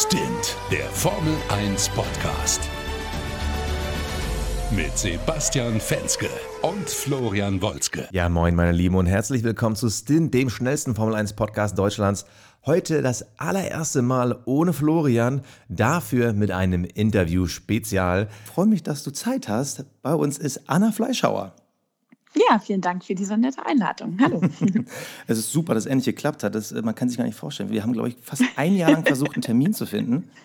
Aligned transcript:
Stint, 0.00 0.56
der 0.70 0.84
Formel 0.90 1.34
1 1.48 1.88
Podcast. 1.88 2.60
Mit 4.70 4.96
Sebastian 4.96 5.80
Fenske 5.80 6.28
und 6.62 6.88
Florian 6.88 7.60
Wolzke. 7.60 8.08
Ja, 8.12 8.28
moin, 8.28 8.54
meine 8.54 8.70
Lieben, 8.70 8.94
und 8.94 9.06
herzlich 9.06 9.42
willkommen 9.42 9.74
zu 9.74 9.90
Stint, 9.90 10.32
dem 10.34 10.50
schnellsten 10.50 10.94
Formel 10.94 11.16
1 11.16 11.32
Podcast 11.32 11.76
Deutschlands. 11.76 12.26
Heute 12.64 13.02
das 13.02 13.26
allererste 13.38 14.02
Mal 14.02 14.38
ohne 14.44 14.72
Florian, 14.72 15.40
dafür 15.68 16.32
mit 16.32 16.52
einem 16.52 16.84
Interview-Spezial. 16.84 18.28
Freue 18.44 18.66
mich, 18.66 18.84
dass 18.84 19.02
du 19.02 19.10
Zeit 19.10 19.48
hast. 19.48 19.84
Bei 20.02 20.14
uns 20.14 20.38
ist 20.38 20.70
Anna 20.70 20.92
Fleischhauer. 20.92 21.56
Ja, 22.34 22.58
vielen 22.58 22.80
Dank 22.80 23.04
für 23.04 23.14
diese 23.14 23.36
nette 23.36 23.64
Einladung. 23.64 24.18
Hallo. 24.20 24.40
es 25.26 25.38
ist 25.38 25.50
super, 25.50 25.74
dass 25.74 25.84
es 25.84 25.90
endlich 25.90 26.14
geklappt 26.14 26.42
hat. 26.42 26.54
Das, 26.54 26.72
äh, 26.72 26.82
man 26.82 26.94
kann 26.94 27.08
sich 27.08 27.16
gar 27.16 27.24
nicht 27.24 27.36
vorstellen. 27.36 27.70
Wir 27.70 27.82
haben, 27.82 27.92
glaube 27.92 28.10
ich, 28.10 28.16
fast 28.20 28.42
ein 28.56 28.76
Jahr 28.76 28.90
lang 28.90 29.04
versucht, 29.04 29.34
einen 29.34 29.42
Termin 29.42 29.72
zu 29.72 29.86
finden. 29.86 30.28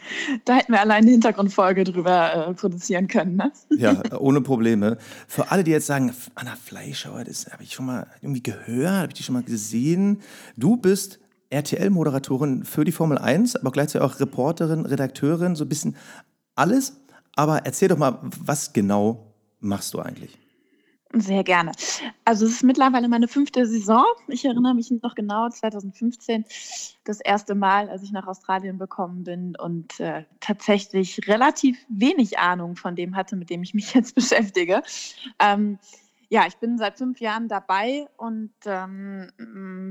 Da 0.46 0.56
hätten 0.56 0.74
wir 0.74 0.82
allein 0.82 1.04
eine 1.04 1.12
Hintergrundfolge 1.12 1.84
drüber 1.84 2.50
äh, 2.50 2.54
produzieren 2.54 3.08
können. 3.08 3.36
Ne? 3.36 3.52
Ja, 3.78 4.02
ohne 4.20 4.42
Probleme. 4.42 4.98
Für 5.28 5.52
alle, 5.52 5.64
die 5.64 5.72
jetzt 5.72 5.88
sagen, 5.88 6.14
Anna 6.36 6.56
Fleischhauer, 6.56 7.24
das 7.24 7.52
habe 7.52 7.64
ich 7.64 7.74
schon 7.74 7.86
mal 7.86 8.08
irgendwie 8.22 8.44
gehört, 8.44 8.94
habe 8.94 9.08
ich 9.10 9.14
die 9.14 9.24
schon 9.24 9.34
mal 9.34 9.44
gesehen. 9.44 10.22
Du 10.58 10.78
bist 10.78 11.20
RTL-Moderatorin 11.50 12.64
für 12.64 12.84
die 12.84 12.92
Formel 12.92 13.18
1, 13.18 13.56
aber 13.56 13.72
gleichzeitig 13.72 14.06
auch 14.06 14.20
Reporterin, 14.20 14.86
Redakteurin, 14.86 15.56
so 15.56 15.66
ein 15.66 15.70
bisschen 15.70 15.96
alles. 16.56 16.98
Aber 17.36 17.66
erzähl 17.66 17.88
doch 17.88 17.98
mal, 17.98 18.20
was 18.22 18.74
genau 18.74 19.34
machst 19.60 19.94
du 19.94 20.00
eigentlich? 20.00 20.38
Sehr 21.16 21.44
gerne. 21.44 21.74
Also 22.26 22.48
es 22.48 22.54
ist 22.54 22.64
mittlerweile 22.64 23.08
meine 23.08 23.28
fünfte 23.28 23.68
Saison. 23.68 24.04
Ich 24.30 24.46
erinnere 24.46 24.74
mich 24.74 24.90
noch 24.90 25.14
genau, 25.14 25.48
2015, 25.48 26.44
das 27.04 27.22
erste 27.22 27.54
Mal, 27.54 27.88
als 27.90 28.02
ich 28.02 28.12
nach 28.12 28.26
Australien 28.26 28.80
gekommen 28.80 29.24
bin 29.24 29.56
und 29.56 30.00
äh, 30.00 30.24
tatsächlich 30.40 31.28
relativ 31.28 31.78
wenig 31.88 32.40
Ahnung 32.40 32.76
von 32.76 32.96
dem 32.96 33.16
hatte, 33.16 33.36
mit 33.36 33.52
dem 33.52 33.62
ich 33.62 33.76
mich 33.76 33.94
jetzt 33.94 34.16
beschäftige. 34.16 34.82
Ähm, 35.38 35.78
ja, 36.34 36.48
ich 36.48 36.58
bin 36.58 36.80
seit 36.80 36.98
fünf 36.98 37.20
Jahren 37.20 37.48
dabei 37.48 38.08
und 38.18 38.50
ähm, 38.66 39.30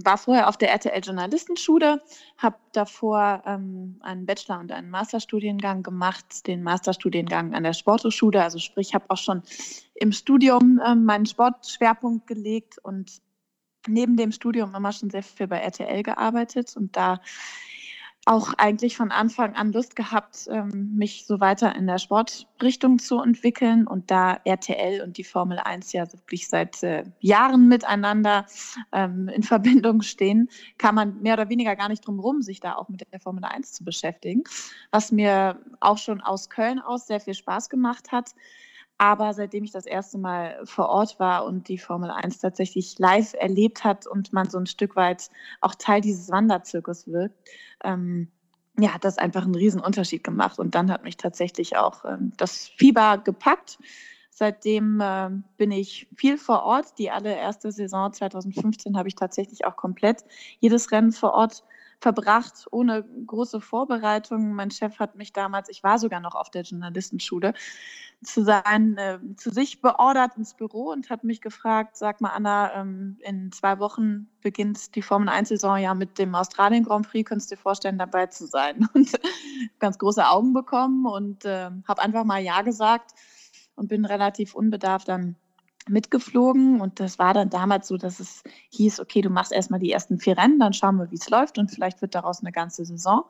war 0.03 0.19
vorher 0.19 0.49
auf 0.49 0.57
der 0.57 0.73
RTL 0.73 1.01
Journalistenschule, 1.01 2.03
habe 2.37 2.57
davor 2.73 3.45
ähm, 3.47 4.01
einen 4.03 4.27
Bachelor- 4.27 4.59
und 4.59 4.73
einen 4.73 4.91
Masterstudiengang 4.91 5.85
gemacht, 5.85 6.49
den 6.49 6.65
Masterstudiengang 6.65 7.55
an 7.55 7.63
der 7.63 7.75
Sporthochschule. 7.75 8.43
Also 8.43 8.59
sprich, 8.59 8.93
habe 8.93 9.05
auch 9.11 9.19
schon 9.19 9.43
im 9.95 10.11
Studium 10.11 10.81
ähm, 10.85 11.05
meinen 11.05 11.27
Sportschwerpunkt 11.27 12.27
gelegt 12.27 12.79
und 12.83 13.23
neben 13.87 14.17
dem 14.17 14.33
Studium 14.33 14.75
immer 14.75 14.91
schon 14.91 15.11
sehr 15.11 15.23
viel 15.23 15.47
bei 15.47 15.59
RTL 15.59 16.03
gearbeitet 16.03 16.77
und 16.77 16.97
da 16.97 17.21
auch 18.25 18.55
eigentlich 18.55 18.97
von 18.97 19.11
Anfang 19.11 19.55
an 19.55 19.73
Lust 19.73 19.97
gehabt, 19.97 20.47
ähm, 20.49 20.95
mich 20.97 21.27
so 21.27 21.41
weiter 21.41 21.75
in 21.75 21.89
der 21.89 21.99
Sportrichtung 21.99 23.01
zu 23.01 23.21
entwickeln. 23.21 23.87
Und 23.87 24.11
da 24.13 24.39
RTL 24.45 25.03
und 25.03 25.17
die 25.17 25.25
Formel 25.25 25.59
1 25.59 25.93
ja 25.93 26.11
wirklich 26.13 26.49
seit 26.49 26.83
äh, 26.85 27.05
Jahren 27.21 27.67
miteinander 27.67 28.47
ähm, 28.93 29.29
in 29.29 29.43
Verbindung 29.43 30.03
stehen, 30.03 30.49
kann 30.79 30.95
man 30.95 31.21
mehr 31.21 31.35
oder 31.35 31.49
weniger 31.49 31.75
gar 31.75 31.89
nicht 31.89 32.07
drum 32.07 32.17
herum, 32.17 32.43
sich 32.43 32.61
da 32.61 32.77
auch 32.77 32.89
mit 32.89 33.05
der 33.13 33.21
Formel 33.21 33.45
1 33.45 33.73
zu 33.73 33.85
beschäftigen. 33.85 34.45
Was 34.93 35.11
mir 35.11 35.59
auch 35.81 35.99
schon 35.99 36.21
aus 36.21 36.49
Köln 36.49 36.79
aus 36.79 37.09
sehr 37.09 37.21
viel 37.21 37.35
Spaß 37.35 37.71
gemacht 37.71 38.13
hat. 38.13 38.35
Aber 38.99 39.35
seitdem 39.35 39.65
ich 39.65 39.73
das 39.73 39.87
erste 39.87 40.19
Mal 40.19 40.61
vor 40.65 40.89
Ort 40.89 41.19
war 41.19 41.45
und 41.45 41.69
die 41.69 41.79
Formel 41.79 42.11
1 42.11 42.39
tatsächlich 42.39 42.99
live 42.99 43.35
erlebt 43.35 43.83
hat 43.85 44.07
und 44.07 44.33
man 44.33 44.49
so 44.49 44.59
ein 44.59 44.67
Stück 44.67 44.95
weit 44.95 45.29
auch 45.61 45.75
Teil 45.75 46.01
dieses 46.01 46.31
Wanderzirkus 46.31 47.09
wird, 47.09 47.33
ähm, 47.83 48.29
ja, 48.79 48.95
hat 48.95 49.05
das 49.05 49.19
einfach 49.19 49.45
einen 49.45 49.55
riesen 49.55 49.81
Unterschied 49.81 50.25
gemacht. 50.25 50.59
Und 50.59 50.75
dann 50.75 50.91
hat 50.91 51.05
mich 51.05 51.17
tatsächlich 51.17 51.77
auch 51.77 52.05
ähm, 52.05 52.33
das 52.37 52.69
Fieber 52.69 53.19
gepackt. 53.19 53.79
Seitdem 54.31 55.01
äh, 55.01 55.31
bin 55.59 55.71
ich 55.71 56.09
viel 56.17 56.39
vor 56.39 56.63
Ort. 56.63 56.99
Die 56.99 57.11
allererste 57.11 57.71
Saison 57.71 58.13
2015 58.13 58.97
habe 58.97 59.09
ich 59.09 59.15
tatsächlich 59.15 59.67
auch 59.67 59.77
komplett 59.77 60.25
jedes 60.59 60.91
Rennen 60.91 61.13
vor 61.13 61.33
Ort 61.35 61.65
verbracht, 62.03 62.67
ohne 62.73 63.05
große 63.05 63.61
Vorbereitung. 63.61 64.55
Mein 64.55 64.73
Chef 64.73 64.99
hat 64.99 65.15
mich 65.15 65.33
damals, 65.33 65.69
ich 65.69 65.83
war 65.85 65.99
sogar 65.99 66.21
noch 66.21 66.35
auf 66.35 66.51
der 66.51 66.63
Journalistenschule, 66.63 67.55
zu 68.25 68.45
sein, 68.45 68.97
äh, 68.99 69.19
zu 69.37 69.51
sich 69.51 69.81
beordert 69.81 70.37
ins 70.37 70.55
Büro 70.55 70.91
und 70.91 71.11
hat 71.11 71.25
mich 71.25 71.41
gefragt, 71.41 71.97
sag 71.97 72.21
mal 72.21 72.31
Anna, 72.31 72.75
ähm, 72.75 73.19
in 73.21 73.53
zwei 73.53 73.79
Wochen 73.79 74.29
beginnt 74.41 74.95
die 74.97 75.03
Formel 75.03 75.29
1-Saison 75.29 75.79
ja 75.79 75.95
mit 75.95 76.19
dem 76.19 76.35
Australien 76.35 76.85
Grand 76.85 77.09
Prix, 77.09 77.29
könntest 77.29 77.51
du 77.51 77.57
dir 77.57 77.63
vorstellen, 77.63 77.99
dabei 77.99 78.27
zu 78.27 78.47
sein? 78.47 78.89
Und 78.95 79.13
ganz 79.79 79.99
große 79.99 80.29
Augen 80.29 80.53
bekommen 80.53 81.07
und 81.07 81.45
äh, 81.45 81.71
habe 81.87 82.03
einfach 82.03 82.25
mal 82.25 82.43
Ja 82.43 82.63
gesagt 82.63 83.13
und 83.75 83.89
bin 83.89 84.05
relativ 84.05 84.55
unbedarft 84.55 85.09
dann 85.09 85.37
mitgeflogen 85.89 86.81
und 86.81 87.01
das 87.01 87.19
war 87.19 87.35
dann 87.35 87.51
damals 87.51 87.89
so, 87.89 87.97
dass 87.97 88.21
es 88.21 88.43
hieß, 88.71 89.01
okay, 89.01 89.21
du 89.21 89.31
machst 89.31 89.53
erstmal 89.53 89.81
die 89.81 89.93
ersten 89.93 90.19
vier 90.19 90.39
Rennen, 90.39 90.59
dann 90.59 90.73
schauen 90.73 90.97
wir, 90.97 91.11
wie 91.11 91.17
es 91.17 91.29
läuft 91.29 91.59
und 91.59 91.71
vielleicht 91.71 92.03
wird 92.03 92.15
daraus 92.15 92.41
eine 92.41 92.53
ganze 92.53 92.85
Saison. 92.85 93.25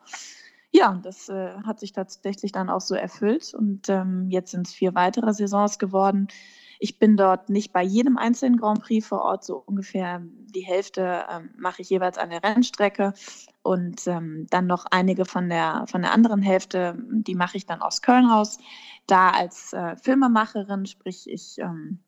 Ja, 0.71 0.99
das 1.03 1.29
äh, 1.29 1.53
hat 1.67 1.81
sich 1.81 1.93
tatsächlich 1.93 2.51
dann 2.51 2.71
auch 2.71 2.81
so 2.81 2.95
erfüllt 2.95 3.53
und 3.55 3.89
ähm, 3.89 4.29
jetzt 4.31 4.53
sind 4.53 4.67
es 4.67 4.75
vier 4.75 4.95
weitere 4.95 5.33
Saisons 5.35 5.79
geworden. 5.79 6.29
Ich 6.79 6.99
bin 6.99 7.17
dort 7.17 7.49
nicht 7.49 7.73
bei 7.73 7.83
jedem 7.83 8.17
einzelnen 8.17 8.57
Grand 8.57 8.81
Prix 8.81 9.07
vor 9.07 9.23
Ort, 9.23 9.45
so 9.45 9.57
ungefähr 9.57 10.21
die 10.21 10.63
Hälfte 10.63 11.27
ähm, 11.31 11.51
mache 11.57 11.83
ich 11.83 11.91
jeweils 11.91 12.19
an 12.19 12.31
der 12.31 12.43
Rennstrecke 12.43 13.13
und 13.63 14.07
ähm, 14.09 14.47
dann 14.51 14.67
noch 14.67 14.87
einige 14.91 15.25
von 15.25 15.49
der, 15.49 15.85
von 15.87 16.03
der 16.03 16.13
anderen 16.13 16.43
Hälfte, 16.43 16.97
die 17.09 17.35
mache 17.35 17.57
ich 17.57 17.67
dann 17.67 17.83
aus 17.83 18.03
Köln 18.03 18.27
raus. 18.27 18.59
Da 19.07 19.31
als 19.31 19.73
äh, 19.73 19.97
Filmemacherin, 19.97 20.87
sprich 20.87 21.31
ich 21.31 21.59
ähm, 21.59 22.01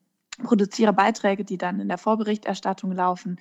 produziere 0.43 0.93
Beiträge, 0.93 1.45
die 1.45 1.57
dann 1.57 1.79
in 1.79 1.87
der 1.87 1.97
Vorberichterstattung 1.97 2.91
laufen. 2.91 3.37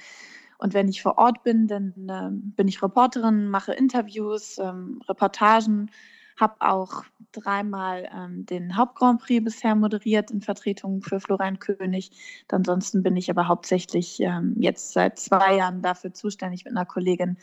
Und 0.59 0.75
wenn 0.75 0.88
ich 0.88 1.03
vor 1.03 1.19
Ort 1.19 1.43
bin, 1.43 1.66
dann 1.66 1.93
äh, 2.09 2.31
bin 2.31 2.69
ich 2.69 2.82
Reporterin, 2.82 3.49
mache 3.49 3.72
Interviews, 3.72 4.59
ähm, 4.59 5.00
Reportagen, 5.09 5.91
habe 6.37 6.55
auch 6.60 7.05
dreimal 7.32 8.09
ähm, 8.15 8.47
den 8.47 8.77
Hauptgrand 8.77 9.21
Prix 9.21 9.44
bisher 9.44 9.75
moderiert 9.75 10.31
in 10.31 10.41
Vertretung 10.41 11.03
für 11.03 11.21
Florian 11.21 11.59
König. 11.59 12.10
Ansonsten 12.49 13.03
bin 13.03 13.16
ich 13.16 13.31
aber 13.31 13.49
hauptsächlich 13.49 14.21
ähm, 14.21 14.55
jetzt 14.59 14.93
seit 14.93 15.19
zwei 15.19 15.56
Jahren 15.56 15.82
dafür 15.82 16.12
zuständig, 16.12 16.65
mit 16.65 16.76
einer 16.76 16.87
Kollegin 16.87 17.37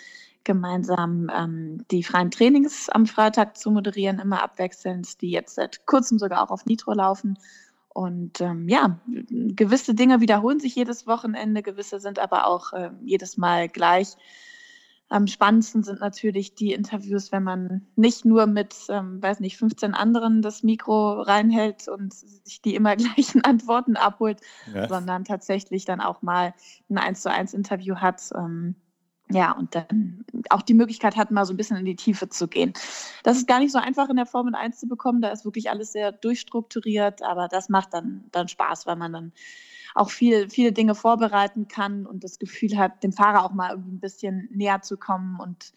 gemeinsam 0.44 1.30
ähm, 1.36 1.86
die 1.92 2.04
freien 2.04 2.32
Trainings 2.32 2.90
am 2.90 3.06
Freitag 3.06 3.58
zu 3.58 3.72
moderieren, 3.72 4.20
immer 4.20 4.42
abwechselnd, 4.42 5.22
die 5.22 5.30
jetzt 5.30 5.56
seit 5.56 5.86
kurzem 5.86 6.18
sogar 6.18 6.44
auch 6.44 6.52
auf 6.52 6.66
Nitro 6.66 6.94
laufen 6.94 7.38
und 7.94 8.40
ähm, 8.40 8.69
ja, 8.69 9.00
gewisse 9.29 9.94
Dinge 9.94 10.22
wiederholen 10.22 10.59
sich 10.59 10.75
jedes 10.75 11.07
Wochenende, 11.07 11.62
gewisse 11.62 12.00
sind 12.00 12.19
aber 12.19 12.47
auch 12.47 12.74
äh, 12.74 12.91
jedes 13.03 13.38
Mal 13.38 13.68
gleich. 13.68 14.16
Am 15.09 15.28
spannendsten 15.28 15.84
sind 15.84 16.00
natürlich 16.00 16.56
die 16.56 16.72
Interviews, 16.72 17.34
wenn 17.34 17.44
man 17.44 17.85
nicht 17.97 18.24
nur 18.24 18.47
mit, 18.47 18.74
ähm, 18.88 19.22
weiß 19.22 19.41
nicht, 19.41 19.57
15 19.57 19.94
anderen 19.94 20.41
das 20.41 20.63
Mikro 20.63 21.19
reinhält 21.22 21.90
und 21.90 22.13
sich 22.13 22.62
die 22.62 22.75
immer 22.75 22.96
gleichen 22.97 23.44
Antworten 23.44 23.97
abholt, 23.97 24.40
ja. 24.73 24.88
sondern 24.88 25.25
tatsächlich 25.25 25.84
dann 25.84 26.00
auch 26.00 26.22
mal 26.22 26.53
ein 26.90 26.97
1 26.97 27.22
zu 27.22 27.29
1 27.29 27.53
Interview 27.53 27.97
hat. 27.97 28.29
Ähm, 28.34 28.75
ja, 29.34 29.52
und 29.52 29.75
dann 29.75 30.25
auch 30.50 30.62
die 30.62 30.74
Möglichkeit 30.74 31.16
hat, 31.16 31.31
mal 31.31 31.46
so 31.46 31.53
ein 31.53 31.58
bisschen 31.58 31.78
in 31.78 31.86
die 31.86 31.96
Tiefe 31.96 32.30
zu 32.30 32.47
gehen. 32.47 32.74
Das 33.24 33.38
ist 33.38 33.47
gar 33.47 33.59
nicht 33.59 33.72
so 33.72 33.80
einfach 33.80 34.09
in 34.09 34.16
der 34.16 34.25
Formel 34.25 34.56
1 34.56 34.80
zu 34.80 34.88
bekommen, 34.88 35.22
da 35.22 35.30
ist 35.30 35.46
wirklich 35.46 35.69
alles 35.69 35.92
sehr 35.92 36.12
durchstrukturiert, 36.12 37.22
aber 37.22 37.47
das 37.47 37.70
macht 37.70 37.94
dann, 37.94 38.25
dann 38.31 38.47
Spaß, 38.47 38.86
weil 38.88 38.96
man 38.96 39.14
dann 39.14 39.31
auch 39.94 40.09
viel, 40.09 40.50
viele 40.50 40.72
Dinge 40.72 40.96
vorbereiten 40.96 41.68
kann 41.68 42.06
und 42.06 42.24
das 42.24 42.40
Gefühl 42.40 42.78
hat, 42.78 43.03
dem 43.03 43.12
Fahrer 43.12 43.44
auch 43.44 43.53
mal 43.53 43.72
irgendwie 43.72 43.91
ein 43.91 44.00
bisschen 44.00 44.47
näher 44.52 44.81
zu 44.81 44.97
kommen 44.97 45.40
und 45.40 45.74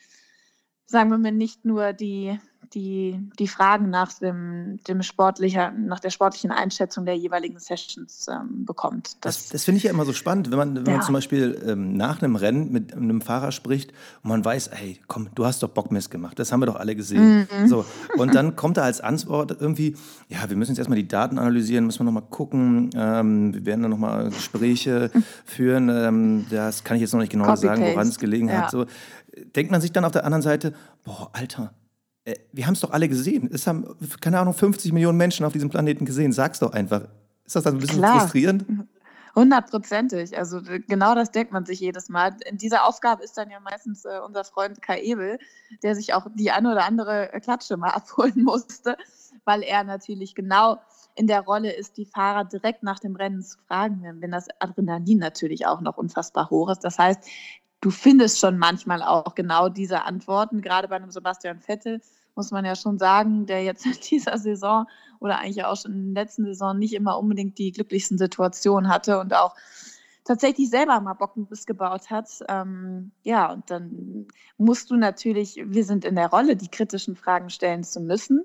sagen 0.86 1.10
wir 1.10 1.18
mal 1.18 1.32
nicht 1.32 1.64
nur 1.64 1.92
die, 1.92 2.38
die, 2.72 3.20
die 3.38 3.48
Fragen 3.48 3.90
nach, 3.90 4.12
dem, 4.14 4.78
dem 4.88 5.02
sportlicher, 5.02 5.70
nach 5.70 6.00
der 6.00 6.10
sportlichen 6.10 6.50
Einschätzung 6.50 7.04
der 7.04 7.16
jeweiligen 7.16 7.58
Sessions 7.58 8.26
ähm, 8.28 8.64
bekommt. 8.64 9.16
Das, 9.20 9.42
das, 9.42 9.48
das 9.50 9.64
finde 9.64 9.78
ich 9.78 9.84
ja 9.84 9.90
immer 9.90 10.04
so 10.04 10.12
spannend, 10.12 10.50
wenn 10.50 10.58
man, 10.58 10.76
wenn 10.76 10.86
ja. 10.86 10.92
man 10.92 11.02
zum 11.02 11.14
Beispiel 11.14 11.60
ähm, 11.66 11.96
nach 11.96 12.22
einem 12.22 12.36
Rennen 12.36 12.72
mit 12.72 12.94
einem 12.94 13.20
Fahrer 13.20 13.52
spricht 13.52 13.92
und 14.22 14.30
man 14.30 14.44
weiß, 14.44 14.70
hey, 14.72 15.00
komm, 15.06 15.28
du 15.34 15.44
hast 15.44 15.62
doch 15.62 15.68
Bockmist 15.68 16.10
gemacht, 16.10 16.38
das 16.38 16.52
haben 16.52 16.60
wir 16.60 16.66
doch 16.66 16.76
alle 16.76 16.96
gesehen. 16.96 17.48
Mhm. 17.60 17.68
So, 17.68 17.84
und 18.16 18.34
dann 18.34 18.56
kommt 18.56 18.76
er 18.76 18.84
als 18.84 19.00
Antwort 19.00 19.56
irgendwie, 19.60 19.96
ja, 20.28 20.48
wir 20.48 20.56
müssen 20.56 20.72
jetzt 20.72 20.78
erstmal 20.78 20.98
die 20.98 21.08
Daten 21.08 21.38
analysieren, 21.38 21.86
müssen 21.86 22.00
wir 22.00 22.04
nochmal 22.04 22.28
gucken, 22.30 22.90
ähm, 22.94 23.54
wir 23.54 23.66
werden 23.66 23.82
dann 23.82 23.90
nochmal 23.90 24.30
Gespräche 24.30 25.10
führen, 25.44 25.88
ähm, 25.88 26.46
das 26.50 26.84
kann 26.84 26.96
ich 26.96 27.02
jetzt 27.02 27.12
noch 27.12 27.20
nicht 27.20 27.32
genau 27.32 27.54
sagen, 27.56 27.82
woran 27.82 28.08
es 28.08 28.18
gelegen 28.18 28.48
ja. 28.48 28.62
hat. 28.62 28.70
So, 28.70 28.86
denkt 29.54 29.70
man 29.70 29.80
sich 29.80 29.92
dann 29.92 30.04
auf 30.04 30.12
der 30.12 30.24
anderen 30.24 30.42
Seite, 30.42 30.74
boah, 31.04 31.30
Alter, 31.32 31.72
wir 32.52 32.66
haben 32.66 32.74
es 32.74 32.80
doch 32.80 32.90
alle 32.90 33.08
gesehen. 33.08 33.50
Es 33.52 33.66
haben, 33.66 33.84
keine 34.20 34.38
Ahnung, 34.38 34.54
50 34.54 34.92
Millionen 34.92 35.18
Menschen 35.18 35.44
auf 35.44 35.52
diesem 35.52 35.68
Planeten 35.68 36.04
gesehen. 36.04 36.32
Sag's 36.32 36.58
doch 36.58 36.72
einfach. 36.72 37.02
Ist 37.44 37.56
das 37.56 37.64
dann 37.64 37.74
ein 37.74 37.80
bisschen 37.80 37.98
Klar. 37.98 38.20
frustrierend? 38.20 38.64
Hundertprozentig. 39.34 40.38
Also 40.38 40.60
genau 40.62 41.14
das 41.14 41.32
denkt 41.32 41.52
man 41.52 41.66
sich 41.66 41.80
jedes 41.80 42.08
Mal. 42.08 42.36
In 42.46 42.56
dieser 42.56 42.86
Aufgabe 42.86 43.24
ist 43.24 43.36
dann 43.36 43.50
ja 43.50 43.58
meistens 43.58 44.04
äh, 44.04 44.20
unser 44.24 44.44
Freund 44.44 44.80
Kai 44.80 45.02
Ebel, 45.02 45.38
der 45.82 45.96
sich 45.96 46.14
auch 46.14 46.28
die 46.34 46.52
eine 46.52 46.70
oder 46.70 46.84
andere 46.84 47.30
Klatsche 47.42 47.76
mal 47.76 47.90
abholen 47.94 48.44
musste, 48.44 48.96
weil 49.44 49.62
er 49.62 49.82
natürlich 49.82 50.34
genau 50.34 50.78
in 51.16 51.26
der 51.26 51.42
Rolle 51.42 51.72
ist, 51.72 51.96
die 51.96 52.06
Fahrer 52.06 52.44
direkt 52.44 52.82
nach 52.82 53.00
dem 53.00 53.16
Rennen 53.16 53.42
zu 53.42 53.58
fragen, 53.68 54.02
wenn 54.20 54.30
das 54.30 54.48
Adrenalin 54.60 55.18
natürlich 55.18 55.66
auch 55.66 55.80
noch 55.80 55.96
unfassbar 55.96 56.50
hoch 56.50 56.70
ist. 56.70 56.84
Das 56.84 56.98
heißt, 56.98 57.24
du 57.84 57.90
findest 57.90 58.38
schon 58.38 58.56
manchmal 58.56 59.02
auch 59.02 59.34
genau 59.34 59.68
diese 59.68 60.04
Antworten, 60.04 60.62
gerade 60.62 60.88
bei 60.88 60.96
einem 60.96 61.10
Sebastian 61.10 61.60
Vettel 61.60 62.00
muss 62.34 62.50
man 62.50 62.64
ja 62.64 62.74
schon 62.74 62.98
sagen, 62.98 63.46
der 63.46 63.62
jetzt 63.62 63.84
in 63.86 63.96
dieser 64.10 64.38
Saison 64.38 64.86
oder 65.20 65.38
eigentlich 65.38 65.64
auch 65.64 65.76
schon 65.76 65.92
in 65.92 66.14
der 66.14 66.24
letzten 66.24 66.44
Saison 66.46 66.78
nicht 66.78 66.94
immer 66.94 67.18
unbedingt 67.18 67.58
die 67.58 67.72
glücklichsten 67.72 68.18
Situationen 68.18 68.90
hatte 68.90 69.20
und 69.20 69.34
auch 69.34 69.54
tatsächlich 70.24 70.70
selber 70.70 70.98
mal 71.00 71.12
Bockenbiss 71.12 71.66
gebaut 71.66 72.10
hat. 72.10 72.28
Ähm, 72.48 73.12
ja, 73.22 73.52
und 73.52 73.70
dann 73.70 74.26
musst 74.56 74.90
du 74.90 74.96
natürlich, 74.96 75.62
wir 75.62 75.84
sind 75.84 76.04
in 76.06 76.16
der 76.16 76.28
Rolle, 76.28 76.56
die 76.56 76.68
kritischen 76.68 77.14
Fragen 77.14 77.50
stellen 77.50 77.84
zu 77.84 78.00
müssen. 78.00 78.44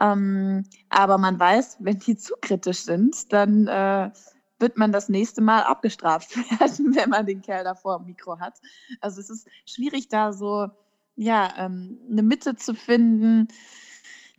Ähm, 0.00 0.62
aber 0.88 1.18
man 1.18 1.38
weiß, 1.40 1.78
wenn 1.80 1.98
die 1.98 2.16
zu 2.16 2.34
kritisch 2.40 2.84
sind, 2.84 3.32
dann 3.32 3.66
äh, 3.66 4.10
wird 4.58 4.76
man 4.76 4.92
das 4.92 5.08
nächste 5.08 5.40
Mal 5.40 5.62
abgestraft 5.62 6.36
werden, 6.60 6.94
wenn 6.94 7.10
man 7.10 7.26
den 7.26 7.42
Kerl 7.42 7.64
da 7.64 7.74
vor 7.74 7.98
dem 7.98 8.06
Mikro 8.06 8.38
hat. 8.38 8.60
Also 9.00 9.20
es 9.20 9.30
ist 9.30 9.48
schwierig, 9.66 10.08
da 10.08 10.32
so 10.32 10.68
ja, 11.18 11.52
ähm, 11.58 11.98
eine 12.10 12.22
Mitte 12.22 12.54
zu 12.54 12.74
finden, 12.74 13.48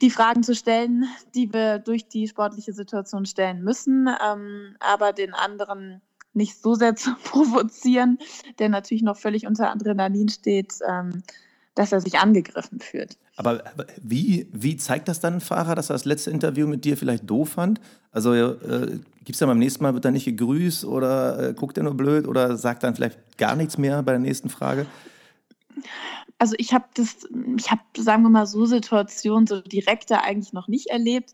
die 0.02 0.10
Fragen 0.10 0.44
zu 0.44 0.56
stellen, 0.56 1.06
die 1.36 1.54
wir 1.54 1.78
durch 1.78 2.08
die 2.08 2.28
sportliche 2.28 2.72
Situation 2.72 3.26
stellen 3.26 3.64
müssen, 3.64 4.08
ähm, 4.26 4.78
aber 4.80 5.12
den 5.12 5.34
anderen 5.34 6.02
nicht 6.34 6.62
so 6.62 6.76
sehr 6.76 6.96
zu 6.96 7.16
provozieren, 7.16 8.18
der 8.60 8.70
natürlich 8.70 9.04
noch 9.04 9.18
völlig 9.18 9.46
unter 9.46 9.72
Adrenalin 9.72 10.30
steht, 10.30 10.76
ähm, 10.88 11.22
dass 11.80 11.94
er 11.94 12.02
sich 12.02 12.20
angegriffen 12.20 12.82
fühlt. 12.82 13.18
Aber 13.38 13.64
wie, 14.02 14.50
wie 14.52 14.76
zeigt 14.76 15.08
das 15.08 15.22
dann 15.22 15.36
ein 15.36 15.42
Fahrer, 15.42 15.76
dass 15.76 15.90
er 15.90 15.94
das 15.94 16.04
letzte 16.04 16.30
Interview 16.30 16.68
mit 16.68 16.84
dir 16.84 16.98
vielleicht 16.98 17.30
doof 17.30 17.52
fand? 17.52 17.80
Also 18.12 18.34
äh, 18.34 19.00
gibt 19.24 19.30
es 19.30 19.38
dann 19.38 19.48
beim 19.48 19.60
nächsten 19.60 19.84
Mal, 19.84 19.94
wird 19.94 20.04
er 20.04 20.12
nicht 20.12 20.26
gegrüßt 20.26 20.84
oder 20.84 21.52
äh, 21.52 21.54
guckt 21.54 21.78
er 21.78 21.84
nur 21.84 21.96
blöd 21.96 22.28
oder 22.28 22.58
sagt 22.58 22.84
dann 22.84 22.96
vielleicht 22.96 23.38
gar 23.38 23.56
nichts 23.56 23.78
mehr 23.78 24.04
bei 24.04 24.12
der 24.12 24.20
nächsten 24.20 24.50
Frage? 24.50 24.88
Also 26.38 26.54
ich 26.58 26.74
habe 26.74 26.84
das, 26.96 27.16
ich 27.58 27.72
habe, 27.72 27.82
sagen 27.96 28.24
wir 28.24 28.30
mal, 28.30 28.46
so 28.46 28.66
Situationen 28.66 29.48
so 29.48 29.62
direkt 29.62 30.12
da 30.12 30.18
eigentlich 30.18 30.52
noch 30.52 30.68
nicht 30.68 30.88
erlebt. 30.88 31.34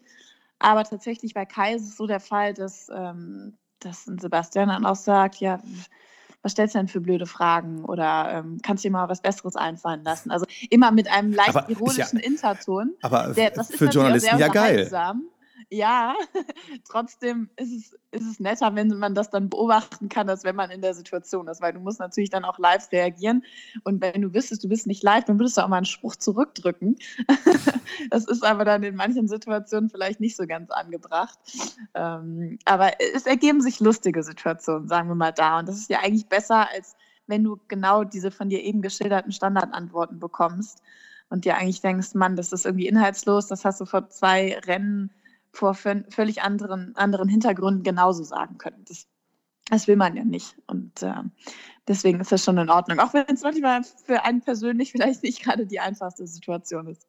Aber 0.59 0.83
tatsächlich 0.83 1.33
bei 1.33 1.45
Kai 1.45 1.73
ist 1.73 1.87
es 1.87 1.97
so 1.97 2.05
der 2.05 2.19
Fall, 2.19 2.53
dass, 2.53 2.87
ähm, 2.95 3.57
dass 3.79 4.05
Sebastian 4.05 4.69
dann 4.69 4.85
auch 4.85 4.95
sagt, 4.95 5.37
ja, 5.37 5.59
was 6.45 6.51
stellst 6.51 6.75
du 6.75 6.79
denn 6.79 6.87
für 6.87 7.01
blöde 7.01 7.25
Fragen 7.25 7.83
oder 7.85 8.43
ähm, 8.45 8.59
kannst 8.61 8.83
du 8.83 8.87
dir 8.87 8.91
mal 8.91 9.09
was 9.09 9.19
Besseres 9.19 9.55
einfallen 9.55 10.03
lassen? 10.03 10.29
Also 10.29 10.45
immer 10.69 10.91
mit 10.91 11.11
einem 11.11 11.33
leicht 11.33 11.55
aber 11.55 11.67
ironischen 11.71 12.19
ja, 12.19 12.23
Interton. 12.23 12.93
Aber 13.01 13.33
der, 13.33 13.49
das 13.49 13.73
für 13.73 13.87
Journalisten 13.87 14.37
ja 14.37 14.47
geil. 14.49 14.87
Ja, 15.69 16.15
trotzdem 16.89 17.49
ist 17.55 17.71
es, 17.71 17.99
ist 18.11 18.31
es 18.31 18.39
netter, 18.39 18.73
wenn 18.75 18.89
man 18.97 19.15
das 19.15 19.29
dann 19.29 19.49
beobachten 19.49 20.09
kann, 20.09 20.29
als 20.29 20.43
wenn 20.43 20.55
man 20.55 20.69
in 20.69 20.81
der 20.81 20.93
Situation 20.93 21.47
ist, 21.47 21.61
weil 21.61 21.73
du 21.73 21.79
musst 21.79 21.99
natürlich 21.99 22.29
dann 22.29 22.45
auch 22.45 22.59
live 22.59 22.91
reagieren. 22.91 23.43
Und 23.83 24.01
wenn 24.01 24.21
du 24.21 24.33
wüsstest, 24.33 24.63
du 24.63 24.69
bist 24.69 24.87
nicht 24.87 25.03
live, 25.03 25.25
dann 25.25 25.39
würdest 25.39 25.57
du 25.57 25.61
auch 25.61 25.67
mal 25.67 25.77
einen 25.77 25.85
Spruch 25.85 26.15
zurückdrücken. 26.15 26.97
das 28.09 28.25
ist 28.25 28.43
aber 28.43 28.65
dann 28.65 28.83
in 28.83 28.95
manchen 28.95 29.27
Situationen 29.27 29.89
vielleicht 29.89 30.19
nicht 30.19 30.35
so 30.35 30.45
ganz 30.45 30.71
angebracht. 30.71 31.39
Ähm, 31.93 32.59
aber 32.65 32.91
es 32.99 33.25
ergeben 33.25 33.61
sich 33.61 33.79
lustige 33.79 34.23
Situationen, 34.23 34.87
sagen 34.87 35.09
wir 35.09 35.15
mal 35.15 35.33
da. 35.33 35.59
Und 35.59 35.67
das 35.67 35.77
ist 35.77 35.89
ja 35.89 35.99
eigentlich 35.99 36.27
besser, 36.27 36.69
als 36.71 36.95
wenn 37.27 37.43
du 37.43 37.59
genau 37.67 38.03
diese 38.03 38.31
von 38.31 38.49
dir 38.49 38.61
eben 38.63 38.81
geschilderten 38.81 39.31
Standardantworten 39.31 40.19
bekommst 40.19 40.81
und 41.29 41.45
dir 41.45 41.57
eigentlich 41.57 41.81
denkst, 41.81 42.13
Mann, 42.13 42.35
das 42.35 42.51
ist 42.51 42.65
irgendwie 42.65 42.87
inhaltslos, 42.87 43.47
das 43.47 43.65
hast 43.65 43.81
du 43.81 43.85
vor 43.85 44.09
zwei 44.09 44.59
Rennen 44.65 45.11
vor 45.55 45.73
völlig 45.73 46.41
anderen, 46.41 46.95
anderen 46.95 47.29
Hintergründen 47.29 47.83
genauso 47.83 48.23
sagen 48.23 48.57
können. 48.57 48.83
Das, 48.87 49.07
das 49.69 49.87
will 49.87 49.95
man 49.95 50.15
ja 50.15 50.23
nicht. 50.23 50.55
Und 50.67 51.01
äh, 51.01 51.13
deswegen 51.87 52.19
ist 52.19 52.31
das 52.31 52.43
schon 52.43 52.57
in 52.57 52.69
Ordnung. 52.69 52.99
Auch 52.99 53.13
wenn 53.15 53.25
es 53.27 53.41
manchmal 53.41 53.81
für 54.05 54.23
einen 54.23 54.41
persönlich 54.41 54.91
vielleicht 54.91 55.23
nicht 55.23 55.41
gerade 55.41 55.65
die 55.65 55.79
einfachste 55.79 56.27
Situation 56.27 56.87
ist. 56.87 57.07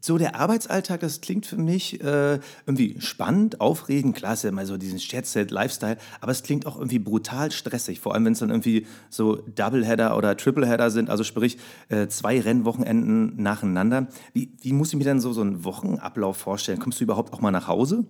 So 0.00 0.16
der 0.16 0.36
Arbeitsalltag, 0.36 1.00
das 1.00 1.20
klingt 1.20 1.44
für 1.44 1.58
mich 1.58 2.00
äh, 2.02 2.40
irgendwie 2.66 2.98
spannend, 2.98 3.60
aufregend, 3.60 4.18
ja 4.20 4.48
immer 4.48 4.64
so 4.64 4.78
diesen 4.78 4.98
Jet-Set-Lifestyle, 4.98 5.98
aber 6.20 6.32
es 6.32 6.42
klingt 6.42 6.66
auch 6.66 6.76
irgendwie 6.76 6.98
brutal 6.98 7.52
stressig, 7.52 8.00
vor 8.00 8.14
allem 8.14 8.24
wenn 8.24 8.32
es 8.32 8.38
dann 8.38 8.50
irgendwie 8.50 8.86
so 9.10 9.36
Doubleheader 9.36 10.16
oder 10.16 10.36
Tripleheader 10.36 10.90
sind, 10.90 11.10
also 11.10 11.24
sprich 11.24 11.58
äh, 11.90 12.08
zwei 12.08 12.40
Rennwochenenden 12.40 13.40
nacheinander. 13.40 14.08
Wie, 14.32 14.50
wie 14.62 14.72
muss 14.72 14.88
ich 14.88 14.98
mir 14.98 15.04
denn 15.04 15.20
so, 15.20 15.32
so 15.32 15.42
einen 15.42 15.64
Wochenablauf 15.64 16.38
vorstellen? 16.38 16.78
Kommst 16.78 17.00
du 17.00 17.04
überhaupt 17.04 17.32
auch 17.34 17.42
mal 17.42 17.50
nach 17.50 17.68
Hause? 17.68 18.06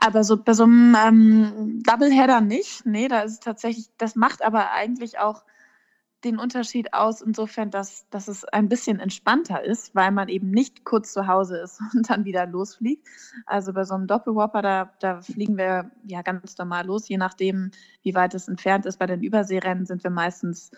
Aber 0.00 0.24
so 0.24 0.42
bei 0.42 0.54
so 0.54 0.64
einem 0.64 0.96
ähm, 0.96 1.82
Doubleheader 1.84 2.40
nicht. 2.40 2.86
Nee, 2.86 3.08
da 3.08 3.20
ist 3.20 3.42
tatsächlich, 3.42 3.90
das 3.98 4.16
macht 4.16 4.42
aber 4.42 4.72
eigentlich 4.72 5.18
auch 5.18 5.44
den 6.24 6.38
Unterschied 6.38 6.92
aus, 6.92 7.22
insofern, 7.22 7.70
dass, 7.70 8.06
dass 8.10 8.28
es 8.28 8.44
ein 8.44 8.68
bisschen 8.68 9.00
entspannter 9.00 9.64
ist, 9.64 9.94
weil 9.94 10.10
man 10.10 10.28
eben 10.28 10.50
nicht 10.50 10.84
kurz 10.84 11.12
zu 11.12 11.26
Hause 11.26 11.58
ist 11.58 11.80
und 11.94 12.10
dann 12.10 12.24
wieder 12.24 12.46
losfliegt. 12.46 13.06
Also 13.46 13.72
bei 13.72 13.84
so 13.84 13.94
einem 13.94 14.06
Doppelwhopper, 14.06 14.62
da, 14.62 14.92
da 15.00 15.20
fliegen 15.20 15.56
wir 15.56 15.90
ja 16.04 16.22
ganz 16.22 16.56
normal 16.58 16.86
los, 16.86 17.08
je 17.08 17.16
nachdem, 17.16 17.70
wie 18.02 18.14
weit 18.14 18.34
es 18.34 18.48
entfernt 18.48 18.86
ist. 18.86 18.98
Bei 18.98 19.06
den 19.06 19.22
Überseerennen 19.22 19.86
sind 19.86 20.02
wir 20.02 20.10
meistens 20.10 20.70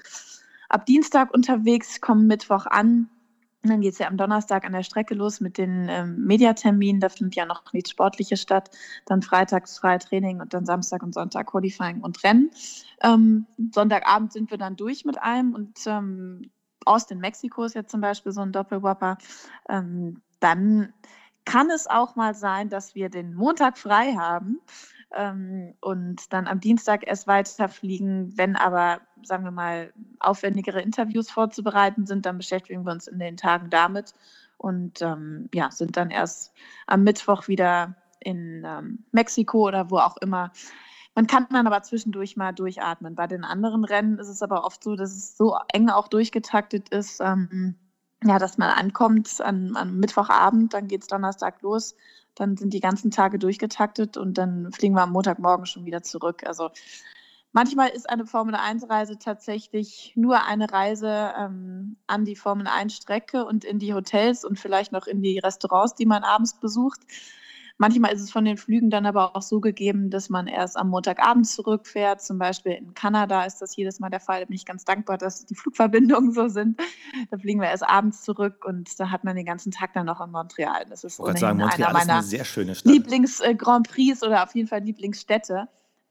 ab 0.68 0.86
Dienstag 0.86 1.32
unterwegs, 1.32 2.00
kommen 2.00 2.26
Mittwoch 2.26 2.66
an 2.66 3.08
und 3.62 3.70
dann 3.70 3.80
geht 3.80 3.92
es 3.92 3.98
ja 3.98 4.08
am 4.08 4.16
Donnerstag 4.16 4.64
an 4.64 4.72
der 4.72 4.82
Strecke 4.82 5.14
los 5.14 5.40
mit 5.40 5.56
den 5.56 5.86
ähm, 5.88 6.24
Mediaterminen. 6.24 7.00
Da 7.00 7.08
findet 7.08 7.36
ja 7.36 7.46
noch 7.46 7.72
nichts 7.72 7.90
Sportliches 7.90 8.40
statt. 8.40 8.70
Dann 9.06 9.22
freitags 9.22 9.78
freie 9.78 10.00
Training 10.00 10.40
und 10.40 10.52
dann 10.52 10.66
Samstag 10.66 11.02
und 11.02 11.14
Sonntag 11.14 11.46
Qualifying 11.46 12.00
und 12.00 12.22
Rennen. 12.24 12.50
Ähm, 13.02 13.46
Sonntagabend 13.72 14.32
sind 14.32 14.50
wir 14.50 14.58
dann 14.58 14.74
durch 14.74 15.04
mit 15.04 15.22
allem 15.22 15.54
und 15.54 15.78
ähm, 15.86 16.50
Austin, 16.84 17.20
Mexiko 17.20 17.62
ist 17.62 17.76
jetzt 17.76 17.92
zum 17.92 18.00
Beispiel 18.00 18.32
so 18.32 18.40
ein 18.40 18.50
Doppelwhopper. 18.50 19.18
Ähm, 19.68 20.20
dann 20.40 20.92
kann 21.44 21.70
es 21.70 21.86
auch 21.86 22.16
mal 22.16 22.34
sein, 22.34 22.68
dass 22.68 22.96
wir 22.96 23.08
den 23.10 23.34
Montag 23.34 23.78
frei 23.78 24.14
haben 24.14 24.60
ähm, 25.14 25.74
und 25.80 26.32
dann 26.32 26.46
am 26.46 26.60
Dienstag 26.60 27.06
erst 27.06 27.26
weiterfliegen. 27.26 28.36
Wenn 28.36 28.56
aber, 28.56 29.00
sagen 29.22 29.44
wir 29.44 29.50
mal, 29.50 29.92
aufwendigere 30.20 30.80
Interviews 30.80 31.30
vorzubereiten 31.30 32.06
sind, 32.06 32.26
dann 32.26 32.38
beschäftigen 32.38 32.84
wir 32.84 32.92
uns 32.92 33.06
in 33.06 33.18
den 33.18 33.36
Tagen 33.36 33.70
damit 33.70 34.14
und 34.58 35.02
ähm, 35.02 35.48
ja, 35.52 35.70
sind 35.70 35.96
dann 35.96 36.10
erst 36.10 36.52
am 36.86 37.02
Mittwoch 37.02 37.48
wieder 37.48 37.94
in 38.20 38.62
ähm, 38.64 39.04
Mexiko 39.12 39.66
oder 39.66 39.90
wo 39.90 39.98
auch 39.98 40.16
immer. 40.18 40.52
Man 41.14 41.26
kann 41.26 41.46
dann 41.50 41.66
aber 41.66 41.82
zwischendurch 41.82 42.36
mal 42.36 42.52
durchatmen. 42.52 43.14
Bei 43.14 43.26
den 43.26 43.44
anderen 43.44 43.84
Rennen 43.84 44.18
ist 44.18 44.28
es 44.28 44.42
aber 44.42 44.64
oft 44.64 44.82
so, 44.82 44.96
dass 44.96 45.10
es 45.10 45.36
so 45.36 45.58
eng 45.72 45.90
auch 45.90 46.08
durchgetaktet 46.08 46.88
ist, 46.88 47.20
ähm, 47.20 47.74
ja, 48.24 48.38
dass 48.38 48.56
man 48.56 48.70
ankommt 48.70 49.40
an, 49.40 49.76
an 49.76 49.98
Mittwochabend, 49.98 50.72
dann 50.72 50.86
geht 50.86 51.02
es 51.02 51.08
Donnerstag 51.08 51.60
los 51.62 51.96
dann 52.34 52.56
sind 52.56 52.72
die 52.72 52.80
ganzen 52.80 53.10
Tage 53.10 53.38
durchgetaktet 53.38 54.16
und 54.16 54.38
dann 54.38 54.72
fliegen 54.72 54.94
wir 54.94 55.02
am 55.02 55.12
Montagmorgen 55.12 55.66
schon 55.66 55.84
wieder 55.84 56.02
zurück. 56.02 56.44
Also 56.46 56.70
manchmal 57.52 57.90
ist 57.90 58.08
eine 58.08 58.26
Formel-1-Reise 58.26 59.18
tatsächlich 59.18 60.12
nur 60.16 60.44
eine 60.44 60.70
Reise 60.72 61.32
ähm, 61.38 61.96
an 62.06 62.24
die 62.24 62.36
Formel-1-Strecke 62.36 63.44
und 63.44 63.64
in 63.64 63.78
die 63.78 63.94
Hotels 63.94 64.44
und 64.44 64.58
vielleicht 64.58 64.92
noch 64.92 65.06
in 65.06 65.22
die 65.22 65.38
Restaurants, 65.38 65.94
die 65.94 66.06
man 66.06 66.24
abends 66.24 66.58
besucht. 66.58 67.00
Manchmal 67.82 68.12
ist 68.12 68.20
es 68.20 68.30
von 68.30 68.44
den 68.44 68.56
Flügen 68.56 68.90
dann 68.90 69.06
aber 69.06 69.34
auch 69.34 69.42
so 69.42 69.58
gegeben, 69.58 70.08
dass 70.08 70.28
man 70.28 70.46
erst 70.46 70.76
am 70.76 70.88
Montagabend 70.90 71.48
zurückfährt. 71.48 72.22
Zum 72.22 72.38
Beispiel 72.38 72.74
in 72.74 72.94
Kanada 72.94 73.44
ist 73.44 73.60
das 73.60 73.74
jedes 73.74 73.98
Mal 73.98 74.08
der 74.08 74.20
Fall. 74.20 74.38
Da 74.38 74.46
bin 74.46 74.54
ich 74.54 74.64
ganz 74.64 74.84
dankbar, 74.84 75.18
dass 75.18 75.46
die 75.46 75.56
Flugverbindungen 75.56 76.30
so 76.30 76.46
sind. 76.46 76.80
Da 77.32 77.38
fliegen 77.38 77.60
wir 77.60 77.66
erst 77.66 77.82
abends 77.82 78.22
zurück 78.22 78.64
und 78.64 78.88
da 79.00 79.10
hat 79.10 79.24
man 79.24 79.34
den 79.34 79.44
ganzen 79.44 79.72
Tag 79.72 79.94
dann 79.94 80.06
noch 80.06 80.20
in 80.20 80.30
Montreal. 80.30 80.86
Das 80.88 81.02
ist 81.02 81.18
ohnehin 81.18 81.38
sagen, 81.38 81.58
Montreal 81.58 81.96
einer 81.96 82.22
meiner 82.22 82.74
Lieblings-Grand 82.84 83.90
Prix 83.90 84.22
oder 84.22 84.44
auf 84.44 84.54
jeden 84.54 84.68
Fall 84.68 84.82
Lieblingsstädte. 84.84 85.68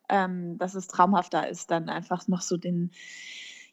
Ähm, 0.10 0.58
dass 0.58 0.75
es 0.75 0.88
traumhafter 0.88 1.48
ist, 1.48 1.72
dann 1.72 1.88
einfach 1.88 2.28
noch 2.28 2.42
so 2.42 2.58
den 2.58 2.92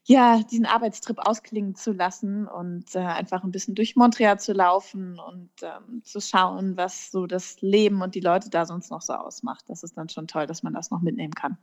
ja, 0.08 0.42
diesen 0.42 0.64
Arbeitstrip 0.64 1.18
ausklingen 1.18 1.74
zu 1.74 1.92
lassen 1.92 2.48
und 2.48 2.94
äh, 2.94 3.00
einfach 3.00 3.44
ein 3.44 3.50
bisschen 3.50 3.74
durch 3.74 3.94
Montreal 3.94 4.40
zu 4.40 4.54
laufen 4.54 5.18
und 5.18 5.50
ähm, 5.60 6.02
zu 6.02 6.18
schauen, 6.22 6.78
was 6.78 7.10
so 7.10 7.26
das 7.26 7.60
Leben 7.60 8.00
und 8.00 8.14
die 8.14 8.20
Leute 8.20 8.48
da 8.48 8.64
sonst 8.64 8.90
noch 8.90 9.02
so 9.02 9.12
ausmacht. 9.12 9.66
Das 9.68 9.82
ist 9.82 9.98
dann 9.98 10.08
schon 10.08 10.26
toll, 10.26 10.46
dass 10.46 10.62
man 10.62 10.72
das 10.72 10.90
noch 10.90 11.02
mitnehmen 11.02 11.34
kann. 11.34 11.58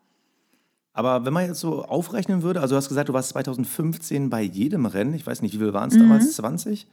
Aber 0.94 1.25
wenn 1.25 1.34
man 1.34 1.48
jetzt 1.48 1.60
so 1.60 1.86
aufrechnen 1.86 2.44
würde, 2.44 2.62
also 2.62 2.75
du 2.75 2.78
hast 2.78 2.88
gesagt, 2.88 3.10
du 3.10 3.14
warst 3.14 3.30
2015 3.30 4.30
bei 4.30 4.44
jedem 4.44 4.86
Rennen, 4.86 5.16
ich 5.16 5.25
weiß 5.25 5.42
nicht, 5.42 5.56
wie 5.56 5.58
viel 5.58 5.74
waren 5.74 5.90
es 5.90 5.96
mhm. 5.96 6.02
damals, 6.02 6.36
20? 6.36 6.86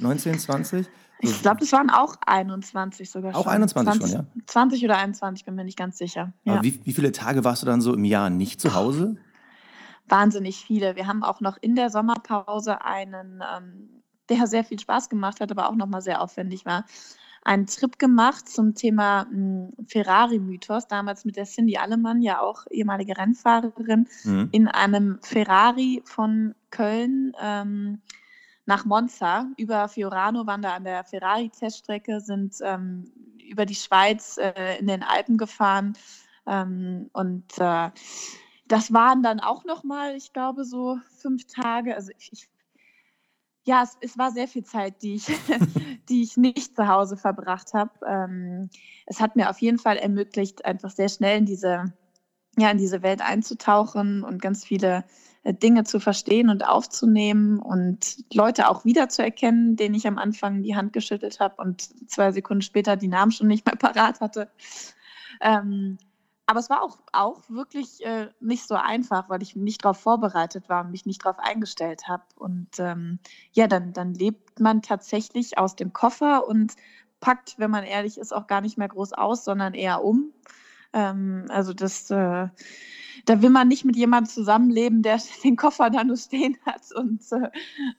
19, 0.00 0.38
20? 0.38 0.86
Ich 1.20 1.42
glaube, 1.42 1.62
es 1.62 1.72
waren 1.72 1.90
auch 1.90 2.16
21 2.26 3.10
sogar 3.10 3.34
schon. 3.34 3.42
Auch 3.42 3.46
21 3.46 4.00
20, 4.00 4.16
schon, 4.16 4.26
ja? 4.34 4.42
20 4.46 4.84
oder 4.84 4.96
21, 4.96 5.44
bin 5.44 5.54
mir 5.56 5.64
nicht 5.64 5.78
ganz 5.78 5.98
sicher. 5.98 6.32
Ja. 6.44 6.62
Wie, 6.62 6.80
wie, 6.84 6.92
viele 6.94 7.12
Tage 7.12 7.44
warst 7.44 7.62
du 7.62 7.66
dann 7.66 7.82
so 7.82 7.92
im 7.92 8.04
Jahr 8.04 8.30
nicht 8.30 8.62
zu 8.62 8.74
Hause? 8.74 9.16
Wahnsinnig 10.08 10.64
viele. 10.64 10.96
Wir 10.96 11.06
haben 11.06 11.22
auch 11.22 11.40
noch 11.40 11.56
in 11.60 11.74
der 11.74 11.90
Sommerpause 11.90 12.82
einen, 12.82 13.42
ähm, 13.56 14.02
der 14.28 14.46
sehr 14.46 14.64
viel 14.64 14.78
Spaß 14.78 15.08
gemacht 15.08 15.40
hat, 15.40 15.50
aber 15.50 15.68
auch 15.68 15.74
nochmal 15.74 16.02
sehr 16.02 16.20
aufwendig 16.20 16.64
war, 16.64 16.84
einen 17.46 17.66
Trip 17.66 17.96
gemacht 17.98 18.48
zum 18.48 18.74
Thema 18.74 19.26
hm, 19.30 19.72
Ferrari-Mythos, 19.86 20.88
damals 20.88 21.24
mit 21.24 21.36
der 21.36 21.44
Cindy 21.44 21.76
Allemann, 21.76 22.20
ja 22.20 22.40
auch 22.40 22.66
ehemalige 22.70 23.16
Rennfahrerin, 23.16 24.08
mhm. 24.24 24.48
in 24.50 24.68
einem 24.68 25.20
Ferrari 25.22 26.02
von 26.04 26.56
Köln 26.70 27.32
ähm, 27.40 28.00
nach 28.66 28.84
Monza. 28.84 29.46
Über 29.56 29.88
Fiorano 29.88 30.46
waren 30.46 30.62
da 30.62 30.74
an 30.74 30.84
der 30.84 31.04
Ferrari-Teststrecke, 31.04 32.20
sind 32.20 32.56
ähm, 32.62 33.12
über 33.48 33.64
die 33.64 33.76
Schweiz 33.76 34.38
äh, 34.38 34.78
in 34.80 34.88
den 34.88 35.04
Alpen 35.04 35.38
gefahren 35.38 35.96
ähm, 36.48 37.10
und 37.12 37.44
äh, 37.58 37.90
das 38.68 38.92
waren 38.92 39.22
dann 39.22 39.40
auch 39.40 39.64
noch 39.64 39.84
mal, 39.84 40.16
ich 40.16 40.32
glaube, 40.32 40.64
so 40.64 40.98
fünf 41.18 41.46
Tage. 41.46 41.94
Also 41.94 42.10
ich, 42.16 42.32
ich 42.32 42.48
ja, 43.64 43.82
es, 43.82 43.96
es, 44.00 44.16
war 44.16 44.30
sehr 44.30 44.46
viel 44.46 44.64
Zeit, 44.64 45.02
die 45.02 45.16
ich, 45.16 45.26
die 46.08 46.22
ich 46.22 46.36
nicht 46.36 46.76
zu 46.76 46.86
Hause 46.86 47.16
verbracht 47.16 47.74
habe. 47.74 47.90
Ähm, 48.06 48.70
es 49.06 49.20
hat 49.20 49.36
mir 49.36 49.50
auf 49.50 49.58
jeden 49.58 49.78
Fall 49.78 49.96
ermöglicht, 49.96 50.64
einfach 50.64 50.90
sehr 50.90 51.08
schnell 51.08 51.38
in 51.38 51.46
diese, 51.46 51.92
ja, 52.56 52.70
in 52.70 52.78
diese 52.78 53.02
Welt 53.02 53.20
einzutauchen 53.22 54.22
und 54.22 54.40
ganz 54.40 54.64
viele 54.64 55.04
äh, 55.42 55.52
Dinge 55.52 55.82
zu 55.82 55.98
verstehen 55.98 56.48
und 56.48 56.64
aufzunehmen 56.64 57.58
und 57.58 58.24
Leute 58.32 58.68
auch 58.68 58.84
wiederzuerkennen, 58.84 59.74
denen 59.74 59.96
ich 59.96 60.06
am 60.06 60.18
Anfang 60.18 60.62
die 60.62 60.76
Hand 60.76 60.92
geschüttelt 60.92 61.40
habe 61.40 61.60
und 61.60 62.10
zwei 62.10 62.30
Sekunden 62.30 62.62
später 62.62 62.96
die 62.96 63.08
Namen 63.08 63.32
schon 63.32 63.48
nicht 63.48 63.66
mehr 63.66 63.76
parat 63.78 64.20
hatte. 64.20 64.48
Ähm, 65.40 65.98
aber 66.46 66.60
es 66.60 66.70
war 66.70 66.82
auch, 66.82 66.98
auch 67.12 67.42
wirklich 67.48 68.04
äh, 68.06 68.28
nicht 68.40 68.66
so 68.66 68.76
einfach, 68.76 69.28
weil 69.28 69.42
ich 69.42 69.56
nicht 69.56 69.84
darauf 69.84 69.98
vorbereitet 69.98 70.68
war 70.68 70.84
und 70.84 70.92
mich 70.92 71.04
nicht 71.04 71.24
darauf 71.24 71.40
eingestellt 71.40 72.06
habe. 72.06 72.22
Und 72.36 72.68
ähm, 72.78 73.18
ja, 73.52 73.66
dann, 73.66 73.92
dann 73.92 74.14
lebt 74.14 74.60
man 74.60 74.80
tatsächlich 74.80 75.58
aus 75.58 75.74
dem 75.74 75.92
Koffer 75.92 76.46
und 76.46 76.74
packt, 77.18 77.58
wenn 77.58 77.72
man 77.72 77.82
ehrlich 77.82 78.16
ist, 78.16 78.32
auch 78.32 78.46
gar 78.46 78.60
nicht 78.60 78.78
mehr 78.78 78.86
groß 78.86 79.12
aus, 79.12 79.44
sondern 79.44 79.74
eher 79.74 80.04
um. 80.04 80.32
Ähm, 80.92 81.46
also 81.48 81.72
das, 81.72 82.10
äh, 82.12 82.48
da 83.24 83.42
will 83.42 83.50
man 83.50 83.66
nicht 83.66 83.84
mit 83.84 83.96
jemandem 83.96 84.30
zusammenleben, 84.30 85.02
der 85.02 85.18
den 85.42 85.56
Koffer 85.56 85.90
da 85.90 86.04
nur 86.04 86.16
stehen 86.16 86.58
hat 86.64 86.92
und 86.94 87.22
äh, 87.32 87.50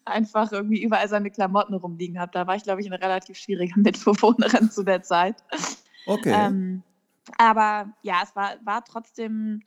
einfach 0.06 0.54
irgendwie 0.54 0.82
überall 0.82 1.10
seine 1.10 1.32
Klamotten 1.32 1.74
rumliegen 1.74 2.18
hat. 2.18 2.34
Da 2.34 2.48
war 2.48 2.56
ich, 2.56 2.64
glaube 2.64 2.80
ich, 2.80 2.88
eine 2.88 3.02
relativ 3.02 3.38
schwierige 3.38 3.74
Mitbewohnerin 3.80 4.72
zu 4.72 4.84
der 4.84 5.02
Zeit. 5.02 5.44
Okay. 6.06 6.34
Ähm, 6.34 6.84
aber 7.38 7.94
ja, 8.02 8.22
es 8.24 8.36
war, 8.36 8.56
war 8.64 8.84
trotzdem 8.84 9.62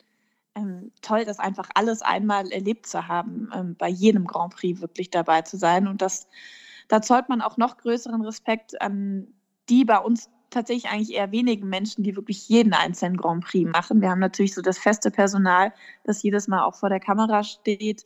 ähm, 0.55 0.91
toll, 1.01 1.25
das 1.25 1.39
einfach 1.39 1.69
alles 1.75 2.01
einmal 2.01 2.51
erlebt 2.51 2.85
zu 2.85 3.07
haben, 3.07 3.49
ähm, 3.53 3.75
bei 3.77 3.87
jedem 3.89 4.27
Grand 4.27 4.53
Prix 4.53 4.81
wirklich 4.81 5.09
dabei 5.09 5.41
zu 5.41 5.57
sein. 5.57 5.87
Und 5.87 6.01
das, 6.01 6.27
da 6.87 7.01
zollt 7.01 7.29
man 7.29 7.41
auch 7.41 7.57
noch 7.57 7.77
größeren 7.77 8.21
Respekt 8.21 8.81
an 8.81 9.27
die 9.69 9.85
bei 9.85 9.97
uns 9.99 10.29
tatsächlich 10.49 10.91
eigentlich 10.91 11.13
eher 11.15 11.31
wenigen 11.31 11.69
Menschen, 11.69 12.03
die 12.03 12.15
wirklich 12.15 12.47
jeden 12.49 12.73
einzelnen 12.73 13.17
Grand 13.17 13.45
Prix 13.45 13.71
machen. 13.71 14.01
Wir 14.01 14.09
haben 14.09 14.19
natürlich 14.19 14.53
so 14.53 14.61
das 14.61 14.77
feste 14.77 15.09
Personal, 15.09 15.73
das 16.03 16.21
jedes 16.23 16.47
Mal 16.47 16.63
auch 16.63 16.75
vor 16.75 16.89
der 16.89 16.99
Kamera 16.99 17.43
steht, 17.43 18.05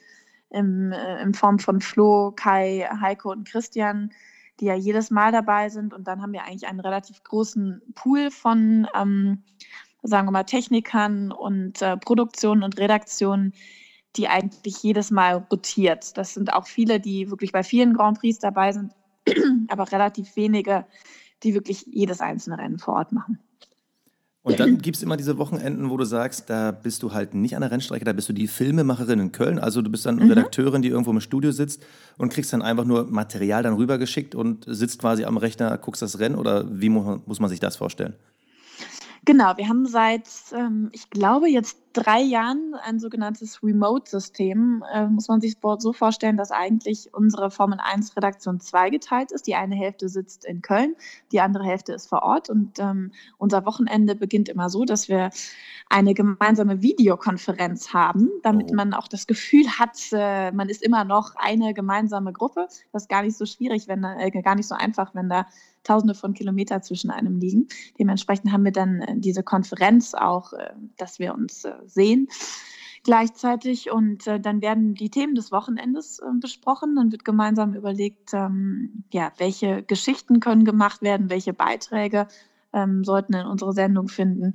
im, 0.52 0.92
äh, 0.92 1.22
in 1.22 1.34
Form 1.34 1.58
von 1.60 1.82
Flo, 1.82 2.32
Kai, 2.36 2.88
Heiko 3.02 3.32
und 3.32 3.48
Christian, 3.48 4.12
die 4.60 4.66
ja 4.66 4.76
jedes 4.76 5.12
Mal 5.12 5.32
dabei 5.32 5.70
sind. 5.70 5.94
Und 5.94 6.08
dann 6.08 6.22
haben 6.22 6.34
wir 6.34 6.44
eigentlich 6.44 6.68
einen 6.68 6.80
relativ 6.80 7.24
großen 7.24 7.82
Pool 7.96 8.32
von, 8.32 8.88
ähm, 8.96 9.44
sagen 10.04 10.28
wir 10.28 10.32
mal, 10.32 10.44
Technikern 10.44 11.32
und 11.32 11.82
äh, 11.82 11.98
Produktionen 11.98 12.64
und 12.64 12.78
Redaktionen, 12.78 13.54
die 14.16 14.28
eigentlich 14.28 14.82
jedes 14.82 15.12
Mal 15.12 15.46
rotiert. 15.52 16.18
Das 16.18 16.34
sind 16.34 16.54
auch 16.54 16.68
viele, 16.68 17.00
die 17.00 17.30
wirklich 17.30 17.52
bei 17.52 17.64
vielen 17.64 17.94
Grand 17.94 18.20
Prix 18.20 18.40
dabei 18.40 18.72
sind, 18.72 18.94
aber 19.68 19.92
relativ 19.92 20.36
wenige, 20.36 20.86
die 21.44 21.54
wirklich 21.54 21.86
jedes 21.88 22.22
einzelne 22.22 22.58
Rennen 22.58 22.80
vor 22.80 22.96
Ort 22.96 23.12
machen. 23.12 23.40
Und 24.46 24.60
dann 24.60 24.78
gibt 24.78 24.96
es 24.96 25.02
immer 25.02 25.18
diese 25.18 25.40
Wochenenden, 25.40 25.90
wo 25.90 25.98
du 25.98 26.06
sagst, 26.06 26.52
da 26.52 26.70
bist 26.72 27.02
du 27.02 27.14
halt 27.14 27.34
nicht 27.34 27.56
an 27.56 27.62
der 27.62 27.72
Rennstrecke, 27.72 28.06
da 28.06 28.14
bist 28.14 28.30
du 28.30 28.34
die 28.34 28.48
Filmemacherin 28.48 29.20
in 29.20 29.32
Köln. 29.32 29.58
Also 29.58 29.82
du 29.82 29.90
bist 29.90 30.06
dann 30.06 30.18
mhm. 30.18 30.30
Redakteurin, 30.30 30.84
die 30.84 30.90
irgendwo 30.90 31.10
im 31.10 31.20
Studio 31.20 31.52
sitzt 31.52 31.84
und 32.20 32.32
kriegst 32.32 32.54
dann 32.54 32.62
einfach 32.62 32.86
nur 32.86 33.06
Material 33.06 33.64
dann 33.64 33.74
rübergeschickt 33.74 34.36
und 34.36 34.64
sitzt 34.68 35.00
quasi 35.00 35.26
am 35.26 35.38
Rechner, 35.38 35.76
guckst 35.80 36.04
das 36.04 36.20
Rennen 36.20 36.36
oder 36.36 36.64
wie 36.70 36.90
muss 36.90 37.40
man 37.40 37.50
sich 37.50 37.60
das 37.60 37.76
vorstellen? 37.76 38.14
Genau, 39.26 39.58
wir 39.58 39.68
haben 39.68 39.88
seit, 39.88 40.30
ähm, 40.54 40.90
ich 40.92 41.10
glaube, 41.10 41.50
jetzt 41.50 41.80
drei 41.94 42.22
Jahren 42.22 42.76
ein 42.84 43.00
sogenanntes 43.00 43.64
Remote-System. 43.64 44.84
Äh, 44.94 45.08
muss 45.08 45.28
man 45.28 45.42
sich 45.42 45.58
so 45.80 45.94
vorstellen, 45.94 46.38
dass 46.38 46.52
eigentlich 46.52 47.10
unsere 47.12 47.50
Formel 47.50 47.80
1 47.82 48.16
Redaktion 48.16 48.60
zweigeteilt 48.60 49.32
ist. 49.32 49.48
Die 49.48 49.56
eine 49.56 49.76
Hälfte 49.76 50.10
sitzt 50.10 50.46
in 50.46 50.62
Köln, 50.62 50.96
die 51.32 51.42
andere 51.42 51.64
Hälfte 51.64 51.94
ist 51.94 52.08
vor 52.08 52.22
Ort. 52.22 52.52
Und 52.52 52.78
ähm, 52.78 53.14
unser 53.40 53.66
Wochenende 53.66 54.14
beginnt 54.14 54.48
immer 54.48 54.70
so, 54.70 54.86
dass 54.86 55.10
wir 55.10 55.32
eine 55.90 56.14
gemeinsame 56.14 56.84
Videokonferenz 56.84 57.94
haben, 57.94 58.30
damit 58.44 58.70
oh. 58.72 58.76
man 58.76 58.94
auch 58.94 59.08
das 59.08 59.26
Gefühl 59.26 59.68
hat, 59.80 59.98
äh, 60.12 60.52
man 60.52 60.70
ist 60.70 60.84
immer 60.84 61.04
noch 61.04 61.34
eine 61.36 61.74
gemeinsame 61.74 62.32
Gruppe. 62.32 62.68
Das 62.92 63.04
ist 63.04 63.10
gar 63.10 63.24
nicht 63.24 63.38
so 63.38 63.48
schwierig, 63.48 63.88
wenn 63.88 64.04
äh, 64.04 64.30
gar 64.44 64.54
nicht 64.54 64.68
so 64.68 64.76
einfach, 64.76 65.16
wenn 65.16 65.30
da 65.30 65.48
Tausende 65.86 66.16
von 66.16 66.34
Kilometern 66.34 66.84
zwischen 66.84 67.10
einem 67.10 67.40
liegen. 67.40 67.68
Dementsprechend 67.98 68.52
haben 68.52 68.66
wir 68.66 68.74
dann 68.74 69.02
äh, 69.02 69.18
diese 69.18 69.44
Konferenz 69.44 70.14
auch, 70.14 70.52
äh, 70.54 70.72
dass 70.98 71.20
wir 71.20 71.34
uns 71.34 71.64
äh, 71.64 71.74
sehen 71.86 72.28
gleichzeitig 73.06 73.92
und 73.92 74.26
äh, 74.26 74.40
dann 74.40 74.62
werden 74.62 74.96
die 74.96 75.12
Themen 75.12 75.36
des 75.36 75.52
Wochenendes 75.52 76.20
äh, 76.20 76.26
besprochen. 76.42 76.96
Dann 76.96 77.12
wird 77.12 77.24
gemeinsam 77.24 77.76
überlegt, 77.76 78.34
ähm, 78.34 79.04
ja, 79.14 79.32
welche 79.38 79.84
Geschichten 79.84 80.40
können 80.40 80.66
gemacht 80.66 81.02
werden, 81.02 81.30
welche 81.30 81.54
Beiträge 81.54 82.28
ähm, 82.74 83.04
sollten 83.06 83.36
in 83.36 83.46
unsere 83.46 83.74
Sendung 83.74 84.10
finden. 84.10 84.54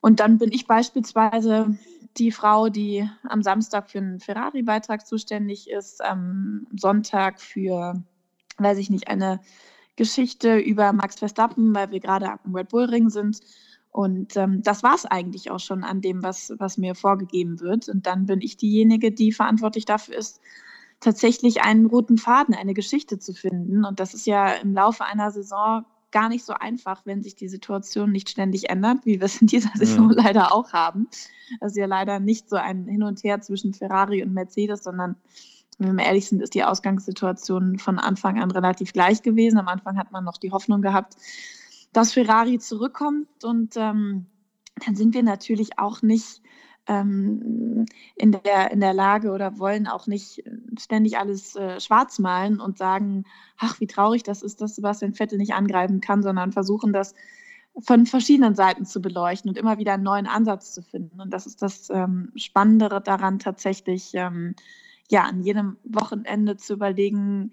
Und 0.00 0.20
dann 0.20 0.38
bin 0.38 0.52
ich 0.52 0.66
beispielsweise 0.68 1.76
die 2.16 2.30
Frau, 2.30 2.68
die 2.68 3.08
am 3.28 3.42
Samstag 3.42 3.90
für 3.90 3.98
einen 3.98 4.20
Ferrari-Beitrag 4.20 5.06
zuständig 5.06 5.68
ist, 5.68 6.02
am 6.02 6.66
Sonntag 6.74 7.40
für, 7.40 8.02
weiß 8.58 8.78
ich 8.78 8.88
nicht, 8.88 9.08
eine 9.08 9.40
Geschichte 9.98 10.58
über 10.58 10.94
Max 10.94 11.18
Verstappen, 11.18 11.74
weil 11.74 11.90
wir 11.90 12.00
gerade 12.00 12.30
am 12.30 12.54
Red 12.54 12.70
Bull 12.70 12.84
Ring 12.84 13.10
sind 13.10 13.40
und 13.90 14.36
ähm, 14.36 14.62
das 14.62 14.82
war 14.82 14.94
es 14.94 15.06
eigentlich 15.06 15.50
auch 15.50 15.60
schon 15.60 15.82
an 15.82 16.00
dem, 16.00 16.22
was, 16.22 16.52
was 16.58 16.78
mir 16.78 16.94
vorgegeben 16.94 17.60
wird. 17.60 17.88
Und 17.88 18.06
dann 18.06 18.26
bin 18.26 18.40
ich 18.40 18.56
diejenige, 18.56 19.10
die 19.10 19.32
verantwortlich 19.32 19.86
dafür 19.86 20.16
ist, 20.16 20.40
tatsächlich 21.00 21.62
einen 21.62 21.86
roten 21.86 22.18
Faden, 22.18 22.54
eine 22.54 22.74
Geschichte 22.74 23.18
zu 23.18 23.32
finden. 23.32 23.84
Und 23.84 23.98
das 23.98 24.14
ist 24.14 24.26
ja 24.26 24.52
im 24.52 24.72
Laufe 24.74 25.04
einer 25.04 25.30
Saison 25.30 25.84
gar 26.10 26.28
nicht 26.28 26.44
so 26.44 26.54
einfach, 26.54 27.02
wenn 27.04 27.22
sich 27.22 27.34
die 27.34 27.48
Situation 27.48 28.12
nicht 28.12 28.30
ständig 28.30 28.70
ändert, 28.70 29.04
wie 29.04 29.20
wir 29.20 29.26
es 29.26 29.40
in 29.40 29.46
dieser 29.46 29.72
Saison 29.74 30.10
ja. 30.10 30.22
leider 30.22 30.52
auch 30.52 30.72
haben. 30.72 31.08
Also 31.60 31.80
ja 31.80 31.86
leider 31.86 32.20
nicht 32.20 32.48
so 32.48 32.56
ein 32.56 32.86
Hin 32.86 33.02
und 33.02 33.24
Her 33.24 33.40
zwischen 33.40 33.74
Ferrari 33.74 34.22
und 34.22 34.32
Mercedes, 34.32 34.84
sondern 34.84 35.16
wenn 35.78 35.96
wir 35.96 36.04
ehrlich 36.04 36.28
sind, 36.28 36.42
ist 36.42 36.54
die 36.54 36.64
Ausgangssituation 36.64 37.78
von 37.78 37.98
Anfang 37.98 38.40
an 38.40 38.50
relativ 38.50 38.92
gleich 38.92 39.22
gewesen. 39.22 39.58
Am 39.58 39.68
Anfang 39.68 39.96
hat 39.96 40.10
man 40.10 40.24
noch 40.24 40.36
die 40.36 40.50
Hoffnung 40.50 40.82
gehabt, 40.82 41.16
dass 41.92 42.12
Ferrari 42.12 42.58
zurückkommt 42.58 43.44
und 43.44 43.76
ähm, 43.76 44.26
dann 44.84 44.94
sind 44.94 45.14
wir 45.14 45.22
natürlich 45.22 45.78
auch 45.78 46.02
nicht 46.02 46.42
ähm, 46.86 47.86
in, 48.16 48.32
der, 48.32 48.70
in 48.70 48.80
der 48.80 48.94
Lage 48.94 49.30
oder 49.30 49.58
wollen 49.58 49.86
auch 49.86 50.06
nicht 50.06 50.42
ständig 50.78 51.18
alles 51.18 51.54
äh, 51.54 51.80
schwarz 51.80 52.18
malen 52.18 52.60
und 52.60 52.78
sagen, 52.78 53.24
ach, 53.58 53.78
wie 53.80 53.86
traurig 53.86 54.22
das 54.22 54.42
ist, 54.42 54.60
dass 54.60 54.76
Sebastian 54.76 55.14
Vettel 55.14 55.38
nicht 55.38 55.54
angreifen 55.54 56.00
kann, 56.00 56.22
sondern 56.22 56.52
versuchen 56.52 56.92
das 56.92 57.14
von 57.80 58.06
verschiedenen 58.06 58.54
Seiten 58.54 58.86
zu 58.86 59.00
beleuchten 59.00 59.48
und 59.48 59.58
immer 59.58 59.78
wieder 59.78 59.94
einen 59.94 60.02
neuen 60.02 60.26
Ansatz 60.26 60.72
zu 60.72 60.82
finden. 60.82 61.20
Und 61.20 61.32
das 61.32 61.46
ist 61.46 61.62
das 61.62 61.90
ähm, 61.90 62.32
Spannendere 62.34 63.00
daran, 63.00 63.38
tatsächlich 63.38 64.12
ähm, 64.14 64.54
ja, 65.10 65.24
an 65.24 65.42
jedem 65.42 65.76
Wochenende 65.84 66.56
zu 66.56 66.74
überlegen, 66.74 67.52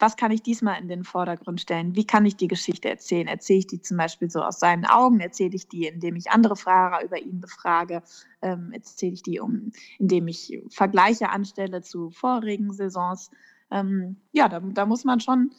was 0.00 0.16
kann 0.16 0.32
ich 0.32 0.42
diesmal 0.42 0.80
in 0.80 0.88
den 0.88 1.04
Vordergrund 1.04 1.60
stellen? 1.60 1.94
Wie 1.94 2.06
kann 2.06 2.24
ich 2.24 2.34
die 2.34 2.48
Geschichte 2.48 2.88
erzählen? 2.88 3.28
Erzähle 3.28 3.58
ich 3.60 3.66
die 3.66 3.82
zum 3.82 3.98
Beispiel 3.98 4.30
so 4.30 4.40
aus 4.40 4.58
seinen 4.58 4.86
Augen? 4.86 5.20
Erzähle 5.20 5.54
ich 5.54 5.68
die, 5.68 5.86
indem 5.86 6.16
ich 6.16 6.30
andere 6.30 6.56
Fahrer 6.56 7.04
über 7.04 7.18
ihn 7.18 7.40
befrage? 7.40 8.02
Ähm, 8.40 8.72
erzähle 8.72 9.12
ich 9.12 9.22
die, 9.22 9.40
um, 9.40 9.72
indem 9.98 10.26
ich 10.26 10.58
Vergleiche 10.70 11.28
anstelle 11.28 11.82
zu 11.82 12.10
vorigen 12.10 12.72
Saisons? 12.72 13.30
Ähm, 13.70 14.16
ja, 14.32 14.48
da, 14.48 14.60
da, 14.60 14.86
muss 14.86 15.04
man 15.04 15.20
schon 15.20 15.52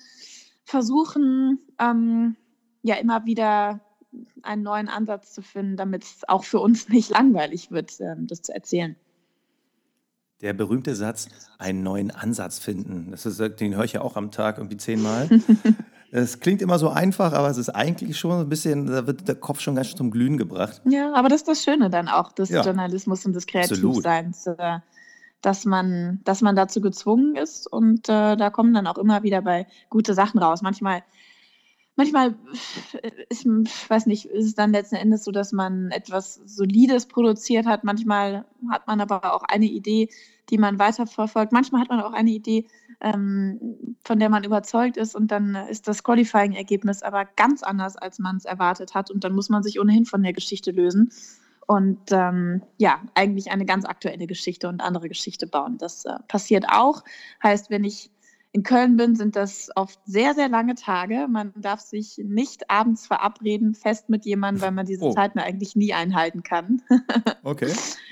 versuchen, 0.63 1.59
ähm, 1.79 2.35
ja, 2.81 2.95
immer 2.95 3.25
wieder 3.25 3.79
einen 4.41 4.63
neuen 4.63 4.89
Ansatz 4.89 5.33
zu 5.33 5.43
finden, 5.43 5.77
damit 5.77 6.03
es 6.03 6.27
auch 6.27 6.43
für 6.43 6.59
uns 6.59 6.89
nicht 6.89 7.11
langweilig 7.11 7.69
wird, 7.69 7.99
ähm, 7.99 8.25
das 8.25 8.41
zu 8.41 8.53
erzählen. 8.53 8.95
Der 10.41 10.53
berühmte 10.53 10.95
Satz, 10.95 11.27
einen 11.57 11.83
neuen 11.83 12.11
Ansatz 12.11 12.59
finden. 12.59 13.11
Das 13.11 13.25
ist, 13.25 13.39
den 13.59 13.75
höre 13.75 13.83
ich 13.83 13.93
ja 13.93 14.01
auch 14.01 14.15
am 14.15 14.31
Tag 14.31 14.57
irgendwie 14.57 14.77
zehnmal. 14.77 15.29
Es 16.13 16.41
klingt 16.41 16.61
immer 16.61 16.77
so 16.77 16.89
einfach, 16.89 17.31
aber 17.31 17.49
es 17.49 17.57
ist 17.57 17.69
eigentlich 17.69 18.19
schon 18.19 18.41
ein 18.41 18.49
bisschen, 18.49 18.85
da 18.87 19.07
wird 19.07 19.29
der 19.29 19.35
Kopf 19.35 19.61
schon 19.61 19.75
ganz 19.75 19.87
schön 19.87 19.97
zum 19.97 20.11
Glühen 20.11 20.37
gebracht. 20.37 20.81
Ja, 20.83 21.13
aber 21.13 21.29
das 21.29 21.41
ist 21.41 21.47
das 21.47 21.63
Schöne 21.63 21.89
dann 21.89 22.09
auch 22.09 22.33
des 22.33 22.49
ja. 22.49 22.63
Journalismus 22.63 23.25
und 23.25 23.31
des 23.33 23.47
Kreativseins, 23.47 24.45
äh, 24.47 24.79
dass 25.41 25.63
man, 25.63 26.19
dass 26.25 26.41
man 26.41 26.57
dazu 26.57 26.81
gezwungen 26.81 27.37
ist 27.37 27.65
und 27.65 28.09
äh, 28.09 28.35
da 28.35 28.49
kommen 28.49 28.73
dann 28.73 28.87
auch 28.87 28.97
immer 28.97 29.23
wieder 29.23 29.41
bei 29.41 29.67
gute 29.89 30.13
Sachen 30.13 30.39
raus. 30.39 30.61
Manchmal 30.61 31.01
manchmal, 31.95 32.35
ich 33.29 33.45
weiß 33.45 34.05
nicht, 34.05 34.25
ist 34.25 34.45
es 34.45 34.55
dann 34.55 34.71
letzten 34.71 34.95
Endes 34.95 35.23
so, 35.23 35.31
dass 35.31 35.51
man 35.51 35.91
etwas 35.91 36.35
Solides 36.45 37.05
produziert 37.07 37.65
hat. 37.65 37.83
Manchmal 37.83 38.45
hat 38.69 38.87
man 38.87 39.01
aber 39.01 39.33
auch 39.33 39.43
eine 39.43 39.65
Idee, 39.65 40.09
die 40.49 40.57
man 40.57 40.79
weiterverfolgt. 40.79 41.51
Manchmal 41.51 41.81
hat 41.81 41.89
man 41.89 42.01
auch 42.01 42.13
eine 42.13 42.31
Idee, 42.31 42.67
ähm, 43.01 43.95
von 44.03 44.19
der 44.19 44.29
man 44.29 44.43
überzeugt 44.43 44.97
ist 44.97 45.15
und 45.15 45.31
dann 45.31 45.55
ist 45.55 45.87
das 45.87 46.03
Qualifying-Ergebnis 46.03 47.03
aber 47.03 47.25
ganz 47.25 47.63
anders, 47.63 47.97
als 47.97 48.19
man 48.19 48.37
es 48.37 48.45
erwartet 48.45 48.93
hat 48.93 49.11
und 49.11 49.23
dann 49.23 49.33
muss 49.33 49.49
man 49.49 49.63
sich 49.63 49.79
ohnehin 49.79 50.05
von 50.05 50.23
der 50.23 50.33
Geschichte 50.33 50.71
lösen 50.71 51.11
und 51.67 52.11
ähm, 52.11 52.61
ja, 52.77 53.01
eigentlich 53.15 53.51
eine 53.51 53.65
ganz 53.65 53.85
aktuelle 53.85 54.27
Geschichte 54.27 54.67
und 54.67 54.81
andere 54.81 55.07
Geschichte 55.07 55.47
bauen. 55.47 55.77
Das 55.77 56.05
äh, 56.05 56.15
passiert 56.27 56.65
auch. 56.67 57.03
Heißt, 57.41 57.69
wenn 57.69 57.85
ich 57.85 58.11
in 58.53 58.63
Köln 58.63 58.97
bin, 58.97 59.15
sind 59.15 59.35
das 59.35 59.69
oft 59.75 59.99
sehr, 60.05 60.33
sehr 60.33 60.49
lange 60.49 60.75
Tage. 60.75 61.27
Man 61.29 61.53
darf 61.55 61.79
sich 61.79 62.19
nicht 62.23 62.69
abends 62.69 63.07
verabreden, 63.07 63.73
fest 63.75 64.09
mit 64.09 64.25
jemandem, 64.25 64.61
weil 64.61 64.71
man 64.71 64.85
diese 64.85 65.05
oh. 65.05 65.13
Zeiten 65.13 65.39
eigentlich 65.39 65.75
nie 65.75 65.93
einhalten 65.93 66.43
kann. 66.43 66.81
okay. 67.43 67.71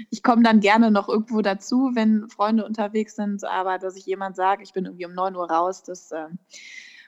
Ich 0.10 0.24
komme 0.24 0.44
dann 0.44 0.62
gerne 0.62 0.92
noch 0.92 1.10
irgendwo 1.10 1.42
dazu, 1.42 1.92
wenn 1.94 2.30
Freunde 2.30 2.66
unterwegs 2.66 3.16
sind, 3.16 3.44
aber 3.44 3.80
dass 3.80 3.98
ich 3.98 4.06
jemand 4.06 4.38
sage, 4.38 4.64
ich 4.64 4.72
bin 4.72 4.86
irgendwie 4.86 5.06
um 5.06 5.14
9 5.14 5.36
Uhr 5.36 5.50
raus, 5.50 5.84
das 5.84 6.12
äh, 6.12 6.28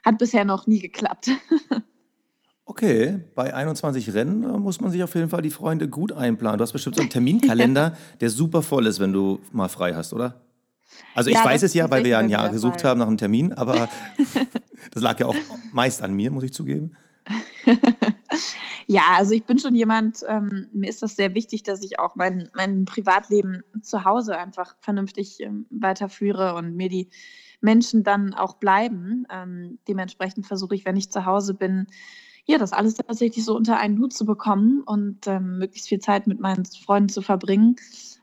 hat 0.04 0.18
bisher 0.18 0.44
noch 0.44 0.66
nie 0.66 0.80
geklappt. 0.80 1.30
Okay, 2.64 3.20
bei 3.34 3.52
21 3.52 4.14
Rennen 4.14 4.44
äh, 4.44 4.56
muss 4.56 4.80
man 4.80 4.90
sich 4.92 5.02
auf 5.02 5.14
jeden 5.14 5.28
Fall 5.28 5.42
die 5.42 5.50
Freunde 5.50 5.88
gut 5.88 6.12
einplanen. 6.12 6.58
Du 6.58 6.62
hast 6.62 6.72
bestimmt 6.72 6.94
so 6.94 7.02
einen 7.02 7.10
Terminkalender, 7.10 7.96
der 8.20 8.30
super 8.30 8.62
voll 8.62 8.86
ist, 8.86 9.00
wenn 9.00 9.12
du 9.12 9.40
mal 9.50 9.68
frei 9.68 9.94
hast, 9.94 10.12
oder? 10.12 10.40
Also 11.14 11.30
ich 11.30 11.36
ja, 11.36 11.44
weiß 11.44 11.62
es 11.62 11.74
ja, 11.74 11.90
weil 11.90 12.04
wir 12.04 12.12
ja 12.12 12.18
ein 12.18 12.28
Jahr 12.28 12.48
gesucht 12.48 12.84
haben 12.84 13.00
nach 13.00 13.06
einem 13.06 13.18
Termin, 13.18 13.52
aber 13.52 13.88
das 14.92 15.02
lag 15.02 15.18
ja 15.20 15.26
auch 15.26 15.36
meist 15.72 16.02
an 16.02 16.14
mir, 16.14 16.30
muss 16.30 16.44
ich 16.44 16.52
zugeben. 16.52 16.96
ja, 18.86 19.02
also 19.16 19.32
ich 19.32 19.44
bin 19.44 19.58
schon 19.58 19.74
jemand, 19.74 20.20
ähm, 20.26 20.68
mir 20.72 20.88
ist 20.88 21.02
das 21.02 21.16
sehr 21.16 21.34
wichtig, 21.34 21.62
dass 21.62 21.82
ich 21.82 21.98
auch 21.98 22.16
mein, 22.16 22.48
mein 22.54 22.84
Privatleben 22.84 23.62
zu 23.82 24.04
Hause 24.04 24.36
einfach 24.36 24.76
vernünftig 24.80 25.40
ähm, 25.40 25.66
weiterführe 25.70 26.54
und 26.54 26.76
mir 26.76 26.88
die 26.88 27.08
Menschen 27.60 28.02
dann 28.02 28.34
auch 28.34 28.54
bleiben. 28.54 29.26
Ähm, 29.30 29.78
dementsprechend 29.86 30.46
versuche 30.46 30.74
ich, 30.74 30.84
wenn 30.84 30.96
ich 30.96 31.10
zu 31.10 31.24
Hause 31.24 31.54
bin, 31.54 31.86
ja, 32.44 32.58
das 32.58 32.72
alles 32.72 32.94
tatsächlich 32.94 33.44
so 33.44 33.56
unter 33.56 33.78
einen 33.78 33.98
Hut 33.98 34.12
zu 34.12 34.26
bekommen 34.26 34.82
und 34.84 35.26
ähm, 35.26 35.58
möglichst 35.58 35.88
viel 35.88 36.00
Zeit 36.00 36.26
mit 36.26 36.40
meinen 36.40 36.64
Freunden 36.64 37.08
zu 37.08 37.22
verbringen. 37.22 37.76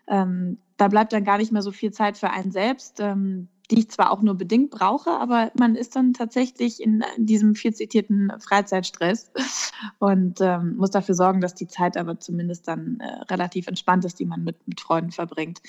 Ähm, 0.08 0.58
da 0.78 0.88
bleibt 0.88 1.14
dann 1.14 1.24
gar 1.24 1.38
nicht 1.38 1.52
mehr 1.52 1.62
so 1.62 1.72
viel 1.72 1.92
Zeit 1.92 2.18
für 2.18 2.30
einen 2.30 2.52
selbst, 2.52 3.00
ähm, 3.00 3.48
die 3.72 3.80
ich 3.80 3.90
zwar 3.90 4.12
auch 4.12 4.22
nur 4.22 4.36
bedingt 4.36 4.72
brauche, 4.72 5.12
aber 5.12 5.52
man 5.58 5.76
ist 5.76 5.96
dann 5.96 6.14
tatsächlich 6.14 6.82
in 6.82 7.04
diesem 7.18 7.54
viel 7.56 7.74
zitierten 7.74 8.32
Freizeitstress 8.40 9.32
und 10.00 10.42
ähm, 10.42 10.76
muss 10.78 10.90
dafür 10.92 11.16
sorgen, 11.16 11.40
dass 11.40 11.54
die 11.54 11.68
Zeit 11.68 11.96
aber 11.96 12.20
zumindest 12.20 12.68
dann 12.68 13.00
äh, 13.00 13.22
relativ 13.32 13.68
entspannt 13.68 14.06
ist, 14.06 14.20
die 14.20 14.26
man 14.26 14.44
mit, 14.44 14.68
mit 14.68 14.82
Freunden 14.82 15.12
verbringt. 15.12 15.60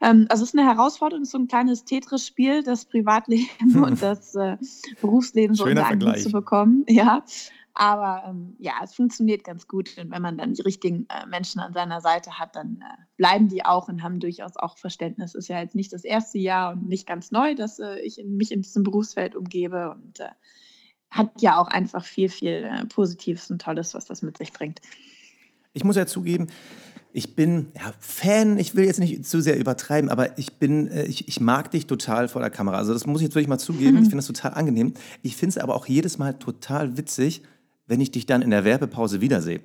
Ähm, 0.00 0.26
also 0.28 0.42
es 0.42 0.50
ist 0.52 0.58
eine 0.58 0.68
Herausforderung, 0.68 1.22
es 1.22 1.28
ist 1.28 1.32
so 1.32 1.38
ein 1.38 1.48
kleines 1.48 1.84
Tetris-Spiel, 1.84 2.62
das 2.62 2.84
Privatleben 2.84 3.48
und 3.84 4.02
das 4.02 4.34
äh, 4.34 4.56
Berufsleben 5.00 5.54
so 5.54 5.64
unter 5.64 5.86
einen 5.86 6.16
zu 6.16 6.30
bekommen. 6.30 6.84
Ja, 6.94 7.24
aber 7.76 8.22
ähm, 8.28 8.54
ja, 8.60 8.74
es 8.84 8.94
funktioniert 8.94 9.42
ganz 9.42 9.66
gut. 9.66 9.98
Und 9.98 10.12
wenn 10.12 10.22
man 10.22 10.38
dann 10.38 10.54
die 10.54 10.62
richtigen 10.62 11.06
äh, 11.08 11.26
Menschen 11.26 11.60
an 11.60 11.72
seiner 11.72 12.00
Seite 12.00 12.38
hat, 12.38 12.54
dann 12.54 12.80
äh, 12.80 13.02
bleiben 13.16 13.48
die 13.48 13.64
auch 13.64 13.88
und 13.88 14.02
haben 14.04 14.20
durchaus 14.20 14.56
auch 14.56 14.78
Verständnis. 14.78 15.34
Ist 15.34 15.48
ja 15.48 15.60
jetzt 15.60 15.74
nicht 15.74 15.92
das 15.92 16.04
erste 16.04 16.38
Jahr 16.38 16.72
und 16.72 16.88
nicht 16.88 17.06
ganz 17.06 17.32
neu, 17.32 17.56
dass 17.56 17.80
äh, 17.80 17.98
ich 17.98 18.20
in, 18.20 18.36
mich 18.36 18.52
in 18.52 18.62
diesem 18.62 18.84
Berufsfeld 18.84 19.34
umgebe 19.34 19.90
und 19.90 20.20
äh, 20.20 20.28
hat 21.10 21.30
ja 21.40 21.58
auch 21.58 21.66
einfach 21.66 22.04
viel, 22.04 22.28
viel 22.28 22.64
äh, 22.64 22.84
Positives 22.86 23.50
und 23.50 23.60
Tolles, 23.60 23.92
was 23.94 24.04
das 24.04 24.22
mit 24.22 24.38
sich 24.38 24.52
bringt. 24.52 24.80
Ich 25.72 25.82
muss 25.82 25.96
ja 25.96 26.06
zugeben, 26.06 26.46
ich 27.16 27.36
bin 27.36 27.68
ja, 27.76 27.94
Fan, 28.00 28.58
ich 28.58 28.74
will 28.74 28.84
jetzt 28.84 28.98
nicht 28.98 29.24
zu 29.24 29.40
sehr 29.40 29.56
übertreiben, 29.56 30.10
aber 30.10 30.36
ich 30.36 30.54
bin, 30.54 30.88
äh, 30.88 31.04
ich, 31.04 31.28
ich 31.28 31.40
mag 31.40 31.70
dich 31.70 31.86
total 31.86 32.26
vor 32.26 32.40
der 32.42 32.50
Kamera. 32.50 32.76
Also 32.76 32.92
das 32.92 33.06
muss 33.06 33.20
ich 33.20 33.26
jetzt 33.26 33.36
wirklich 33.36 33.48
mal 33.48 33.58
zugeben. 33.58 33.92
Mhm. 33.92 34.02
Ich 34.02 34.08
finde 34.08 34.16
das 34.16 34.26
total 34.26 34.54
angenehm. 34.54 34.94
Ich 35.22 35.36
finde 35.36 35.50
es 35.50 35.58
aber 35.58 35.76
auch 35.76 35.86
jedes 35.86 36.18
Mal 36.18 36.34
total 36.34 36.96
witzig, 36.96 37.42
wenn 37.86 38.00
ich 38.00 38.10
dich 38.10 38.26
dann 38.26 38.42
in 38.42 38.50
der 38.50 38.64
Werbepause 38.64 39.20
wiedersehe. 39.20 39.60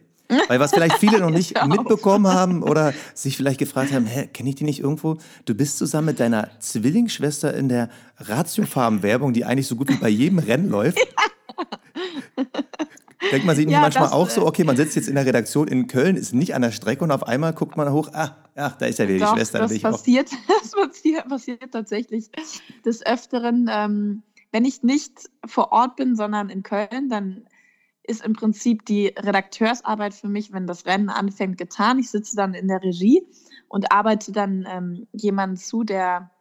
Weil 0.48 0.60
was 0.60 0.70
vielleicht 0.70 1.00
viele 1.00 1.20
noch 1.20 1.30
nicht 1.32 1.56
mitbekommen 1.66 2.28
haben 2.28 2.62
oder 2.62 2.94
sich 3.16 3.36
vielleicht 3.36 3.58
gefragt 3.58 3.94
haben, 3.94 4.06
hä, 4.06 4.28
kenne 4.32 4.50
ich 4.50 4.56
die 4.56 4.64
nicht 4.64 4.82
irgendwo? 4.82 5.18
Du 5.46 5.56
bist 5.56 5.80
zusammen 5.80 6.06
mit 6.06 6.20
deiner 6.20 6.52
Zwillingsschwester 6.60 7.56
in 7.56 7.68
der 7.68 7.90
Ratiofarben-Werbung, 8.18 9.34
die 9.34 9.44
eigentlich 9.46 9.66
so 9.66 9.76
gut 9.76 9.90
wie 9.90 9.98
bei 9.98 10.10
jedem 10.10 10.38
Rennen 10.38 10.70
läuft. 10.70 11.00
Denkt 13.32 13.46
man 13.46 13.56
sich 13.56 13.70
ja, 13.70 13.82
manchmal 13.82 14.10
auch 14.10 14.30
so, 14.30 14.42
äh, 14.42 14.46
okay, 14.46 14.64
man 14.64 14.78
sitzt 14.78 14.96
jetzt 14.96 15.10
in 15.10 15.16
der 15.16 15.26
Redaktion 15.28 15.68
in 15.68 15.88
Köln, 15.88 16.16
ist 16.16 16.34
nicht 16.34 16.56
an 16.56 16.62
der 16.62 16.72
Strecke 16.72 17.04
und 17.04 17.12
auf 17.12 17.28
einmal 17.28 17.54
guckt 17.54 17.76
man 17.76 17.92
hoch, 17.92 18.10
ah, 18.14 18.38
ach, 18.56 18.76
da 18.78 18.86
ist 18.86 19.00
ja 19.00 19.08
wieder 19.08 19.26
die 19.26 19.38
Schwester. 19.38 19.60
Das, 19.60 19.80
passiert, 19.80 20.30
das 20.48 20.72
passiert, 20.72 21.28
passiert 21.28 21.72
tatsächlich 21.72 22.30
des 22.86 23.06
Öfteren. 23.06 23.70
Ähm, 23.72 24.24
wenn 24.52 24.66
ich 24.66 24.84
nicht 24.84 25.30
vor 25.46 25.72
Ort 25.72 25.96
bin, 25.98 26.16
sondern 26.16 26.50
in 26.50 26.64
Köln, 26.64 27.10
dann 27.10 27.46
ist 28.04 28.26
im 28.26 28.34
Prinzip 28.34 28.86
die 28.86 29.08
Redakteursarbeit 29.08 30.16
für 30.16 30.30
mich, 30.30 30.52
wenn 30.52 30.66
das 30.66 30.86
Rennen 30.86 31.10
anfängt, 31.10 31.58
getan. 31.58 32.00
Ich 32.00 32.10
sitze 32.10 32.36
dann 32.36 32.56
in 32.56 32.68
der 32.68 32.82
Regie 32.82 33.22
und 33.68 33.92
arbeite 33.92 34.32
dann 34.32 34.66
ähm, 34.68 35.08
jemanden 35.12 35.58
zu, 35.58 35.84
der 35.84 36.32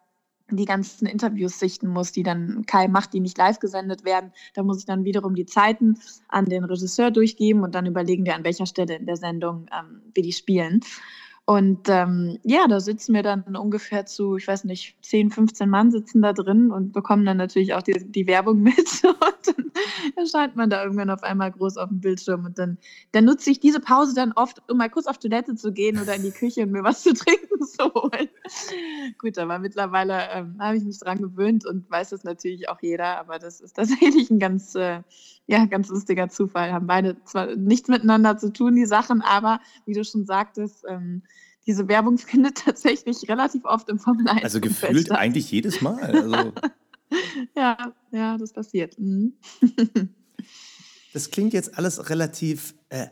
die 0.51 0.65
ganzen 0.65 1.07
Interviews 1.07 1.59
sichten 1.59 1.89
muss, 1.89 2.13
die 2.13 2.23
dann 2.23 2.65
Kai 2.67 2.89
macht, 2.89 3.13
die 3.13 3.21
nicht 3.21 3.37
live 3.39 3.59
gesendet 3.59 4.05
werden. 4.05 4.33
Da 4.55 4.63
muss 4.63 4.79
ich 4.79 4.87
dann 4.87 5.05
wiederum 5.05 5.35
die 5.35 5.47
Zeiten 5.47 5.99
an 6.29 6.47
den 6.47 6.65
Regisseur 6.65 7.11
durchgeben 7.11 7.63
und 7.63 7.75
dann 7.75 7.87
überlegen 7.87 8.25
wir, 8.25 8.35
an 8.35 8.45
welcher 8.45 8.67
Stelle 8.67 8.97
in 8.97 9.07
der 9.07 9.17
Sendung 9.17 9.67
ähm, 9.79 10.03
wir 10.15 10.23
die 10.23 10.33
spielen. 10.33 10.81
Und 11.49 11.89
ähm, 11.89 12.39
ja, 12.43 12.69
da 12.69 12.79
sitzen 12.79 13.15
wir 13.15 13.23
dann 13.23 13.57
ungefähr 13.57 14.05
zu, 14.05 14.37
ich 14.37 14.47
weiß 14.47 14.65
nicht, 14.65 14.99
10, 15.01 15.31
15 15.31 15.67
Mann 15.67 15.91
sitzen 15.91 16.21
da 16.21 16.35
drin 16.35 16.71
und 16.71 16.93
bekommen 16.93 17.25
dann 17.25 17.39
natürlich 17.39 17.73
auch 17.73 17.81
die, 17.81 17.95
die 18.07 18.27
Werbung 18.27 18.61
mit. 18.63 19.03
Und 19.03 19.57
dann 19.57 19.73
erscheint 20.15 20.57
man 20.57 20.69
da 20.69 20.83
irgendwann 20.83 21.09
auf 21.09 21.23
einmal 21.23 21.51
groß 21.51 21.79
auf 21.79 21.89
dem 21.89 22.03
Bildschirm. 22.03 22.45
Und 22.45 22.59
dann, 22.59 22.77
dann 23.13 23.25
nutze 23.25 23.49
ich 23.49 23.61
diese 23.61 23.81
Pause 23.81 24.15
dann 24.15 24.33
oft, 24.33 24.61
um 24.71 24.77
mal 24.77 24.91
kurz 24.91 25.07
auf 25.07 25.17
Toilette 25.17 25.55
zu 25.55 25.73
gehen 25.73 25.99
oder 25.99 26.17
in 26.17 26.23
die 26.23 26.33
Küche 26.33 26.65
und 26.65 26.73
mir 26.73 26.85
was 26.85 27.03
zu 27.03 27.15
trinken 27.15 27.65
zu 27.65 27.95
holen. 27.95 28.29
Gut, 29.17 29.39
aber 29.39 29.59
mittlerweile 29.59 30.29
ähm, 30.31 30.57
habe 30.61 30.77
ich 30.77 30.85
mich 30.85 30.99
dran 30.99 31.17
gewöhnt 31.17 31.65
und 31.65 31.91
weiß 31.91 32.11
das 32.11 32.25
natürlich 32.25 32.69
auch 32.69 32.83
jeder. 32.83 33.19
Aber 33.19 33.39
das 33.39 33.63
ist 33.63 33.73
tatsächlich 33.73 34.29
ein 34.29 34.39
ganz, 34.39 34.75
äh, 34.75 35.01
ja, 35.47 35.65
ganz 35.65 35.89
lustiger 35.89 36.29
Zufall. 36.29 36.75
Haben 36.75 36.87
beide 36.87 37.17
zwar 37.25 37.57
nichts 37.57 37.89
miteinander 37.89 38.37
zu 38.37 38.53
tun, 38.53 38.75
die 38.75 38.85
Sachen, 38.85 39.23
aber 39.23 39.61
wie 39.87 39.95
du 39.95 40.05
schon 40.05 40.27
sagtest, 40.27 40.85
ähm, 40.87 41.23
diese 41.67 41.87
Werbung 41.89 42.19
findet 42.19 42.59
tatsächlich 42.65 43.29
relativ 43.29 43.65
oft 43.65 43.89
im 43.89 43.99
Formel 43.99 44.27
1. 44.29 44.43
Also 44.43 44.61
gefühlt 44.61 45.07
statt. 45.07 45.19
eigentlich 45.19 45.51
jedes 45.51 45.81
Mal. 45.81 46.03
Also. 46.03 46.53
ja, 47.57 47.93
ja, 48.11 48.39
das 48.39 48.53
passiert. 48.53 48.99
Mhm. 48.99 49.35
das 51.13 51.31
klingt 51.31 51.53
jetzt 51.53 51.77
alles 51.77 52.09
relativ 52.11 52.75
äh, 52.89 53.09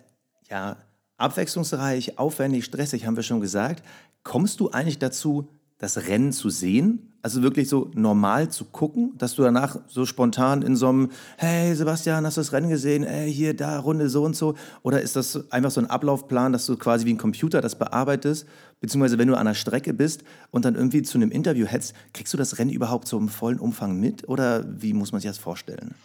ja, 0.49 0.77
abwechslungsreich, 1.19 2.19
aufwendig, 2.19 2.65
stressig, 2.65 3.07
haben 3.07 3.17
wir 3.17 3.23
schon 3.23 3.41
gesagt. 3.41 3.85
Kommst 4.23 4.61
du 4.61 4.71
eigentlich 4.71 4.99
dazu, 4.99 5.49
das 5.79 6.09
Rennen 6.09 6.33
zu 6.33 6.51
sehen? 6.51 7.13
Also 7.23 7.43
wirklich 7.43 7.69
so 7.69 7.91
normal 7.95 8.51
zu 8.51 8.65
gucken, 8.67 9.15
dass 9.19 9.35
du 9.35 9.43
danach 9.43 9.81
so 9.89 10.07
spontan 10.07 10.63
in 10.63 10.77
so 10.77 10.89
einem, 10.89 11.11
hey 11.39 11.75
Sebastian, 11.75 12.25
hast 12.25 12.37
du 12.37 12.41
das 12.41 12.53
Rennen 12.53 12.69
gesehen? 12.69 13.03
Ey, 13.03 13.33
hier, 13.33 13.53
da, 13.53 13.81
Runde 13.81 14.09
so 14.09 14.23
und 14.23 14.37
so. 14.37 14.55
Oder 14.83 15.03
ist 15.03 15.17
das 15.17 15.51
einfach 15.51 15.73
so 15.73 15.81
ein 15.81 15.91
Ablaufplan, 15.91 16.53
dass 16.53 16.67
du 16.67 16.77
quasi 16.77 17.05
wie 17.05 17.13
ein 17.13 17.19
Computer 17.19 17.61
das 17.61 17.77
bearbeitest? 17.77 18.47
Beziehungsweise 18.81 19.19
wenn 19.19 19.27
du 19.27 19.37
an 19.37 19.47
der 19.47 19.55
Strecke 19.55 19.93
bist 19.93 20.23
und 20.53 20.65
dann 20.65 20.77
irgendwie 20.77 21.03
zu 21.03 21.19
einem 21.19 21.33
Interview 21.33 21.67
hetzt, 21.67 21.95
kriegst 22.15 22.33
du 22.33 22.39
das 22.39 22.59
Rennen 22.59 22.71
überhaupt 22.71 23.09
so 23.09 23.19
im 23.19 23.29
vollen 23.29 23.59
Umfang 23.59 23.99
mit? 23.99 24.29
Oder 24.29 24.65
wie 24.81 24.93
muss 24.93 25.11
man 25.11 25.21
sich 25.21 25.29
das 25.29 25.39
vorstellen? 25.39 25.97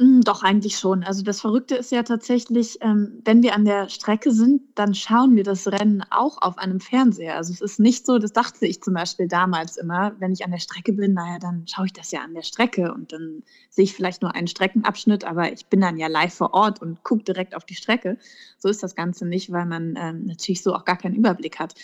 Hm, 0.00 0.22
doch, 0.22 0.42
eigentlich 0.42 0.76
schon. 0.76 1.04
Also 1.04 1.22
das 1.22 1.40
Verrückte 1.40 1.76
ist 1.76 1.92
ja 1.92 2.02
tatsächlich, 2.02 2.78
ähm, 2.80 3.20
wenn 3.24 3.44
wir 3.44 3.54
an 3.54 3.64
der 3.64 3.88
Strecke 3.88 4.32
sind, 4.32 4.62
dann 4.74 4.92
schauen 4.92 5.36
wir 5.36 5.44
das 5.44 5.68
Rennen 5.68 6.02
auch 6.10 6.42
auf 6.42 6.58
einem 6.58 6.80
Fernseher. 6.80 7.36
Also 7.36 7.52
es 7.52 7.60
ist 7.60 7.78
nicht 7.78 8.04
so, 8.04 8.18
das 8.18 8.32
dachte 8.32 8.66
ich 8.66 8.82
zum 8.82 8.94
Beispiel 8.94 9.28
damals 9.28 9.76
immer, 9.76 10.16
wenn 10.18 10.32
ich 10.32 10.44
an 10.44 10.50
der 10.50 10.58
Strecke 10.58 10.92
bin, 10.94 11.14
naja, 11.14 11.38
dann 11.38 11.64
schaue 11.68 11.86
ich 11.86 11.92
das 11.92 12.10
ja 12.10 12.22
an 12.22 12.34
der 12.34 12.42
Strecke 12.42 12.92
und 12.92 13.12
dann 13.12 13.44
sehe 13.70 13.84
ich 13.84 13.94
vielleicht 13.94 14.20
nur 14.22 14.34
einen 14.34 14.48
Streckenabschnitt, 14.48 15.22
aber 15.24 15.52
ich 15.52 15.66
bin 15.66 15.80
dann 15.80 15.96
ja 15.96 16.08
live 16.08 16.34
vor 16.34 16.54
Ort 16.54 16.82
und 16.82 17.04
gucke 17.04 17.22
direkt 17.22 17.54
auf 17.54 17.64
die 17.64 17.76
Strecke. 17.76 18.18
So 18.58 18.68
ist 18.68 18.82
das 18.82 18.96
Ganze 18.96 19.26
nicht, 19.26 19.52
weil 19.52 19.66
man 19.66 19.94
ähm, 19.96 20.26
natürlich 20.26 20.64
so 20.64 20.74
auch 20.74 20.84
gar 20.84 20.98
keinen 20.98 21.14
Überblick 21.14 21.60
hat. 21.60 21.74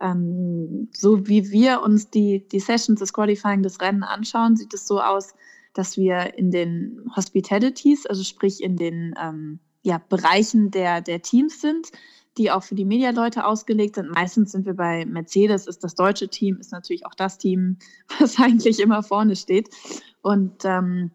Ähm, 0.00 0.88
so 0.94 1.26
wie 1.26 1.50
wir 1.50 1.82
uns 1.82 2.08
die, 2.08 2.48
die 2.48 2.60
Sessions, 2.60 3.00
das 3.00 3.12
Qualifying, 3.12 3.62
das 3.62 3.78
Rennen 3.82 4.04
anschauen, 4.04 4.56
sieht 4.56 4.72
es 4.72 4.86
so 4.86 5.02
aus, 5.02 5.34
dass 5.74 5.96
wir 5.96 6.36
in 6.38 6.50
den 6.50 7.04
Hospitalities, 7.14 8.06
also 8.06 8.22
sprich 8.24 8.62
in 8.62 8.76
den 8.76 9.14
ähm, 9.22 9.60
ja, 9.82 10.00
Bereichen 10.08 10.70
der, 10.70 11.00
der 11.00 11.22
Teams 11.22 11.60
sind, 11.60 11.88
die 12.36 12.50
auch 12.50 12.62
für 12.62 12.74
die 12.74 12.84
Medialeute 12.84 13.44
ausgelegt 13.44 13.96
sind. 13.96 14.10
Meistens 14.10 14.52
sind 14.52 14.64
wir 14.64 14.74
bei 14.74 15.04
Mercedes, 15.04 15.66
ist 15.66 15.82
das 15.82 15.94
deutsche 15.94 16.28
Team, 16.28 16.58
ist 16.58 16.72
natürlich 16.72 17.04
auch 17.04 17.14
das 17.14 17.38
Team, 17.38 17.78
was 18.18 18.38
eigentlich 18.38 18.80
immer 18.80 19.02
vorne 19.02 19.36
steht. 19.36 19.68
Und 20.22 20.64
ähm, 20.64 21.10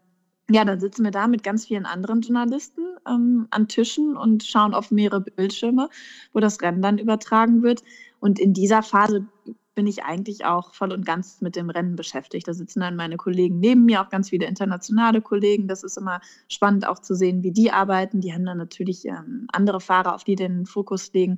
ja, 0.50 0.64
dann 0.64 0.80
sitzen 0.80 1.04
wir 1.04 1.10
da 1.10 1.26
mit 1.26 1.42
ganz 1.42 1.66
vielen 1.66 1.86
anderen 1.86 2.20
Journalisten 2.20 2.82
ähm, 3.08 3.46
an 3.50 3.66
Tischen 3.68 4.16
und 4.16 4.44
schauen 4.44 4.74
auf 4.74 4.90
mehrere 4.90 5.22
Bildschirme, 5.22 5.88
wo 6.32 6.40
das 6.40 6.60
Rennen 6.60 6.82
dann 6.82 6.98
übertragen 6.98 7.62
wird. 7.62 7.82
Und 8.20 8.38
in 8.38 8.52
dieser 8.52 8.82
Phase 8.82 9.26
bin 9.74 9.86
ich 9.86 10.04
eigentlich 10.04 10.44
auch 10.44 10.74
voll 10.74 10.92
und 10.92 11.04
ganz 11.04 11.40
mit 11.40 11.56
dem 11.56 11.70
Rennen 11.70 11.96
beschäftigt. 11.96 12.46
Da 12.46 12.54
sitzen 12.54 12.80
dann 12.80 12.96
meine 12.96 13.16
Kollegen 13.16 13.58
neben 13.58 13.84
mir, 13.84 14.00
auch 14.00 14.08
ganz 14.08 14.30
viele 14.30 14.46
internationale 14.46 15.20
Kollegen. 15.20 15.68
Das 15.68 15.82
ist 15.82 15.96
immer 15.96 16.20
spannend 16.48 16.86
auch 16.86 16.98
zu 16.98 17.14
sehen, 17.14 17.42
wie 17.42 17.52
die 17.52 17.70
arbeiten. 17.70 18.20
Die 18.20 18.32
haben 18.32 18.44
dann 18.44 18.58
natürlich 18.58 19.04
ähm, 19.06 19.46
andere 19.52 19.80
Fahrer, 19.80 20.14
auf 20.14 20.24
die 20.24 20.36
den 20.36 20.66
Fokus 20.66 21.12
legen. 21.12 21.36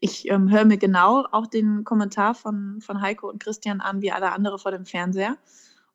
Ich 0.00 0.28
ähm, 0.30 0.50
höre 0.50 0.64
mir 0.64 0.78
genau 0.78 1.26
auch 1.30 1.46
den 1.46 1.84
Kommentar 1.84 2.34
von, 2.34 2.80
von 2.80 3.00
Heiko 3.00 3.28
und 3.28 3.42
Christian 3.42 3.80
an, 3.80 4.02
wie 4.02 4.12
alle 4.12 4.32
andere 4.32 4.58
vor 4.58 4.72
dem 4.72 4.86
Fernseher. 4.86 5.36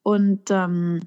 Und 0.04 0.50
ähm, 0.50 1.02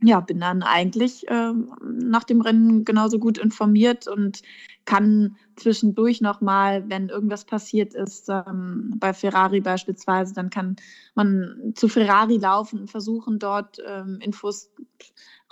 ja, 0.00 0.20
bin 0.20 0.40
dann 0.40 0.62
eigentlich 0.62 1.24
ähm, 1.28 1.72
nach 1.82 2.24
dem 2.24 2.40
Rennen 2.40 2.84
genauso 2.84 3.18
gut 3.18 3.38
informiert 3.38 4.06
und 4.06 4.42
kann 4.84 5.36
zwischendurch 5.56 6.20
nochmal, 6.20 6.88
wenn 6.88 7.08
irgendwas 7.08 7.44
passiert 7.44 7.94
ist, 7.94 8.28
ähm, 8.28 8.94
bei 8.96 9.12
Ferrari 9.12 9.60
beispielsweise, 9.60 10.34
dann 10.34 10.50
kann 10.50 10.76
man 11.14 11.72
zu 11.74 11.88
Ferrari 11.88 12.38
laufen 12.38 12.80
und 12.80 12.90
versuchen, 12.90 13.38
dort 13.38 13.78
ähm, 13.86 14.18
Infos 14.22 14.70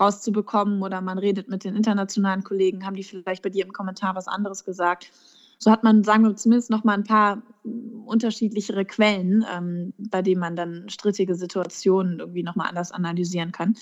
rauszubekommen 0.01 0.83
oder 0.83 1.01
man 1.01 1.19
redet 1.19 1.49
mit 1.49 1.65
den 1.65 1.75
internationalen 1.75 2.45
Kollegen, 2.45 2.87
haben 2.87 2.97
die 2.97 3.05
vielleicht 3.05 3.43
bei 3.43 3.51
dir 3.51 3.65
im 3.65 3.73
Kommentar 3.73 4.15
was 4.15 4.29
anderes 4.29 4.65
gesagt. 4.65 5.11
So 5.59 5.71
hat 5.71 5.85
man, 5.85 6.05
sagen 6.05 6.25
wir 6.25 6.37
zumindest 6.37 6.71
noch 6.71 6.85
mal 6.85 6.95
ein 6.95 7.05
paar 7.05 7.43
unterschiedlichere 8.05 8.85
Quellen, 8.85 9.45
ähm, 9.53 9.93
bei 9.99 10.23
denen 10.23 10.41
man 10.41 10.55
dann 10.55 10.89
strittige 10.89 11.35
Situationen 11.35 12.21
irgendwie 12.21 12.43
noch 12.43 12.57
mal 12.57 12.69
anders 12.69 12.93
analysieren 12.93 13.53
kann. 13.53 13.75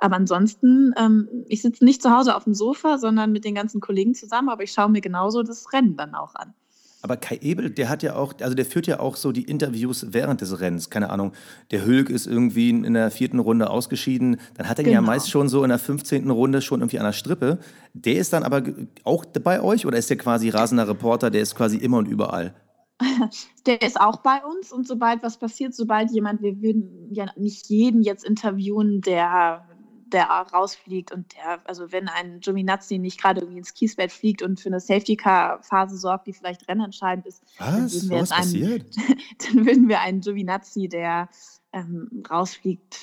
Aber 0.00 0.16
ansonsten, 0.16 0.92
ähm, 0.98 1.28
ich 1.46 1.62
sitze 1.62 1.84
nicht 1.84 2.02
zu 2.02 2.10
Hause 2.10 2.36
auf 2.36 2.44
dem 2.44 2.54
Sofa, 2.54 2.98
sondern 2.98 3.32
mit 3.32 3.44
den 3.44 3.54
ganzen 3.54 3.80
Kollegen 3.80 4.14
zusammen, 4.14 4.48
aber 4.48 4.64
ich 4.64 4.72
schaue 4.72 4.90
mir 4.90 5.00
genauso 5.00 5.42
das 5.42 5.72
Rennen 5.72 5.96
dann 5.96 6.14
auch 6.14 6.34
an. 6.34 6.54
Aber 7.02 7.16
Kai 7.16 7.38
Ebel, 7.40 7.70
der 7.70 7.88
hat 7.88 8.02
ja 8.02 8.14
auch, 8.14 8.34
also 8.40 8.54
der 8.54 8.66
führt 8.66 8.86
ja 8.86 9.00
auch 9.00 9.16
so 9.16 9.32
die 9.32 9.44
Interviews 9.44 10.06
während 10.10 10.40
des 10.40 10.60
Rennens. 10.60 10.90
Keine 10.90 11.10
Ahnung, 11.10 11.32
der 11.70 11.86
Hülk 11.86 12.10
ist 12.10 12.26
irgendwie 12.26 12.70
in 12.70 12.94
der 12.94 13.10
vierten 13.10 13.38
Runde 13.38 13.70
ausgeschieden. 13.70 14.38
Dann 14.56 14.68
hat 14.68 14.78
er 14.78 14.84
genau. 14.84 14.94
ja 14.94 15.00
meist 15.00 15.30
schon 15.30 15.48
so 15.48 15.62
in 15.62 15.70
der 15.70 15.78
15. 15.78 16.30
Runde 16.30 16.60
schon 16.60 16.80
irgendwie 16.80 16.98
an 16.98 17.06
der 17.06 17.12
Strippe. 17.12 17.58
Der 17.94 18.16
ist 18.16 18.32
dann 18.32 18.42
aber 18.42 18.62
auch 19.04 19.24
bei 19.24 19.62
euch 19.62 19.86
oder 19.86 19.98
ist 19.98 20.10
der 20.10 20.18
quasi 20.18 20.50
rasender 20.50 20.88
Reporter, 20.88 21.30
der 21.30 21.40
ist 21.40 21.54
quasi 21.54 21.78
immer 21.78 21.98
und 21.98 22.06
überall? 22.06 22.54
Der 23.66 23.80
ist 23.82 24.00
auch 24.00 24.18
bei 24.18 24.44
uns 24.44 24.72
und 24.72 24.86
sobald 24.86 25.22
was 25.22 25.38
passiert, 25.38 25.74
sobald 25.74 26.10
jemand, 26.10 26.42
wir 26.42 26.60
würden 26.60 27.08
ja 27.12 27.26
nicht 27.36 27.68
jeden 27.68 28.02
jetzt 28.02 28.24
interviewen, 28.24 29.00
der 29.00 29.66
der 30.12 30.26
rausfliegt 30.28 31.12
und 31.12 31.34
der, 31.34 31.60
also 31.64 31.92
wenn 31.92 32.08
ein 32.08 32.40
Giovinazzi 32.40 32.98
nicht 32.98 33.20
gerade 33.20 33.40
irgendwie 33.40 33.58
ins 33.58 33.74
Kiesbett 33.74 34.12
fliegt 34.12 34.42
und 34.42 34.60
für 34.60 34.68
eine 34.68 34.80
Safety-Car-Phase 34.80 35.96
sorgt, 35.96 36.26
die 36.26 36.32
vielleicht 36.32 36.68
rennentscheidend 36.68 37.26
ist, 37.26 37.42
Was? 37.58 37.68
Dann, 37.68 37.92
würden 37.92 38.10
wir 38.10 38.20
Was 38.20 38.32
einen, 38.32 38.42
passiert? 38.42 38.96
dann 39.46 39.66
würden 39.66 39.88
wir 39.88 40.00
einen 40.00 40.20
Giovinazzi, 40.20 40.88
der 40.88 41.28
ähm, 41.72 42.24
rausfliegt, 42.28 42.98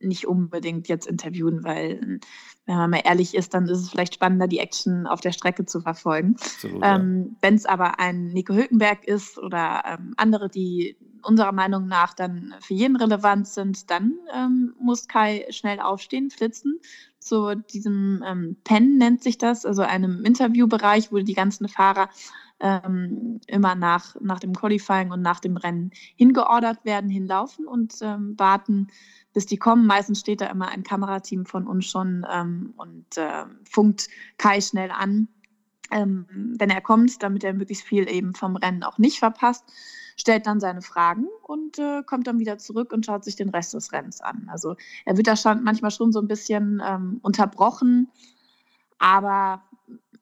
nicht 0.00 0.26
unbedingt 0.26 0.88
jetzt 0.88 1.06
interviewen, 1.06 1.62
weil, 1.64 2.20
wenn 2.66 2.76
man 2.76 2.90
mal 2.90 3.02
ehrlich 3.04 3.34
ist, 3.34 3.54
dann 3.54 3.68
ist 3.68 3.80
es 3.80 3.90
vielleicht 3.90 4.14
spannender, 4.14 4.48
die 4.48 4.58
Action 4.58 5.06
auf 5.06 5.20
der 5.20 5.32
Strecke 5.32 5.64
zu 5.64 5.80
verfolgen. 5.80 6.36
ähm. 6.82 7.36
Wenn 7.40 7.54
es 7.54 7.64
aber 7.64 8.00
ein 8.00 8.28
Nico 8.28 8.54
Hülkenberg 8.54 9.04
ist 9.04 9.38
oder 9.38 9.82
ähm, 9.86 10.14
andere, 10.16 10.48
die 10.48 10.96
unserer 11.22 11.52
Meinung 11.52 11.86
nach 11.86 12.14
dann 12.14 12.54
für 12.60 12.74
jeden 12.74 12.96
relevant 12.96 13.48
sind, 13.48 13.90
dann 13.90 14.14
ähm, 14.34 14.74
muss 14.78 15.08
Kai 15.08 15.46
schnell 15.50 15.80
aufstehen, 15.80 16.30
flitzen. 16.30 16.80
Zu 17.18 17.56
diesem 17.56 18.22
ähm, 18.26 18.56
Pen 18.64 18.98
nennt 18.98 19.22
sich 19.22 19.38
das, 19.38 19.66
also 19.66 19.82
einem 19.82 20.24
Interviewbereich, 20.24 21.10
wo 21.10 21.18
die 21.18 21.34
ganzen 21.34 21.68
Fahrer 21.68 22.08
ähm, 22.60 23.40
immer 23.46 23.74
nach, 23.74 24.16
nach 24.20 24.38
dem 24.38 24.54
Qualifying 24.54 25.10
und 25.10 25.22
nach 25.22 25.40
dem 25.40 25.56
Rennen 25.56 25.90
hingeordert 26.16 26.84
werden, 26.84 27.10
hinlaufen 27.10 27.66
und 27.66 27.94
ähm, 28.00 28.34
warten, 28.38 28.88
bis 29.36 29.44
die 29.44 29.58
kommen. 29.58 29.86
Meistens 29.86 30.20
steht 30.20 30.40
da 30.40 30.46
immer 30.46 30.68
ein 30.68 30.82
Kamerateam 30.82 31.44
von 31.44 31.66
uns 31.66 31.84
schon 31.84 32.26
ähm, 32.32 32.72
und 32.78 33.18
äh, 33.18 33.44
funkt 33.70 34.08
Kai 34.38 34.62
schnell 34.62 34.90
an, 34.90 35.28
ähm, 35.90 36.24
wenn 36.58 36.70
er 36.70 36.80
kommt, 36.80 37.22
damit 37.22 37.44
er 37.44 37.52
möglichst 37.52 37.84
viel 37.84 38.10
eben 38.10 38.34
vom 38.34 38.56
Rennen 38.56 38.82
auch 38.82 38.96
nicht 38.96 39.18
verpasst 39.18 39.70
stellt 40.18 40.46
dann 40.46 40.60
seine 40.60 40.80
Fragen 40.80 41.26
und 41.42 41.78
äh, 41.78 42.02
kommt 42.02 42.26
dann 42.26 42.38
wieder 42.38 42.56
zurück 42.56 42.94
und 42.94 43.04
schaut 43.04 43.22
sich 43.22 43.36
den 43.36 43.50
Rest 43.50 43.74
des 43.74 43.92
Rennens 43.92 44.22
an. 44.22 44.48
Also 44.50 44.74
er 45.04 45.18
wird 45.18 45.26
da 45.26 45.36
schon, 45.36 45.62
manchmal 45.62 45.90
schon 45.90 46.10
so 46.10 46.20
ein 46.20 46.28
bisschen 46.28 46.82
ähm, 46.82 47.18
unterbrochen, 47.20 48.10
aber 48.98 49.62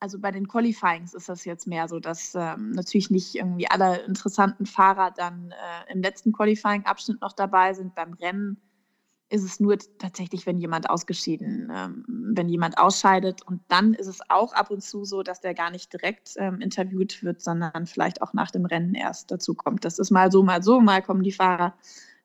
also 0.00 0.18
bei 0.18 0.32
den 0.32 0.48
Qualifyings 0.48 1.14
ist 1.14 1.28
das 1.28 1.44
jetzt 1.44 1.68
mehr 1.68 1.86
so, 1.86 2.00
dass 2.00 2.34
ähm, 2.34 2.72
natürlich 2.72 3.10
nicht 3.10 3.36
irgendwie 3.36 3.70
alle 3.70 3.98
interessanten 3.98 4.66
Fahrer 4.66 5.12
dann 5.12 5.52
äh, 5.52 5.92
im 5.92 6.02
letzten 6.02 6.32
Qualifying-Abschnitt 6.32 7.20
noch 7.20 7.32
dabei 7.32 7.72
sind. 7.72 7.94
Beim 7.94 8.14
Rennen 8.14 8.60
ist 9.34 9.42
es 9.42 9.58
nur 9.58 9.76
tatsächlich, 9.98 10.46
wenn 10.46 10.58
jemand 10.58 10.88
ausgeschieden, 10.88 11.68
ähm, 11.74 12.04
wenn 12.06 12.48
jemand 12.48 12.78
ausscheidet. 12.78 13.42
Und 13.42 13.60
dann 13.66 13.92
ist 13.92 14.06
es 14.06 14.20
auch 14.28 14.52
ab 14.52 14.70
und 14.70 14.80
zu 14.80 15.04
so, 15.04 15.24
dass 15.24 15.40
der 15.40 15.54
gar 15.54 15.72
nicht 15.72 15.92
direkt 15.92 16.34
ähm, 16.36 16.60
interviewt 16.60 17.24
wird, 17.24 17.42
sondern 17.42 17.86
vielleicht 17.86 18.22
auch 18.22 18.32
nach 18.32 18.52
dem 18.52 18.64
Rennen 18.64 18.94
erst 18.94 19.32
dazu 19.32 19.54
kommt. 19.54 19.84
Das 19.84 19.98
ist 19.98 20.12
mal 20.12 20.30
so, 20.30 20.44
mal 20.44 20.62
so. 20.62 20.80
Mal 20.80 21.02
kommen 21.02 21.24
die 21.24 21.32
Fahrer 21.32 21.74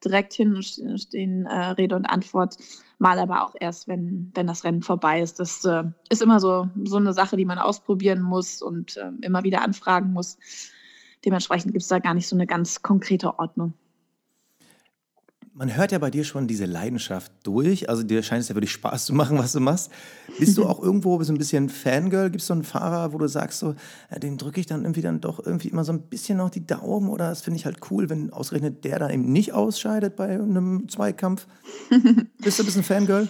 direkt 0.05 0.33
hin 0.33 0.55
und 0.55 0.63
stehen 0.63 1.47
äh, 1.47 1.71
Rede 1.71 1.95
und 1.95 2.05
Antwort, 2.05 2.57
mal 2.99 3.17
aber 3.17 3.43
auch 3.43 3.55
erst, 3.59 3.87
wenn, 3.87 4.31
wenn 4.35 4.45
das 4.45 4.63
Rennen 4.63 4.83
vorbei 4.83 5.19
ist. 5.19 5.39
Das 5.39 5.65
äh, 5.65 5.85
ist 6.09 6.21
immer 6.21 6.39
so, 6.39 6.69
so 6.83 6.97
eine 6.97 7.13
Sache, 7.13 7.37
die 7.37 7.45
man 7.45 7.57
ausprobieren 7.57 8.21
muss 8.21 8.61
und 8.61 8.97
äh, 8.97 9.11
immer 9.21 9.43
wieder 9.43 9.63
anfragen 9.63 10.13
muss. 10.13 10.37
Dementsprechend 11.25 11.73
gibt 11.73 11.81
es 11.81 11.89
da 11.89 11.97
gar 11.97 12.13
nicht 12.13 12.27
so 12.27 12.35
eine 12.35 12.45
ganz 12.45 12.83
konkrete 12.83 13.39
Ordnung. 13.39 13.73
Man 15.59 15.75
hört 15.75 15.91
ja 15.91 15.97
bei 15.97 16.09
dir 16.09 16.23
schon 16.23 16.47
diese 16.47 16.63
Leidenschaft 16.63 17.33
durch. 17.43 17.89
Also 17.89 18.01
dir 18.01 18.23
scheint 18.23 18.43
es 18.43 18.47
ja 18.47 18.55
wirklich 18.55 18.71
Spaß 18.71 19.07
zu 19.07 19.13
machen, 19.13 19.37
was 19.37 19.51
du 19.51 19.59
machst. 19.59 19.91
Bist 20.39 20.57
du 20.57 20.65
auch 20.69 20.81
irgendwo 20.81 21.21
so 21.21 21.33
ein 21.33 21.37
bisschen 21.37 21.67
Fangirl? 21.67 22.29
Gibt 22.29 22.39
es 22.39 22.47
so 22.47 22.53
einen 22.53 22.63
Fahrer, 22.63 23.11
wo 23.11 23.17
du 23.17 23.27
sagst, 23.27 23.59
so, 23.59 23.75
ja, 24.09 24.19
den 24.19 24.37
drücke 24.37 24.61
ich 24.61 24.67
dann 24.67 24.83
irgendwie 24.83 25.01
dann 25.01 25.19
doch 25.19 25.45
irgendwie 25.45 25.67
immer 25.67 25.83
so 25.83 25.91
ein 25.91 26.03
bisschen 26.03 26.37
noch 26.37 26.49
die 26.49 26.65
Daumen 26.65 27.09
oder 27.09 27.27
das 27.27 27.41
finde 27.41 27.57
ich 27.59 27.65
halt 27.65 27.79
cool, 27.91 28.09
wenn 28.09 28.31
ausgerechnet 28.31 28.85
der 28.85 28.99
dann 28.99 29.11
eben 29.11 29.33
nicht 29.33 29.51
ausscheidet 29.51 30.15
bei 30.15 30.29
einem 30.29 30.87
Zweikampf? 30.87 31.45
Bist 32.37 32.57
du 32.57 32.63
ein 32.63 32.65
bisschen 32.65 32.83
Fangirl? 32.83 33.27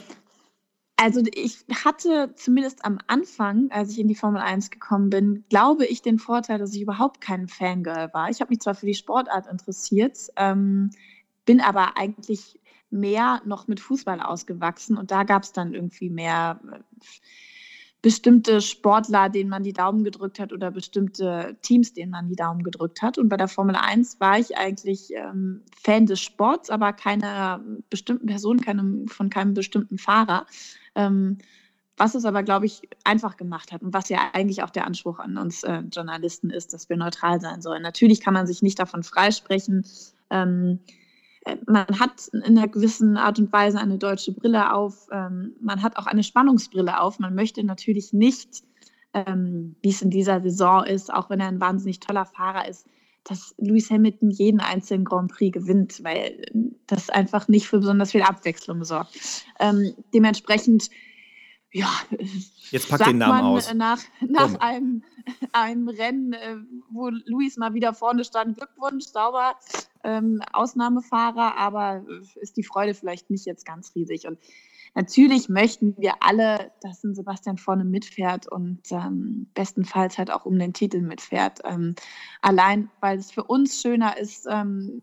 Also 1.01 1.23
ich 1.33 1.65
hatte 1.83 2.35
zumindest 2.35 2.85
am 2.85 2.99
Anfang, 3.07 3.71
als 3.71 3.93
ich 3.93 3.99
in 3.99 4.07
die 4.07 4.15
Formel 4.15 4.41
1 4.41 4.69
gekommen 4.69 5.09
bin, 5.09 5.45
glaube 5.49 5.87
ich 5.87 6.03
den 6.03 6.19
Vorteil, 6.19 6.59
dass 6.59 6.75
ich 6.75 6.81
überhaupt 6.81 7.21
kein 7.21 7.47
Fangirl 7.47 8.09
war. 8.13 8.29
Ich 8.29 8.39
habe 8.39 8.49
mich 8.49 8.59
zwar 8.59 8.75
für 8.75 8.85
die 8.85 8.93
Sportart 8.93 9.47
interessiert, 9.47 10.27
ähm, 10.35 10.91
bin 11.49 11.61
aber 11.61 11.97
eigentlich 11.97 12.59
mehr 12.91 13.41
noch 13.43 13.67
mit 13.67 13.79
Fußball 13.79 14.21
ausgewachsen 14.21 14.97
und 14.97 15.09
da 15.09 15.23
gab 15.23 15.41
es 15.41 15.51
dann 15.51 15.73
irgendwie 15.73 16.11
mehr 16.11 16.59
äh, 16.71 16.77
bestimmte 18.03 18.61
Sportler, 18.61 19.29
denen 19.29 19.49
man 19.49 19.63
die 19.63 19.73
Daumen 19.73 20.03
gedrückt 20.03 20.37
hat 20.39 20.53
oder 20.53 20.69
bestimmte 20.69 21.57
Teams, 21.63 21.95
denen 21.95 22.11
man 22.11 22.27
die 22.27 22.35
Daumen 22.35 22.61
gedrückt 22.61 23.01
hat. 23.01 23.17
Und 23.17 23.29
bei 23.29 23.37
der 23.37 23.47
Formel 23.47 23.75
1 23.75 24.19
war 24.19 24.37
ich 24.37 24.59
eigentlich 24.59 25.11
ähm, 25.15 25.63
Fan 25.75 26.05
des 26.05 26.21
Sports, 26.21 26.69
aber 26.69 26.93
keiner 26.93 27.63
bestimmten 27.89 28.27
Person, 28.27 28.61
keinem, 28.61 29.07
von 29.07 29.31
keinem 29.31 29.55
bestimmten 29.55 29.97
Fahrer. 29.97 30.45
Ähm, 30.93 31.39
was 31.97 32.13
es 32.13 32.25
aber, 32.25 32.43
glaube 32.43 32.67
ich, 32.67 32.87
einfach 33.05 33.37
gemacht 33.37 33.71
hat 33.71 33.81
und 33.81 33.91
was 33.91 34.09
ja 34.09 34.19
eigentlich 34.33 34.61
auch 34.61 34.69
der 34.69 34.85
Anspruch 34.85 35.17
an 35.17 35.35
uns 35.39 35.63
äh, 35.63 35.79
Journalisten 35.91 36.51
ist, 36.51 36.73
dass 36.73 36.89
wir 36.89 36.95
neutral 36.95 37.41
sein 37.41 37.63
sollen. 37.63 37.81
Natürlich 37.81 38.21
kann 38.21 38.35
man 38.35 38.45
sich 38.45 38.61
nicht 38.61 38.77
davon 38.77 39.01
freisprechen, 39.01 39.83
ähm, 40.29 40.81
man 41.67 41.87
hat 41.99 42.27
in 42.33 42.43
einer 42.43 42.67
gewissen 42.67 43.17
Art 43.17 43.39
und 43.39 43.51
Weise 43.51 43.79
eine 43.79 43.97
deutsche 43.97 44.31
Brille 44.31 44.73
auf. 44.73 45.07
Ähm, 45.11 45.55
man 45.61 45.81
hat 45.81 45.97
auch 45.97 46.05
eine 46.05 46.23
Spannungsbrille 46.23 46.99
auf. 46.99 47.19
Man 47.19 47.35
möchte 47.35 47.63
natürlich 47.63 48.13
nicht, 48.13 48.63
ähm, 49.13 49.75
wie 49.81 49.89
es 49.89 50.01
in 50.01 50.09
dieser 50.09 50.41
Saison 50.41 50.83
ist, 50.83 51.13
auch 51.13 51.29
wenn 51.29 51.39
er 51.39 51.47
ein 51.47 51.59
wahnsinnig 51.59 51.99
toller 51.99 52.25
Fahrer 52.25 52.67
ist, 52.67 52.85
dass 53.23 53.53
Lewis 53.57 53.89
Hamilton 53.89 54.31
jeden 54.31 54.59
einzelnen 54.59 55.05
Grand 55.05 55.31
Prix 55.31 55.53
gewinnt, 55.53 56.03
weil 56.03 56.45
das 56.87 57.09
einfach 57.09 57.47
nicht 57.47 57.67
für 57.67 57.79
besonders 57.79 58.11
viel 58.11 58.23
Abwechslung 58.23 58.83
sorgt. 58.83 59.15
Ähm, 59.59 59.93
dementsprechend 60.13 60.89
ja, 61.71 61.89
jetzt 62.71 62.89
pack 62.89 63.03
den 63.03 63.19
Namen 63.19 63.41
aus. 63.41 63.71
Nach, 63.73 63.99
nach 64.27 64.59
einem, 64.59 65.03
einem 65.51 65.87
Rennen, 65.87 66.33
äh, 66.33 66.55
wo 66.89 67.09
Luis 67.09 67.57
mal 67.57 67.73
wieder 67.73 67.93
vorne 67.93 68.23
stand, 68.23 68.57
Glückwunsch, 68.57 69.05
sauber, 69.05 69.55
ähm, 70.03 70.41
Ausnahmefahrer, 70.53 71.57
aber 71.57 72.03
ist 72.35 72.57
die 72.57 72.63
Freude 72.63 72.93
vielleicht 72.93 73.29
nicht 73.29 73.45
jetzt 73.45 73.65
ganz 73.65 73.93
riesig. 73.95 74.27
Und 74.27 74.39
Natürlich 74.95 75.49
möchten 75.49 75.95
wir 75.97 76.15
alle, 76.21 76.71
dass 76.81 77.03
ein 77.03 77.13
Sebastian 77.13 77.57
vorne 77.57 77.83
mitfährt 77.83 78.47
und 78.47 78.81
ähm, 78.91 79.47
bestenfalls 79.53 80.17
halt 80.17 80.31
auch 80.31 80.45
um 80.45 80.57
den 80.57 80.73
Titel 80.73 81.01
mitfährt. 81.01 81.59
Ähm, 81.63 81.95
allein, 82.41 82.89
weil 82.99 83.17
es 83.17 83.31
für 83.31 83.43
uns 83.43 83.81
schöner 83.81 84.17
ist, 84.17 84.47
ähm, 84.49 85.01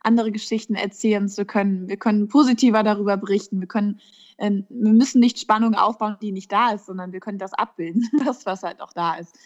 andere 0.00 0.32
Geschichten 0.32 0.74
erzählen 0.74 1.28
zu 1.28 1.44
können. 1.44 1.88
Wir 1.88 1.96
können 1.96 2.28
positiver 2.28 2.82
darüber 2.82 3.16
berichten. 3.16 3.60
Wir 3.60 3.68
können, 3.68 4.00
ähm, 4.38 4.66
wir 4.68 4.92
müssen 4.92 5.20
nicht 5.20 5.38
Spannung 5.38 5.74
aufbauen, 5.74 6.16
die 6.20 6.32
nicht 6.32 6.50
da 6.50 6.72
ist, 6.72 6.86
sondern 6.86 7.12
wir 7.12 7.20
können 7.20 7.38
das 7.38 7.54
abbilden, 7.54 8.08
das, 8.24 8.44
was 8.44 8.62
halt 8.62 8.80
auch 8.80 8.92
da 8.92 9.14
ist. 9.14 9.38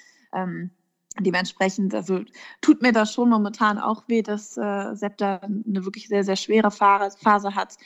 Dementsprechend, 1.20 1.94
also 1.94 2.20
tut 2.60 2.80
mir 2.82 2.92
das 2.92 3.12
schon 3.12 3.28
momentan 3.28 3.78
auch 3.78 4.04
weh, 4.08 4.22
dass 4.22 4.56
äh, 4.56 4.94
Sepp 4.94 5.18
da 5.18 5.40
eine 5.42 5.84
wirklich 5.84 6.08
sehr, 6.08 6.24
sehr 6.24 6.36
schwere 6.36 6.70
Phase 6.70 7.54
hat. 7.54 7.76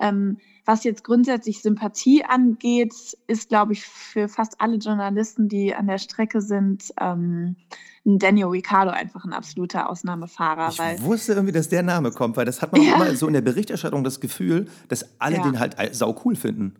Ähm, 0.00 0.38
was 0.64 0.84
jetzt 0.84 1.02
grundsätzlich 1.02 1.62
Sympathie 1.62 2.24
angeht, 2.24 2.94
ist, 3.26 3.48
glaube 3.48 3.72
ich, 3.72 3.84
für 3.84 4.28
fast 4.28 4.60
alle 4.60 4.76
Journalisten, 4.76 5.48
die 5.48 5.74
an 5.74 5.86
der 5.86 5.98
Strecke 5.98 6.40
sind, 6.40 6.92
ähm, 7.00 7.56
Daniel 8.04 8.46
Ricciardo 8.46 8.90
einfach 8.90 9.24
ein 9.24 9.32
absoluter 9.32 9.90
Ausnahmefahrer. 9.90 10.70
Ich 10.94 11.02
wusste 11.02 11.32
irgendwie, 11.32 11.52
dass 11.52 11.68
der 11.68 11.82
Name 11.82 12.10
kommt, 12.10 12.36
weil 12.36 12.46
das 12.46 12.62
hat 12.62 12.72
man 12.72 12.82
ja. 12.82 12.94
immer 12.94 13.14
so 13.16 13.26
in 13.26 13.32
der 13.32 13.40
Berichterstattung 13.40 14.04
das 14.04 14.20
Gefühl, 14.20 14.68
dass 14.88 15.20
alle 15.20 15.36
ja. 15.36 15.42
den 15.42 15.58
halt 15.58 15.76
sau 15.94 16.14
cool 16.24 16.36
finden 16.36 16.74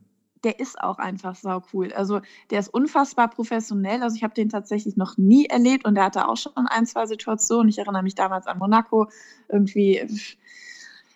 der 0.44 0.60
ist 0.60 0.80
auch 0.80 0.98
einfach 0.98 1.34
sau 1.34 1.62
cool. 1.72 1.92
Also 1.92 2.20
der 2.50 2.60
ist 2.60 2.68
unfassbar 2.68 3.28
professionell. 3.28 4.02
Also 4.02 4.16
ich 4.16 4.22
habe 4.22 4.34
den 4.34 4.48
tatsächlich 4.48 4.96
noch 4.96 5.16
nie 5.16 5.46
erlebt 5.46 5.84
und 5.84 5.94
der 5.94 6.04
hatte 6.04 6.28
auch 6.28 6.36
schon 6.36 6.52
ein, 6.56 6.86
zwei 6.86 7.06
Situationen. 7.06 7.68
Ich 7.68 7.78
erinnere 7.78 8.02
mich 8.02 8.14
damals 8.14 8.46
an 8.46 8.58
Monaco. 8.58 9.08
Irgendwie 9.48 10.06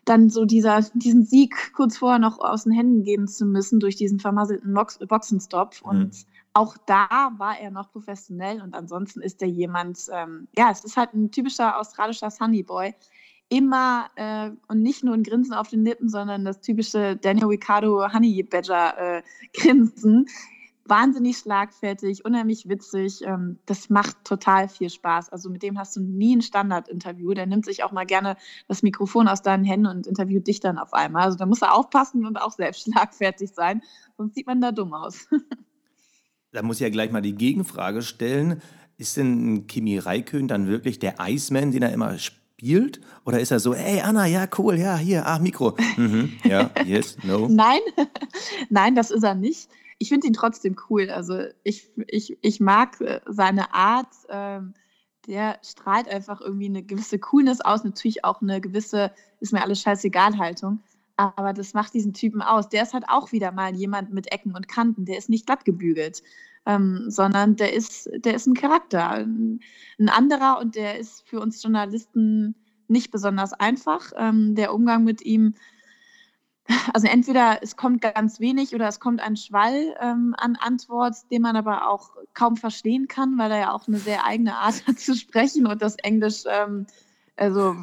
dann 0.05 0.31
so 0.31 0.45
dieser, 0.45 0.81
diesen 0.95 1.25
Sieg 1.25 1.73
kurz 1.75 1.97
vorher 1.99 2.19
noch 2.19 2.41
aus 2.41 2.65
den 2.65 2.73
Händen 2.73 3.05
geben 3.05 3.29
zu 3.29 3.47
müssen 3.47 3.79
durch 3.79 3.97
diesen 3.97 4.19
vermasselten 4.19 4.75
Box 4.75 4.99
Boxenstopp. 4.99 5.77
Mhm. 5.83 5.89
Und 5.89 6.27
auch 6.55 6.77
da 6.87 7.33
war 7.37 7.59
er 7.59 7.71
noch 7.71 7.91
professionell 7.93 8.61
und 8.61 8.75
ansonsten 8.75 9.23
ist 9.23 9.41
er 9.41 9.49
jemand, 9.49 9.99
ähm, 10.13 10.49
ja, 10.57 10.71
es 10.71 10.85
ist 10.85 10.97
halt 10.97 11.15
ein 11.15 11.31
typischer 11.31 11.79
australischer 11.79 12.31
Sunnyboy. 12.31 12.95
Immer 13.53 14.09
äh, 14.17 14.51
und 14.69 14.83
nicht 14.83 15.05
nur 15.05 15.13
ein 15.13 15.25
Grinsen 15.25 15.53
auf 15.53 15.69
den 15.69 15.85
Lippen, 15.85 16.09
sondern 16.09 16.47
das 16.47 16.63
typische 16.63 17.17
Daniel 17.17 17.49
Ricciardo 17.49 18.11
Honey 18.11 18.43
Badger 18.43 19.19
äh, 19.19 19.23
Grinsen 19.53 20.27
wahnsinnig 20.87 21.37
schlagfertig, 21.37 22.25
unheimlich 22.25 22.69
witzig. 22.69 23.21
Ähm, 23.25 23.59
das 23.67 23.91
macht 23.91 24.25
total 24.25 24.69
viel 24.69 24.91
Spaß. 24.91 25.29
Also 25.31 25.51
mit 25.51 25.63
dem 25.63 25.79
hast 25.79 25.97
du 25.97 26.01
nie 26.01 26.37
ein 26.37 26.43
Standard-Interview. 26.43 27.35
Der 27.35 27.47
nimmt 27.47 27.67
sich 27.67 27.85
auch 27.85 27.93
mal 27.93 28.07
gerne 28.07 28.37
das 28.69 28.83
Mikrofon 28.83 29.29
aus 29.29 29.43
deinen 29.43 29.65
Händen 29.65 29.87
und 29.87 30.07
interviewt 30.07 30.47
dich 30.47 30.61
dann 30.61 30.79
auf 30.79 30.93
einmal. 30.95 31.25
Also 31.25 31.39
da 31.39 31.47
muss 31.47 31.63
er 31.63 31.75
aufpassen 31.75 32.27
und 32.27 32.37
auch 32.37 32.53
selbst 32.53 32.83
schlagfertig 32.91 33.51
sein, 33.55 33.83
sonst 34.17 34.35
sieht 34.35 34.47
man 34.47 34.61
da 34.61 34.73
dumm 34.73 34.95
aus. 34.95 35.29
da 36.53 36.63
muss 36.63 36.77
ich 36.77 36.83
ja 36.83 36.91
gleich 36.91 37.13
mal 37.13 37.23
die 37.23 37.35
Gegenfrage 37.35 38.01
stellen. 38.01 38.63
Ist 38.97 39.17
denn 39.17 39.67
Kimi 39.67 39.99
Raikön 39.99 40.49
dann 40.49 40.69
wirklich 40.69 40.99
der 40.99 41.17
Iceman, 41.21 41.71
den 41.71 41.83
er 41.83 41.93
immer 41.93 42.19
spielt? 42.19 42.42
Oder 43.25 43.41
ist 43.41 43.51
er 43.51 43.61
so, 43.61 43.75
hey 43.75 44.01
Anna, 44.01 44.27
ja, 44.27 44.47
cool, 44.59 44.79
ja, 44.79 44.97
hier, 44.97 45.27
ach, 45.27 45.41
Mikro. 45.41 45.77
Mhm, 45.97 46.33
ja, 46.45 46.71
yes, 46.85 47.17
no. 47.23 47.47
Nein, 47.51 47.81
nein, 48.71 48.95
das 48.95 49.11
ist 49.11 49.25
er 49.25 49.35
nicht 49.35 49.69
ich 50.03 50.09
finde 50.09 50.27
ihn 50.27 50.33
trotzdem 50.33 50.75
cool. 50.91 51.11
Also 51.11 51.45
ich, 51.63 51.89
ich, 52.09 52.37
ich 52.43 52.59
mag 52.59 53.01
äh, 53.01 53.21
seine 53.27 53.73
Art. 53.73 54.13
Ähm, 54.29 54.75
der 55.29 55.61
strahlt 55.63 56.09
einfach 56.09 56.41
irgendwie 56.41 56.67
eine 56.67 56.83
gewisse 56.83 57.21
Coolness 57.21 57.61
aus, 57.61 57.85
natürlich 57.85 58.25
auch 58.25 58.43
eine 58.43 58.61
gewisse, 58.61 59.13
ist 59.39 59.53
mir 59.53 59.63
alles 59.63 59.81
scheißegal 59.81 60.37
Haltung. 60.39 60.81
Aber 61.17 61.53
das 61.53 61.75
macht 61.75 61.95
diesen 61.95 62.13
Typen 62.13 62.43
aus. 62.43 62.69
Der 62.69 62.83
ist 62.83 62.95
halt 62.95 63.05
auch 63.07 63.31
wieder 63.31 63.53
mal 63.53 63.73
jemand 63.77 64.13
mit 64.13 64.33
Ecken 64.33 64.57
und 64.57 64.67
Kanten. 64.67 65.05
Der 65.05 65.19
ist 65.19 65.29
nicht 65.29 65.47
glatt 65.47 65.65
gebügelt, 65.65 66.25
ähm, 66.67 67.05
sondern 67.09 67.57
der 67.57 67.73
ist, 67.73 68.09
der 68.17 68.35
ist 68.35 68.47
ein 68.47 68.55
Charakter, 68.55 69.11
ein, 69.11 69.61
ein, 69.99 70.09
anderer 70.09 70.59
und 70.61 70.77
der 70.77 70.99
ist 70.99 71.29
für 71.29 71.41
uns 71.41 71.63
Journalisten 71.63 72.55
nicht 72.89 73.11
besonders 73.11 73.53
einfach. 73.53 74.13
Ähm, 74.17 74.55
der 74.55 74.75
Umgang 74.75 75.05
mit 75.05 75.23
ihm 75.23 75.55
also 76.93 77.07
entweder 77.07 77.59
es 77.63 77.77
kommt 77.77 78.03
ganz 78.03 78.41
wenig 78.41 78.75
oder 78.75 78.89
es 78.89 79.01
kommt 79.01 79.21
ein 79.21 79.37
Schwall 79.37 79.95
ähm, 80.01 80.35
an 80.39 80.57
Antwort, 80.61 81.17
den 81.31 81.43
man 81.43 81.57
aber 81.57 81.89
auch 81.89 82.11
kaum 82.35 82.57
verstehen 82.57 83.09
kann, 83.09 83.37
weil 83.39 83.51
er 83.51 83.59
ja 83.59 83.73
auch 83.73 83.89
eine 83.89 83.99
sehr 83.99 84.25
eigene 84.25 84.57
Art 84.57 84.87
hat 84.87 84.99
zu 84.99 85.15
sprechen 85.15 85.67
und 85.67 85.83
das 85.83 85.97
Englisch, 85.97 86.45
ähm, 86.47 86.87
also 87.37 87.75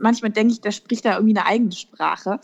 manchmal 0.00 0.30
denke 0.30 0.54
ich, 0.54 0.60
der 0.60 0.72
spricht 0.72 1.04
da 1.04 1.16
irgendwie 1.16 1.36
eine 1.36 1.46
eigene 1.46 1.72
Sprache. 1.72 2.40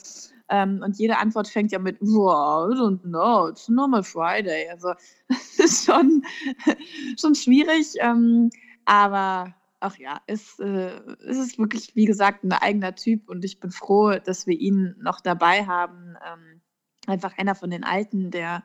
Ähm, 0.51 0.83
und 0.85 0.99
jede 0.99 1.19
Antwort 1.19 1.49
fängt 1.49 1.71
ja 1.71 1.79
mit, 1.79 1.97
wow, 2.01 2.69
I 2.71 2.77
don't 2.77 3.03
know, 3.03 3.49
it's 3.49 3.69
normal 3.69 4.03
Friday. 4.03 4.69
Also 4.69 4.93
das 5.29 5.59
ist 5.59 5.85
schon, 5.87 6.25
schon 7.21 7.35
schwierig, 7.37 7.95
ähm, 8.01 8.51
aber 8.85 9.55
ach 9.79 9.97
ja, 9.97 10.21
es, 10.27 10.59
äh, 10.59 11.01
es 11.27 11.39
ist 11.39 11.59
wirklich, 11.59 11.95
wie 11.95 12.05
gesagt, 12.05 12.45
ein 12.45 12.53
eigener 12.53 12.95
Typ 12.97 13.29
und 13.29 13.45
ich 13.45 13.61
bin 13.61 13.71
froh, 13.71 14.19
dass 14.19 14.47
wir 14.47 14.59
ihn 14.59 14.97
noch 15.01 15.21
dabei 15.21 15.67
haben. 15.67 16.17
Ähm, 16.27 16.61
einfach 17.07 17.39
einer 17.39 17.55
von 17.55 17.71
den 17.71 17.85
Alten, 17.85 18.31
der 18.31 18.63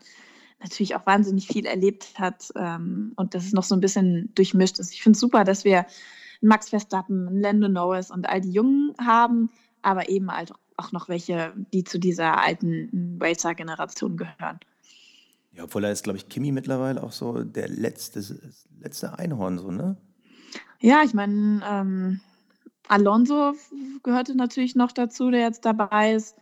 natürlich 0.60 0.96
auch 0.96 1.06
wahnsinnig 1.06 1.48
viel 1.48 1.66
erlebt 1.66 2.18
hat 2.18 2.50
ähm, 2.56 3.14
und 3.16 3.36
das 3.36 3.46
ist 3.46 3.54
noch 3.54 3.64
so 3.64 3.76
ein 3.76 3.82
bisschen 3.82 4.34
durchmischt 4.34 4.80
ist. 4.80 4.92
Ich 4.92 5.04
finde 5.04 5.16
es 5.16 5.22
super, 5.22 5.44
dass 5.44 5.66
wir 5.66 5.86
Max 6.42 6.70
Verstappen, 6.70 7.40
Lando 7.40 7.68
Norris 7.70 8.12
und 8.12 8.28
all 8.28 8.42
die 8.42 8.52
Jungen 8.52 8.94
haben, 9.00 9.50
aber 9.82 10.10
eben 10.10 10.32
halt 10.32 10.52
auch 10.52 10.60
noch 10.92 11.10
welche, 11.10 11.54
die 11.74 11.84
zu 11.84 12.00
dieser 12.00 12.40
alten 12.42 13.18
Racer-Generation 13.22 14.18
gehören. 14.18 14.60
Ja, 15.54 15.64
obwohl 15.64 15.86
er 15.86 15.92
ist, 15.92 16.04
glaube 16.04 16.18
ich, 16.18 16.28
Kimi 16.28 16.52
mittlerweile 16.52 17.02
auch 17.02 17.14
so 17.14 17.44
der 17.44 17.70
letzte, 17.70 18.24
letzte 18.80 19.18
Einhorn, 19.18 19.58
so, 19.58 19.72
ne? 19.72 19.96
Ja, 20.80 21.02
ich 21.04 21.14
meine, 21.14 21.62
ähm, 21.66 22.20
Alonso 22.88 23.54
gehörte 24.04 24.36
natürlich 24.36 24.76
noch 24.76 24.92
dazu, 24.92 25.32
der 25.32 25.42
jetzt 25.42 25.66
dabei 25.66 26.14
ist. 26.14 26.36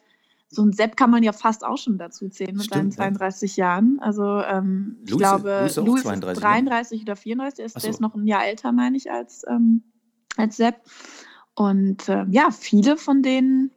So 0.49 0.63
ein 0.63 0.73
Sepp 0.73 0.97
kann 0.97 1.09
man 1.09 1.23
ja 1.23 1.31
fast 1.31 1.63
auch 1.63 1.77
schon 1.77 1.97
dazu 1.97 2.29
zählen 2.29 2.55
mit 2.55 2.65
Stimmt, 2.65 2.93
seinen 2.93 3.13
32 3.15 3.57
ja. 3.57 3.65
Jahren. 3.65 3.99
Also 4.01 4.41
ähm, 4.41 4.97
ich 5.05 5.17
glaube, 5.17 5.69
Louis 5.77 6.05
ist 6.05 6.41
33 6.41 6.99
ne? 6.99 7.03
oder 7.03 7.15
34, 7.15 7.57
der 7.57 7.65
ist, 7.65 7.73
so. 7.73 7.79
der 7.79 7.89
ist 7.89 8.01
noch 8.01 8.13
ein 8.13 8.27
Jahr 8.27 8.45
älter, 8.45 8.71
meine 8.71 8.97
ich, 8.97 9.09
als, 9.09 9.43
ähm, 9.47 9.83
als 10.37 10.57
Sepp. 10.57 10.81
Und 11.55 12.07
äh, 12.09 12.25
ja, 12.29 12.51
viele 12.51 12.97
von 12.97 13.23
denen 13.23 13.71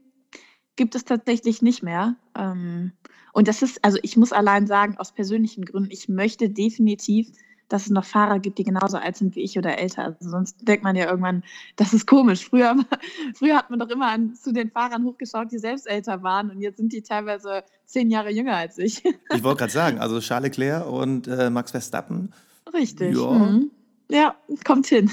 gibt 0.77 0.95
es 0.95 1.05
tatsächlich 1.05 1.63
nicht 1.63 1.83
mehr. 1.83 2.17
Ähm, 2.37 2.93
und 3.33 3.49
das 3.49 3.63
ist, 3.63 3.85
also 3.85 3.99
ich 4.03 4.17
muss 4.17 4.33
allein 4.33 4.67
sagen, 4.67 4.97
aus 4.99 5.13
persönlichen 5.13 5.65
Gründen, 5.65 5.91
ich 5.91 6.09
möchte 6.09 6.49
definitiv 6.49 7.33
dass 7.69 7.83
es 7.83 7.91
noch 7.91 8.05
Fahrer 8.05 8.39
gibt, 8.39 8.59
die 8.59 8.65
genauso 8.65 8.97
alt 8.97 9.17
sind 9.17 9.35
wie 9.35 9.41
ich 9.43 9.59
oder 9.59 9.79
älter. 9.79 10.05
Also 10.05 10.31
sonst 10.31 10.57
denkt 10.67 10.85
man 10.85 10.95
ja 10.95 11.07
irgendwann, 11.07 11.43
das 11.77 11.93
ist 11.93 12.07
komisch. 12.07 12.49
Früher, 12.49 12.77
früher 13.35 13.57
hat 13.57 13.71
man 13.71 13.79
doch 13.79 13.89
immer 13.89 14.09
an, 14.09 14.35
zu 14.35 14.53
den 14.53 14.71
Fahrern 14.71 15.05
hochgeschaut, 15.05 15.51
die 15.51 15.59
selbst 15.59 15.89
älter 15.89 16.23
waren 16.23 16.51
und 16.51 16.61
jetzt 16.61 16.77
sind 16.77 16.93
die 16.93 17.03
teilweise 17.03 17.65
zehn 17.85 18.11
Jahre 18.11 18.31
jünger 18.31 18.57
als 18.57 18.79
ich. 18.79 19.03
Ich 19.35 19.43
wollte 19.43 19.59
gerade 19.59 19.73
sagen, 19.73 19.99
also 19.99 20.21
Charles 20.21 20.57
Leclerc 20.57 20.87
und 20.87 21.27
äh, 21.27 21.51
Max 21.51 21.73
Verstappen. 21.73 22.33
Richtig. 22.73 23.17
Ja, 23.17 23.31
mhm. 23.33 23.71
ja 24.09 24.37
kommt 24.65 24.87
hin. 24.87 25.11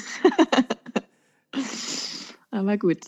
aber 2.51 2.77
gut. 2.77 2.99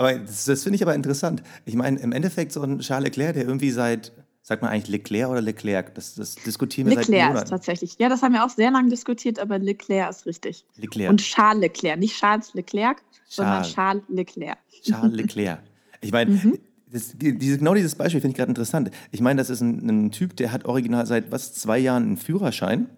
Aber 0.00 0.14
das, 0.14 0.46
das 0.46 0.62
finde 0.62 0.76
ich 0.76 0.82
aber 0.82 0.94
interessant. 0.94 1.42
Ich 1.66 1.74
meine, 1.74 2.00
im 2.00 2.12
Endeffekt 2.12 2.52
so 2.52 2.62
ein 2.62 2.78
Charles 2.78 3.08
Leclerc, 3.08 3.34
der 3.34 3.44
irgendwie 3.44 3.70
seit 3.70 4.12
Sagt 4.42 4.62
man 4.62 4.70
eigentlich 4.70 4.88
Leclerc 4.88 5.28
oder 5.28 5.42
Leclerc? 5.42 5.94
Das, 5.94 6.14
das 6.14 6.34
diskutieren 6.34 6.88
wir 6.88 6.96
Leclerc 6.96 7.06
seit 7.06 7.28
Monaten. 7.28 7.44
ist 7.44 7.50
tatsächlich. 7.50 7.96
Ja, 7.98 8.08
das 8.08 8.22
haben 8.22 8.32
wir 8.32 8.42
auch 8.42 8.48
sehr 8.48 8.70
lange 8.70 8.88
diskutiert, 8.88 9.38
aber 9.38 9.58
Leclerc 9.58 10.08
ist 10.08 10.24
richtig. 10.24 10.64
Leclerc. 10.76 11.10
Und 11.10 11.20
Charles 11.20 11.60
Leclerc. 11.60 11.98
Nicht 11.98 12.18
Charles 12.18 12.54
Leclerc, 12.54 12.96
Charles. 12.96 13.28
sondern 13.28 13.62
Charles 13.64 14.02
Leclerc. 14.08 14.58
Charles 14.82 15.12
Leclerc. 15.16 15.60
Ich 16.00 16.12
meine, 16.12 16.30
mhm. 16.30 16.58
Das, 16.90 17.12
diese, 17.14 17.58
genau 17.58 17.74
dieses 17.74 17.94
Beispiel 17.94 18.22
finde 18.22 18.32
ich 18.32 18.38
gerade 18.38 18.50
interessant. 18.50 18.90
Ich 19.12 19.20
meine, 19.20 19.38
das 19.38 19.50
ist 19.50 19.60
ein, 19.60 19.88
ein, 19.88 20.10
Typ, 20.10 20.34
der 20.36 20.50
hat 20.50 20.64
original 20.64 21.06
seit 21.06 21.30
was 21.30 21.52
zwei 21.54 21.78
Jahren 21.78 22.02
einen 22.04 22.16
Führerschein. 22.16 22.88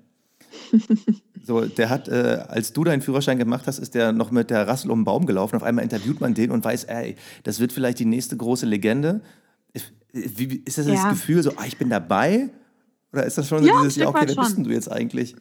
So, 1.44 1.62
der 1.62 1.90
hat, 1.90 2.09
äh, 2.09 2.44
als 2.48 2.72
du 2.72 2.85
deinen 2.85 3.02
Führerschein 3.02 3.38
gemacht 3.38 3.66
hast, 3.66 3.78
ist 3.78 3.94
der 3.94 4.12
noch 4.12 4.31
mit 4.31 4.50
der 4.50 4.68
Rassel 4.68 4.90
um 4.90 5.00
den 5.00 5.05
Baum 5.05 5.26
gelaufen. 5.26 5.57
Auf 5.57 5.62
einmal 5.62 5.83
interviewt 5.83 6.20
man 6.20 6.35
den 6.35 6.50
und 6.50 6.64
weiß, 6.64 6.85
ey, 6.85 7.16
das 7.42 7.59
wird 7.59 7.72
vielleicht 7.72 7.98
die 7.98 8.05
nächste 8.05 8.37
große 8.37 8.66
Legende. 8.66 9.22
Wie, 10.12 10.62
ist 10.64 10.78
das 10.78 10.87
ja. 10.87 10.94
das 10.94 11.09
Gefühl 11.09 11.42
so, 11.42 11.52
ah, 11.57 11.64
ich 11.66 11.78
bin 11.78 11.88
dabei? 11.88 12.50
Oder 13.12 13.24
ist 13.24 13.38
das 13.38 13.48
schon 13.48 13.62
so 13.62 13.68
ja, 13.68 13.78
dieses, 13.78 13.96
ja, 13.96 14.09
okay, 14.09 14.24
wer 14.26 14.37
bist 14.37 14.57
denn 14.57 14.64
du 14.64 14.70
jetzt 14.70 14.90
eigentlich? 14.90 15.35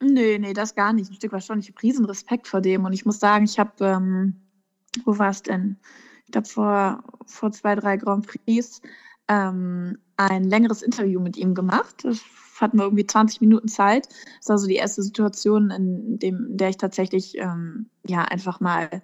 Nee, 0.00 0.38
nee, 0.38 0.52
das 0.52 0.74
gar 0.74 0.92
nicht. 0.92 1.10
Ein 1.10 1.14
Stück 1.14 1.32
weit 1.32 1.44
schon. 1.44 1.58
Ich 1.58 1.68
habe 1.68 1.82
riesen 1.82 2.04
Respekt 2.04 2.46
vor 2.46 2.60
dem. 2.60 2.84
Und 2.84 2.92
ich 2.92 3.06
muss 3.06 3.18
sagen, 3.18 3.44
ich 3.44 3.58
habe, 3.58 3.72
ähm, 3.84 4.34
wo 5.04 5.18
war 5.18 5.30
es 5.30 5.42
denn? 5.42 5.76
Ich 6.26 6.32
glaube, 6.32 6.46
vor, 6.46 7.02
vor 7.26 7.52
zwei, 7.52 7.74
drei 7.74 7.96
Grand 7.96 8.26
Prix 8.26 8.80
ähm, 9.28 9.98
ein 10.16 10.44
längeres 10.44 10.82
Interview 10.82 11.20
mit 11.20 11.36
ihm 11.36 11.54
gemacht. 11.54 12.04
Das 12.04 12.20
hatten 12.60 12.78
wir 12.78 12.84
irgendwie 12.84 13.06
20 13.06 13.40
Minuten 13.40 13.68
Zeit. 13.68 14.08
Das 14.40 14.48
war 14.48 14.58
so 14.58 14.66
die 14.66 14.76
erste 14.76 15.02
Situation, 15.02 15.70
in, 15.70 16.18
dem, 16.18 16.46
in 16.50 16.56
der 16.56 16.70
ich 16.70 16.76
tatsächlich 16.76 17.36
ähm, 17.38 17.90
ja 18.06 18.22
einfach 18.22 18.60
mal 18.60 19.02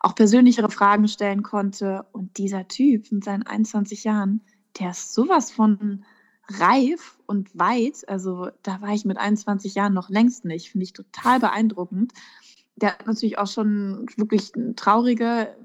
auch 0.00 0.14
persönlichere 0.14 0.70
Fragen 0.70 1.08
stellen 1.08 1.42
konnte. 1.42 2.06
Und 2.12 2.36
dieser 2.38 2.68
Typ 2.68 3.10
mit 3.10 3.24
seinen 3.24 3.42
21 3.42 4.04
Jahren, 4.04 4.42
der 4.78 4.90
ist 4.90 5.14
sowas 5.14 5.50
von 5.50 6.04
reif 6.48 7.18
und 7.26 7.58
weit. 7.58 8.08
Also 8.08 8.48
da 8.62 8.80
war 8.80 8.90
ich 8.90 9.04
mit 9.04 9.16
21 9.16 9.74
Jahren 9.74 9.94
noch 9.94 10.10
längst 10.10 10.44
nicht. 10.44 10.70
Finde 10.70 10.84
ich 10.84 10.92
total 10.92 11.40
beeindruckend. 11.40 12.12
Der 12.76 12.90
hat 12.92 13.06
natürlich 13.06 13.38
auch 13.38 13.46
schon 13.46 14.06
wirklich 14.16 14.52
traurige 14.76 15.56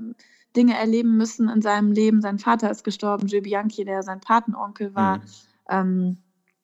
Dinge 0.56 0.78
erleben 0.78 1.18
müssen 1.18 1.50
in 1.50 1.62
seinem 1.62 1.92
Leben. 1.92 2.22
Sein 2.22 2.40
Vater 2.40 2.72
ist 2.72 2.84
gestorben, 2.84 3.28
Gilles 3.28 3.44
Bianchi, 3.44 3.86
der 3.86 4.04
sein 4.04 4.22
Patenonkel 4.22 4.96
war. 4.96 5.18
Mhm. 5.18 5.24
Ähm, 5.70 6.18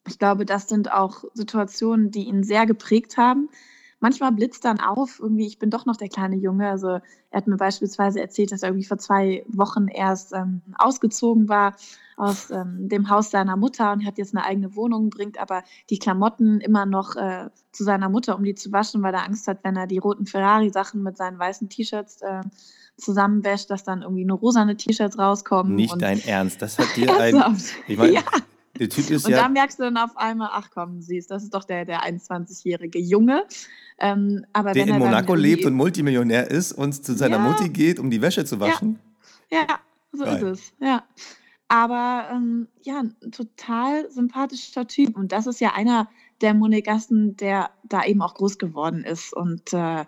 ich 0.06 0.18
glaube, 0.18 0.44
das 0.44 0.68
sind 0.68 0.90
auch 0.92 1.24
Situationen, 1.34 2.10
die 2.10 2.24
ihn 2.24 2.42
sehr 2.42 2.66
geprägt 2.66 3.16
haben. 3.16 3.48
Manchmal 3.98 4.32
blitzt 4.32 4.64
dann 4.64 4.78
auf, 4.78 5.20
irgendwie, 5.20 5.46
ich 5.46 5.58
bin 5.58 5.70
doch 5.70 5.86
noch 5.86 5.96
der 5.96 6.08
kleine 6.08 6.36
Junge. 6.36 6.68
Also 6.68 6.88
er 6.88 7.02
hat 7.32 7.46
mir 7.46 7.56
beispielsweise 7.56 8.20
erzählt, 8.20 8.52
dass 8.52 8.62
er 8.62 8.68
irgendwie 8.68 8.86
vor 8.86 8.98
zwei 8.98 9.44
Wochen 9.48 9.88
erst 9.88 10.32
ähm, 10.32 10.62
ausgezogen 10.76 11.48
war 11.48 11.74
aus 12.16 12.50
ähm, 12.50 12.88
dem 12.88 13.10
Haus 13.10 13.30
seiner 13.30 13.56
Mutter 13.56 13.92
und 13.92 14.04
hat 14.04 14.18
jetzt 14.18 14.34
eine 14.34 14.44
eigene 14.44 14.74
Wohnung, 14.74 15.10
bringt 15.10 15.38
aber 15.38 15.62
die 15.90 15.98
Klamotten 15.98 16.60
immer 16.60 16.86
noch 16.86 17.16
äh, 17.16 17.50
zu 17.72 17.84
seiner 17.84 18.08
Mutter, 18.08 18.36
um 18.36 18.44
die 18.44 18.54
zu 18.54 18.72
waschen, 18.72 19.02
weil 19.02 19.14
er 19.14 19.24
Angst 19.24 19.48
hat, 19.48 19.58
wenn 19.62 19.76
er 19.76 19.86
die 19.86 19.98
roten 19.98 20.26
Ferrari-Sachen 20.26 21.02
mit 21.02 21.16
seinen 21.16 21.38
weißen 21.38 21.68
T-Shirts 21.68 22.22
äh, 22.22 22.42
zusammenwäscht, 22.96 23.70
dass 23.70 23.84
dann 23.84 24.02
irgendwie 24.02 24.24
nur 24.24 24.38
rosane 24.38 24.76
T-Shirts 24.76 25.18
rauskommen. 25.18 25.74
Nicht 25.74 26.00
dein 26.00 26.22
Ernst, 26.24 26.62
das 26.62 26.78
hat 26.78 26.88
dir 26.96 27.14
ein... 27.18 27.56
Ich 27.86 27.98
mein, 27.98 28.14
ja. 28.14 28.22
Der 28.78 28.88
Typ 28.88 29.10
ist 29.10 29.24
und 29.24 29.32
ja. 29.32 29.42
da 29.42 29.48
merkst 29.48 29.78
du 29.78 29.84
dann 29.84 29.96
auf 29.96 30.16
einmal, 30.16 30.50
ach 30.52 30.70
komm, 30.72 31.00
siehst, 31.00 31.30
das 31.30 31.42
ist 31.42 31.54
doch 31.54 31.64
der, 31.64 31.84
der 31.84 32.02
21-jährige 32.02 32.98
Junge. 32.98 33.44
Ähm, 33.98 34.44
aber 34.52 34.72
der 34.72 34.86
in 34.86 34.98
Monaco 34.98 35.34
lebt 35.34 35.64
und 35.64 35.74
Multimillionär 35.74 36.50
ist 36.50 36.72
und 36.72 36.92
zu 36.92 37.14
seiner 37.14 37.36
ja. 37.36 37.42
Mutti 37.42 37.68
geht, 37.68 37.98
um 37.98 38.10
die 38.10 38.20
Wäsche 38.20 38.44
zu 38.44 38.60
waschen. 38.60 38.98
Ja, 39.50 39.60
ja 39.68 39.80
so 40.12 40.24
Geil. 40.24 40.36
ist 40.36 40.42
es. 40.42 40.72
Ja. 40.80 41.04
Aber 41.68 42.28
ähm, 42.32 42.68
ja, 42.82 43.00
ein 43.00 43.32
total 43.32 44.10
sympathischer 44.10 44.86
Typ. 44.86 45.16
Und 45.16 45.32
das 45.32 45.46
ist 45.46 45.60
ja 45.60 45.72
einer 45.74 46.08
der 46.40 46.54
Monegassen, 46.54 47.36
der 47.36 47.70
da 47.82 48.04
eben 48.04 48.22
auch 48.22 48.34
groß 48.34 48.58
geworden 48.58 49.02
ist. 49.04 49.34
Und 49.34 49.72
äh, 49.72 50.04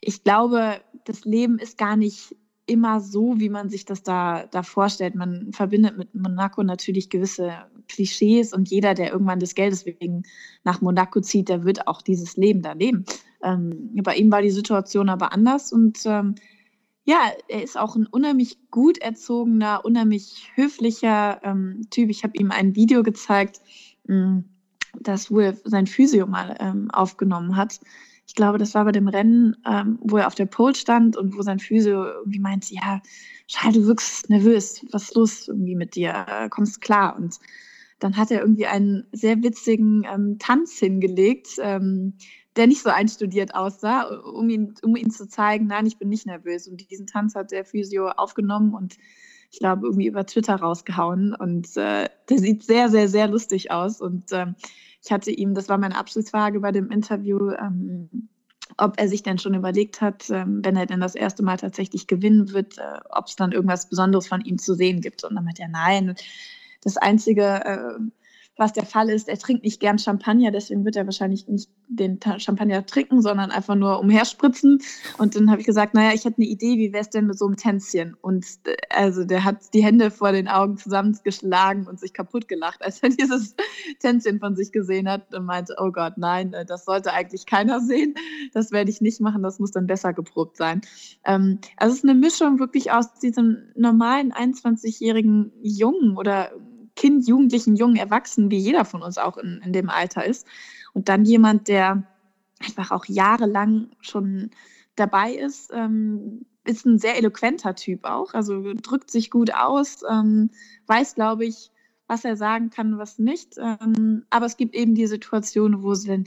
ich 0.00 0.24
glaube, 0.24 0.80
das 1.04 1.24
Leben 1.24 1.58
ist 1.58 1.76
gar 1.76 1.96
nicht 1.96 2.34
immer 2.72 3.00
so, 3.00 3.38
wie 3.38 3.50
man 3.50 3.68
sich 3.68 3.84
das 3.84 4.02
da, 4.02 4.46
da 4.50 4.62
vorstellt. 4.62 5.14
Man 5.14 5.52
verbindet 5.52 5.98
mit 5.98 6.14
Monaco 6.14 6.62
natürlich 6.62 7.10
gewisse 7.10 7.52
Klischees 7.88 8.52
und 8.52 8.70
jeder, 8.70 8.94
der 8.94 9.12
irgendwann 9.12 9.38
des 9.38 9.54
Geldes 9.54 9.84
wegen 9.84 10.22
nach 10.64 10.80
Monaco 10.80 11.20
zieht, 11.20 11.50
der 11.50 11.64
wird 11.64 11.86
auch 11.86 12.00
dieses 12.00 12.36
Leben 12.36 12.62
da 12.62 12.72
leben. 12.72 13.04
Ähm, 13.42 13.90
bei 14.02 14.16
ihm 14.16 14.32
war 14.32 14.40
die 14.40 14.50
Situation 14.50 15.10
aber 15.10 15.32
anders 15.32 15.72
und 15.72 16.00
ähm, 16.06 16.34
ja, 17.04 17.18
er 17.48 17.62
ist 17.62 17.78
auch 17.78 17.96
ein 17.96 18.06
unheimlich 18.06 18.58
gut 18.70 18.98
erzogener, 18.98 19.84
unheimlich 19.84 20.50
höflicher 20.54 21.40
ähm, 21.42 21.82
Typ. 21.90 22.08
Ich 22.10 22.22
habe 22.24 22.38
ihm 22.38 22.50
ein 22.50 22.76
Video 22.76 23.02
gezeigt, 23.02 23.60
mm, 24.06 24.38
das 25.00 25.30
wohl 25.30 25.58
sein 25.64 25.86
Physio 25.86 26.26
mal 26.26 26.56
ähm, 26.60 26.90
aufgenommen 26.90 27.56
hat 27.56 27.80
ich 28.32 28.36
glaube, 28.36 28.56
das 28.56 28.74
war 28.74 28.86
bei 28.86 28.92
dem 28.92 29.08
Rennen, 29.08 29.58
ähm, 29.70 29.98
wo 30.00 30.16
er 30.16 30.26
auf 30.26 30.34
der 30.34 30.46
Pole 30.46 30.74
stand 30.74 31.18
und 31.18 31.36
wo 31.36 31.42
sein 31.42 31.58
Physio 31.58 32.06
irgendwie 32.06 32.38
meinte, 32.38 32.72
ja, 32.72 33.02
Schal, 33.46 33.74
du 33.74 33.86
wirkst 33.86 34.30
nervös, 34.30 34.82
was 34.90 35.02
ist 35.02 35.14
los 35.14 35.48
irgendwie 35.48 35.74
mit 35.74 35.96
dir, 35.96 36.24
äh, 36.26 36.48
kommst 36.48 36.80
klar. 36.80 37.14
Und 37.14 37.40
dann 37.98 38.16
hat 38.16 38.30
er 38.30 38.40
irgendwie 38.40 38.64
einen 38.64 39.04
sehr 39.12 39.42
witzigen 39.42 40.06
ähm, 40.10 40.38
Tanz 40.38 40.78
hingelegt, 40.78 41.58
ähm, 41.58 42.14
der 42.56 42.68
nicht 42.68 42.80
so 42.80 42.88
einstudiert 42.88 43.54
aussah, 43.54 44.04
um 44.04 44.48
ihn, 44.48 44.76
um 44.82 44.96
ihn 44.96 45.10
zu 45.10 45.28
zeigen, 45.28 45.66
nein, 45.66 45.84
ich 45.84 45.98
bin 45.98 46.08
nicht 46.08 46.24
nervös. 46.24 46.68
Und 46.68 46.90
diesen 46.90 47.06
Tanz 47.06 47.34
hat 47.34 47.50
der 47.50 47.66
Physio 47.66 48.08
aufgenommen 48.08 48.72
und 48.72 48.96
ich 49.50 49.58
glaube, 49.58 49.84
irgendwie 49.84 50.06
über 50.06 50.24
Twitter 50.24 50.54
rausgehauen. 50.54 51.34
Und 51.34 51.76
äh, 51.76 52.08
der 52.30 52.38
sieht 52.38 52.62
sehr, 52.62 52.88
sehr, 52.88 53.08
sehr 53.08 53.28
lustig 53.28 53.70
aus. 53.70 54.00
Und 54.00 54.32
ähm, 54.32 54.54
ich 55.04 55.10
hatte 55.10 55.30
ihm, 55.30 55.54
das 55.54 55.68
war 55.68 55.78
meine 55.78 55.96
Abschlussfrage 55.96 56.60
bei 56.60 56.72
dem 56.72 56.90
Interview, 56.90 57.50
ähm, 57.50 58.28
ob 58.78 58.98
er 58.98 59.08
sich 59.08 59.22
denn 59.22 59.38
schon 59.38 59.54
überlegt 59.54 60.00
hat, 60.00 60.30
ähm, 60.30 60.60
wenn 60.64 60.76
er 60.76 60.86
denn 60.86 61.00
das 61.00 61.14
erste 61.14 61.42
Mal 61.42 61.56
tatsächlich 61.56 62.06
gewinnen 62.06 62.52
wird, 62.52 62.78
äh, 62.78 63.00
ob 63.10 63.26
es 63.26 63.36
dann 63.36 63.52
irgendwas 63.52 63.88
Besonderes 63.88 64.28
von 64.28 64.40
ihm 64.42 64.58
zu 64.58 64.74
sehen 64.74 65.00
gibt. 65.00 65.24
Und 65.24 65.34
dann 65.34 65.44
meinte 65.44 65.62
er, 65.62 65.68
nein, 65.68 66.14
das 66.82 66.96
Einzige, 66.96 67.64
äh, 67.64 67.98
was 68.56 68.72
der 68.72 68.84
Fall 68.84 69.08
ist, 69.08 69.28
er 69.28 69.38
trinkt 69.38 69.64
nicht 69.64 69.80
gern 69.80 69.98
Champagner, 69.98 70.50
deswegen 70.50 70.84
wird 70.84 70.96
er 70.96 71.06
wahrscheinlich 71.06 71.48
nicht 71.48 71.70
den 71.88 72.18
Champagner 72.38 72.84
trinken, 72.84 73.22
sondern 73.22 73.50
einfach 73.50 73.74
nur 73.74 73.98
umherspritzen. 73.98 74.80
Und 75.18 75.36
dann 75.36 75.50
habe 75.50 75.60
ich 75.60 75.66
gesagt, 75.66 75.94
naja, 75.94 76.12
ich 76.14 76.24
hätte 76.24 76.38
eine 76.38 76.46
Idee, 76.46 76.76
wie 76.76 76.92
wäre 76.92 77.02
es 77.02 77.10
denn 77.10 77.26
mit 77.26 77.38
so 77.38 77.46
einem 77.46 77.56
Tänzchen? 77.56 78.14
Und 78.20 78.44
äh, 78.64 78.76
also 78.90 79.24
der 79.24 79.44
hat 79.44 79.72
die 79.72 79.82
Hände 79.82 80.10
vor 80.10 80.32
den 80.32 80.48
Augen 80.48 80.76
zusammengeschlagen 80.76 81.86
und 81.86 81.98
sich 81.98 82.12
kaputt 82.12 82.46
gelacht, 82.46 82.82
als 82.82 83.02
er 83.02 83.08
dieses 83.10 83.56
Tänzchen 84.00 84.38
von 84.38 84.54
sich 84.54 84.70
gesehen 84.70 85.08
hat 85.08 85.34
und 85.34 85.46
meinte, 85.46 85.76
oh 85.78 85.90
Gott, 85.90 86.14
nein, 86.18 86.52
äh, 86.52 86.66
das 86.66 86.84
sollte 86.84 87.12
eigentlich 87.12 87.46
keiner 87.46 87.80
sehen. 87.80 88.14
Das 88.52 88.70
werde 88.70 88.90
ich 88.90 89.00
nicht 89.00 89.20
machen, 89.20 89.42
das 89.42 89.58
muss 89.60 89.70
dann 89.70 89.86
besser 89.86 90.12
geprobt 90.12 90.56
sein. 90.58 90.82
Ähm, 91.24 91.58
also 91.78 91.92
es 91.92 91.98
ist 91.98 92.08
eine 92.08 92.18
Mischung 92.18 92.58
wirklich 92.58 92.92
aus 92.92 93.14
diesem 93.14 93.70
normalen 93.74 94.32
21-jährigen 94.32 95.52
Jungen 95.62 96.16
oder 96.16 96.52
Kind, 96.96 97.26
Jugendlichen, 97.26 97.76
jungen 97.76 97.96
Erwachsenen, 97.96 98.50
wie 98.50 98.58
jeder 98.58 98.84
von 98.84 99.02
uns 99.02 99.18
auch 99.18 99.38
in, 99.38 99.60
in 99.64 99.72
dem 99.72 99.88
Alter 99.88 100.24
ist. 100.24 100.46
Und 100.92 101.08
dann 101.08 101.24
jemand, 101.24 101.68
der 101.68 102.06
einfach 102.60 102.90
auch 102.90 103.06
jahrelang 103.06 103.90
schon 104.00 104.50
dabei 104.96 105.32
ist, 105.32 105.70
ähm, 105.72 106.46
ist 106.64 106.86
ein 106.86 106.98
sehr 106.98 107.16
eloquenter 107.16 107.74
Typ 107.74 108.04
auch, 108.04 108.34
also 108.34 108.72
drückt 108.74 109.10
sich 109.10 109.30
gut 109.30 109.52
aus, 109.52 110.02
ähm, 110.08 110.50
weiß, 110.86 111.14
glaube 111.14 111.44
ich, 111.44 111.70
was 112.06 112.24
er 112.24 112.36
sagen 112.36 112.70
kann, 112.70 112.98
was 112.98 113.18
nicht. 113.18 113.56
Ähm, 113.58 114.24
aber 114.28 114.46
es 114.46 114.56
gibt 114.56 114.74
eben 114.74 114.94
die 114.94 115.06
Situation, 115.06 115.82
wo 115.82 115.94
so 115.94 116.12
ein 116.12 116.26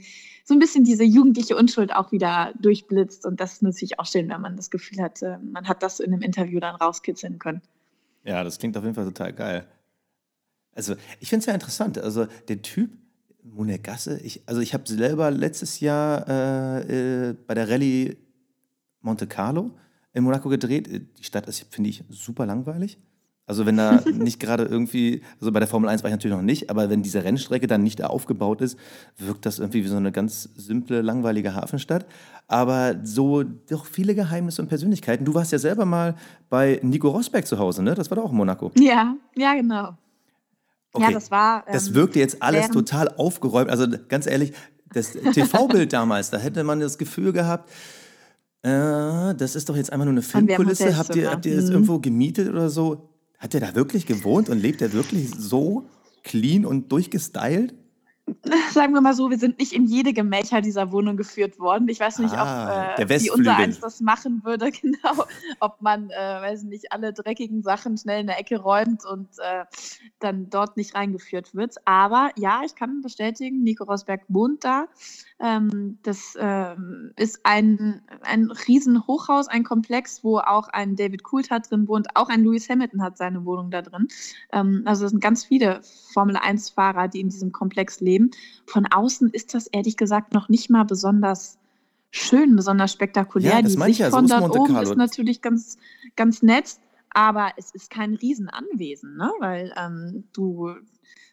bisschen 0.58 0.84
diese 0.84 1.04
jugendliche 1.04 1.56
Unschuld 1.56 1.94
auch 1.94 2.10
wieder 2.12 2.52
durchblitzt. 2.60 3.24
Und 3.24 3.40
das 3.40 3.54
ist 3.54 3.62
natürlich 3.62 3.98
auch 4.00 4.06
schön, 4.06 4.28
wenn 4.28 4.40
man 4.40 4.56
das 4.56 4.70
Gefühl 4.70 5.00
hat, 5.00 5.22
äh, 5.22 5.38
man 5.38 5.68
hat 5.68 5.82
das 5.82 6.00
in 6.00 6.12
einem 6.12 6.22
Interview 6.22 6.58
dann 6.58 6.74
rauskitzeln 6.74 7.38
können. 7.38 7.62
Ja, 8.24 8.42
das 8.42 8.58
klingt 8.58 8.76
auf 8.76 8.82
jeden 8.82 8.96
Fall 8.96 9.04
total 9.04 9.32
geil. 9.32 9.66
Also 10.76 10.94
ich 11.20 11.28
finde 11.28 11.40
es 11.40 11.46
ja 11.46 11.54
interessant. 11.54 11.98
Also 11.98 12.26
der 12.48 12.62
Typ, 12.62 12.90
Monegasse, 13.42 14.18
ich, 14.20 14.42
also 14.46 14.60
ich 14.60 14.74
habe 14.74 14.86
selber 14.86 15.30
letztes 15.30 15.80
Jahr 15.80 16.28
äh, 16.28 17.30
äh, 17.30 17.36
bei 17.46 17.54
der 17.54 17.68
Rallye 17.68 18.16
Monte 19.00 19.26
Carlo 19.26 19.70
in 20.12 20.24
Monaco 20.24 20.48
gedreht. 20.48 20.88
Die 21.18 21.24
Stadt 21.24 21.46
ist, 21.46 21.66
finde 21.70 21.90
ich, 21.90 22.04
super 22.10 22.44
langweilig. 22.44 22.98
Also 23.46 23.64
wenn 23.64 23.76
da 23.76 24.00
nicht 24.12 24.40
gerade 24.40 24.64
irgendwie, 24.64 25.22
also 25.40 25.52
bei 25.52 25.60
der 25.60 25.68
Formel 25.68 25.88
1 25.88 26.02
war 26.02 26.10
ich 26.10 26.14
natürlich 26.14 26.36
noch 26.36 26.42
nicht, 26.42 26.68
aber 26.68 26.90
wenn 26.90 27.02
diese 27.02 27.22
Rennstrecke 27.22 27.68
dann 27.68 27.82
nicht 27.82 28.02
aufgebaut 28.02 28.60
ist, 28.60 28.76
wirkt 29.16 29.46
das 29.46 29.60
irgendwie 29.60 29.84
wie 29.84 29.88
so 29.88 29.96
eine 29.96 30.10
ganz 30.10 30.50
simple, 30.56 31.00
langweilige 31.00 31.54
Hafenstadt. 31.54 32.06
Aber 32.48 32.96
so 33.04 33.44
doch 33.44 33.86
viele 33.86 34.14
Geheimnisse 34.14 34.60
und 34.60 34.68
Persönlichkeiten. 34.68 35.24
Du 35.24 35.34
warst 35.34 35.52
ja 35.52 35.58
selber 35.58 35.84
mal 35.84 36.16
bei 36.48 36.80
Nico 36.82 37.08
Rosberg 37.08 37.46
zu 37.46 37.58
Hause, 37.58 37.82
ne? 37.82 37.94
Das 37.94 38.10
war 38.10 38.16
doch 38.16 38.24
auch 38.24 38.30
in 38.32 38.36
Monaco. 38.36 38.72
Ja, 38.76 39.16
ja, 39.36 39.54
genau. 39.54 39.96
Okay. 40.96 41.04
Ja, 41.04 41.10
das 41.12 41.30
war. 41.30 41.64
Ähm, 41.66 41.72
das 41.72 41.94
wirkte 41.94 42.18
jetzt 42.18 42.42
alles 42.42 42.70
total 42.70 43.08
aufgeräumt. 43.08 43.70
Also 43.70 43.86
ganz 44.08 44.26
ehrlich, 44.26 44.52
das 44.92 45.12
TV-Bild 45.12 45.92
damals, 45.92 46.30
da 46.30 46.38
hätte 46.38 46.64
man 46.64 46.80
das 46.80 46.98
Gefühl 46.98 47.32
gehabt, 47.32 47.70
äh, 48.62 49.34
das 49.34 49.54
ist 49.54 49.68
doch 49.68 49.76
jetzt 49.76 49.92
einfach 49.92 50.06
nur 50.06 50.12
eine 50.12 50.22
Filmkulisse. 50.22 50.96
Habt 50.96 51.14
ihr, 51.14 51.30
habt 51.30 51.46
ihr 51.46 51.56
das 51.56 51.66
mhm. 51.66 51.72
irgendwo 51.72 51.98
gemietet 51.98 52.48
oder 52.48 52.70
so? 52.70 53.10
Hat 53.38 53.52
der 53.52 53.60
da 53.60 53.74
wirklich 53.74 54.06
gewohnt 54.06 54.48
und 54.48 54.58
lebt 54.58 54.80
er 54.80 54.92
wirklich 54.92 55.30
so 55.36 55.86
clean 56.24 56.64
und 56.64 56.90
durchgestylt? 56.90 57.74
sagen 58.72 58.92
wir 58.92 59.00
mal 59.00 59.14
so, 59.14 59.30
wir 59.30 59.38
sind 59.38 59.58
nicht 59.58 59.72
in 59.72 59.86
jede 59.86 60.12
Gemächer 60.12 60.60
dieser 60.60 60.90
Wohnung 60.92 61.16
geführt 61.16 61.58
worden. 61.58 61.88
Ich 61.88 62.00
weiß 62.00 62.18
nicht, 62.18 62.34
ah, 62.34 62.94
ob 62.98 62.98
äh, 62.98 63.20
wie 63.20 63.30
unser 63.30 63.56
eins 63.56 63.80
das 63.80 64.00
machen 64.00 64.42
würde, 64.44 64.70
genau. 64.82 65.24
Ob 65.60 65.80
man, 65.80 66.10
äh, 66.10 66.16
weiß 66.16 66.64
nicht, 66.64 66.92
alle 66.92 67.12
dreckigen 67.12 67.62
Sachen 67.62 67.96
schnell 67.96 68.20
in 68.20 68.26
der 68.26 68.38
Ecke 68.38 68.58
räumt 68.58 69.04
und 69.04 69.28
äh, 69.38 69.64
dann 70.18 70.50
dort 70.50 70.76
nicht 70.76 70.94
reingeführt 70.94 71.54
wird. 71.54 71.76
Aber 71.84 72.30
ja, 72.36 72.62
ich 72.64 72.74
kann 72.74 73.00
bestätigen, 73.00 73.62
Nico 73.62 73.84
Rosberg 73.84 74.22
wohnt 74.28 74.64
da. 74.64 74.86
Ähm, 75.38 75.98
das 76.02 76.34
ähm, 76.40 77.12
ist 77.16 77.40
ein, 77.44 78.00
ein 78.22 78.50
riesen 78.50 79.06
Hochhaus, 79.06 79.48
ein 79.48 79.64
Komplex, 79.64 80.24
wo 80.24 80.38
auch 80.38 80.68
ein 80.68 80.96
David 80.96 81.24
Coulthard 81.24 81.70
drin 81.70 81.88
wohnt. 81.88 82.08
Auch 82.14 82.30
ein 82.30 82.42
Lewis 82.42 82.70
Hamilton 82.70 83.02
hat 83.02 83.18
seine 83.18 83.44
Wohnung 83.44 83.70
da 83.70 83.82
drin. 83.82 84.08
Ähm, 84.52 84.82
also 84.86 85.04
es 85.04 85.10
sind 85.10 85.20
ganz 85.20 85.44
viele 85.44 85.80
Formel-1-Fahrer, 86.14 87.08
die 87.08 87.20
in 87.20 87.28
diesem 87.28 87.52
Komplex 87.52 88.00
leben. 88.00 88.30
Von 88.66 88.86
außen 88.86 89.28
ist 89.30 89.54
das 89.54 89.66
ehrlich 89.66 89.96
gesagt 89.98 90.32
noch 90.32 90.48
nicht 90.48 90.70
mal 90.70 90.84
besonders 90.84 91.58
schön, 92.10 92.56
besonders 92.56 92.92
spektakulär. 92.92 93.56
Ja, 93.56 93.62
das 93.62 93.76
Die 93.76 93.82
Sicht 93.82 93.98
ja, 94.00 94.10
von 94.10 94.26
so 94.26 94.38
dort 94.38 94.56
oben 94.56 94.76
ist 94.76 94.96
natürlich 94.96 95.42
ganz, 95.42 95.76
ganz 96.16 96.42
nett, 96.42 96.78
aber 97.10 97.50
es 97.58 97.72
ist 97.72 97.90
kein 97.90 98.14
Riesenanwesen, 98.14 99.16
ne? 99.16 99.30
weil 99.40 99.72
ähm, 99.76 100.24
du 100.32 100.70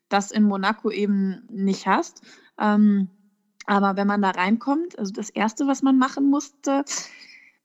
das 0.10 0.32
in 0.32 0.44
Monaco 0.44 0.92
eben 0.92 1.44
nicht 1.50 1.88
hast. 1.88 2.22
Ähm, 2.60 3.10
aber 3.66 3.96
wenn 3.96 4.08
man 4.08 4.22
da 4.22 4.32
reinkommt, 4.32 4.98
also 5.00 5.14
das 5.14 5.30
Erste, 5.30 5.68
was 5.68 5.82
man 5.82 5.98
machen 5.98 6.30
musste, 6.30 6.84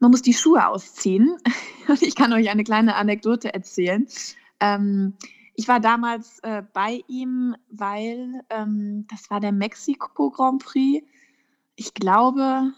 man 0.01 0.11
muss 0.11 0.22
die 0.22 0.34
Schuhe 0.34 0.66
ausziehen. 0.66 1.36
Und 1.88 2.03
ich 2.03 2.14
kann 2.14 2.32
euch 2.32 2.51
eine 2.51 2.64
kleine 2.64 2.94
Anekdote 2.94 3.53
erzählen. 3.53 4.07
Ähm, 4.61 5.14
ich 5.55 5.66
war 5.66 5.80
damals 5.80 6.38
äh, 6.40 6.62
bei 6.72 7.03
ihm, 7.09 7.57
weil 7.70 8.42
ähm, 8.51 9.07
das 9.11 9.28
war 9.30 9.40
der 9.40 9.53
Mexiko 9.53 10.30
Grand 10.30 10.64
Prix. 10.64 11.05
Ich 11.74 11.94
glaube, 11.94 12.72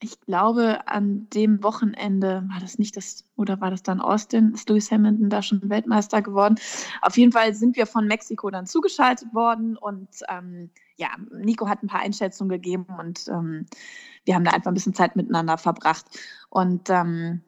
ich 0.00 0.20
glaube, 0.20 0.86
an 0.86 1.28
dem 1.30 1.62
Wochenende 1.62 2.44
war 2.48 2.60
das 2.60 2.78
nicht 2.78 2.96
das, 2.96 3.24
oder 3.36 3.60
war 3.60 3.70
das 3.70 3.82
dann 3.82 4.00
Austin? 4.00 4.52
Ist 4.54 4.68
Lewis 4.68 4.90
Hamilton 4.90 5.28
da 5.28 5.42
schon 5.42 5.68
Weltmeister 5.68 6.22
geworden? 6.22 6.56
Auf 7.02 7.16
jeden 7.16 7.32
Fall 7.32 7.52
sind 7.54 7.76
wir 7.76 7.86
von 7.86 8.06
Mexiko 8.06 8.50
dann 8.50 8.66
zugeschaltet 8.66 9.34
worden 9.34 9.76
und 9.76 10.08
ähm, 10.28 10.70
ja, 10.96 11.08
Nico 11.32 11.68
hat 11.68 11.82
ein 11.82 11.88
paar 11.88 12.00
Einschätzungen 12.00 12.50
gegeben 12.50 12.86
und 12.98 13.26
ähm, 13.28 13.66
wir 14.24 14.34
haben 14.34 14.44
da 14.44 14.52
einfach 14.52 14.70
ein 14.70 14.74
bisschen 14.74 14.94
Zeit 14.94 15.16
miteinander 15.16 15.58
verbracht. 15.58 16.06
Und 16.50 16.90
ähm, 16.90 17.40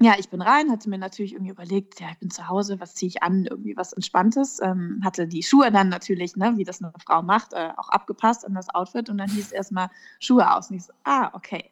ja, 0.00 0.14
ich 0.18 0.28
bin 0.28 0.42
rein, 0.42 0.70
hatte 0.72 0.90
mir 0.90 0.98
natürlich 0.98 1.34
irgendwie 1.34 1.52
überlegt, 1.52 2.00
ja, 2.00 2.08
ich 2.10 2.18
bin 2.18 2.30
zu 2.30 2.48
Hause, 2.48 2.80
was 2.80 2.94
ziehe 2.94 3.08
ich 3.08 3.22
an, 3.22 3.46
irgendwie 3.46 3.76
was 3.76 3.92
Entspanntes. 3.92 4.60
Ähm, 4.60 5.00
hatte 5.04 5.28
die 5.28 5.44
Schuhe 5.44 5.70
dann 5.70 5.88
natürlich, 5.88 6.34
ne, 6.36 6.54
wie 6.56 6.64
das 6.64 6.82
eine 6.82 6.92
Frau 7.06 7.22
macht, 7.22 7.52
äh, 7.52 7.70
auch 7.76 7.88
abgepasst 7.90 8.44
an 8.44 8.54
das 8.54 8.74
Outfit 8.74 9.08
und 9.08 9.18
dann 9.18 9.30
hieß 9.30 9.52
erstmal 9.52 9.90
Schuhe 10.18 10.52
aus. 10.52 10.70
Und 10.70 10.76
ich 10.76 10.84
so, 10.84 10.92
ah, 11.04 11.30
okay. 11.32 11.70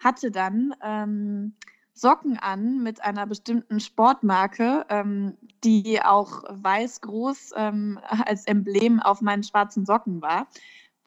Hatte 0.00 0.30
dann 0.30 0.74
ähm, 0.82 1.54
Socken 1.94 2.38
an 2.38 2.82
mit 2.82 3.02
einer 3.02 3.26
bestimmten 3.26 3.80
Sportmarke, 3.80 4.84
ähm, 4.90 5.38
die 5.64 6.02
auch 6.02 6.44
weiß 6.50 7.00
groß 7.00 7.52
ähm, 7.56 7.98
als 8.26 8.46
Emblem 8.46 9.00
auf 9.00 9.22
meinen 9.22 9.42
schwarzen 9.42 9.86
Socken 9.86 10.20
war 10.20 10.46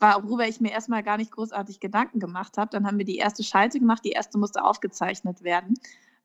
worüber 0.02 0.48
ich 0.48 0.62
mir 0.62 0.72
erstmal 0.72 1.04
gar 1.04 1.18
nicht 1.18 1.32
großartig 1.32 1.80
Gedanken 1.80 2.20
gemacht 2.20 2.58
habe. 2.58 2.70
Dann 2.72 2.88
haben 2.88 2.98
wir 2.98 3.06
die 3.06 3.18
erste 3.18 3.44
Schalte 3.44 3.80
gemacht, 3.80 4.06
die 4.06 4.12
erste 4.12 4.38
musste 4.38 4.64
aufgezeichnet 4.64 5.44
werden. 5.44 5.74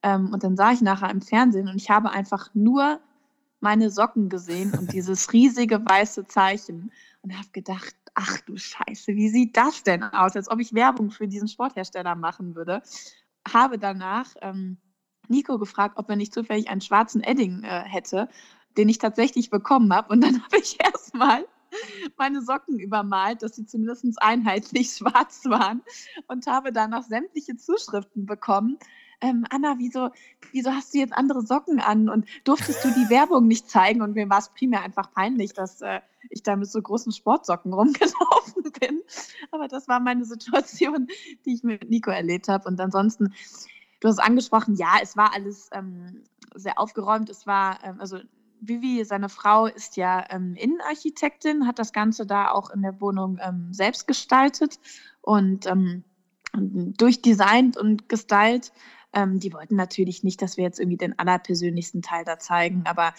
Ähm, 0.05 0.33
und 0.33 0.45
dann 0.45 0.55
sah 0.55 0.71
ich 0.71 0.83
nachher 0.83 1.11
im 1.11 1.23
Fernsehen 1.23 1.67
und 1.67 1.77
ich 1.77 1.89
habe 1.89 2.11
einfach 2.11 2.51
nur 2.53 3.01
meine 3.61 3.91
Socken 3.91 4.29
gesehen 4.29 4.75
und 4.79 4.93
dieses 4.93 5.33
riesige 5.33 5.85
weiße 5.85 6.27
Zeichen 6.27 6.93
und 7.23 7.35
habe 7.35 7.49
gedacht, 7.53 7.97
ach 8.15 8.39
du 8.43 8.57
Scheiße, 8.59 9.15
wie 9.15 9.31
sieht 9.31 9.57
das 9.57 9.83
denn 9.83 10.03
aus? 10.03 10.37
Als 10.37 10.51
ob 10.51 10.61
ich 10.61 10.75
Werbung 10.75 11.11
für 11.11 11.27
diesen 11.27 11.49
Sporthersteller 11.49 12.15
machen 12.15 12.55
würde. 12.55 12.83
Habe 13.51 13.79
danach 13.79 14.27
ähm, 14.43 14.77
Nico 15.29 15.59
gefragt, 15.59 15.97
ob 15.97 16.11
er 16.11 16.17
nicht 16.17 16.35
zufällig 16.35 16.69
einen 16.69 16.83
schwarzen 16.83 17.23
Edding 17.23 17.63
äh, 17.63 17.81
hätte, 17.85 18.29
den 18.77 18.91
ich 18.91 18.99
tatsächlich 18.99 19.49
bekommen 19.49 19.93
habe. 19.93 20.13
Und 20.13 20.23
dann 20.23 20.43
habe 20.45 20.59
ich 20.59 20.79
erstmal 20.85 21.47
meine 22.19 22.43
Socken 22.43 22.79
übermalt, 22.79 23.43
dass 23.43 23.57
sie 23.57 23.65
zumindest 23.65 24.05
einheitlich 24.23 24.91
schwarz 24.99 25.47
waren 25.47 25.83
und 26.27 26.47
habe 26.47 26.73
danach 26.73 27.05
sämtliche 27.05 27.57
Zuschriften 27.57 28.27
bekommen, 28.27 28.79
ähm, 29.21 29.47
Anna, 29.51 29.77
wieso, 29.79 30.11
wieso 30.53 30.71
hast 30.71 30.95
du 30.95 30.99
jetzt 30.99 31.13
andere 31.13 31.43
Socken 31.43 31.81
an 31.81 32.09
und 32.09 32.27
durftest 32.45 32.85
du 32.85 32.89
die 32.89 33.11
Werbung 33.11 33.47
nicht 33.47 33.71
zeigen? 33.71 34.03
Und 34.03 34.15
mir 34.15 34.29
war 34.29 34.39
es 34.39 34.51
primär 34.51 34.83
einfach 34.83 35.13
peinlich, 35.13 35.53
dass 35.53 35.81
äh, 35.83 36.01
ich 36.31 36.43
da 36.43 36.57
mit 36.57 36.71
so 36.71 36.81
großen 36.81 37.13
Sportsocken 37.13 37.73
rumgelaufen 37.73 38.63
bin. 38.81 39.03
Aber 39.51 39.69
das 39.69 39.89
war 39.89 40.01
meine 40.01 40.25
Situation, 40.25 41.09
die 41.45 41.55
ich 41.55 41.63
mit 41.63 41.89
Nico 41.89 42.11
erlebt 42.11 42.49
habe. 42.49 42.69
Und 42.69 42.81
ansonsten, 42.81 43.35
du 44.01 44.09
hast 44.09 44.19
angesprochen, 44.19 44.77
ja, 44.77 44.97
es 45.03 45.17
war 45.17 45.35
alles 45.35 45.71
ähm, 45.73 46.23
sehr 46.55 46.79
aufgeräumt. 46.79 47.31
Es 47.31 47.47
war, 47.47 47.79
ähm, 47.85 48.01
also 48.01 48.19
Vivi, 48.61 49.05
seine 49.05 49.29
Frau, 49.29 49.67
ist 49.67 49.97
ja 49.97 50.25
ähm, 50.31 50.55
Innenarchitektin, 50.57 51.67
hat 51.67 51.79
das 51.79 51.93
Ganze 51.93 52.27
da 52.27 52.51
auch 52.51 52.71
in 52.71 52.83
der 52.83 53.01
Wohnung 53.01 53.39
ähm, 53.43 53.69
selbst 53.73 54.07
gestaltet 54.07 54.79
und 55.21 55.67
ähm, 55.67 56.05
durchdesignt 56.53 57.77
und 57.77 58.09
gestylt. 58.09 58.73
Ähm, 59.15 59.41
die 59.41 59.53
wollten 59.53 59.77
natürlich 59.77 60.23
nicht, 60.25 60.43
dass 60.43 60.57
wir 60.57 60.65
jetzt 60.65 60.81
irgendwie 60.81 60.97
den 60.97 61.19
allerpersönlichsten 61.19 62.03
Teil 62.03 62.25
da 62.25 62.39
zeigen, 62.39 62.83
aber 62.85 63.15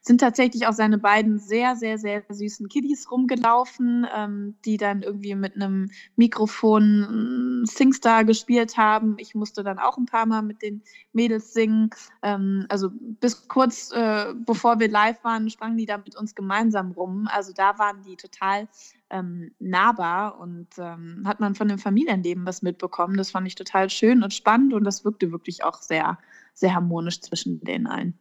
sind 0.00 0.20
tatsächlich 0.20 0.66
auch 0.66 0.72
seine 0.72 0.98
beiden 0.98 1.38
sehr, 1.38 1.76
sehr, 1.76 1.98
sehr 1.98 2.22
süßen 2.28 2.68
Kiddies 2.68 3.10
rumgelaufen, 3.10 4.06
ähm, 4.14 4.56
die 4.64 4.76
dann 4.76 5.02
irgendwie 5.02 5.34
mit 5.34 5.56
einem 5.56 5.90
Mikrofon 6.16 7.64
Singstar 7.64 8.24
gespielt 8.24 8.76
haben. 8.76 9.16
Ich 9.18 9.34
musste 9.34 9.62
dann 9.62 9.78
auch 9.78 9.98
ein 9.98 10.06
paar 10.06 10.26
Mal 10.26 10.42
mit 10.42 10.62
den 10.62 10.82
Mädels 11.12 11.52
singen. 11.52 11.90
Ähm, 12.22 12.66
also 12.68 12.90
bis 12.92 13.48
kurz 13.48 13.90
äh, 13.92 14.34
bevor 14.34 14.78
wir 14.78 14.88
live 14.88 15.22
waren, 15.24 15.50
sprangen 15.50 15.76
die 15.76 15.86
da 15.86 15.98
mit 15.98 16.16
uns 16.16 16.34
gemeinsam 16.34 16.92
rum. 16.92 17.28
Also 17.30 17.52
da 17.52 17.78
waren 17.78 18.02
die 18.02 18.16
total 18.16 18.68
ähm, 19.10 19.52
nahbar 19.58 20.38
und 20.38 20.68
ähm, 20.78 21.22
hat 21.26 21.40
man 21.40 21.54
von 21.54 21.68
dem 21.68 21.78
Familienleben 21.78 22.46
was 22.46 22.62
mitbekommen. 22.62 23.16
Das 23.16 23.30
fand 23.30 23.46
ich 23.46 23.54
total 23.54 23.90
schön 23.90 24.22
und 24.22 24.34
spannend 24.34 24.74
und 24.74 24.84
das 24.84 25.04
wirkte 25.04 25.32
wirklich 25.32 25.64
auch 25.64 25.80
sehr, 25.82 26.18
sehr 26.54 26.74
harmonisch 26.74 27.20
zwischen 27.20 27.60
den 27.60 27.86
allen. 27.86 28.18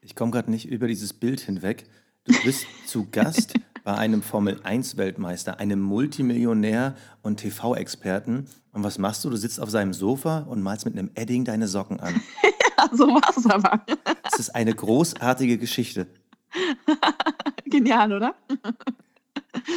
Ich 0.00 0.14
komme 0.14 0.30
gerade 0.30 0.50
nicht 0.50 0.68
über 0.68 0.86
dieses 0.86 1.12
Bild 1.12 1.40
hinweg. 1.40 1.84
Du 2.24 2.34
bist 2.44 2.66
zu 2.86 3.08
Gast 3.10 3.54
bei 3.84 3.94
einem 3.94 4.22
Formel-1-Weltmeister, 4.22 5.60
einem 5.60 5.80
Multimillionär 5.80 6.96
und 7.22 7.36
TV-Experten. 7.38 8.46
Und 8.72 8.84
was 8.84 8.98
machst 8.98 9.24
du? 9.24 9.30
Du 9.30 9.36
sitzt 9.36 9.60
auf 9.60 9.70
seinem 9.70 9.92
Sofa 9.92 10.40
und 10.40 10.62
malst 10.62 10.84
mit 10.86 10.98
einem 10.98 11.10
Edding 11.14 11.44
deine 11.44 11.68
Socken 11.68 12.00
an. 12.00 12.14
ja, 12.42 12.88
so 12.92 13.06
war 13.06 13.30
es 13.36 13.46
aber. 13.46 13.84
Das 14.24 14.40
ist 14.40 14.50
eine 14.54 14.74
großartige 14.74 15.58
Geschichte. 15.58 16.08
Genial, 17.64 18.12
oder? 18.12 18.34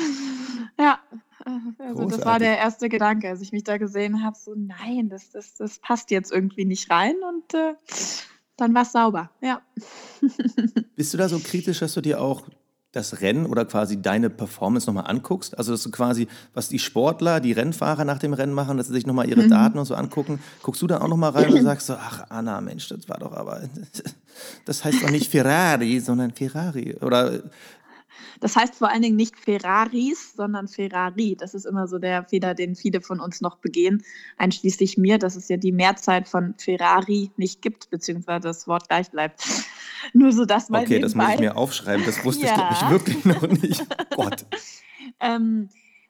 ja, 0.79 0.99
also 1.77 2.05
das 2.05 2.25
war 2.25 2.39
der 2.39 2.57
erste 2.57 2.89
Gedanke, 2.89 3.29
als 3.29 3.41
ich 3.41 3.51
mich 3.51 3.63
da 3.63 3.77
gesehen 3.77 4.23
habe, 4.23 4.37
so 4.37 4.53
nein, 4.55 5.09
das, 5.09 5.31
das, 5.31 5.55
das 5.55 5.79
passt 5.79 6.11
jetzt 6.11 6.31
irgendwie 6.31 6.65
nicht 6.65 6.89
rein 6.91 7.15
und 7.27 7.53
äh, 7.53 7.75
dann 8.57 8.73
war 8.73 8.83
es 8.83 8.91
sauber, 8.91 9.29
ja. 9.41 9.61
Bist 10.95 11.13
du 11.13 11.17
da 11.17 11.29
so 11.29 11.39
kritisch, 11.39 11.79
dass 11.79 11.93
du 11.93 12.01
dir 12.01 12.21
auch 12.21 12.43
das 12.91 13.21
Rennen 13.21 13.45
oder 13.45 13.65
quasi 13.65 14.01
deine 14.01 14.29
Performance 14.29 14.87
nochmal 14.87 15.05
anguckst? 15.07 15.57
Also, 15.57 15.71
dass 15.71 15.83
du 15.83 15.91
quasi, 15.91 16.27
was 16.53 16.69
die 16.69 16.79
Sportler, 16.79 17.39
die 17.39 17.51
Rennfahrer 17.51 18.03
nach 18.03 18.17
dem 18.17 18.33
Rennen 18.33 18.53
machen, 18.53 18.77
dass 18.77 18.87
sie 18.87 18.93
sich 18.93 19.05
nochmal 19.05 19.29
ihre 19.29 19.43
mhm. 19.43 19.49
Daten 19.49 19.77
und 19.77 19.85
so 19.85 19.95
angucken, 19.95 20.39
guckst 20.63 20.81
du 20.81 20.87
da 20.87 20.99
auch 21.01 21.07
nochmal 21.07 21.31
rein 21.31 21.53
und 21.53 21.63
sagst 21.63 21.87
so, 21.87 21.93
ach 21.93 22.25
Anna, 22.29 22.59
Mensch, 22.61 22.89
das 22.89 23.07
war 23.07 23.19
doch 23.19 23.31
aber, 23.31 23.61
das 24.65 24.83
heißt 24.83 25.03
doch 25.03 25.11
nicht 25.11 25.29
Ferrari, 25.29 25.99
sondern 25.99 26.31
Ferrari. 26.31 26.95
Oder 27.01 27.43
das 28.39 28.55
heißt 28.55 28.75
vor 28.75 28.89
allen 28.89 29.01
Dingen 29.01 29.15
nicht 29.15 29.37
Ferraris, 29.37 30.33
sondern 30.35 30.67
Ferrari. 30.67 31.35
Das 31.37 31.53
ist 31.53 31.65
immer 31.65 31.87
so 31.87 31.99
der 31.99 32.23
Fehler, 32.25 32.53
den 32.53 32.75
viele 32.75 33.01
von 33.01 33.19
uns 33.19 33.41
noch 33.41 33.57
begehen, 33.57 34.03
einschließlich 34.37 34.97
mir, 34.97 35.17
dass 35.17 35.35
es 35.35 35.49
ja 35.49 35.57
die 35.57 35.71
Mehrzeit 35.71 36.27
von 36.27 36.55
Ferrari 36.57 37.31
nicht 37.37 37.61
gibt, 37.61 37.89
beziehungsweise 37.89 38.47
das 38.47 38.67
Wort 38.67 38.87
gleich 38.87 39.11
bleibt. 39.11 39.43
Nur 40.13 40.31
so, 40.31 40.45
dass 40.45 40.69
man. 40.69 40.83
Okay, 40.83 40.99
das 40.99 41.15
muss 41.15 41.29
ich 41.33 41.39
mir 41.39 41.55
aufschreiben. 41.55 42.05
Das 42.05 42.23
wusste 42.23 42.45
ja. 42.45 42.51
ich, 42.51 42.55
glaube 42.55 42.73
ich, 42.73 42.89
wirklich 42.89 43.25
noch 43.25 43.41
nicht. 43.47 43.85
Gott. 44.15 44.45
ähm, 45.19 45.69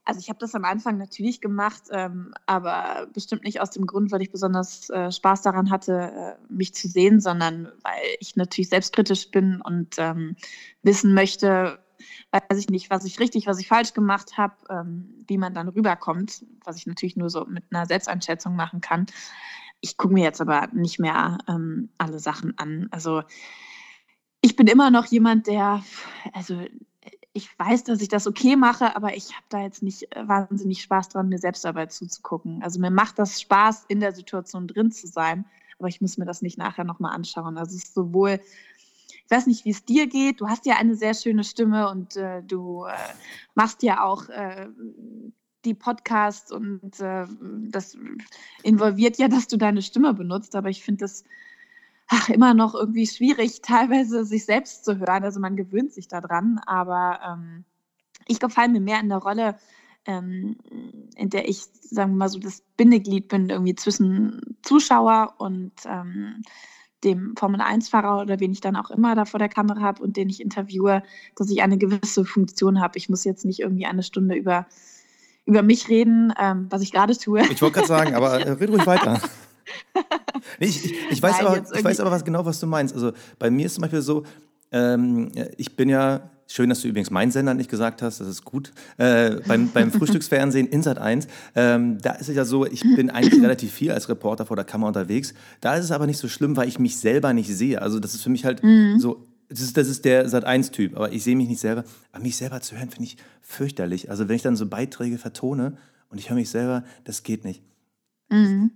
also 0.09 0.21
ich 0.21 0.29
habe 0.29 0.39
das 0.39 0.55
am 0.55 0.65
Anfang 0.65 0.97
natürlich 0.97 1.39
gemacht, 1.39 1.83
ähm, 1.91 2.33
aber 2.47 3.07
bestimmt 3.13 3.43
nicht 3.43 3.61
aus 3.61 3.69
dem 3.69 3.85
Grund, 3.85 4.11
weil 4.11 4.23
ich 4.23 4.31
besonders 4.31 4.89
äh, 4.89 5.11
Spaß 5.11 5.43
daran 5.43 5.69
hatte, 5.69 5.93
äh, 5.93 6.51
mich 6.51 6.73
zu 6.73 6.87
sehen, 6.87 7.19
sondern 7.21 7.71
weil 7.83 8.01
ich 8.19 8.35
natürlich 8.35 8.69
selbstkritisch 8.69 9.29
bin 9.29 9.61
und 9.61 9.97
ähm, 9.99 10.35
wissen 10.81 11.13
möchte, 11.13 11.77
weiß 12.31 12.57
ich 12.59 12.69
nicht, 12.69 12.89
was 12.89 13.05
ich 13.05 13.19
richtig, 13.19 13.47
was 13.47 13.59
ich 13.59 13.67
falsch 13.67 13.93
gemacht 13.93 14.37
habe, 14.37 14.55
ähm, 14.69 15.23
wie 15.27 15.37
man 15.37 15.53
dann 15.53 15.69
rüberkommt, 15.69 16.45
was 16.63 16.77
ich 16.77 16.87
natürlich 16.87 17.15
nur 17.15 17.29
so 17.29 17.45
mit 17.45 17.63
einer 17.71 17.85
Selbsteinschätzung 17.85 18.55
machen 18.55 18.81
kann. 18.81 19.07
Ich 19.81 19.97
gucke 19.97 20.13
mir 20.13 20.23
jetzt 20.23 20.41
aber 20.41 20.67
nicht 20.73 20.99
mehr 20.99 21.37
ähm, 21.47 21.89
alle 21.97 22.19
Sachen 22.19 22.57
an. 22.57 22.87
Also 22.91 23.23
ich 24.41 24.55
bin 24.55 24.67
immer 24.67 24.91
noch 24.91 25.05
jemand, 25.05 25.47
der, 25.47 25.83
also 26.33 26.61
ich 27.33 27.57
weiß, 27.57 27.83
dass 27.85 28.01
ich 28.01 28.09
das 28.09 28.27
okay 28.27 28.55
mache, 28.55 28.95
aber 28.95 29.15
ich 29.15 29.33
habe 29.35 29.45
da 29.49 29.61
jetzt 29.61 29.83
nicht 29.83 30.15
äh, 30.15 30.27
wahnsinnig 30.27 30.81
Spaß 30.81 31.09
dran, 31.09 31.29
mir 31.29 31.37
selbst 31.37 31.63
dabei 31.65 31.85
zuzugucken. 31.85 32.61
Also 32.63 32.79
mir 32.79 32.91
macht 32.91 33.19
das 33.19 33.39
Spaß, 33.41 33.85
in 33.87 33.99
der 33.99 34.13
Situation 34.13 34.67
drin 34.67 34.91
zu 34.91 35.07
sein, 35.07 35.45
aber 35.77 35.87
ich 35.87 36.01
muss 36.01 36.17
mir 36.17 36.25
das 36.25 36.41
nicht 36.41 36.57
nachher 36.57 36.83
nochmal 36.83 37.15
anschauen. 37.15 37.57
Also 37.57 37.75
es 37.75 37.85
ist 37.85 37.93
sowohl, 37.93 38.39
ich 39.29 39.37
weiß 39.37 39.45
nicht, 39.45 39.63
wie 39.63 39.69
es 39.69 39.85
dir 39.85 40.07
geht, 40.07 40.41
du 40.41 40.47
hast 40.47 40.65
ja 40.65 40.77
eine 40.77 40.95
sehr 40.95 41.13
schöne 41.13 41.43
Stimme 41.43 41.87
und 41.91 42.15
äh, 42.15 42.41
du 42.41 42.85
äh, 42.85 42.93
machst 43.53 43.83
ja 43.83 44.03
auch 44.03 44.27
äh, 44.29 44.67
die 45.65 45.75
Podcasts 45.75 46.51
und 46.51 46.99
äh, 46.99 47.27
das 47.69 47.95
involviert 48.63 49.19
ja, 49.19 49.27
dass 49.27 49.47
du 49.47 49.57
deine 49.57 49.83
Stimme 49.83 50.15
benutzt, 50.15 50.55
aber 50.55 50.69
ich 50.69 50.83
finde 50.83 51.03
das 51.03 51.25
ach, 52.07 52.29
immer 52.29 52.55
noch 52.55 52.73
irgendwie 52.73 53.05
schwierig, 53.05 53.61
teilweise 53.61 54.25
sich 54.25 54.45
selbst 54.45 54.83
zu 54.83 54.97
hören. 54.97 55.23
Also 55.23 55.39
man 55.39 55.55
gewöhnt 55.55 55.93
sich 55.93 56.07
daran, 56.07 56.59
aber 56.65 57.19
ähm, 57.23 57.65
ich 58.25 58.39
gefalle 58.39 58.69
mir 58.69 58.81
mehr 58.81 58.99
in 58.99 59.09
der 59.09 59.19
Rolle, 59.19 59.59
ähm, 60.05 60.57
in 61.15 61.29
der 61.29 61.47
ich, 61.47 61.65
sagen 61.81 62.13
wir 62.13 62.17
mal 62.17 62.29
so, 62.29 62.39
das 62.39 62.63
Bindeglied 62.77 63.27
bin, 63.27 63.51
irgendwie 63.51 63.75
zwischen 63.75 64.57
Zuschauer 64.63 65.35
und 65.37 65.73
ähm, 65.85 66.41
dem 67.03 67.33
Formel-1-Fahrer 67.37 68.21
oder 68.21 68.39
wen 68.39 68.51
ich 68.51 68.61
dann 68.61 68.75
auch 68.75 68.89
immer 68.89 69.15
da 69.15 69.25
vor 69.25 69.39
der 69.39 69.49
Kamera 69.49 69.79
habe 69.81 70.03
und 70.03 70.17
den 70.17 70.29
ich 70.29 70.41
interviewe, 70.41 71.03
dass 71.35 71.49
ich 71.49 71.61
eine 71.61 71.77
gewisse 71.77 72.25
Funktion 72.25 72.81
habe. 72.81 72.97
Ich 72.97 73.09
muss 73.09 73.23
jetzt 73.23 73.45
nicht 73.45 73.59
irgendwie 73.59 73.85
eine 73.85 74.03
Stunde 74.03 74.35
über, 74.35 74.67
über 75.45 75.63
mich 75.63 75.89
reden, 75.89 76.33
ähm, 76.39 76.67
was 76.69 76.81
ich 76.81 76.91
gerade 76.91 77.17
tue. 77.17 77.41
Ich 77.51 77.61
wollte 77.61 77.75
gerade 77.75 77.87
sagen, 77.87 78.15
aber 78.15 78.39
äh, 78.39 78.51
red 78.51 78.69
ruhig 78.69 78.85
weiter. 78.85 79.21
nee, 80.59 80.67
ich, 80.67 80.85
ich, 80.85 81.11
ich, 81.11 81.21
weiß 81.21 81.37
Nein, 81.37 81.45
aber, 81.45 81.75
ich 81.75 81.83
weiß 81.83 81.99
aber 81.99 82.11
was, 82.11 82.25
genau, 82.25 82.45
was 82.45 82.59
du 82.59 82.67
meinst. 82.67 82.93
Also 82.93 83.13
bei 83.37 83.49
mir 83.49 83.65
ist 83.65 83.75
zum 83.75 83.83
Beispiel 83.83 84.01
so, 84.01 84.23
ähm, 84.71 85.31
ich 85.57 85.75
bin 85.75 85.89
ja, 85.89 86.29
schön, 86.49 86.69
dass 86.69 86.81
du 86.81 86.87
übrigens 86.87 87.11
meinen 87.11 87.31
Sender 87.31 87.53
nicht 87.53 87.69
gesagt 87.69 88.01
hast, 88.01 88.19
das 88.19 88.27
ist 88.27 88.43
gut, 88.43 88.71
äh, 88.97 89.37
beim, 89.47 89.69
beim 89.69 89.91
Frühstücksfernsehen 89.93 90.67
Insat 90.67 90.97
1, 90.97 91.27
ähm, 91.55 91.99
da 92.01 92.13
ist 92.13 92.29
es 92.29 92.35
ja 92.35 92.45
so, 92.45 92.65
ich 92.65 92.81
bin 92.81 93.09
eigentlich 93.09 93.41
relativ 93.43 93.71
viel 93.71 93.91
als 93.91 94.09
Reporter 94.09 94.45
vor 94.45 94.55
der 94.55 94.65
Kamera 94.65 94.89
unterwegs. 94.89 95.33
Da 95.61 95.75
ist 95.75 95.85
es 95.85 95.91
aber 95.91 96.07
nicht 96.07 96.17
so 96.17 96.27
schlimm, 96.27 96.57
weil 96.57 96.67
ich 96.67 96.79
mich 96.79 96.97
selber 96.97 97.33
nicht 97.33 97.55
sehe. 97.55 97.81
Also 97.81 97.99
das 97.99 98.15
ist 98.15 98.23
für 98.23 98.29
mich 98.29 98.45
halt 98.45 98.63
mhm. 98.63 98.99
so, 98.99 99.25
das 99.47 99.61
ist, 99.61 99.77
das 99.77 99.87
ist 99.87 100.05
der 100.05 100.27
Sat1-Typ, 100.27 100.95
aber 100.95 101.11
ich 101.11 101.23
sehe 101.23 101.35
mich 101.35 101.47
nicht 101.47 101.59
selber. 101.59 101.83
Aber 102.11 102.23
mich 102.23 102.37
selber 102.37 102.61
zu 102.61 102.75
hören, 102.75 102.89
finde 102.89 103.05
ich 103.05 103.17
fürchterlich. 103.41 104.09
Also 104.09 104.27
wenn 104.27 104.35
ich 104.35 104.43
dann 104.43 104.55
so 104.55 104.67
Beiträge 104.67 105.17
vertone 105.17 105.77
und 106.09 106.19
ich 106.19 106.29
höre 106.29 106.35
mich 106.35 106.49
selber, 106.49 106.83
das 107.03 107.23
geht 107.23 107.45
nicht. 107.45 107.63
Mhm. 108.29 108.71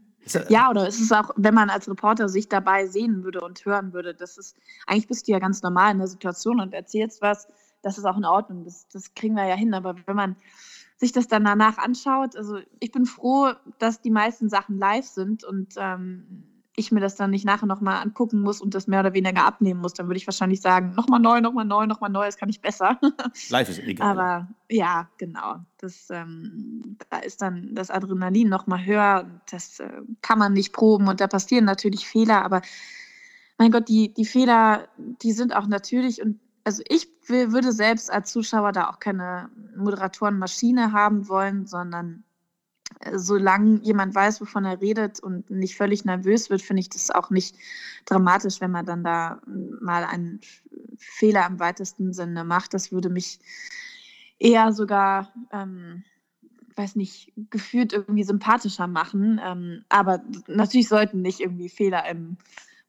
Ja, 0.47 0.69
oder 0.69 0.87
ist 0.87 1.01
es 1.01 1.11
auch, 1.11 1.31
wenn 1.35 1.53
man 1.53 1.69
als 1.69 1.89
Reporter 1.89 2.29
sich 2.29 2.47
dabei 2.47 2.87
sehen 2.87 3.23
würde 3.23 3.41
und 3.41 3.65
hören 3.65 3.93
würde, 3.93 4.13
das 4.13 4.37
ist, 4.37 4.55
eigentlich 4.87 5.07
bist 5.07 5.27
du 5.27 5.33
ja 5.33 5.39
ganz 5.39 5.61
normal 5.61 5.91
in 5.91 5.97
der 5.97 6.07
Situation 6.07 6.61
und 6.61 6.73
erzählst 6.73 7.21
was, 7.21 7.47
das 7.83 7.97
ist 7.99 8.05
auch 8.05 8.17
in 8.17 8.25
Ordnung, 8.25 8.63
das, 8.63 8.87
das 8.87 9.13
kriegen 9.13 9.35
wir 9.35 9.45
ja 9.45 9.55
hin, 9.55 9.73
aber 9.73 9.95
wenn 10.05 10.15
man 10.15 10.35
sich 10.97 11.11
das 11.11 11.27
dann 11.27 11.43
danach 11.43 11.77
anschaut, 11.77 12.35
also 12.35 12.57
ich 12.79 12.91
bin 12.91 13.05
froh, 13.05 13.51
dass 13.77 14.01
die 14.01 14.11
meisten 14.11 14.49
Sachen 14.49 14.79
live 14.79 15.05
sind 15.05 15.43
und 15.43 15.75
ähm, 15.77 16.43
ich 16.75 16.91
mir 16.91 17.01
das 17.01 17.15
dann 17.15 17.29
nicht 17.29 17.45
nachher 17.45 17.67
nochmal 17.67 18.01
angucken 18.01 18.41
muss 18.41 18.59
und 18.59 18.73
das 18.73 18.87
mehr 18.87 19.01
oder 19.01 19.13
weniger 19.13 19.45
abnehmen 19.45 19.79
muss, 19.81 19.93
dann 19.93 20.07
würde 20.07 20.17
ich 20.17 20.25
wahrscheinlich 20.25 20.61
sagen, 20.61 20.93
nochmal 20.95 21.19
neu, 21.19 21.39
nochmal 21.39 21.65
neu, 21.65 21.85
nochmal 21.85 22.09
neu, 22.09 22.25
das 22.25 22.37
kann 22.37 22.49
ich 22.49 22.61
besser. 22.61 22.99
Live 23.49 23.69
ist 23.69 23.79
egal. 23.79 24.09
Aber 24.09 24.47
ja, 24.69 25.07
genau. 25.17 25.57
Das, 25.77 26.07
ähm, 26.09 26.97
da 27.09 27.19
ist 27.19 27.41
dann 27.41 27.75
das 27.75 27.91
Adrenalin 27.91 28.49
nochmal 28.49 28.83
höher 28.85 29.29
das 29.51 29.79
äh, 29.79 30.01
kann 30.21 30.39
man 30.39 30.53
nicht 30.53 30.73
proben 30.73 31.07
und 31.07 31.21
da 31.21 31.27
passieren 31.27 31.65
natürlich 31.65 32.07
Fehler, 32.07 32.43
aber 32.43 32.61
mein 33.59 33.71
Gott, 33.71 33.87
die, 33.87 34.13
die 34.13 34.25
Fehler, 34.25 34.87
die 34.97 35.31
sind 35.31 35.55
auch 35.55 35.67
natürlich 35.67 36.21
und 36.21 36.39
also 36.63 36.83
ich 36.87 37.07
würde 37.27 37.71
selbst 37.71 38.11
als 38.11 38.31
Zuschauer 38.31 38.71
da 38.71 38.89
auch 38.89 38.99
keine 38.99 39.49
Moderatorenmaschine 39.75 40.91
haben 40.91 41.27
wollen, 41.27 41.65
sondern 41.65 42.23
solange 43.13 43.79
jemand 43.81 44.15
weiß, 44.15 44.41
wovon 44.41 44.65
er 44.65 44.81
redet 44.81 45.19
und 45.19 45.49
nicht 45.49 45.75
völlig 45.75 46.05
nervös 46.05 46.49
wird, 46.49 46.61
finde 46.61 46.81
ich 46.81 46.89
das 46.89 47.11
auch 47.11 47.29
nicht 47.29 47.55
dramatisch, 48.05 48.61
wenn 48.61 48.71
man 48.71 48.85
dann 48.85 49.03
da 49.03 49.41
mal 49.81 50.03
einen 50.03 50.41
Fehler 50.97 51.45
im 51.47 51.59
weitesten 51.59 52.13
Sinne 52.13 52.43
macht. 52.43 52.73
Das 52.73 52.91
würde 52.91 53.09
mich 53.09 53.39
eher 54.39 54.73
sogar, 54.73 55.33
ähm, 55.51 56.03
weiß 56.75 56.95
nicht, 56.95 57.33
gefühlt 57.49 57.93
irgendwie 57.93 58.23
sympathischer 58.23 58.87
machen. 58.87 59.39
Ähm, 59.43 59.83
aber 59.89 60.21
natürlich 60.47 60.87
sollten 60.87 61.21
nicht 61.21 61.39
irgendwie 61.39 61.69
Fehler 61.69 62.07
im 62.09 62.37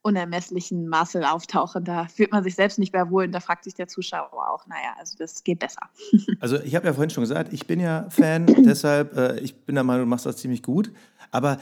unermesslichen 0.05 0.87
Maße 0.87 1.29
auftauchen. 1.29 1.83
Da 1.83 2.07
fühlt 2.07 2.31
man 2.31 2.43
sich 2.43 2.55
selbst 2.55 2.77
nicht 2.77 2.93
mehr 2.93 3.09
wohl 3.09 3.25
und 3.25 3.31
da 3.31 3.39
fragt 3.39 3.63
sich 3.63 3.73
der 3.73 3.87
Zuschauer 3.87 4.31
auch, 4.31 4.67
naja, 4.67 4.95
also 4.99 5.17
das 5.17 5.43
geht 5.43 5.59
besser. 5.59 5.81
Also 6.39 6.59
ich 6.59 6.75
habe 6.75 6.85
ja 6.85 6.93
vorhin 6.93 7.09
schon 7.09 7.23
gesagt, 7.23 7.53
ich 7.53 7.65
bin 7.65 7.79
ja 7.79 8.07
Fan, 8.09 8.45
deshalb, 8.65 9.17
äh, 9.17 9.39
ich 9.39 9.55
bin 9.55 9.75
der 9.75 9.83
Meinung, 9.83 10.03
du 10.03 10.09
machst 10.09 10.25
das 10.25 10.37
ziemlich 10.37 10.61
gut. 10.61 10.91
Aber 11.31 11.57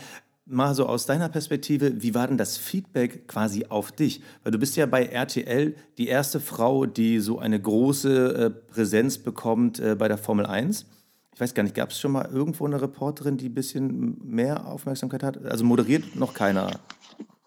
mal 0.46 0.74
so 0.76 0.88
aus 0.88 1.06
deiner 1.06 1.30
Perspektive, 1.30 2.02
wie 2.02 2.14
war 2.14 2.28
denn 2.28 2.38
das 2.38 2.58
Feedback 2.58 3.28
quasi 3.28 3.66
auf 3.70 3.92
dich? 3.92 4.22
Weil 4.44 4.52
du 4.52 4.60
bist 4.60 4.76
ja 4.76 4.86
bei 4.86 5.06
RTL 5.06 5.76
die 5.98 6.08
erste 6.08 6.40
Frau, 6.40 6.86
die 6.86 7.20
so 7.20 7.40
eine 7.40 7.62
große 7.62 8.34
äh, 8.36 8.50
Präsenz 8.50 9.18
bekommt 9.20 9.80
äh, 9.80 9.96
bei 9.96 10.08
der 10.08 10.18
Formel 10.18 10.46
1. 10.46 10.86
Ich 11.34 11.42
weiß 11.42 11.54
gar 11.54 11.64
nicht, 11.64 11.76
gab 11.76 11.92
es 11.92 12.00
schon 12.00 12.12
mal 12.12 12.30
irgendwo 12.32 12.66
eine 12.66 12.82
Reporterin, 12.82 13.38
die 13.38 13.50
ein 13.50 13.54
bisschen 13.54 14.18
mehr 14.24 14.68
Aufmerksamkeit 14.68 15.24
hat? 15.24 15.46
Also 15.46 15.64
moderiert 15.64 16.16
noch 16.16 16.34
keiner 16.34 16.72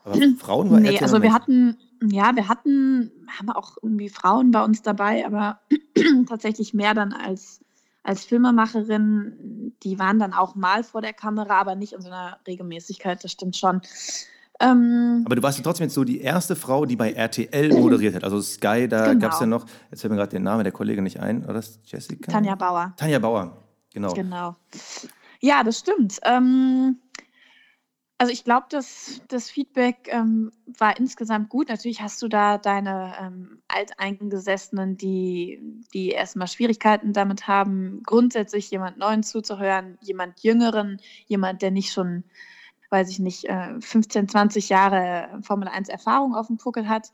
aber 0.06 0.16
Frauen 0.38 0.70
war 0.70 0.80
Nee, 0.80 0.98
also 1.00 1.20
wir 1.20 1.32
hatten, 1.32 1.76
ja, 2.02 2.34
wir 2.34 2.48
hatten, 2.48 3.10
haben 3.28 3.50
auch 3.50 3.76
irgendwie 3.82 4.08
Frauen 4.08 4.52
bei 4.52 4.62
uns 4.62 4.82
dabei, 4.82 5.26
aber 5.26 5.60
tatsächlich 6.28 6.72
mehr 6.72 6.94
dann 6.94 7.12
als, 7.12 7.60
als 8.04 8.24
Filmemacherin. 8.24 9.72
Die 9.82 9.98
waren 9.98 10.18
dann 10.18 10.32
auch 10.32 10.54
mal 10.54 10.84
vor 10.84 11.02
der 11.02 11.12
Kamera, 11.12 11.60
aber 11.60 11.74
nicht 11.74 11.92
in 11.92 12.00
so 12.00 12.08
einer 12.08 12.38
Regelmäßigkeit, 12.46 13.22
das 13.22 13.32
stimmt 13.32 13.56
schon. 13.56 13.82
Ähm, 14.60 15.22
aber 15.26 15.36
du 15.36 15.42
warst 15.42 15.58
ja 15.58 15.64
trotzdem 15.64 15.84
jetzt 15.84 15.94
so 15.94 16.04
die 16.04 16.20
erste 16.20 16.56
Frau, 16.56 16.86
die 16.86 16.96
bei 16.96 17.12
RTL 17.12 17.68
moderiert 17.80 18.14
hat. 18.14 18.24
Also 18.24 18.40
Sky, 18.40 18.88
da 18.88 19.08
genau. 19.08 19.20
gab 19.20 19.32
es 19.32 19.40
ja 19.40 19.46
noch, 19.46 19.66
jetzt 19.90 20.00
fällt 20.00 20.12
mir 20.12 20.18
gerade 20.18 20.30
der 20.30 20.40
Name 20.40 20.62
der 20.62 20.72
Kollegin 20.72 21.04
nicht 21.04 21.20
ein, 21.20 21.44
oder 21.44 21.54
das 21.54 21.80
Jessica? 21.84 22.30
Tanja 22.30 22.54
Bauer. 22.54 22.94
Tanja 22.96 23.18
Bauer, 23.18 23.56
genau. 23.92 24.14
Genau. 24.14 24.56
Ja, 25.40 25.62
das 25.62 25.80
stimmt. 25.80 26.18
Ähm, 26.24 26.98
also 28.18 28.32
ich 28.32 28.44
glaube, 28.44 28.66
das, 28.70 29.20
das 29.28 29.50
Feedback 29.50 30.08
ähm, 30.10 30.50
war 30.78 30.96
insgesamt 30.98 31.50
gut. 31.50 31.68
Natürlich 31.68 32.00
hast 32.00 32.22
du 32.22 32.28
da 32.28 32.56
deine 32.56 33.14
ähm, 33.20 33.62
Alteingesessenen, 33.68 34.96
die, 34.96 35.60
die 35.92 36.10
erstmal 36.10 36.48
Schwierigkeiten 36.48 37.12
damit 37.12 37.46
haben, 37.46 38.02
grundsätzlich 38.04 38.70
jemand 38.70 38.96
Neuen 38.96 39.22
zuzuhören, 39.22 39.98
jemand 40.00 40.40
Jüngeren, 40.40 40.98
jemand, 41.26 41.60
der 41.60 41.70
nicht 41.70 41.92
schon, 41.92 42.24
weiß 42.88 43.10
ich 43.10 43.18
nicht, 43.18 43.44
äh, 43.44 43.78
15, 43.80 44.30
20 44.30 44.70
Jahre 44.70 45.38
Formel 45.42 45.68
1 45.68 45.90
Erfahrung 45.90 46.34
auf 46.34 46.46
dem 46.46 46.56
Puckel 46.56 46.88
hat. 46.88 47.12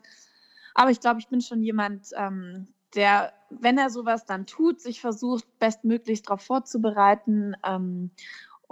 Aber 0.73 0.89
ich 0.89 1.01
glaube, 1.01 1.19
ich 1.19 1.27
bin 1.27 1.41
schon 1.41 1.61
jemand, 1.61 2.11
ähm, 2.15 2.67
der, 2.95 3.33
wenn 3.49 3.77
er 3.77 3.89
sowas 3.89 4.25
dann 4.25 4.45
tut, 4.45 4.79
sich 4.79 5.01
versucht, 5.01 5.59
bestmöglichst 5.59 6.27
darauf 6.27 6.41
vorzubereiten 6.41 7.55
ähm, 7.65 8.11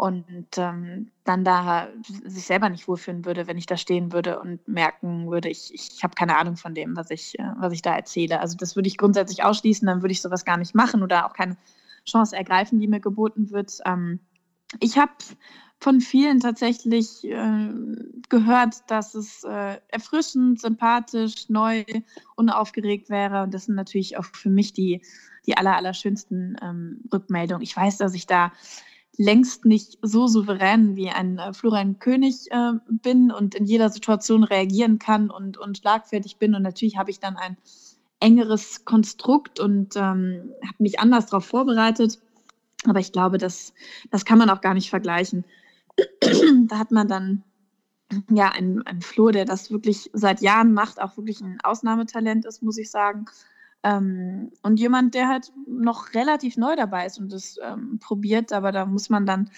und 0.01 0.57
ähm, 0.57 1.11
dann 1.25 1.45
da 1.45 1.87
sich 2.25 2.47
selber 2.47 2.69
nicht 2.69 2.87
wohlfühlen 2.87 3.23
würde, 3.23 3.45
wenn 3.45 3.59
ich 3.59 3.67
da 3.67 3.77
stehen 3.77 4.11
würde 4.11 4.39
und 4.39 4.67
merken 4.67 5.29
würde, 5.29 5.47
ich, 5.47 5.71
ich 5.75 6.03
habe 6.03 6.15
keine 6.15 6.37
Ahnung 6.37 6.57
von 6.57 6.73
dem, 6.73 6.95
was 6.95 7.11
ich, 7.11 7.37
äh, 7.37 7.43
was 7.59 7.71
ich 7.71 7.83
da 7.83 7.95
erzähle. 7.95 8.39
Also 8.39 8.57
das 8.57 8.75
würde 8.75 8.87
ich 8.87 8.97
grundsätzlich 8.97 9.43
ausschließen, 9.43 9.85
dann 9.85 10.01
würde 10.01 10.11
ich 10.11 10.21
sowas 10.23 10.43
gar 10.43 10.57
nicht 10.57 10.73
machen 10.73 11.03
oder 11.03 11.27
auch 11.27 11.33
keine 11.33 11.55
Chance 12.03 12.35
ergreifen, 12.35 12.79
die 12.79 12.87
mir 12.87 12.99
geboten 12.99 13.51
wird. 13.51 13.77
Ähm, 13.85 14.19
ich 14.79 14.97
habe 14.97 15.11
von 15.79 16.01
vielen 16.01 16.39
tatsächlich 16.39 17.23
äh, 17.23 17.69
gehört, 18.27 18.89
dass 18.89 19.13
es 19.13 19.43
äh, 19.43 19.77
erfrischend, 19.89 20.61
sympathisch, 20.61 21.47
neu, 21.47 21.83
unaufgeregt 22.35 23.11
wäre. 23.11 23.43
Und 23.43 23.53
das 23.53 23.65
sind 23.65 23.75
natürlich 23.75 24.17
auch 24.17 24.25
für 24.25 24.49
mich 24.49 24.73
die, 24.73 25.03
die 25.45 25.57
aller, 25.57 25.75
allerschönsten 25.75 26.57
ähm, 26.59 27.01
Rückmeldungen. 27.13 27.61
Ich 27.61 27.77
weiß, 27.77 27.99
dass 27.99 28.15
ich 28.15 28.25
da 28.25 28.51
längst 29.21 29.65
nicht 29.65 29.99
so 30.01 30.27
souverän 30.27 30.95
wie 30.95 31.09
ein 31.09 31.37
äh, 31.37 31.53
Florian 31.53 31.99
König 31.99 32.51
äh, 32.51 32.71
bin 32.89 33.31
und 33.31 33.53
in 33.53 33.65
jeder 33.65 33.89
Situation 33.89 34.43
reagieren 34.43 34.97
kann 34.97 35.29
und, 35.29 35.59
und 35.59 35.77
schlagfertig 35.77 36.37
bin. 36.37 36.55
Und 36.55 36.63
natürlich 36.63 36.97
habe 36.97 37.11
ich 37.11 37.19
dann 37.19 37.37
ein 37.37 37.55
engeres 38.19 38.83
Konstrukt 38.83 39.59
und 39.59 39.95
ähm, 39.95 40.51
habe 40.63 40.75
mich 40.79 40.99
anders 40.99 41.27
darauf 41.27 41.45
vorbereitet. 41.45 42.19
Aber 42.85 42.99
ich 42.99 43.11
glaube, 43.11 43.37
das, 43.37 43.73
das 44.09 44.25
kann 44.25 44.39
man 44.39 44.49
auch 44.49 44.61
gar 44.61 44.73
nicht 44.73 44.89
vergleichen. 44.89 45.45
da 46.67 46.79
hat 46.79 46.91
man 46.91 47.07
dann 47.07 47.43
ja 48.29 48.49
einen, 48.49 48.81
einen 48.87 49.01
Flo, 49.01 49.29
der 49.29 49.45
das 49.45 49.69
wirklich 49.69 50.09
seit 50.13 50.41
Jahren 50.41 50.73
macht, 50.73 50.99
auch 50.99 51.15
wirklich 51.15 51.41
ein 51.41 51.59
Ausnahmetalent 51.63 52.45
ist, 52.45 52.63
muss 52.63 52.79
ich 52.79 52.89
sagen. 52.89 53.25
Ähm, 53.83 54.51
und 54.61 54.79
jemand, 54.79 55.15
der 55.15 55.27
halt 55.27 55.51
noch 55.67 56.13
relativ 56.13 56.57
neu 56.57 56.75
dabei 56.75 57.05
ist 57.05 57.19
und 57.19 57.31
das 57.31 57.57
ähm, 57.63 57.99
probiert, 57.99 58.53
aber 58.53 58.71
da 58.71 58.85
muss 58.85 59.09
man 59.09 59.25
dann 59.25 59.49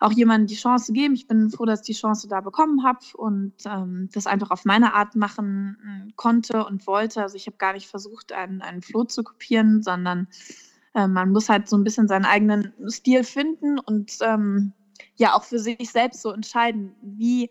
auch 0.00 0.12
jemandem 0.12 0.46
die 0.46 0.54
Chance 0.54 0.92
geben. 0.92 1.14
Ich 1.14 1.26
bin 1.26 1.50
froh, 1.50 1.64
dass 1.64 1.80
ich 1.80 1.86
die 1.86 2.00
Chance 2.00 2.28
da 2.28 2.40
bekommen 2.40 2.84
habe 2.84 3.00
und 3.16 3.54
ähm, 3.64 4.08
das 4.12 4.26
einfach 4.26 4.50
auf 4.50 4.64
meine 4.64 4.94
Art 4.94 5.16
machen 5.16 5.76
äh, 5.82 6.12
konnte 6.14 6.64
und 6.64 6.86
wollte. 6.86 7.22
Also 7.22 7.36
ich 7.36 7.46
habe 7.46 7.56
gar 7.56 7.72
nicht 7.72 7.88
versucht, 7.88 8.32
einen, 8.32 8.62
einen 8.62 8.82
Floh 8.82 9.04
zu 9.04 9.24
kopieren, 9.24 9.82
sondern 9.82 10.28
äh, 10.94 11.08
man 11.08 11.32
muss 11.32 11.48
halt 11.48 11.68
so 11.68 11.76
ein 11.76 11.84
bisschen 11.84 12.06
seinen 12.06 12.26
eigenen 12.26 12.72
Stil 12.88 13.24
finden 13.24 13.78
und 13.78 14.18
ähm, 14.20 14.72
ja 15.16 15.34
auch 15.34 15.44
für 15.44 15.58
sich 15.58 15.90
selbst 15.90 16.22
so 16.22 16.32
entscheiden, 16.32 16.94
wie, 17.02 17.50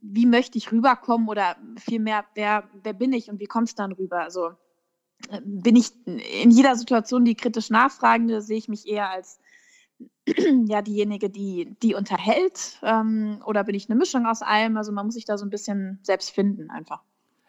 wie 0.00 0.26
möchte 0.26 0.56
ich 0.56 0.72
rüberkommen 0.72 1.28
oder 1.28 1.56
vielmehr, 1.76 2.24
wer, 2.34 2.64
wer 2.82 2.92
bin 2.94 3.12
ich 3.12 3.30
und 3.30 3.38
wie 3.38 3.46
kommt 3.46 3.68
es 3.68 3.74
dann 3.74 3.92
rüber? 3.92 4.22
Also 4.22 4.52
bin 5.44 5.76
ich 5.76 5.92
in 6.06 6.50
jeder 6.50 6.76
Situation 6.76 7.24
die 7.24 7.34
kritisch 7.34 7.70
Nachfragende, 7.70 8.42
sehe 8.42 8.58
ich 8.58 8.68
mich 8.68 8.86
eher 8.86 9.10
als 9.10 9.38
ja 10.66 10.82
diejenige, 10.82 11.30
die, 11.30 11.76
die 11.82 11.94
unterhält? 11.94 12.78
Ähm, 12.82 13.42
oder 13.44 13.64
bin 13.64 13.74
ich 13.74 13.88
eine 13.88 13.98
Mischung 13.98 14.26
aus 14.26 14.42
allem? 14.42 14.76
Also 14.76 14.92
man 14.92 15.06
muss 15.06 15.14
sich 15.14 15.24
da 15.24 15.38
so 15.38 15.44
ein 15.44 15.50
bisschen 15.50 15.98
selbst 16.02 16.30
finden 16.30 16.70
einfach. 16.70 17.02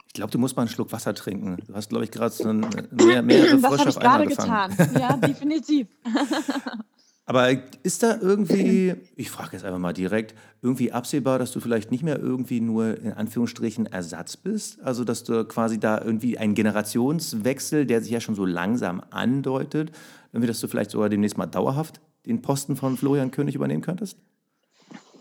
Ich 0.07 0.13
glaube, 0.13 0.31
du 0.31 0.39
musst 0.39 0.57
mal 0.57 0.63
einen 0.63 0.69
Schluck 0.69 0.91
Wasser 0.91 1.15
trinken. 1.15 1.57
Du 1.67 1.73
hast, 1.73 1.89
glaube 1.89 2.03
ich, 2.03 2.11
gerade 2.11 2.31
so 2.31 2.49
ein, 2.49 2.67
mehr, 2.91 3.21
mehrere 3.21 3.57
das 3.57 3.65
Frösche 3.65 3.89
auf 3.89 3.97
einmal 3.97 4.27
getan. 4.27 4.75
Ja, 4.99 5.15
definitiv. 5.15 5.87
Aber 7.31 7.49
ist 7.83 8.03
da 8.03 8.17
irgendwie, 8.19 8.93
ich 9.15 9.31
frage 9.31 9.51
jetzt 9.53 9.63
einfach 9.63 9.79
mal 9.79 9.93
direkt, 9.93 10.35
irgendwie 10.61 10.91
absehbar, 10.91 11.39
dass 11.39 11.53
du 11.53 11.61
vielleicht 11.61 11.89
nicht 11.89 12.03
mehr 12.03 12.19
irgendwie 12.19 12.59
nur 12.59 12.97
in 12.97 13.13
Anführungsstrichen 13.13 13.85
Ersatz 13.85 14.35
bist? 14.35 14.81
Also, 14.81 15.05
dass 15.05 15.23
du 15.23 15.45
quasi 15.45 15.79
da 15.79 16.01
irgendwie 16.01 16.37
ein 16.37 16.55
Generationswechsel, 16.55 17.85
der 17.85 18.01
sich 18.01 18.11
ja 18.11 18.19
schon 18.19 18.35
so 18.35 18.45
langsam 18.45 19.01
andeutet, 19.11 19.93
irgendwie, 20.33 20.47
dass 20.47 20.59
du 20.59 20.67
vielleicht 20.67 20.91
sogar 20.91 21.07
demnächst 21.07 21.37
mal 21.37 21.45
dauerhaft 21.45 22.01
den 22.25 22.41
Posten 22.41 22.75
von 22.75 22.97
Florian 22.97 23.31
König 23.31 23.55
übernehmen 23.55 23.81
könntest? 23.81 24.17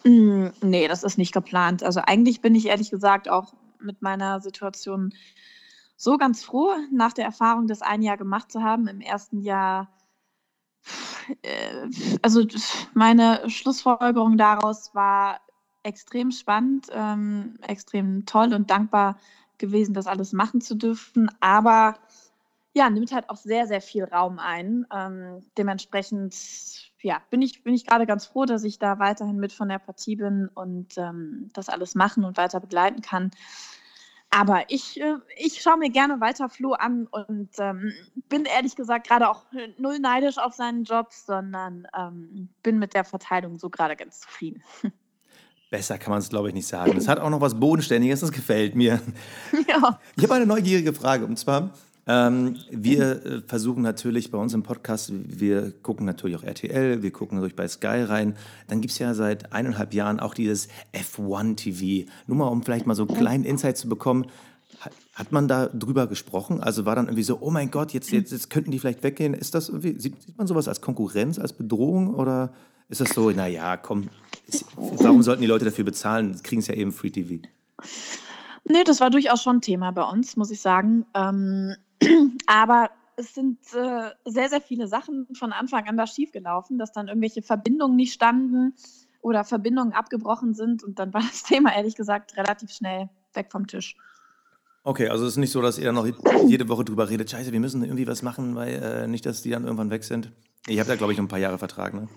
Mm, 0.03 0.47
nee, 0.63 0.89
das 0.89 1.05
ist 1.05 1.17
nicht 1.17 1.33
geplant. 1.33 1.85
Also 1.85 2.01
eigentlich 2.05 2.41
bin 2.41 2.57
ich 2.57 2.67
ehrlich 2.67 2.91
gesagt 2.91 3.29
auch 3.29 3.55
mit 3.79 4.03
meiner 4.03 4.41
Situation 4.41 5.15
so 5.97 6.19
ganz 6.19 6.43
froh, 6.43 6.73
nach 6.91 7.13
der 7.13 7.27
Erfahrung, 7.27 7.69
das 7.69 7.83
ein 7.83 8.03
Jahr 8.03 8.17
gemacht 8.17 8.51
zu 8.51 8.65
haben. 8.65 8.89
Im 8.89 9.01
ersten 9.01 9.39
Jahr, 9.39 9.93
also 12.23 12.45
meine 12.95 13.49
Schlussfolgerung 13.49 14.37
daraus 14.37 14.95
war 14.95 15.41
extrem 15.83 16.31
spannend, 16.31 16.89
ähm, 16.93 17.59
extrem 17.67 18.27
toll 18.27 18.53
und 18.55 18.71
dankbar 18.71 19.19
gewesen, 19.59 19.95
das 19.95 20.07
alles 20.07 20.33
machen 20.33 20.61
zu 20.61 20.75
dürfen. 20.75 21.31
Aber 21.41 21.97
ja, 22.73 22.89
nimmt 22.89 23.13
halt 23.13 23.29
auch 23.31 23.37
sehr, 23.37 23.67
sehr 23.67 23.81
viel 23.81 24.05
Raum 24.05 24.39
ein. 24.39 24.87
Ähm, 24.93 25.41
dementsprechend 25.57 26.35
ja, 27.03 27.21
bin 27.31 27.43
ich, 27.43 27.63
bin 27.63 27.75
ich 27.75 27.87
gerade 27.87 28.07
ganz 28.07 28.27
froh, 28.27 28.45
dass 28.45 28.65
ich 28.65 28.79
da 28.79 28.99
weiterhin 28.99 29.39
mit 29.39 29.53
von 29.53 29.69
der 29.69 29.79
Partie 29.79 30.17
bin 30.17 30.49
und 30.55 30.97
ähm, 30.99 31.51
das 31.53 31.69
alles 31.69 31.95
machen 31.95 32.25
und 32.25 32.37
weiter 32.37 32.61
begleiten 32.61 33.01
kann. 33.01 33.31
Aber 34.31 34.65
ich, 34.69 35.01
äh, 35.01 35.17
ich 35.37 35.61
schaue 35.61 35.77
mir 35.77 35.91
gerne 35.91 36.21
weiter 36.21 36.49
Flo 36.49 36.73
an 36.73 37.09
und 37.11 37.51
ähm, 37.59 37.93
bin 38.29 38.45
ehrlich 38.45 38.77
gesagt 38.77 39.09
gerade 39.09 39.29
auch 39.29 39.45
null 39.77 39.99
neidisch 39.99 40.39
auf 40.39 40.55
seinen 40.55 40.85
Job, 40.85 41.09
sondern 41.13 41.87
ähm, 41.97 42.49
bin 42.63 42.79
mit 42.79 42.95
der 42.95 43.05
Verteilung 43.05 43.59
so 43.59 43.69
gerade 43.71 43.97
ganz 43.97 44.21
zufrieden. 44.21 44.63
Besser 45.71 45.99
kann 45.99 46.11
man 46.11 46.19
es, 46.21 46.29
glaube 46.29 46.49
ich, 46.49 46.55
nicht 46.55 46.67
sagen. 46.67 46.97
Es 46.97 47.07
hat 47.07 47.21
auch 47.21 47.31
noch 47.31 47.41
was 47.41 47.59
Bodenständiges, 47.59 48.21
das 48.21 48.33
gefällt 48.33 48.75
mir. 48.75 49.01
Ja. 49.69 50.01
Ich 50.17 50.25
habe 50.25 50.35
eine 50.35 50.47
neugierige 50.47 50.93
Frage 50.93 51.25
und 51.25 51.37
zwar, 51.37 51.71
ähm, 52.07 52.57
wir 52.71 53.25
äh, 53.25 53.41
versuchen 53.47 53.83
natürlich 53.83 54.31
bei 54.31 54.39
uns 54.39 54.55
im 54.55 54.63
Podcast, 54.63 55.13
wir 55.13 55.71
gucken 55.71 56.07
natürlich 56.07 56.37
auch 56.37 56.43
RTL, 56.43 57.03
wir 57.03 57.11
gucken 57.11 57.37
natürlich 57.37 57.57
bei 57.57 57.69
Sky 57.69 58.03
rein. 58.03 58.37
Dann 58.69 58.81
gibt 58.81 58.93
es 58.93 58.99
ja 58.99 59.15
seit 59.15 59.53
eineinhalb 59.53 59.95
Jahren 59.95 60.21
auch 60.21 60.35
dieses 60.35 60.69
F1 60.93 61.57
TV. 61.57 62.11
Nur 62.27 62.39
mal, 62.39 62.47
um 62.49 62.63
vielleicht 62.63 62.87
mal 62.87 62.95
so 62.95 63.07
einen 63.07 63.17
kleinen 63.17 63.45
Insight 63.45 63.77
zu 63.77 63.89
bekommen. 63.89 64.27
Hat 65.15 65.31
man 65.31 65.47
da 65.47 65.67
drüber 65.67 66.07
gesprochen? 66.07 66.63
Also 66.63 66.87
war 66.87 66.97
dann 66.97 67.07
irgendwie 67.07 67.23
so, 67.23 67.39
oh 67.41 67.51
mein 67.51 67.71
Gott, 67.71 67.93
jetzt, 67.93 68.11
jetzt, 68.11 68.33
jetzt 68.33 68.49
könnten 68.49 68.71
die 68.71 68.79
vielleicht 68.79 69.03
weggehen. 69.03 69.35
Ist 69.35 69.55
das 69.55 69.69
irgendwie, 69.69 70.01
sieht, 70.01 70.23
sieht 70.23 70.39
man 70.39 70.47
sowas 70.47 70.69
als 70.69 70.81
Konkurrenz, 70.81 71.39
als 71.39 71.53
Bedrohung 71.53 72.15
oder 72.15 72.55
ist 72.89 73.01
das 73.01 73.11
so, 73.11 73.31
naja, 73.31 73.77
komm, 73.77 74.09
ist, 74.47 74.65
warum 74.77 75.23
sollten 75.23 75.43
die 75.43 75.47
Leute 75.47 75.67
dafür 75.67 75.85
bezahlen? 75.85 76.41
Kriegen 76.43 76.61
es 76.61 76.67
ja 76.67 76.75
eben 76.75 76.93
Free 76.93 77.11
TV. 77.11 77.47
Nee, 78.65 78.85
das 78.85 79.01
war 79.01 79.11
durchaus 79.11 79.43
schon 79.43 79.61
Thema 79.61 79.91
bei 79.93 80.03
uns, 80.03 80.37
muss 80.37 80.51
ich 80.51 80.61
sagen. 80.61 81.05
Ähm, 81.15 81.75
aber 82.47 82.91
es 83.17 83.35
sind 83.35 83.59
äh, 83.75 84.11
sehr, 84.25 84.49
sehr 84.49 84.61
viele 84.61 84.89
Sachen 84.89 85.27
von 85.35 85.53
Anfang 85.53 85.87
an 85.87 85.97
da 85.97 86.07
schiefgelaufen, 86.07 86.79
dass 86.79 86.93
dann 86.93 87.09
irgendwelche 87.09 87.43
Verbindungen 87.43 87.97
nicht 87.97 88.13
standen 88.13 88.75
oder 89.21 89.45
Verbindungen 89.45 89.93
abgebrochen 89.93 90.55
sind. 90.55 90.83
Und 90.83 90.99
dann 90.99 91.13
war 91.13 91.21
das 91.31 91.43
Thema, 91.43 91.75
ehrlich 91.75 91.97
gesagt, 91.97 92.37
relativ 92.37 92.71
schnell 92.73 93.09
weg 93.35 93.49
vom 93.51 93.67
Tisch. 93.67 93.97
Okay, 94.83 95.09
also 95.09 95.25
es 95.27 95.33
ist 95.33 95.37
nicht 95.37 95.53
so, 95.53 95.61
dass 95.61 95.79
ihr 95.79 95.93
noch 95.93 96.07
jede 96.47 96.69
Woche 96.69 96.85
drüber 96.85 97.11
redet, 97.11 97.31
scheiße, 97.31 97.53
wir 97.53 97.61
müssen 97.61 97.83
irgendwie 97.83 98.07
was 98.07 98.23
machen, 98.23 98.55
weil 98.55 98.83
äh, 98.83 99.07
nicht, 99.07 99.27
dass 99.27 99.43
die 99.43 99.51
dann 99.51 99.65
irgendwann 99.65 99.91
weg 99.91 100.05
sind. 100.05 100.33
Ihr 100.69 100.81
habt 100.81 100.89
ja, 100.89 100.97
glaube 100.97 101.13
ich, 101.13 101.19
ein 101.19 101.29
paar 101.29 101.39
Jahre 101.39 101.59
Vertrag, 101.59 101.93
ne? 101.93 102.09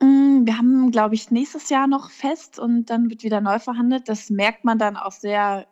Mm, 0.00 0.44
wir 0.44 0.58
haben, 0.58 0.90
glaube 0.90 1.14
ich, 1.14 1.30
nächstes 1.30 1.70
Jahr 1.70 1.86
noch 1.86 2.10
fest 2.10 2.58
und 2.58 2.90
dann 2.90 3.10
wird 3.10 3.22
wieder 3.22 3.40
neu 3.40 3.60
verhandelt. 3.60 4.08
Das 4.08 4.28
merkt 4.28 4.64
man 4.64 4.78
dann 4.78 4.96
auch 4.96 5.12
sehr 5.12 5.66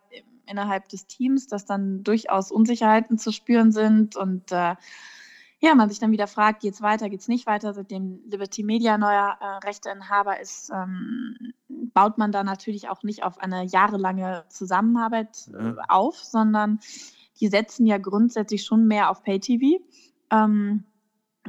innerhalb 0.49 0.89
des 0.89 1.07
Teams, 1.07 1.47
dass 1.47 1.67
dann 1.67 2.03
durchaus 2.03 2.51
Unsicherheiten 2.51 3.19
zu 3.19 3.33
spüren 3.33 3.73
sind 3.73 4.17
und 4.17 4.51
äh, 4.53 4.77
ja, 5.61 5.75
man 5.75 5.89
sich 5.89 5.99
dann 5.99 6.13
wieder 6.13 6.29
fragt, 6.29 6.61
geht 6.61 6.75
es 6.75 6.83
weiter, 6.83 7.09
geht 7.09 7.21
es 7.21 7.29
nicht 7.29 7.47
weiter, 7.47 7.75
seitdem 7.75 8.21
Liberty 8.31 8.63
Media 8.63 8.97
neuer 8.97 9.37
äh, 9.41 9.67
Rechteinhaber 9.67 10.39
ist, 10.41 10.71
ähm, 10.71 11.37
baut 11.69 12.17
man 12.17 12.31
da 12.31 12.45
natürlich 12.45 12.89
auch 12.89 13.03
nicht 13.03 13.25
auf 13.25 13.39
eine 13.39 13.65
jahrelange 13.65 14.45
Zusammenarbeit 14.49 15.49
äh, 15.53 15.75
auf, 15.89 16.17
sondern 16.17 16.79
die 17.41 17.49
setzen 17.49 17.87
ja 17.87 17.99
grundsätzlich 17.99 18.65
schon 18.65 18.87
mehr 18.87 19.11
auf 19.11 19.25
Pay-TV. 19.25 19.83
Ähm, 20.31 20.85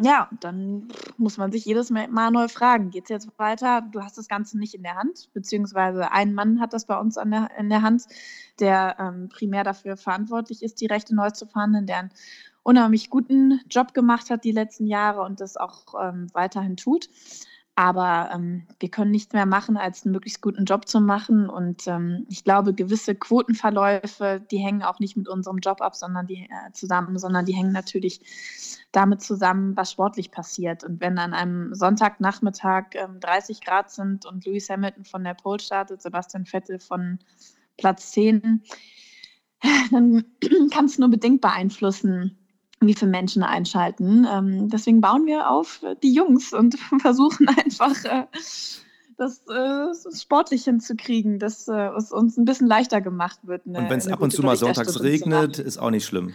ja, 0.01 0.29
dann 0.39 0.87
muss 1.17 1.37
man 1.37 1.51
sich 1.51 1.65
jedes 1.65 1.89
Mal 1.89 2.31
neu 2.31 2.47
fragen, 2.47 2.89
geht 2.89 3.03
es 3.05 3.09
jetzt 3.09 3.29
weiter? 3.37 3.81
Du 3.81 4.01
hast 4.01 4.17
das 4.17 4.27
Ganze 4.27 4.57
nicht 4.57 4.73
in 4.73 4.83
der 4.83 4.95
Hand, 4.95 5.29
beziehungsweise 5.33 6.11
ein 6.11 6.33
Mann 6.33 6.59
hat 6.59 6.73
das 6.73 6.85
bei 6.85 6.97
uns 6.97 7.15
der, 7.15 7.49
in 7.57 7.69
der 7.69 7.81
Hand, 7.81 8.05
der 8.59 8.95
ähm, 8.99 9.29
primär 9.29 9.63
dafür 9.63 9.97
verantwortlich 9.97 10.63
ist, 10.63 10.81
die 10.81 10.87
Rechte 10.87 11.15
neu 11.15 11.29
zu 11.31 11.45
verhandeln, 11.45 11.85
der 11.85 11.99
einen 11.99 12.11
unheimlich 12.63 13.09
guten 13.09 13.61
Job 13.69 13.93
gemacht 13.93 14.29
hat 14.29 14.43
die 14.43 14.51
letzten 14.51 14.85
Jahre 14.85 15.21
und 15.21 15.39
das 15.39 15.57
auch 15.57 15.95
ähm, 16.01 16.27
weiterhin 16.33 16.77
tut. 16.77 17.09
Aber 17.79 18.29
ähm, 18.33 18.67
wir 18.81 18.89
können 18.89 19.11
nichts 19.11 19.31
mehr 19.31 19.45
machen, 19.45 19.77
als 19.77 20.03
einen 20.03 20.11
möglichst 20.11 20.41
guten 20.41 20.65
Job 20.65 20.85
zu 20.85 20.99
machen. 20.99 21.49
Und 21.49 21.87
ähm, 21.87 22.25
ich 22.27 22.43
glaube, 22.43 22.73
gewisse 22.73 23.15
Quotenverläufe, 23.15 24.45
die 24.51 24.57
hängen 24.57 24.83
auch 24.83 24.99
nicht 24.99 25.15
mit 25.15 25.29
unserem 25.29 25.59
Job 25.59 25.79
ab, 25.79 25.95
sondern 25.95 26.27
die 26.27 26.41
äh, 26.41 26.73
zusammen, 26.73 27.17
sondern 27.17 27.45
die 27.45 27.53
hängen 27.53 27.71
natürlich 27.71 28.19
damit 28.91 29.21
zusammen, 29.21 29.77
was 29.77 29.93
sportlich 29.93 30.29
passiert. 30.29 30.83
Und 30.83 30.99
wenn 30.99 31.17
an 31.17 31.33
einem 31.33 31.73
Sonntagnachmittag 31.73 32.95
ähm, 32.95 33.21
30 33.21 33.61
Grad 33.61 33.89
sind 33.91 34.25
und 34.25 34.45
Lewis 34.45 34.69
Hamilton 34.69 35.05
von 35.05 35.23
der 35.23 35.35
Pole 35.35 35.61
startet, 35.61 36.01
Sebastian 36.01 36.45
Vettel 36.45 36.79
von 36.79 37.19
Platz 37.77 38.11
10, 38.11 38.61
dann 39.91 40.25
kann 40.73 40.83
es 40.83 40.99
nur 40.99 41.09
bedingt 41.09 41.39
beeinflussen, 41.39 42.37
wie 42.79 42.93
viele 42.93 43.11
Menschen 43.11 43.43
einschalten. 43.43 44.25
Ähm, 44.31 44.69
deswegen 44.69 45.01
bauen 45.01 45.25
wir 45.25 45.49
auf 45.49 45.81
die 46.03 46.13
Jungs 46.13 46.53
und 46.53 46.77
versuchen 47.01 47.47
einfach 47.47 48.03
äh, 48.05 48.25
das, 49.17 49.39
äh, 49.49 49.87
das 50.03 50.21
sportlich 50.21 50.63
hinzukriegen, 50.63 51.39
dass 51.39 51.67
äh, 51.67 51.89
es 51.97 52.11
uns 52.11 52.37
ein 52.37 52.45
bisschen 52.45 52.67
leichter 52.67 53.01
gemacht 53.01 53.39
wird. 53.43 53.67
Eine, 53.67 53.79
und 53.79 53.89
wenn 53.89 53.99
es 53.99 54.07
ab 54.07 54.21
und 54.21 54.31
zu 54.31 54.41
mal 54.41 54.55
sonntags 54.55 55.01
regnet, 55.01 55.59
ist 55.59 55.77
auch 55.77 55.91
nicht 55.91 56.05
schlimm. 56.05 56.33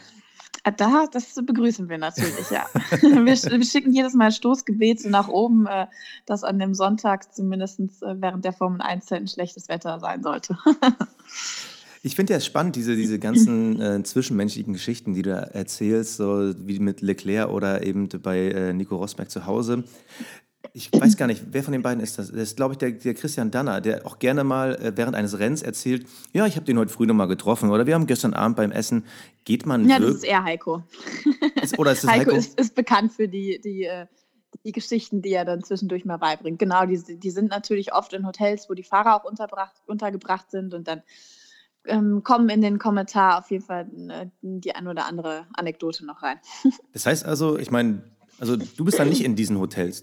Ah, 0.67 0.71
da, 0.71 1.07
das 1.13 1.35
begrüßen 1.35 1.91
wir 1.91 1.99
natürlich, 1.99 2.49
ja. 2.51 2.65
wir, 3.03 3.27
wir, 3.27 3.65
schicken 3.65 3.93
jedes 3.93 4.15
Mal 4.15 4.33
Stoßgebet 4.33 5.01
so 5.01 5.11
nach 5.11 5.29
oben, 5.29 5.67
äh, 5.67 5.87
dass 6.25 6.43
an 6.43 6.59
dem 6.59 6.73
Sonntag 6.73 7.35
zumindest 7.35 7.81
äh, 7.81 8.21
während 8.21 8.47
der 8.47 8.55
Formel 8.55 8.81
1 8.81 9.13
ein 9.13 9.29
schlechtes 9.29 9.69
Wetter 9.69 10.01
sein 10.01 10.23
sollte. 10.23 10.57
Ich 12.05 12.17
finde 12.17 12.35
ja 12.35 12.41
spannend, 12.41 12.77
diese, 12.77 12.97
diese 12.97 13.19
ganzen 13.19 13.81
äh, 13.81 14.03
zwischenmenschlichen 14.03 14.75
Geschichten, 14.75 15.15
die 15.15 15.23
du 15.23 15.31
erzählst, 15.31 16.19
so 16.19 16.53
wie 16.59 16.79
mit 16.79 17.01
Leclerc 17.01 17.49
oder 17.49 17.83
eben 17.83 18.11
bei 18.23 18.41
äh, 18.41 18.75
Nico 18.75 18.97
Rosberg 18.97 19.31
zu 19.31 19.47
Hause. 19.47 19.85
Ich 20.75 20.93
weiß 20.93 21.17
gar 21.17 21.27
nicht, 21.29 21.45
wer 21.53 21.63
von 21.63 21.73
den 21.73 21.81
beiden 21.81 22.03
ist 22.03 22.19
das? 22.19 22.31
Das 22.31 22.37
ist, 22.37 22.57
glaube 22.57 22.75
ich, 22.75 22.79
der, 22.79 22.91
der, 22.91 23.15
Christian 23.15 23.51
Danner, 23.51 23.81
der 23.81 24.05
auch 24.05 24.19
gerne 24.19 24.45
mal 24.45 24.75
äh, 24.75 24.93
während 24.95 25.17
eines 25.17 25.39
Rennens 25.39 25.63
erzählt, 25.63 26.07
ja, 26.35 26.47
ich 26.47 26.57
habe 26.57 26.67
den 26.67 26.79
heute 26.79 26.93
früh 26.93 27.07
nochmal 27.07 27.27
getroffen 27.27 27.71
oder 27.71 27.87
wir 27.87 27.95
haben 27.95 28.07
gestern 28.07 28.35
Abend 28.35 28.59
beim 28.59 28.71
Essen, 28.71 29.07
geht 29.47 29.65
man 29.65 29.89
Ja, 29.89 29.99
das 29.99 30.17
ist 30.17 30.25
eher 30.25 30.45
Heiko. 30.45 30.83
Ist, 31.63 31.79
oder 31.79 31.93
ist 31.93 32.05
das 32.05 32.11
Heiko? 32.11 32.33
Heiko 32.33 32.37
ist, 32.37 32.61
ist 32.61 32.75
bekannt 32.75 33.15
für 33.15 33.29
die, 33.29 33.63
die, 33.65 33.85
äh, 33.85 34.05
die 34.63 34.73
Geschichten, 34.73 35.23
die 35.23 35.33
er 35.33 35.47
dann 35.47 35.65
zwischendurch 35.65 36.05
mal 36.05 36.19
beibringt. 36.19 36.59
Genau, 36.59 36.85
die, 36.85 37.19
die 37.19 37.31
sind 37.31 37.49
natürlich 37.49 37.95
oft 37.95 38.13
in 38.13 38.27
Hotels, 38.27 38.69
wo 38.69 38.75
die 38.75 38.83
Fahrer 38.83 39.17
auch 39.17 39.25
untergebracht 39.87 40.51
sind 40.51 40.75
und 40.75 40.87
dann 40.87 41.03
ähm, 41.87 42.23
kommen 42.23 42.49
in 42.49 42.61
den 42.61 42.79
Kommentar 42.79 43.39
auf 43.39 43.51
jeden 43.51 43.65
Fall 43.65 43.89
äh, 44.09 44.27
die 44.43 44.75
ein 44.75 44.89
oder 44.89 45.07
andere 45.07 45.47
Anekdote 45.55 46.05
noch 46.05 46.23
rein. 46.23 46.39
Das 46.93 47.07
heißt 47.07 47.25
also, 47.25 47.59
ich 47.59 47.71
meine, 47.71 48.03
also 48.39 48.57
du 48.57 48.85
bist 48.85 48.99
dann 48.99 49.09
nicht 49.09 49.25
in 49.25 49.37
diesen 49.37 49.59
Hotels. 49.59 50.03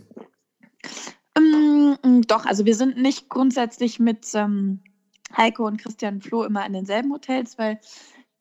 Ähm, 1.36 1.98
doch, 2.28 2.46
also 2.46 2.66
wir 2.66 2.76
sind 2.76 2.98
nicht 2.98 3.30
grundsätzlich 3.30 4.00
mit 4.00 4.28
ähm, 4.34 4.82
Heiko 5.36 5.66
und 5.66 5.78
Christian 5.78 6.22
Floh 6.22 6.44
immer 6.44 6.66
in 6.66 6.74
denselben 6.74 7.12
Hotels, 7.12 7.58
weil 7.58 7.80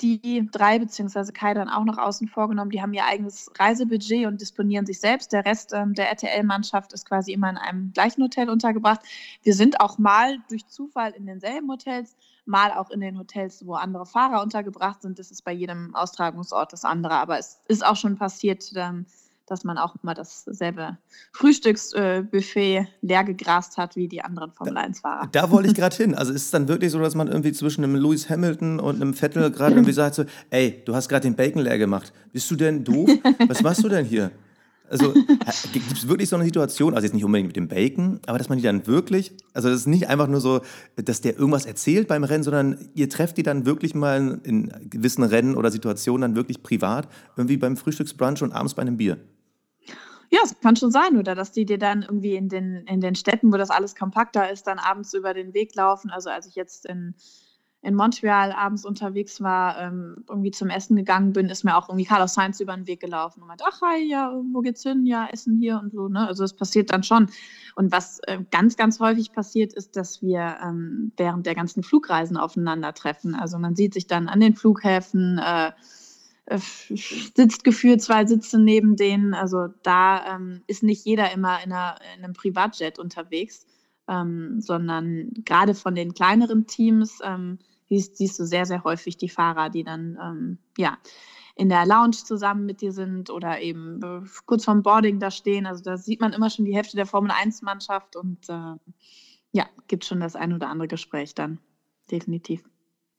die 0.01 0.49
drei, 0.51 0.79
beziehungsweise 0.79 1.33
Kai 1.33 1.55
dann 1.55 1.69
auch 1.69 1.85
noch 1.85 1.99
außen 1.99 2.29
vorgenommen, 2.29 2.71
die 2.71 2.81
haben 2.81 2.95
ihr 2.95 3.05
eigenes 3.05 3.51
Reisebudget 3.59 4.27
und 4.27 4.41
disponieren 4.41 4.87
sich 4.87 5.01
selbst. 5.01 5.33
Der 5.33 5.45
Rest 5.45 5.73
ähm, 5.75 5.95
der 5.95 6.09
RTL-Mannschaft 6.09 6.93
ist 6.93 7.07
quasi 7.07 7.33
immer 7.33 7.51
in 7.51 7.59
einem 7.59 7.93
gleichen 7.93 8.23
Hotel 8.23 8.49
untergebracht. 8.49 9.01
Wir 9.43 9.55
sind 9.55 9.81
auch 9.81 9.99
mal 9.99 10.39
durch 10.49 10.67
Zufall 10.67 11.13
in 11.13 11.27
denselben 11.27 11.71
Hotels, 11.71 12.17
mal 12.51 12.73
auch 12.73 12.91
in 12.91 13.01
den 13.01 13.19
Hotels, 13.19 13.65
wo 13.65 13.75
andere 13.75 14.05
Fahrer 14.05 14.43
untergebracht 14.43 15.03
sind. 15.03 15.19
Das 15.19 15.31
ist 15.31 15.45
bei 15.45 15.53
jedem 15.53 15.95
Austragungsort 15.95 16.73
das 16.73 16.85
andere. 16.85 17.15
Aber 17.15 17.39
es 17.39 17.61
ist 17.69 17.87
auch 17.87 17.97
schon 17.97 18.17
passiert, 18.17 18.73
ähm, 18.75 19.07
dass 19.47 19.65
man 19.65 19.79
auch 19.79 19.97
immer 20.03 20.15
dasselbe 20.15 20.99
Frühstücksbuffet 21.33 22.87
leer 23.03 23.25
gegrast 23.25 23.79
hat 23.79 23.97
wie 23.97 24.07
die 24.07 24.23
anderen 24.23 24.53
Formel 24.53 24.77
1-Fahrer. 24.77 25.29
Da, 25.33 25.43
da 25.43 25.51
wollte 25.51 25.69
ich 25.69 25.75
gerade 25.77 25.97
hin. 25.97 26.15
Also 26.15 26.33
ist 26.33 26.45
es 26.45 26.51
dann 26.51 26.69
wirklich 26.69 26.93
so, 26.93 26.99
dass 26.99 27.15
man 27.15 27.29
irgendwie 27.29 27.53
zwischen 27.53 27.83
einem 27.83 27.97
Lewis 27.97 28.29
Hamilton 28.29 28.79
und 28.79 28.97
einem 28.97 29.15
Vettel 29.15 29.51
gerade 29.51 29.75
irgendwie 29.75 29.93
sagt 29.93 30.15
so, 30.15 30.25
ey, 30.51 30.83
du 30.85 30.95
hast 30.95 31.09
gerade 31.09 31.23
den 31.23 31.35
Bacon 31.35 31.63
leer 31.63 31.79
gemacht. 31.79 32.13
Bist 32.33 32.51
du 32.51 32.57
denn 32.57 32.85
doof? 32.85 33.09
Was 33.49 33.63
machst 33.63 33.83
du 33.83 33.89
denn 33.89 34.05
hier? 34.05 34.31
Also 34.91 35.13
gibt 35.73 35.93
es 35.93 36.09
wirklich 36.09 36.29
so 36.29 36.37
eine 36.37 36.45
Situation, 36.45 36.95
also 36.95 37.05
jetzt 37.05 37.15
nicht 37.15 37.25
unbedingt 37.25 37.49
mit 37.49 37.57
dem 37.57 37.69
Bacon, 37.69 38.21
aber 38.27 38.39
dass 38.39 38.49
man 38.49 38.59
die 38.59 38.65
dann 38.65 38.87
wirklich, 38.87 39.33
also 39.55 39.69
das 39.69 39.81
ist 39.81 39.87
nicht 39.87 40.09
einfach 40.09 40.27
nur 40.27 40.41
so, 40.41 40.61
dass 40.97 41.21
der 41.21 41.39
irgendwas 41.39 41.65
erzählt 41.65 42.09
beim 42.09 42.25
Rennen, 42.25 42.43
sondern 42.43 42.91
ihr 42.95 43.09
trefft 43.09 43.39
die 43.39 43.45
dann 43.45 43.65
wirklich 43.65 43.95
mal 43.95 44.41
in 44.43 44.73
gewissen 44.91 45.23
Rennen 45.23 45.57
oder 45.57 45.71
Situationen 45.71 46.23
dann 46.23 46.35
wirklich 46.35 46.63
privat, 46.63 47.09
irgendwie 47.37 47.57
beim 47.57 47.77
Frühstücksbrunch 47.77 48.43
und 48.43 48.53
abends 48.53 48.75
bei 48.75 48.83
einem 48.83 48.97
Bier. 48.97 49.19
Ja, 50.33 50.41
es 50.45 50.59
kann 50.61 50.77
schon 50.77 50.93
sein, 50.93 51.17
oder 51.17 51.35
dass 51.35 51.51
die 51.51 51.65
dir 51.65 51.79
dann 51.79 52.03
irgendwie 52.03 52.37
in 52.37 52.49
den, 52.49 52.85
in 52.87 53.01
den 53.01 53.17
Städten, 53.17 53.53
wo 53.53 53.57
das 53.57 53.71
alles 53.71 53.97
kompakter 53.97 54.51
ist, 54.51 54.67
dann 54.67 54.79
abends 54.79 55.13
über 55.15 55.35
den 55.35 55.55
Weg 55.55 55.75
laufen. 55.75 56.11
Also 56.11 56.31
als 56.31 56.47
ich 56.47 56.55
jetzt 56.55 56.87
in, 56.87 57.15
in 57.83 57.95
Montreal 57.95 58.53
abends 58.53 58.85
unterwegs 58.85 59.41
war, 59.41 59.79
ähm, 59.81 60.25
irgendwie 60.29 60.51
zum 60.51 60.69
Essen 60.69 60.97
gegangen 60.97 61.33
bin, 61.33 61.49
ist 61.49 61.65
mir 61.65 61.77
auch 61.77 61.89
irgendwie 61.89 62.05
Carlos 62.05 62.35
Sainz 62.35 62.61
über 62.61 62.75
den 62.75 62.87
Weg 62.87 63.01
gelaufen 63.01 63.41
und 63.41 63.49
meinte, 63.49 63.65
ach 63.67 63.81
hi, 63.81 64.03
ja, 64.07 64.39
wo 64.53 64.61
geht's 64.61 64.83
hin? 64.83 65.07
Ja, 65.07 65.27
Essen 65.33 65.57
hier 65.57 65.81
und 65.83 65.93
so. 65.93 66.09
Ne? 66.09 66.27
Also 66.27 66.45
es 66.45 66.53
passiert 66.53 66.93
dann 66.93 67.03
schon. 67.03 67.31
Und 67.77 67.91
was 67.91 68.21
äh, 68.27 68.39
ganz, 68.51 68.77
ganz 68.77 69.01
häufig 69.01 69.33
passiert, 69.33 69.73
ist, 69.73 69.97
dass 69.97 70.21
wir 70.21 70.59
ähm, 70.63 71.13
während 71.17 71.47
der 71.47 71.55
ganzen 71.55 71.83
Flugreisen 71.83 72.37
aufeinandertreffen. 72.37 73.35
Also 73.35 73.59
man 73.59 73.75
sieht 73.75 73.95
sich 73.95 74.07
dann 74.07 74.29
an 74.29 74.41
den 74.41 74.57
Flughäfen, 74.57 75.39
äh, 75.39 75.73
äh, 76.45 76.59
sitzt 76.59 77.65
gefühlt 77.65 78.03
zwei 78.03 78.27
Sitze 78.27 78.59
neben 78.59 78.97
denen. 78.97 79.33
Also 79.33 79.69
da 79.83 80.37
ähm, 80.37 80.63
ist 80.67 80.83
nicht 80.83 81.07
jeder 81.07 81.33
immer 81.33 81.65
in, 81.65 81.73
einer, 81.73 81.97
in 82.15 82.25
einem 82.25 82.35
Privatjet 82.35 82.99
unterwegs, 82.99 83.65
ähm, 84.11 84.61
sondern 84.61 85.31
gerade 85.45 85.75
von 85.75 85.95
den 85.95 86.13
kleineren 86.13 86.67
Teams 86.67 87.21
ähm, 87.25 87.59
siehst, 87.89 88.17
siehst, 88.17 88.39
du 88.39 88.45
sehr, 88.45 88.67
sehr 88.67 88.85
häufig 88.85 89.17
die 89.17 89.29
Fahrer, 89.29 89.71
die 89.71 89.85
dann 89.85 90.19
ähm, 90.21 90.59
ja 90.77 90.99
in 91.55 91.69
der 91.69 91.87
Lounge 91.87 92.13
zusammen 92.13 92.65
mit 92.65 92.81
dir 92.81 92.93
sind 92.93 93.31
oder 93.31 93.61
eben 93.61 94.03
äh, 94.03 94.27
kurz 94.47 94.65
vorm 94.65 94.83
Boarding 94.83 95.21
da 95.21 95.31
stehen. 95.31 95.67
Also 95.67 95.83
da 95.83 95.97
sieht 95.97 96.21
man 96.21 96.33
immer 96.33 96.49
schon 96.51 96.65
die 96.65 96.75
Hälfte 96.75 96.97
der 96.97 97.07
Formel 97.07 97.31
1-Mannschaft 97.31 98.17
und 98.17 98.49
äh, 98.49 98.77
ja, 99.53 99.67
gibt 99.87 100.05
schon 100.05 100.21
das 100.21 100.37
ein 100.37 100.53
oder 100.53 100.69
andere 100.69 100.89
Gespräch 100.89 101.35
dann. 101.35 101.59
Definitiv. 102.11 102.63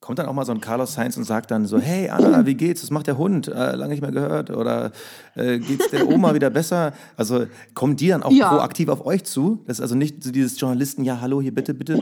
Kommt 0.01 0.17
dann 0.17 0.25
auch 0.25 0.33
mal 0.33 0.45
so 0.45 0.51
ein 0.51 0.61
Carlos 0.61 0.95
Sainz 0.95 1.15
und 1.15 1.25
sagt 1.25 1.51
dann 1.51 1.67
so, 1.67 1.79
hey 1.79 2.09
Anna, 2.09 2.47
wie 2.47 2.55
geht's? 2.55 2.81
Was 2.81 2.89
macht 2.89 3.05
der 3.05 3.19
Hund? 3.19 3.47
Äh, 3.47 3.75
lange 3.75 3.89
nicht 3.89 4.01
mehr 4.01 4.11
gehört. 4.11 4.49
Oder 4.49 4.91
äh, 5.35 5.59
geht's 5.59 5.91
der 5.91 6.09
Oma 6.09 6.33
wieder 6.33 6.49
besser? 6.49 6.93
Also 7.17 7.45
kommen 7.75 7.97
die 7.97 8.07
dann 8.07 8.23
auch 8.23 8.31
ja. 8.31 8.49
proaktiv 8.49 8.89
auf 8.89 9.05
euch 9.05 9.25
zu? 9.25 9.63
Das 9.67 9.77
ist 9.77 9.81
also 9.81 9.93
nicht 9.93 10.23
so 10.23 10.31
dieses 10.31 10.59
Journalisten, 10.59 11.03
ja, 11.03 11.21
hallo, 11.21 11.39
hier 11.39 11.53
bitte, 11.53 11.75
bitte. 11.75 12.01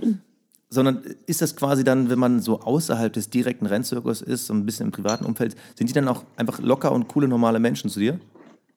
Sondern 0.70 1.04
ist 1.26 1.42
das 1.42 1.58
quasi 1.58 1.84
dann, 1.84 2.10
wenn 2.10 2.20
man 2.20 2.40
so 2.40 2.62
außerhalb 2.62 3.12
des 3.12 3.32
direkten 3.32 3.66
Rennzirkus 3.66 4.22
ist, 4.22 4.46
so 4.46 4.54
ein 4.54 4.66
bisschen 4.66 4.86
im 4.86 4.92
privaten 4.94 5.26
Umfeld, 5.26 5.58
sind 5.78 5.90
die 5.90 5.94
dann 5.94 6.08
auch 6.08 6.24
einfach 6.38 6.60
locker 6.60 6.94
und 6.94 7.10
coole, 7.10 7.28
normale 7.28 7.60
Menschen 7.60 7.90
zu 7.90 8.00
dir? 8.00 8.18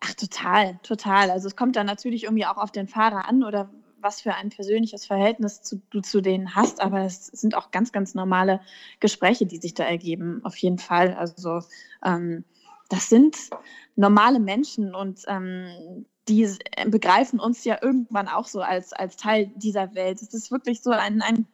Ach, 0.01 0.15
total, 0.15 0.81
total. 0.83 1.31
Also 1.31 1.47
es 1.47 1.55
kommt 1.55 1.77
dann 1.77 1.87
natürlich 1.87 2.25
irgendwie 2.25 2.47
auch 2.47 2.57
auf 2.57 2.73
den 2.73 2.89
Fahrer 2.89 3.29
an 3.29 3.45
oder 3.45 3.71
was 4.03 4.21
für 4.21 4.35
ein 4.35 4.51
persönliches 4.51 5.07
Verhältnis 5.07 5.63
zu, 5.63 5.81
du 5.91 6.01
zu 6.01 6.21
denen 6.21 6.55
hast, 6.55 6.81
aber 6.81 7.01
es 7.05 7.27
sind 7.27 7.55
auch 7.55 7.71
ganz, 7.71 7.93
ganz 7.93 8.15
normale 8.15 8.61
Gespräche, 9.01 9.47
die 9.47 9.59
sich 9.59 9.75
da 9.75 9.85
ergeben, 9.85 10.41
auf 10.45 10.57
jeden 10.57 10.79
Fall. 10.79 11.15
Also 11.15 11.61
ähm, 12.05 12.45
das 12.89 13.09
sind 13.09 13.37
normale 13.97 14.41
Menschen 14.41 14.95
und 14.95 15.23
ähm, 15.29 16.07
die 16.29 16.49
begreifen 16.87 17.41
uns 17.41 17.65
ja 17.65 17.79
irgendwann 17.83 18.29
auch 18.29 18.47
so 18.47 18.61
als, 18.61 18.93
als 18.93 19.17
Teil 19.17 19.51
dieser 19.57 19.95
Welt. 19.95 20.23
Es 20.23 20.35
ist 20.35 20.51
wirklich 20.51 20.83
so 20.83 20.91
ein, 20.91 21.21
ein 21.23 21.47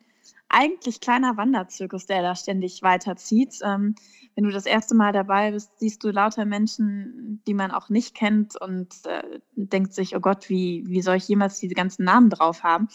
eigentlich 0.48 1.00
kleiner 1.00 1.36
Wanderzirkus, 1.36 2.06
der 2.06 2.22
da 2.22 2.34
ständig 2.34 2.82
weiterzieht. 2.82 3.58
Ähm, 3.62 3.94
wenn 4.34 4.44
du 4.44 4.50
das 4.50 4.66
erste 4.66 4.94
Mal 4.94 5.12
dabei 5.12 5.50
bist, 5.50 5.78
siehst 5.78 6.02
du 6.04 6.10
lauter 6.10 6.44
Menschen, 6.44 7.42
die 7.46 7.54
man 7.54 7.70
auch 7.70 7.88
nicht 7.88 8.14
kennt 8.14 8.60
und 8.60 8.88
äh, 9.04 9.40
denkt 9.56 9.92
sich, 9.92 10.16
oh 10.16 10.20
Gott, 10.20 10.48
wie, 10.48 10.84
wie 10.86 11.02
soll 11.02 11.16
ich 11.16 11.28
jemals 11.28 11.58
diese 11.58 11.74
ganzen 11.74 12.04
Namen 12.04 12.30
drauf 12.30 12.62
haben? 12.62 12.88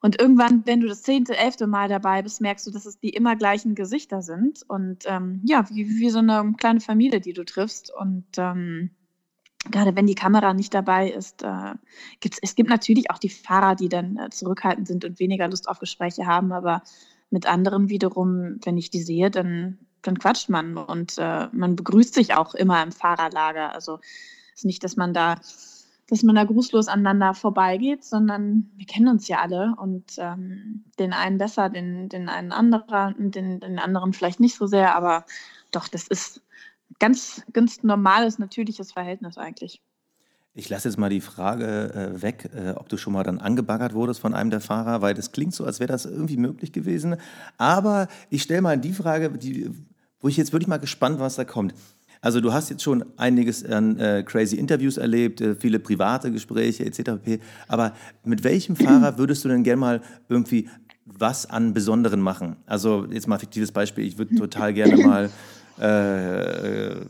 Und 0.00 0.20
irgendwann, 0.20 0.66
wenn 0.66 0.80
du 0.80 0.86
das 0.86 1.02
zehnte, 1.02 1.34
elfte 1.34 1.66
Mal 1.66 1.88
dabei 1.88 2.20
bist, 2.20 2.42
merkst 2.42 2.66
du, 2.66 2.70
dass 2.70 2.84
es 2.84 2.98
die 2.98 3.08
immer 3.08 3.36
gleichen 3.36 3.74
Gesichter 3.74 4.20
sind. 4.20 4.60
Und 4.68 5.04
ähm, 5.06 5.40
ja, 5.44 5.68
wie, 5.70 5.88
wie 5.88 6.10
so 6.10 6.18
eine 6.18 6.52
kleine 6.58 6.80
Familie, 6.80 7.20
die 7.20 7.32
du 7.32 7.42
triffst. 7.44 7.90
Und 7.90 8.26
ähm, 8.36 8.90
gerade 9.70 9.96
wenn 9.96 10.06
die 10.06 10.14
Kamera 10.14 10.54
nicht 10.54 10.74
dabei 10.74 11.10
ist, 11.10 11.42
äh, 11.42 11.74
gibt's, 12.20 12.38
es 12.42 12.54
gibt 12.54 12.70
natürlich 12.70 13.10
auch 13.10 13.18
die 13.18 13.28
Fahrer, 13.28 13.74
die 13.74 13.88
dann 13.88 14.16
äh, 14.16 14.30
zurückhaltend 14.30 14.88
sind 14.88 15.04
und 15.04 15.18
weniger 15.18 15.48
Lust 15.48 15.68
auf 15.68 15.78
Gespräche 15.78 16.26
haben, 16.26 16.52
aber 16.52 16.82
mit 17.30 17.46
anderen 17.46 17.88
wiederum, 17.88 18.58
wenn 18.64 18.76
ich 18.76 18.90
die 18.90 19.02
sehe, 19.02 19.30
dann, 19.30 19.78
dann 20.02 20.18
quatscht 20.18 20.48
man 20.48 20.76
und 20.76 21.18
äh, 21.18 21.48
man 21.52 21.76
begrüßt 21.76 22.14
sich 22.14 22.34
auch 22.34 22.54
immer 22.54 22.82
im 22.82 22.92
Fahrerlager. 22.92 23.74
Also 23.74 23.98
es 24.52 24.60
ist 24.60 24.64
nicht, 24.64 24.84
dass 24.84 24.96
man 24.96 25.14
da 25.14 25.36
dass 26.06 26.22
man 26.22 26.34
da 26.34 26.44
grußlos 26.44 26.88
aneinander 26.88 27.34
vorbeigeht, 27.34 28.04
sondern 28.04 28.70
wir 28.76 28.86
kennen 28.86 29.08
uns 29.08 29.26
ja 29.26 29.40
alle 29.40 29.74
und 29.78 30.04
ähm, 30.18 30.84
den 30.98 31.12
einen 31.12 31.38
besser, 31.38 31.70
den, 31.70 32.08
den 32.08 32.28
einen 32.28 32.52
anderen, 32.52 33.30
den, 33.30 33.60
den 33.60 33.78
anderen 33.78 34.12
vielleicht 34.12 34.40
nicht 34.40 34.56
so 34.56 34.66
sehr, 34.66 34.94
aber 34.94 35.24
doch, 35.70 35.88
das 35.88 36.06
ist 36.06 36.42
ganz, 36.98 37.42
ganz 37.52 37.82
normales, 37.82 38.38
natürliches 38.38 38.92
Verhältnis 38.92 39.38
eigentlich. 39.38 39.82
Ich 40.56 40.68
lasse 40.68 40.88
jetzt 40.88 40.98
mal 40.98 41.10
die 41.10 41.20
Frage 41.20 41.92
äh, 41.92 42.22
weg, 42.22 42.48
äh, 42.54 42.70
ob 42.76 42.88
du 42.88 42.96
schon 42.96 43.12
mal 43.12 43.24
dann 43.24 43.40
angebaggert 43.40 43.92
wurdest 43.92 44.20
von 44.20 44.34
einem 44.34 44.50
der 44.50 44.60
Fahrer, 44.60 45.02
weil 45.02 45.12
das 45.12 45.32
klingt 45.32 45.52
so, 45.52 45.64
als 45.64 45.80
wäre 45.80 45.88
das 45.88 46.04
irgendwie 46.04 46.36
möglich 46.36 46.72
gewesen. 46.72 47.16
Aber 47.58 48.06
ich 48.30 48.42
stelle 48.42 48.62
mal 48.62 48.78
die 48.78 48.92
Frage, 48.92 49.30
die, 49.30 49.68
wo 50.20 50.28
ich 50.28 50.36
jetzt 50.36 50.52
wirklich 50.52 50.68
mal 50.68 50.78
gespannt, 50.78 51.18
was 51.18 51.34
da 51.34 51.44
kommt. 51.44 51.74
Also 52.20 52.40
du 52.40 52.52
hast 52.52 52.70
jetzt 52.70 52.82
schon 52.82 53.04
einiges 53.16 53.64
an 53.66 53.98
äh, 53.98 54.22
crazy 54.24 54.56
Interviews 54.56 54.96
erlebt, 54.96 55.40
äh, 55.40 55.56
viele 55.56 55.80
private 55.80 56.30
Gespräche 56.30 56.86
etc. 56.86 57.10
Aber 57.66 57.92
mit 58.24 58.44
welchem 58.44 58.76
Fahrer 58.76 59.18
würdest 59.18 59.44
du 59.44 59.48
denn 59.48 59.64
gerne 59.64 59.80
mal 59.80 60.02
irgendwie 60.28 60.70
was 61.04 61.44
an 61.44 61.74
Besonderen 61.74 62.20
machen? 62.20 62.56
Also 62.64 63.06
jetzt 63.10 63.26
mal 63.26 63.38
fiktives 63.38 63.72
Beispiel, 63.72 64.06
ich 64.06 64.16
würde 64.18 64.36
total 64.36 64.72
gerne 64.72 64.96
mal 64.96 65.30
äh, 65.78 67.04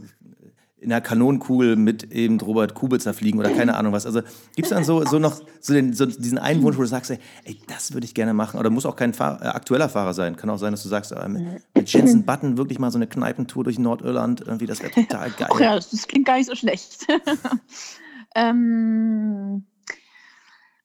in 0.85 0.93
einer 0.93 1.01
Kanonenkugel 1.01 1.77
mit 1.77 2.13
eben 2.13 2.39
Robert 2.41 2.75
Kubitzer 2.75 3.15
fliegen 3.15 3.39
oder 3.39 3.51
keine 3.51 3.77
Ahnung 3.77 3.95
was. 3.95 4.05
Also 4.05 4.21
gibt 4.55 4.67
es 4.67 4.69
dann 4.69 4.85
so, 4.85 5.05
so 5.07 5.19
noch 5.19 5.41
so, 5.61 5.73
den, 5.73 5.95
so 5.95 6.05
diesen 6.05 6.37
einen 6.37 6.63
Wunsch, 6.63 6.77
wo 6.77 6.83
du 6.83 6.87
sagst, 6.87 7.11
ey, 7.11 7.19
ey 7.45 7.59
das 7.67 7.95
würde 7.95 8.05
ich 8.05 8.15
gerne 8.15 8.35
machen. 8.35 8.61
Oder 8.61 8.69
muss 8.69 8.85
auch 8.85 8.95
kein 8.95 9.15
Fahr 9.15 9.41
äh, 9.41 9.47
aktueller 9.47 9.89
Fahrer 9.89 10.13
sein. 10.13 10.37
Kann 10.37 10.51
auch 10.51 10.59
sein, 10.59 10.73
dass 10.73 10.83
du 10.83 10.91
sagst, 10.91 11.13
äh, 11.13 11.29
mit, 11.29 11.63
mit 11.75 11.93
Jensen 11.93 12.27
Button 12.27 12.59
wirklich 12.59 12.79
mal 12.79 12.91
so 12.91 12.99
eine 12.99 13.07
Kneipentour 13.07 13.65
durch 13.65 13.79
Nordirland, 13.79 14.43
irgendwie, 14.43 14.67
das 14.67 14.83
wäre 14.83 14.93
total 14.93 15.31
geil. 15.31 15.49
Ach 15.55 15.61
ja, 15.61 15.75
das 15.77 16.07
klingt 16.07 16.27
gar 16.27 16.37
nicht 16.37 16.51
so 16.51 16.55
schlecht. 16.55 17.07
ähm, 18.35 19.65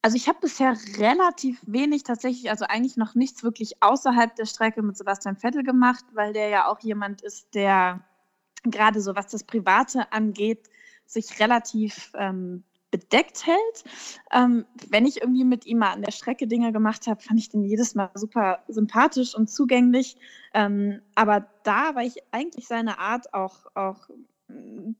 also 0.02 0.16
ich 0.16 0.28
habe 0.28 0.38
bisher 0.40 0.74
relativ 0.98 1.60
wenig 1.66 2.04
tatsächlich, 2.04 2.50
also 2.50 2.64
eigentlich 2.66 2.96
noch 2.96 3.14
nichts 3.14 3.42
wirklich 3.42 3.82
außerhalb 3.82 4.34
der 4.34 4.46
Strecke 4.46 4.82
mit 4.82 4.96
Sebastian 4.96 5.36
Vettel 5.36 5.62
gemacht, 5.62 6.04
weil 6.12 6.32
der 6.32 6.48
ja 6.48 6.68
auch 6.68 6.80
jemand 6.80 7.22
ist, 7.22 7.54
der 7.54 8.00
gerade 8.62 9.00
so 9.00 9.14
was 9.14 9.28
das 9.28 9.44
Private 9.44 10.12
angeht, 10.12 10.68
sich 11.06 11.38
relativ 11.40 12.12
ähm, 12.14 12.64
bedeckt 12.90 13.46
hält. 13.46 13.84
Ähm, 14.32 14.64
wenn 14.88 15.06
ich 15.06 15.20
irgendwie 15.20 15.44
mit 15.44 15.66
ihm 15.66 15.78
mal 15.78 15.92
an 15.92 16.02
der 16.02 16.12
Strecke 16.12 16.46
Dinge 16.46 16.72
gemacht 16.72 17.06
habe, 17.06 17.20
fand 17.20 17.38
ich 17.38 17.48
den 17.48 17.62
jedes 17.62 17.94
Mal 17.94 18.10
super 18.14 18.64
sympathisch 18.68 19.34
und 19.34 19.50
zugänglich. 19.50 20.16
Ähm, 20.54 21.00
aber 21.14 21.46
da, 21.62 21.94
weil 21.94 22.08
ich 22.08 22.16
eigentlich 22.32 22.66
seine 22.66 22.98
Art 22.98 23.32
auch, 23.34 23.66
auch 23.74 24.08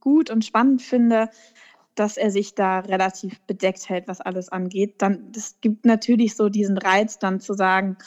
gut 0.01 0.31
und 0.31 0.45
spannend 0.45 0.83
finde, 0.83 1.31
dass 2.01 2.17
er 2.17 2.31
sich 2.31 2.55
da 2.55 2.79
relativ 2.79 3.39
bedeckt 3.43 3.91
hält, 3.91 4.09
was 4.09 4.23
alles 4.23 4.49
angeht, 4.49 5.03
dann 5.03 5.31
das 5.33 5.61
gibt 5.61 5.85
natürlich 5.85 6.35
so 6.35 6.49
diesen 6.49 6.79
Reiz, 6.79 7.19
dann 7.19 7.41
zu 7.41 7.53
sagen, 7.53 7.99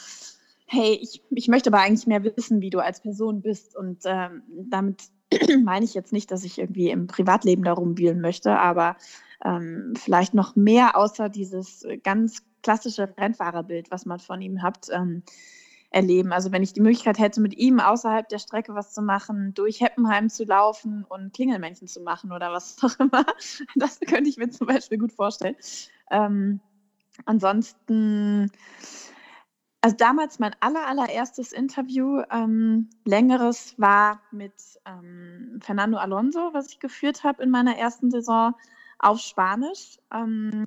hey, 0.66 0.98
ich, 1.00 1.22
ich 1.30 1.46
möchte 1.46 1.70
aber 1.70 1.78
eigentlich 1.78 2.08
mehr 2.08 2.24
wissen, 2.24 2.60
wie 2.60 2.70
du 2.70 2.80
als 2.80 3.00
Person 3.00 3.40
bist. 3.40 3.76
Und 3.76 4.02
ähm, 4.04 4.42
damit 4.68 5.04
meine 5.62 5.84
ich 5.84 5.94
jetzt 5.94 6.12
nicht, 6.12 6.32
dass 6.32 6.42
ich 6.42 6.58
irgendwie 6.58 6.90
im 6.90 7.06
Privatleben 7.06 7.62
darum 7.62 7.96
wühlen 7.96 8.20
möchte, 8.20 8.58
aber 8.58 8.96
ähm, 9.44 9.94
vielleicht 9.96 10.34
noch 10.34 10.56
mehr 10.56 10.96
außer 10.96 11.28
dieses 11.28 11.86
ganz 12.02 12.42
klassische 12.64 13.14
Rennfahrerbild, 13.16 13.92
was 13.92 14.06
man 14.06 14.18
von 14.18 14.42
ihm 14.42 14.60
hat, 14.60 14.88
ähm, 14.90 15.22
erleben. 15.94 16.32
Also 16.32 16.50
wenn 16.50 16.62
ich 16.62 16.72
die 16.72 16.80
Möglichkeit 16.80 17.18
hätte, 17.18 17.40
mit 17.40 17.54
ihm 17.54 17.78
außerhalb 17.78 18.28
der 18.28 18.38
Strecke 18.38 18.74
was 18.74 18.92
zu 18.92 19.00
machen, 19.00 19.54
durch 19.54 19.80
Heppenheim 19.80 20.28
zu 20.28 20.44
laufen 20.44 21.04
und 21.08 21.32
Klingelmännchen 21.32 21.86
zu 21.86 22.00
machen 22.00 22.32
oder 22.32 22.52
was 22.52 22.76
auch 22.82 22.98
immer, 22.98 23.24
das 23.76 24.00
könnte 24.00 24.28
ich 24.28 24.36
mir 24.36 24.50
zum 24.50 24.66
Beispiel 24.66 24.98
gut 24.98 25.12
vorstellen. 25.12 25.56
Ähm, 26.10 26.60
ansonsten 27.26 28.50
also 29.80 29.96
damals 29.96 30.38
mein 30.38 30.56
aller, 30.60 30.86
allererstes 30.86 31.52
Interview, 31.52 32.22
ähm, 32.30 32.88
längeres, 33.04 33.74
war 33.76 34.22
mit 34.30 34.54
ähm, 34.86 35.60
Fernando 35.62 35.98
Alonso, 35.98 36.54
was 36.54 36.70
ich 36.70 36.80
geführt 36.80 37.22
habe 37.22 37.42
in 37.42 37.50
meiner 37.50 37.76
ersten 37.76 38.10
Saison 38.10 38.54
auf 38.98 39.20
Spanisch. 39.20 39.98
Ähm, 40.10 40.64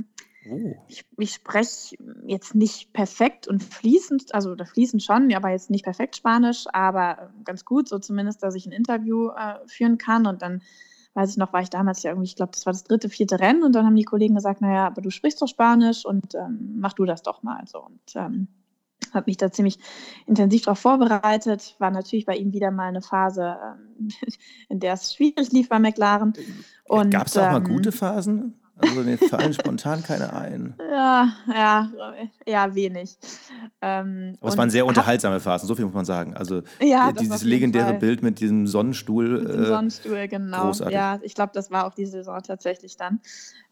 oh. 0.49 0.75
Ich, 0.87 1.05
ich 1.17 1.33
spreche 1.33 1.97
jetzt 2.25 2.55
nicht 2.55 2.93
perfekt 2.93 3.47
und 3.47 3.63
fließend, 3.63 4.33
also 4.33 4.51
oder 4.51 4.65
fließend 4.65 5.03
schon, 5.03 5.33
aber 5.33 5.49
jetzt 5.49 5.69
nicht 5.69 5.83
perfekt 5.83 6.15
Spanisch, 6.15 6.65
aber 6.73 7.31
ganz 7.43 7.65
gut, 7.65 7.87
so 7.87 7.99
zumindest, 7.99 8.43
dass 8.43 8.55
ich 8.55 8.65
ein 8.65 8.71
Interview 8.71 9.29
äh, 9.29 9.55
führen 9.67 9.97
kann. 9.97 10.27
Und 10.27 10.41
dann 10.41 10.61
weiß 11.13 11.31
ich 11.31 11.37
noch, 11.37 11.53
war 11.53 11.61
ich 11.61 11.69
damals 11.69 12.03
ja 12.03 12.11
irgendwie, 12.11 12.27
ich 12.27 12.35
glaube, 12.35 12.51
das 12.53 12.65
war 12.65 12.73
das 12.73 12.83
dritte, 12.83 13.09
vierte 13.09 13.39
Rennen 13.39 13.63
und 13.63 13.73
dann 13.73 13.85
haben 13.85 13.95
die 13.95 14.03
Kollegen 14.03 14.35
gesagt, 14.35 14.61
naja, 14.61 14.85
aber 14.85 15.01
du 15.01 15.09
sprichst 15.09 15.41
doch 15.41 15.47
Spanisch 15.47 16.05
und 16.05 16.35
ähm, 16.35 16.75
mach 16.77 16.93
du 16.93 17.05
das 17.05 17.23
doch 17.23 17.41
mal 17.43 17.63
so. 17.65 17.79
Und 17.79 18.15
ähm, 18.15 18.47
habe 19.13 19.25
mich 19.27 19.37
da 19.37 19.51
ziemlich 19.51 19.79
intensiv 20.25 20.63
darauf 20.63 20.79
vorbereitet. 20.79 21.75
War 21.79 21.91
natürlich 21.91 22.25
bei 22.25 22.35
ihm 22.35 22.53
wieder 22.53 22.71
mal 22.71 22.87
eine 22.87 23.01
Phase, 23.01 23.57
ähm, 23.63 24.09
in 24.69 24.79
der 24.79 24.93
es 24.93 25.13
schwierig 25.13 25.51
lief 25.51 25.69
bei 25.69 25.79
McLaren. 25.79 26.33
Gab 27.09 27.27
es 27.27 27.37
auch 27.37 27.45
ähm, 27.45 27.51
mal 27.51 27.63
gute 27.63 27.91
Phasen? 27.91 28.53
Also 28.79 29.01
mir 29.01 29.17
fallen 29.17 29.53
spontan 29.53 30.03
keine 30.03 30.33
ein. 30.33 30.75
Ja, 30.91 31.33
ja, 31.47 31.91
ja, 32.45 32.75
wenig. 32.75 33.17
Ähm, 33.81 34.37
Aber 34.39 34.49
es 34.49 34.57
waren 34.57 34.69
sehr 34.69 34.85
unterhaltsame 34.85 35.39
Phasen, 35.39 35.67
so 35.67 35.75
viel 35.75 35.85
muss 35.85 35.93
man 35.93 36.05
sagen. 36.05 36.35
Also 36.35 36.61
ja, 36.79 37.11
dieses 37.11 37.43
legendäre 37.43 37.89
Fall. 37.89 37.99
Bild 37.99 38.23
mit 38.23 38.39
diesem 38.39 38.67
Sonnenstuhl. 38.67 39.41
Mit 39.41 39.53
dem 39.53 39.63
äh, 39.63 39.67
Sonnenstuhl, 39.67 40.27
genau. 40.27 40.65
Großartig. 40.65 40.93
Ja, 40.93 41.19
ich 41.23 41.33
glaube, 41.33 41.51
das 41.53 41.71
war 41.71 41.87
auch 41.87 41.93
die 41.93 42.05
Saison 42.05 42.41
tatsächlich 42.43 42.97
dann. 42.97 43.19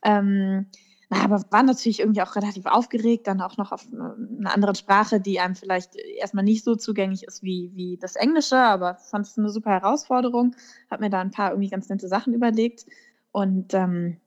Ähm, 0.04 0.68
na, 1.10 1.24
aber 1.24 1.44
war 1.52 1.64
natürlich 1.64 2.00
irgendwie 2.00 2.22
auch 2.22 2.36
relativ 2.36 2.66
aufgeregt, 2.66 3.28
dann 3.28 3.42
auch 3.42 3.58
noch 3.58 3.72
auf 3.72 3.86
einer 3.92 4.54
anderen 4.54 4.76
Sprache, 4.76 5.20
die 5.20 5.40
einem 5.40 5.56
vielleicht 5.56 5.96
erstmal 5.96 6.44
nicht 6.44 6.64
so 6.64 6.76
zugänglich 6.76 7.24
ist 7.24 7.44
wie, 7.44 7.72
wie 7.76 7.98
das 7.98 8.16
Englische, 8.16 8.58
aber 8.58 8.96
fand 8.96 9.28
es 9.28 9.38
eine 9.38 9.50
super 9.50 9.72
Herausforderung, 9.72 10.56
habe 10.90 11.04
mir 11.04 11.10
da 11.12 11.22
ein 11.22 11.32
paar 11.32 11.52
irgendwie 11.52 11.70
ganz 11.70 11.90
nette 11.90 12.08
Sachen 12.08 12.34
überlegt 12.34 12.86
und 13.32 13.74
ähm, 13.74 14.18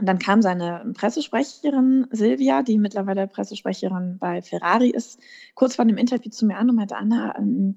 dann 0.00 0.18
kam 0.18 0.42
seine 0.42 0.92
Pressesprecherin 0.94 2.06
Silvia, 2.10 2.62
die 2.62 2.78
mittlerweile 2.78 3.26
Pressesprecherin 3.26 4.18
bei 4.18 4.42
Ferrari 4.42 4.90
ist, 4.90 5.20
kurz 5.54 5.76
vor 5.76 5.84
dem 5.84 5.96
Interview 5.96 6.30
zu 6.30 6.46
mir 6.46 6.56
an 6.56 6.70
und 6.70 6.76
meinte, 6.76 6.96
Anna, 6.96 7.36
ähm, 7.38 7.76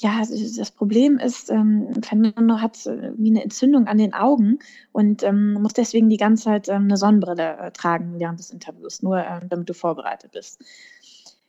ja, 0.00 0.20
das 0.20 0.70
Problem 0.70 1.18
ist, 1.18 1.50
ähm, 1.50 1.88
Fernando 2.02 2.60
hat 2.60 2.86
äh, 2.86 3.12
wie 3.16 3.30
eine 3.30 3.42
Entzündung 3.42 3.88
an 3.88 3.98
den 3.98 4.14
Augen 4.14 4.60
und 4.92 5.24
ähm, 5.24 5.54
muss 5.54 5.72
deswegen 5.72 6.08
die 6.08 6.16
ganze 6.16 6.44
Zeit 6.44 6.68
ähm, 6.68 6.84
eine 6.84 6.96
Sonnenbrille 6.96 7.56
äh, 7.58 7.70
tragen 7.72 8.14
während 8.18 8.38
des 8.38 8.50
Interviews, 8.50 9.02
nur 9.02 9.18
ähm, 9.18 9.48
damit 9.48 9.68
du 9.68 9.74
vorbereitet 9.74 10.30
bist. 10.32 10.62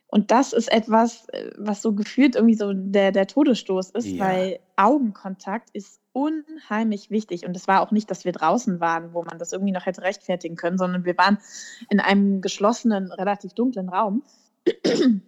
Und 0.08 0.32
das 0.32 0.52
ist 0.52 0.72
etwas, 0.72 1.28
äh, 1.28 1.52
was 1.58 1.80
so 1.80 1.94
gefühlt 1.94 2.34
irgendwie 2.34 2.56
so 2.56 2.72
der, 2.74 3.12
der 3.12 3.28
Todesstoß 3.28 3.90
ist, 3.90 4.06
ja. 4.06 4.24
weil 4.24 4.58
Augenkontakt 4.74 5.70
ist 5.72 5.99
unheimlich 6.12 7.10
wichtig. 7.10 7.46
Und 7.46 7.56
es 7.56 7.68
war 7.68 7.80
auch 7.80 7.90
nicht, 7.90 8.10
dass 8.10 8.24
wir 8.24 8.32
draußen 8.32 8.80
waren, 8.80 9.12
wo 9.12 9.22
man 9.22 9.38
das 9.38 9.52
irgendwie 9.52 9.72
noch 9.72 9.86
hätte 9.86 10.02
rechtfertigen 10.02 10.56
können, 10.56 10.78
sondern 10.78 11.04
wir 11.04 11.16
waren 11.16 11.38
in 11.88 12.00
einem 12.00 12.40
geschlossenen, 12.40 13.12
relativ 13.12 13.54
dunklen 13.54 13.88
Raum. 13.88 14.22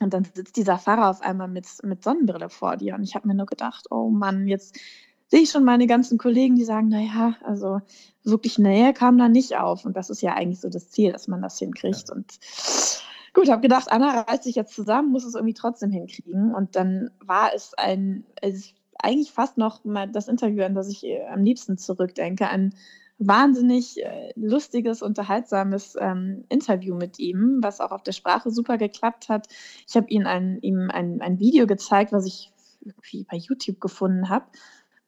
Und 0.00 0.14
dann 0.14 0.24
sitzt 0.24 0.56
dieser 0.56 0.78
Fahrer 0.78 1.10
auf 1.10 1.22
einmal 1.22 1.48
mit, 1.48 1.66
mit 1.82 2.04
Sonnenbrille 2.04 2.50
vor 2.50 2.76
dir. 2.76 2.94
Und 2.94 3.02
ich 3.02 3.14
habe 3.16 3.26
mir 3.26 3.34
nur 3.34 3.46
gedacht, 3.46 3.86
oh 3.90 4.10
Mann, 4.10 4.46
jetzt 4.46 4.78
sehe 5.26 5.40
ich 5.40 5.50
schon 5.50 5.64
meine 5.64 5.86
ganzen 5.86 6.18
Kollegen, 6.18 6.54
die 6.54 6.64
sagen, 6.64 6.88
naja, 6.88 7.34
also 7.42 7.80
wirklich 8.22 8.58
Nähe 8.58 8.92
kam 8.92 9.18
da 9.18 9.28
nicht 9.28 9.56
auf. 9.56 9.84
Und 9.84 9.96
das 9.96 10.08
ist 10.08 10.22
ja 10.22 10.34
eigentlich 10.34 10.60
so 10.60 10.68
das 10.68 10.90
Ziel, 10.90 11.12
dass 11.12 11.26
man 11.26 11.42
das 11.42 11.58
hinkriegt. 11.58 12.08
Ja. 12.08 12.14
Und 12.14 12.38
gut, 13.34 13.50
habe 13.50 13.60
gedacht, 13.60 13.90
Anna 13.90 14.20
reißt 14.20 14.44
sich 14.44 14.54
jetzt 14.54 14.74
zusammen, 14.74 15.10
muss 15.10 15.24
es 15.24 15.34
irgendwie 15.34 15.54
trotzdem 15.54 15.90
hinkriegen. 15.90 16.54
Und 16.54 16.76
dann 16.76 17.10
war 17.20 17.52
es 17.54 17.74
ein, 17.74 18.24
es 18.40 18.74
eigentlich 19.02 19.32
fast 19.32 19.58
noch 19.58 19.84
mal 19.84 20.08
das 20.08 20.28
Interview, 20.28 20.64
an 20.64 20.74
das 20.74 20.88
ich 20.88 21.04
äh, 21.04 21.26
am 21.26 21.42
liebsten 21.42 21.78
zurückdenke, 21.78 22.48
ein 22.48 22.74
wahnsinnig 23.18 24.02
äh, 24.02 24.32
lustiges, 24.36 25.02
unterhaltsames 25.02 25.96
ähm, 25.98 26.44
Interview 26.48 26.94
mit 26.94 27.18
ihm, 27.18 27.58
was 27.60 27.80
auch 27.80 27.90
auf 27.90 28.02
der 28.02 28.12
Sprache 28.12 28.50
super 28.50 28.78
geklappt 28.78 29.28
hat. 29.28 29.48
Ich 29.88 29.96
habe 29.96 30.08
ihm 30.08 30.26
ein, 30.26 31.20
ein 31.20 31.38
Video 31.40 31.66
gezeigt, 31.66 32.12
was 32.12 32.26
ich 32.26 32.52
irgendwie 32.80 33.24
bei 33.24 33.36
YouTube 33.36 33.80
gefunden 33.80 34.28
habe, 34.28 34.46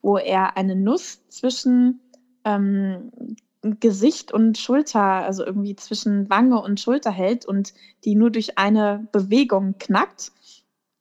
wo 0.03 0.17
er 0.19 0.57
eine 0.57 0.75
Nuss 0.75 1.21
zwischen 1.29 2.01
ähm, 2.45 3.13
Gesicht 3.63 4.33
und 4.33 4.57
Schulter, 4.57 5.03
also 5.03 5.45
irgendwie 5.45 5.77
zwischen 5.77 6.31
Wange 6.31 6.61
und 6.63 6.81
Schulter 6.81 7.11
hält 7.11 7.45
und 7.45 7.75
die 8.05 8.15
nur 8.15 8.31
durch 8.31 8.57
eine 8.59 9.07
Bewegung 9.13 9.75
knackt 9.79 10.33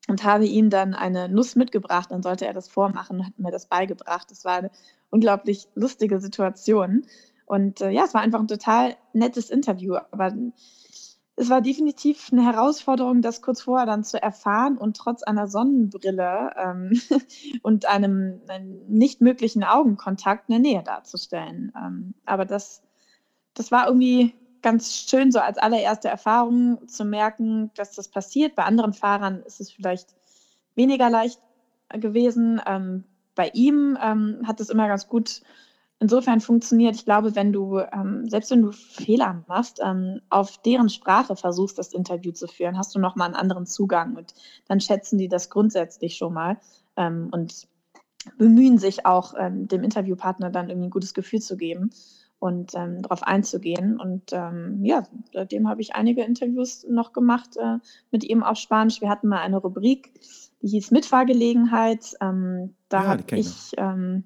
und 0.10 0.24
habe 0.24 0.46
ihm 0.46 0.70
dann 0.70 0.94
eine 0.94 1.30
Nuss 1.30 1.56
mitgebracht. 1.56 2.12
Dann 2.12 2.24
sollte 2.24 2.46
er 2.46 2.54
das 2.54 2.68
vormachen, 2.68 3.26
hat 3.26 3.38
mir 3.38 3.52
das 3.52 3.68
beigebracht. 3.68 4.30
Das 4.32 4.44
war 4.44 4.58
eine 4.58 4.72
unglaublich 5.10 5.68
lustige 5.76 6.20
Situation. 6.20 7.06
Und 7.46 7.82
äh, 7.82 7.90
ja, 7.90 8.06
es 8.06 8.14
war 8.14 8.22
einfach 8.22 8.40
ein 8.40 8.48
total 8.48 8.96
nettes 9.14 9.50
Interview. 9.50 9.96
Aber 10.12 10.34
es 11.36 11.50
war 11.50 11.62
definitiv 11.62 12.30
eine 12.32 12.44
Herausforderung, 12.44 13.22
das 13.22 13.42
kurz 13.42 13.62
vorher 13.62 13.86
dann 13.86 14.04
zu 14.04 14.22
erfahren 14.22 14.78
und 14.78 14.98
trotz 14.98 15.24
einer 15.24 15.48
Sonnenbrille 15.48 16.52
ähm, 16.58 17.00
und 17.62 17.86
einem, 17.86 18.42
einem 18.50 18.82
nicht 18.90 19.22
möglichen 19.22 19.64
Augenkontakt 19.64 20.50
eine 20.50 20.60
Nähe 20.60 20.84
darzustellen. 20.84 21.72
Ähm, 21.78 22.14
aber 22.26 22.46
das, 22.46 22.84
das 23.54 23.72
war 23.72 23.88
irgendwie 23.88 24.36
ganz 24.62 24.94
schön, 24.94 25.32
so 25.32 25.40
als 25.40 25.58
allererste 25.58 26.08
Erfahrung 26.08 26.88
zu 26.88 27.06
merken, 27.06 27.72
dass 27.76 27.96
das 27.96 28.08
passiert. 28.08 28.56
Bei 28.56 28.64
anderen 28.64 28.94
Fahrern 28.94 29.44
ist 29.44 29.60
es 29.60 29.72
vielleicht 29.72 30.16
weniger 30.76 31.10
leicht 31.10 31.40
gewesen. 31.90 32.62
Ähm, 32.66 33.04
bei 33.36 33.50
ihm 33.54 33.98
ähm, 34.02 34.42
hat 34.46 34.60
es 34.60 34.70
immer 34.70 34.88
ganz 34.88 35.08
gut 35.08 35.42
insofern 36.00 36.42
funktioniert. 36.42 36.96
Ich 36.96 37.06
glaube, 37.06 37.36
wenn 37.36 37.52
du, 37.52 37.80
ähm, 37.80 38.28
selbst 38.30 38.52
wenn 38.52 38.62
du 38.62 38.72
Fehler 38.72 39.44
machst, 39.48 39.80
ähm, 39.84 40.22
auf 40.30 40.58
deren 40.60 40.90
Sprache 40.90 41.36
versuchst, 41.36 41.78
das 41.78 41.94
Interview 41.94 42.32
zu 42.32 42.48
führen, 42.48 42.78
hast 42.78 42.96
du 42.96 43.00
nochmal 43.00 43.28
einen 43.28 43.36
anderen 43.36 43.66
Zugang 43.66 44.16
und 44.16 44.34
dann 44.68 44.80
schätzen 44.80 45.18
die 45.18 45.28
das 45.28 45.50
grundsätzlich 45.50 46.16
schon 46.16 46.34
mal 46.34 46.58
ähm, 46.96 47.30
und 47.32 47.68
bemühen 48.38 48.78
sich 48.78 49.06
auch, 49.06 49.34
ähm, 49.38 49.68
dem 49.68 49.84
Interviewpartner 49.84 50.50
dann 50.50 50.70
irgendwie 50.70 50.88
ein 50.88 50.92
gutes 50.92 51.14
Gefühl 51.14 51.42
zu 51.42 51.58
geben 51.58 51.92
und 52.40 52.74
ähm, 52.74 53.02
darauf 53.02 53.24
einzugehen. 53.24 54.00
Und 54.00 54.32
ähm, 54.32 54.84
ja, 54.84 55.04
seitdem 55.34 55.68
habe 55.68 55.82
ich 55.82 55.96
einige 55.96 56.24
Interviews 56.24 56.86
noch 56.90 57.14
gemacht 57.14 57.58
äh, 57.58 57.78
mit 58.12 58.24
ihm 58.24 58.44
auf 58.44 58.58
Spanisch. 58.58 59.02
Wir 59.02 59.10
hatten 59.10 59.28
mal 59.28 59.42
eine 59.42 59.58
Rubrik, 59.58 60.14
die 60.62 60.70
hieß 60.70 60.92
Mitfahrgelegenheit. 60.92 62.16
Ähm, 62.22 62.76
da 62.88 63.04
ja, 63.04 63.08
habe 63.10 63.24
ich, 63.36 63.72
ähm, 63.78 64.24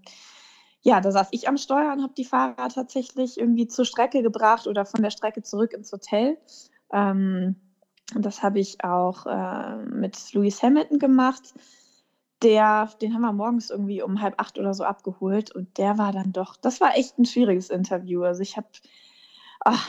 ja, 0.82 1.02
da 1.02 1.12
saß 1.12 1.30
ich 1.32 1.48
am 1.48 1.58
Steuer 1.58 1.92
und 1.94 2.04
habe 2.04 2.14
die 2.16 2.26
Fahrer 2.26 2.70
tatsächlich 2.70 3.40
irgendwie 3.40 3.68
zur 3.68 3.86
Strecke 3.86 4.22
gebracht 4.22 4.68
oder 4.68 4.86
von 4.86 5.02
der 5.02 5.12
Strecke 5.12 5.42
zurück 5.42 5.74
ins 5.74 5.92
Hotel. 5.92 6.38
Ähm, 6.92 7.56
das 8.16 8.44
habe 8.44 8.60
ich 8.60 8.84
auch 8.84 9.26
äh, 9.26 9.78
mit 9.86 10.34
Lewis 10.34 10.62
Hamilton 10.62 11.00
gemacht 11.00 11.54
der, 12.44 12.90
den 13.02 13.14
haben 13.14 13.22
wir 13.22 13.34
morgens 13.34 13.70
irgendwie 13.70 14.02
um 14.02 14.22
halb 14.22 14.36
acht 14.38 14.60
oder 14.60 14.74
so 14.74 14.84
abgeholt 14.84 15.52
und 15.52 15.78
der 15.78 15.98
war 15.98 16.12
dann 16.12 16.34
doch, 16.34 16.56
das 16.56 16.82
war 16.82 16.98
echt 16.98 17.18
ein 17.18 17.26
schwieriges 17.26 17.70
Interview. 17.70 18.24
Also 18.24 18.42
ich 18.42 18.58
habe 18.58 18.68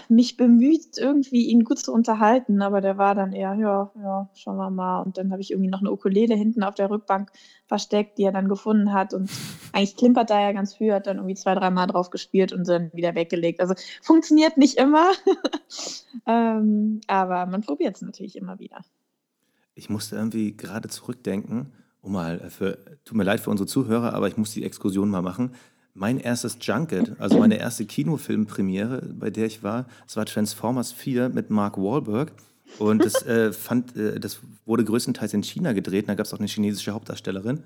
mich 0.08 0.36
bemüht, 0.36 0.98
irgendwie 0.98 1.46
ihn 1.46 1.64
gut 1.64 1.78
zu 1.78 1.92
unterhalten, 1.92 2.62
aber 2.62 2.80
der 2.80 2.96
war 2.96 3.14
dann 3.14 3.32
eher, 3.32 3.54
ja, 3.54 3.90
ja, 4.00 4.30
schauen 4.34 4.56
wir 4.56 4.70
mal. 4.70 5.00
Und 5.00 5.18
dann 5.18 5.32
habe 5.32 5.42
ich 5.42 5.50
irgendwie 5.50 5.70
noch 5.70 5.80
eine 5.80 5.90
Ukulele 5.90 6.34
hinten 6.34 6.62
auf 6.62 6.74
der 6.74 6.90
Rückbank 6.90 7.32
versteckt, 7.66 8.18
die 8.18 8.22
er 8.22 8.32
dann 8.32 8.48
gefunden 8.48 8.92
hat. 8.92 9.14
Und 9.14 9.30
eigentlich 9.72 9.96
klimpert 9.96 10.30
da 10.30 10.40
ja 10.40 10.52
ganz 10.52 10.74
viel, 10.74 10.92
hat 10.92 11.06
dann 11.06 11.16
irgendwie 11.16 11.34
zwei, 11.34 11.54
dreimal 11.54 11.88
drauf 11.88 12.10
gespielt 12.10 12.52
und 12.52 12.68
dann 12.68 12.92
wieder 12.92 13.14
weggelegt. 13.14 13.60
Also 13.60 13.74
funktioniert 14.00 14.56
nicht 14.56 14.78
immer, 14.78 15.10
ähm, 16.26 17.00
aber 17.08 17.46
man 17.46 17.62
probiert 17.62 17.96
es 17.96 18.02
natürlich 18.02 18.36
immer 18.36 18.60
wieder. 18.60 18.80
Ich 19.74 19.90
musste 19.90 20.14
irgendwie 20.14 20.56
gerade 20.56 20.88
zurückdenken 20.88 21.72
um 22.04 22.12
mal 22.12 22.40
äh, 22.40 22.50
für, 22.50 22.78
tut 23.04 23.16
mir 23.16 23.24
leid 23.24 23.40
für 23.40 23.50
unsere 23.50 23.66
Zuhörer, 23.66 24.14
aber 24.14 24.28
ich 24.28 24.36
muss 24.36 24.52
die 24.52 24.62
Exkursion 24.62 25.08
mal 25.10 25.22
machen. 25.22 25.52
Mein 25.94 26.18
erstes 26.18 26.58
Junket, 26.60 27.12
also 27.18 27.38
meine 27.38 27.56
erste 27.56 27.86
Kinofilmpremiere, 27.86 29.02
bei 29.14 29.30
der 29.30 29.46
ich 29.46 29.62
war, 29.62 29.86
das 30.06 30.16
war 30.16 30.26
Transformers 30.26 30.92
4 30.92 31.28
mit 31.28 31.50
Mark 31.50 31.78
Wahlberg. 31.78 32.32
Und 32.78 33.04
das, 33.04 33.22
äh, 33.26 33.52
fand, 33.52 33.96
äh, 33.96 34.18
das 34.18 34.40
wurde 34.66 34.84
größtenteils 34.84 35.34
in 35.34 35.42
China 35.42 35.72
gedreht. 35.72 36.08
Da 36.08 36.14
gab 36.14 36.26
es 36.26 36.34
auch 36.34 36.38
eine 36.38 36.48
chinesische 36.48 36.92
Hauptdarstellerin. 36.92 37.62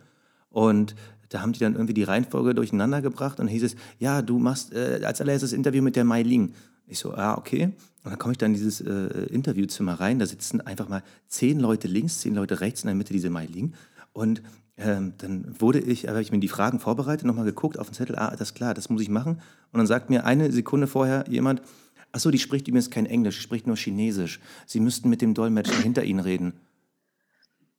Und 0.50 0.94
da 1.30 1.40
haben 1.40 1.52
die 1.52 1.60
dann 1.60 1.74
irgendwie 1.74 1.94
die 1.94 2.02
Reihenfolge 2.02 2.54
durcheinander 2.54 3.00
gebracht 3.02 3.40
und 3.40 3.48
hieß 3.48 3.62
es, 3.62 3.76
ja, 3.98 4.22
du 4.22 4.38
machst 4.38 4.72
äh, 4.72 5.00
als 5.04 5.20
allererstes 5.20 5.52
Interview 5.52 5.82
mit 5.82 5.96
der 5.96 6.04
Mai 6.04 6.22
Ling. 6.22 6.54
Ich 6.86 6.98
so, 6.98 7.14
ah, 7.14 7.36
okay. 7.36 7.72
Und 8.04 8.10
dann 8.10 8.18
komme 8.18 8.32
ich 8.32 8.38
dann 8.38 8.52
in 8.52 8.54
dieses 8.54 8.80
äh, 8.80 9.24
Interviewzimmer 9.26 9.94
rein, 9.94 10.18
da 10.18 10.26
sitzen 10.26 10.60
einfach 10.62 10.88
mal 10.88 11.02
zehn 11.28 11.60
Leute 11.60 11.88
links, 11.88 12.20
zehn 12.20 12.34
Leute 12.34 12.60
rechts 12.60 12.82
in 12.82 12.86
der 12.86 12.94
Mitte 12.94 13.12
diese 13.12 13.30
Mai 13.30 13.46
Ling. 13.46 13.74
Und 14.18 14.42
ähm, 14.76 15.14
dann 15.18 15.60
wurde 15.60 15.78
ich, 15.78 16.08
habe 16.08 16.20
ich 16.20 16.32
mir 16.32 16.40
die 16.40 16.48
Fragen 16.48 16.80
vorbereitet, 16.80 17.24
nochmal 17.24 17.44
geguckt 17.44 17.78
auf 17.78 17.88
den 17.88 17.94
Zettel, 17.94 18.16
ah, 18.16 18.32
das 18.32 18.50
ist 18.50 18.54
klar, 18.54 18.74
das 18.74 18.90
muss 18.90 19.00
ich 19.00 19.08
machen. 19.08 19.40
Und 19.72 19.78
dann 19.78 19.86
sagt 19.86 20.10
mir 20.10 20.24
eine 20.24 20.50
Sekunde 20.50 20.88
vorher 20.88 21.24
jemand, 21.28 21.62
ach 22.10 22.18
so, 22.18 22.32
die 22.32 22.38
spricht 22.40 22.66
übrigens 22.66 22.90
kein 22.90 23.06
Englisch, 23.06 23.36
die 23.36 23.42
spricht 23.42 23.68
nur 23.68 23.76
Chinesisch. 23.76 24.40
Sie 24.66 24.80
müssten 24.80 25.08
mit 25.08 25.22
dem 25.22 25.34
Dolmetscher 25.34 25.80
hinter 25.80 26.02
Ihnen 26.02 26.18
reden. 26.18 26.54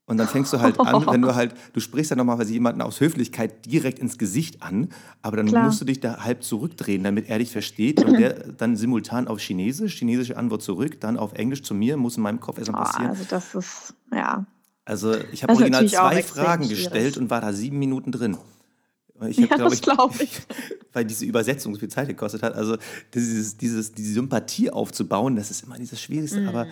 Und 0.06 0.18
dann 0.18 0.28
fängst 0.28 0.54
du 0.54 0.62
halt 0.62 0.80
an, 0.80 1.06
wenn 1.12 1.22
du 1.22 1.36
halt, 1.36 1.54
du 1.74 1.82
sprichst 1.82 2.10
ja 2.10 2.16
normalerweise 2.16 2.54
jemanden 2.54 2.82
aus 2.82 3.02
Höflichkeit 3.02 3.66
direkt 3.66 4.00
ins 4.00 4.18
Gesicht 4.18 4.64
an, 4.64 4.90
aber 5.22 5.38
dann 5.38 5.48
Klar. 5.48 5.66
musst 5.66 5.82
du 5.82 5.86
dich 5.86 6.00
da 6.00 6.24
halb 6.24 6.44
zurückdrehen, 6.44 7.04
damit 7.04 7.30
er 7.30 7.40
dich 7.40 7.52
versteht 7.52 8.02
und 8.04 8.18
der 8.18 8.34
dann 8.58 8.78
simultan 8.78 9.28
auf 9.28 9.40
Chinesisch, 9.40 9.98
chinesische 10.00 10.38
Antwort 10.38 10.62
zurück, 10.62 11.02
dann 11.02 11.18
auf 11.18 11.34
Englisch 11.34 11.64
zu 11.64 11.74
mir, 11.74 11.98
muss 11.98 12.16
in 12.16 12.24
meinem 12.24 12.40
Kopf 12.40 12.60
erstmal 12.60 12.86
passieren. 12.86 13.08
Oh, 13.08 13.10
also 13.10 13.26
das 13.30 13.56
ist, 13.56 13.94
ja. 14.14 14.46
Also 14.90 15.14
ich 15.32 15.44
habe 15.44 15.54
original 15.54 15.88
zwei 15.88 16.24
Fragen 16.24 16.68
gestellt 16.68 17.16
und 17.18 17.30
war 17.30 17.42
da 17.42 17.54
sieben 17.54 17.78
Minuten 17.78 18.12
drin. 18.12 18.38
Ich 19.28 19.38
hab, 19.38 19.52
ja, 19.52 19.56
glaub, 19.58 19.70
das 19.70 19.82
glaube 19.82 20.24
ich. 20.24 20.42
Weil 20.94 21.06
diese 21.06 21.26
Übersetzung 21.26 21.76
so 21.76 21.80
viel 21.80 21.90
Zeit 21.90 22.08
gekostet 22.08 22.42
hat. 22.42 22.56
Also 22.56 22.78
dieses, 23.14 23.56
dieses, 23.58 23.92
diese 23.92 24.14
Sympathie 24.14 24.72
aufzubauen, 24.72 25.36
das 25.36 25.52
ist 25.52 25.64
immer 25.64 25.78
dieses 25.78 26.02
Schwierigste. 26.02 26.42
Mm. 26.42 26.48
Aber 26.48 26.66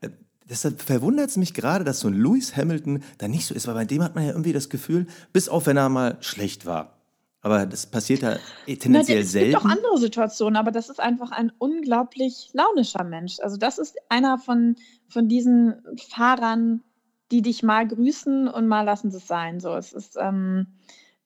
äh, 0.00 0.10
deshalb 0.48 0.80
verwundert 0.80 1.30
es 1.30 1.36
mich 1.36 1.54
gerade, 1.54 1.84
dass 1.84 1.98
so 1.98 2.06
ein 2.06 2.14
Lewis 2.14 2.56
Hamilton 2.56 3.02
da 3.18 3.26
nicht 3.26 3.46
so 3.46 3.54
ist, 3.54 3.66
weil 3.66 3.74
bei 3.74 3.84
dem 3.84 4.04
hat 4.04 4.14
man 4.14 4.24
ja 4.24 4.30
irgendwie 4.30 4.52
das 4.52 4.68
Gefühl, 4.68 5.08
bis 5.32 5.48
auf 5.48 5.66
wenn 5.66 5.76
er 5.76 5.88
mal 5.88 6.18
schlecht 6.20 6.66
war. 6.66 6.92
Aber 7.40 7.66
das 7.66 7.86
passiert 7.86 8.22
ja 8.22 8.36
tendenziell 8.66 9.22
es 9.22 9.32
selten. 9.32 9.54
Es 9.54 9.60
gibt 9.60 9.64
auch 9.64 9.76
andere 9.76 9.98
Situationen, 9.98 10.56
aber 10.56 10.70
das 10.70 10.88
ist 10.88 11.00
einfach 11.00 11.32
ein 11.32 11.50
unglaublich 11.58 12.50
launischer 12.52 13.02
Mensch. 13.02 13.40
Also 13.40 13.56
das 13.56 13.78
ist 13.78 13.96
einer 14.08 14.38
von, 14.38 14.76
von 15.08 15.28
diesen 15.28 15.74
Fahrern, 16.10 16.82
die 17.30 17.42
dich 17.42 17.62
mal 17.62 17.86
grüßen 17.86 18.48
und 18.48 18.68
mal 18.68 18.82
lassen 18.82 19.10
sie 19.10 19.18
es 19.18 19.26
sein. 19.26 19.60
So, 19.60 19.74
es 19.74 19.92
ist 19.92 20.16
ähm, 20.20 20.66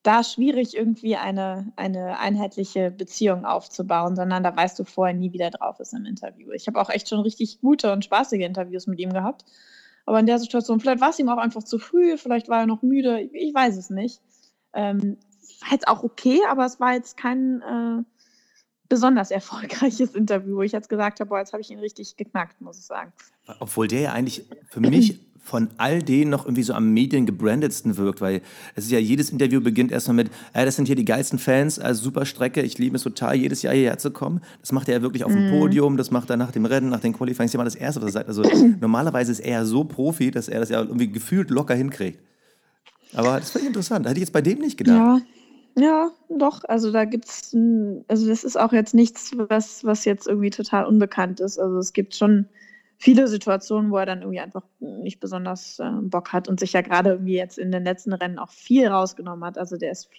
da 0.03 0.23
schwierig, 0.23 0.75
irgendwie 0.75 1.15
eine, 1.15 1.71
eine 1.75 2.17
einheitliche 2.19 2.89
Beziehung 2.91 3.45
aufzubauen, 3.45 4.15
sondern 4.15 4.43
da 4.43 4.55
weißt 4.55 4.79
du 4.79 4.83
vorher 4.83 5.15
nie, 5.15 5.31
wie 5.31 5.37
der 5.37 5.51
drauf 5.51 5.79
ist 5.79 5.93
im 5.93 6.05
Interview. 6.05 6.51
Ich 6.51 6.67
habe 6.67 6.81
auch 6.81 6.89
echt 6.89 7.09
schon 7.09 7.19
richtig 7.19 7.61
gute 7.61 7.93
und 7.93 8.03
spaßige 8.03 8.41
Interviews 8.41 8.87
mit 8.87 8.99
ihm 8.99 9.13
gehabt. 9.13 9.45
Aber 10.05 10.19
in 10.19 10.25
der 10.25 10.39
Situation, 10.39 10.79
vielleicht 10.79 11.01
war 11.01 11.11
es 11.11 11.19
ihm 11.19 11.29
auch 11.29 11.37
einfach 11.37 11.63
zu 11.63 11.77
früh, 11.77 12.17
vielleicht 12.17 12.49
war 12.49 12.61
er 12.61 12.65
noch 12.65 12.81
müde, 12.81 13.21
ich, 13.21 13.33
ich 13.33 13.53
weiß 13.53 13.77
es 13.77 13.91
nicht. 13.91 14.21
Ähm, 14.73 15.17
war 15.61 15.71
jetzt 15.71 15.87
auch 15.87 16.03
okay, 16.03 16.39
aber 16.49 16.65
es 16.65 16.79
war 16.79 16.93
jetzt 16.93 17.17
kein 17.17 17.61
äh, 17.61 18.03
besonders 18.91 19.31
erfolgreiches 19.31 20.13
Interview, 20.15 20.57
wo 20.57 20.61
ich 20.63 20.73
jetzt 20.73 20.89
gesagt 20.89 21.21
habe, 21.21 21.29
boah, 21.29 21.39
jetzt 21.39 21.53
habe 21.53 21.61
ich 21.61 21.71
ihn 21.71 21.79
richtig 21.79 22.17
geknackt, 22.17 22.59
muss 22.59 22.77
ich 22.77 22.83
sagen. 22.83 23.13
Obwohl 23.61 23.87
der 23.87 24.01
ja 24.01 24.11
eigentlich 24.11 24.43
für 24.69 24.81
mich 24.81 25.17
von 25.43 25.69
all 25.77 26.03
denen 26.03 26.29
noch 26.29 26.45
irgendwie 26.45 26.63
so 26.63 26.73
am 26.73 26.93
mediengebrandetsten 26.93 27.95
wirkt, 27.95 28.19
weil 28.19 28.41
es 28.75 28.85
ist 28.85 28.91
ja 28.91 28.99
jedes 28.99 29.29
Interview 29.29 29.61
beginnt 29.61 29.93
erstmal 29.93 30.15
mit, 30.15 30.27
äh, 30.53 30.65
das 30.65 30.75
sind 30.75 30.87
hier 30.87 30.97
die 30.97 31.05
geilsten 31.05 31.39
Fans, 31.39 31.79
also 31.79 32.03
super 32.03 32.25
Strecke, 32.25 32.61
ich 32.61 32.77
liebe 32.77 32.97
es 32.97 33.03
total, 33.03 33.35
jedes 33.35 33.61
Jahr 33.61 33.73
hierher 33.73 33.97
zu 33.97 34.11
kommen. 34.11 34.41
Das 34.59 34.73
macht 34.73 34.89
er 34.89 34.95
ja 34.95 35.01
wirklich 35.01 35.23
auf 35.23 35.31
dem 35.31 35.47
mhm. 35.47 35.57
Podium, 35.57 35.95
das 35.95 36.11
macht 36.11 36.29
er 36.29 36.35
nach 36.37 36.51
dem 36.51 36.65
Rennen, 36.65 36.89
nach 36.89 36.99
den 36.99 37.13
Qualifying, 37.13 37.45
das 37.45 37.51
ist 37.51 37.53
ja 37.53 37.57
mal 37.59 37.63
das 37.63 37.75
Erste, 37.75 38.01
was 38.01 38.09
er 38.09 38.11
sagt. 38.11 38.27
Also 38.27 38.43
normalerweise 38.81 39.31
ist 39.31 39.39
er 39.39 39.65
so 39.65 39.85
Profi, 39.85 40.31
dass 40.31 40.49
er 40.49 40.59
das 40.59 40.69
ja 40.69 40.81
irgendwie 40.81 41.09
gefühlt 41.09 41.49
locker 41.49 41.75
hinkriegt. 41.75 42.19
Aber 43.13 43.39
das 43.39 43.51
fand 43.51 43.63
ich 43.63 43.67
interessant, 43.67 44.05
hätte 44.05 44.17
ich 44.17 44.21
jetzt 44.25 44.33
bei 44.33 44.41
dem 44.41 44.59
nicht 44.59 44.77
gedacht. 44.77 44.95
Ja. 44.95 45.40
Ja, 45.75 46.11
doch. 46.29 46.63
Also 46.65 46.91
da 46.91 47.05
gibt's, 47.05 47.55
also 48.07 48.27
das 48.27 48.43
ist 48.43 48.59
auch 48.59 48.73
jetzt 48.73 48.93
nichts, 48.93 49.31
was, 49.37 49.83
was 49.85 50.05
jetzt 50.05 50.27
irgendwie 50.27 50.49
total 50.49 50.85
unbekannt 50.85 51.39
ist. 51.39 51.59
Also 51.59 51.77
es 51.77 51.93
gibt 51.93 52.15
schon 52.15 52.47
viele 52.97 53.27
Situationen, 53.27 53.89
wo 53.89 53.97
er 53.97 54.05
dann 54.05 54.19
irgendwie 54.21 54.41
einfach 54.41 54.63
nicht 54.79 55.19
besonders 55.19 55.79
äh, 55.79 55.89
Bock 56.01 56.33
hat 56.33 56.47
und 56.47 56.59
sich 56.59 56.73
ja 56.73 56.81
gerade 56.81 57.11
irgendwie 57.11 57.35
jetzt 57.35 57.57
in 57.57 57.71
den 57.71 57.83
letzten 57.83 58.13
Rennen 58.13 58.37
auch 58.37 58.51
viel 58.51 58.87
rausgenommen 58.87 59.43
hat. 59.45 59.57
Also 59.57 59.77
der 59.77 59.91
ist 59.91 60.09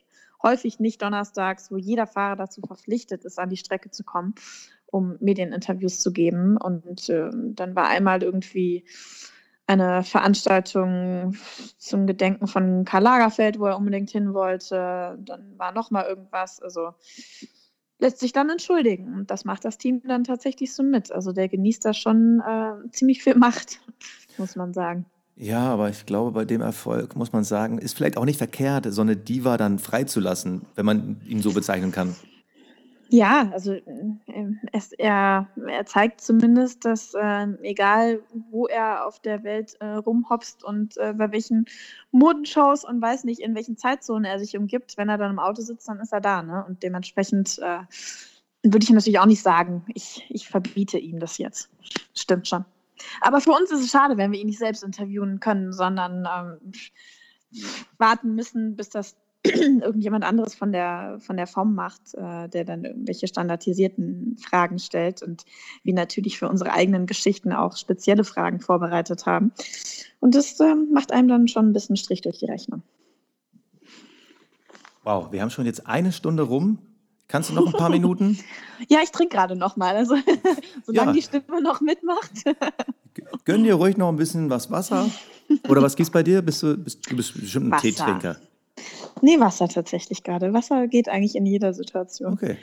häufig 0.42 0.80
nicht 0.80 1.00
donnerstags, 1.03 1.70
wo 1.70 1.76
jeder 1.76 2.07
Fahrer 2.07 2.36
dazu 2.36 2.61
verpflichtet 2.62 3.24
ist, 3.24 3.38
an 3.38 3.50
die 3.50 3.57
Strecke 3.57 3.90
zu 3.90 4.05
kommen, 4.05 4.34
um 4.86 5.16
Medieninterviews 5.20 6.00
zu 6.00 6.12
geben. 6.12 6.57
Und 6.57 7.09
äh, 7.09 7.30
dann 7.32 7.76
war 7.76 7.88
einmal 7.88 8.22
irgendwie 8.22 8.84
eine 9.66 10.02
Veranstaltung 10.02 11.36
zum 11.78 12.06
Gedenken 12.06 12.46
von 12.46 12.84
Karl 12.84 13.02
Lagerfeld, 13.02 13.58
wo 13.58 13.66
er 13.66 13.76
unbedingt 13.76 14.10
hin 14.10 14.34
wollte. 14.34 15.18
Dann 15.20 15.58
war 15.58 15.72
noch 15.72 15.90
mal 15.90 16.04
irgendwas. 16.04 16.60
Also 16.60 16.94
lässt 17.98 18.18
sich 18.18 18.32
dann 18.32 18.50
entschuldigen. 18.50 19.14
Und 19.14 19.30
das 19.30 19.44
macht 19.44 19.64
das 19.64 19.78
Team 19.78 20.02
dann 20.04 20.24
tatsächlich 20.24 20.74
so 20.74 20.82
mit. 20.82 21.10
Also 21.12 21.32
der 21.32 21.48
genießt 21.48 21.84
da 21.84 21.94
schon 21.94 22.40
äh, 22.40 22.90
ziemlich 22.90 23.22
viel 23.22 23.36
Macht, 23.36 23.80
muss 24.38 24.56
man 24.56 24.74
sagen. 24.74 25.06
Ja, 25.36 25.60
aber 25.72 25.88
ich 25.88 26.04
glaube, 26.04 26.32
bei 26.32 26.44
dem 26.44 26.60
Erfolg 26.60 27.16
muss 27.16 27.32
man 27.32 27.42
sagen, 27.42 27.78
ist 27.78 27.96
vielleicht 27.96 28.18
auch 28.18 28.26
nicht 28.26 28.36
verkehrt, 28.36 28.86
so 28.90 29.00
eine 29.00 29.16
Diva 29.16 29.56
dann 29.56 29.78
freizulassen, 29.78 30.66
wenn 30.74 30.84
man 30.84 31.20
ihn 31.26 31.40
so 31.40 31.52
bezeichnen 31.52 31.90
kann. 31.90 32.14
Ja, 33.12 33.50
also 33.52 33.74
äh, 33.74 33.82
es, 34.72 34.92
er, 34.92 35.46
er 35.66 35.84
zeigt 35.84 36.22
zumindest, 36.22 36.86
dass 36.86 37.12
äh, 37.12 37.46
egal 37.60 38.22
wo 38.50 38.66
er 38.68 39.06
auf 39.06 39.20
der 39.20 39.44
Welt 39.44 39.76
äh, 39.80 39.84
rumhopst 39.84 40.64
und 40.64 40.96
äh, 40.96 41.12
bei 41.12 41.30
welchen 41.30 41.66
Modenshows 42.10 42.86
und 42.86 43.02
weiß 43.02 43.24
nicht, 43.24 43.40
in 43.40 43.54
welchen 43.54 43.76
Zeitzonen 43.76 44.24
er 44.24 44.38
sich 44.38 44.56
umgibt, 44.56 44.96
wenn 44.96 45.10
er 45.10 45.18
dann 45.18 45.32
im 45.32 45.38
Auto 45.38 45.60
sitzt, 45.60 45.88
dann 45.88 46.00
ist 46.00 46.14
er 46.14 46.22
da. 46.22 46.42
Ne? 46.42 46.64
Und 46.66 46.82
dementsprechend 46.82 47.58
äh, 47.58 47.80
würde 48.62 48.82
ich 48.82 48.88
natürlich 48.90 49.18
auch 49.18 49.26
nicht 49.26 49.42
sagen, 49.42 49.84
ich, 49.92 50.24
ich 50.30 50.48
verbiete 50.48 50.96
ihm 50.96 51.20
das 51.20 51.36
jetzt. 51.36 51.68
Stimmt 52.14 52.48
schon. 52.48 52.64
Aber 53.20 53.42
für 53.42 53.52
uns 53.52 53.70
ist 53.70 53.80
es 53.80 53.90
schade, 53.90 54.16
wenn 54.16 54.32
wir 54.32 54.40
ihn 54.40 54.46
nicht 54.46 54.58
selbst 54.58 54.82
interviewen 54.82 55.38
können, 55.38 55.74
sondern 55.74 56.26
ähm, 56.34 56.72
warten 57.98 58.34
müssen, 58.34 58.74
bis 58.74 58.88
das 58.88 59.16
irgendjemand 59.45 60.24
anderes 60.24 60.55
von 60.55 60.70
der, 60.70 61.18
von 61.20 61.36
der 61.36 61.49
FOM 61.49 61.74
macht, 61.74 62.14
äh, 62.14 62.49
der 62.49 62.64
dann 62.64 62.84
irgendwelche 62.84 63.26
standardisierten 63.26 64.36
Fragen 64.38 64.78
stellt 64.78 65.22
und 65.22 65.45
wir 65.82 65.95
natürlich 65.95 66.38
für 66.38 66.49
unsere 66.49 66.72
eigenen 66.72 67.07
Geschichten 67.07 67.53
auch 67.53 67.76
spezielle 67.76 68.22
Fragen 68.22 68.61
vorbereitet 68.61 69.26
haben. 69.26 69.53
Und 70.20 70.36
das 70.36 70.61
äh, 70.61 70.74
macht 70.74 71.11
einem 71.11 71.26
dann 71.26 71.49
schon 71.49 71.70
ein 71.70 71.72
bisschen 71.72 71.97
Strich 71.97 72.20
durch 72.20 72.38
die 72.38 72.47
Rechnung. 72.47 72.82
Wow, 75.03 75.32
wir 75.32 75.43
haben 75.43 75.51
schon 75.51 75.66
jetzt 75.66 75.88
eine 75.88 76.12
Stunde 76.12 76.45
rum. 76.45 76.78
Kannst 77.26 77.51
du 77.51 77.55
noch 77.55 77.66
ein 77.66 77.72
paar 77.72 77.90
Minuten? 77.90 78.38
ja, 78.88 79.01
ich 79.03 79.11
trinke 79.11 79.36
gerade 79.36 79.57
noch 79.57 79.76
mal, 79.76 79.97
also 79.97 80.14
solange 80.86 81.11
ja. 81.11 81.12
die 81.14 81.22
Stimme 81.22 81.61
noch 81.61 81.80
mitmacht. 81.80 82.30
Gönn 83.45 83.64
dir 83.64 83.74
ruhig 83.74 83.97
noch 83.97 84.09
ein 84.09 84.16
bisschen 84.16 84.51
was 84.51 84.70
Wasser. 84.70 85.11
Oder 85.68 85.82
was 85.82 85.97
gibt's 85.97 86.12
bei 86.12 86.22
dir? 86.22 86.43
Bist 86.43 86.62
du, 86.62 86.76
bist, 86.76 87.11
du 87.11 87.16
bist 87.16 87.34
bestimmt 87.34 87.66
ein 87.66 87.72
Wasser. 87.72 87.82
Teetrinker. 87.82 88.36
Nee, 89.22 89.40
Wasser 89.40 89.68
tatsächlich 89.68 90.22
gerade. 90.24 90.52
Wasser 90.52 90.88
geht 90.88 91.08
eigentlich 91.08 91.36
in 91.36 91.46
jeder 91.46 91.72
Situation. 91.72 92.34
Okay. 92.34 92.56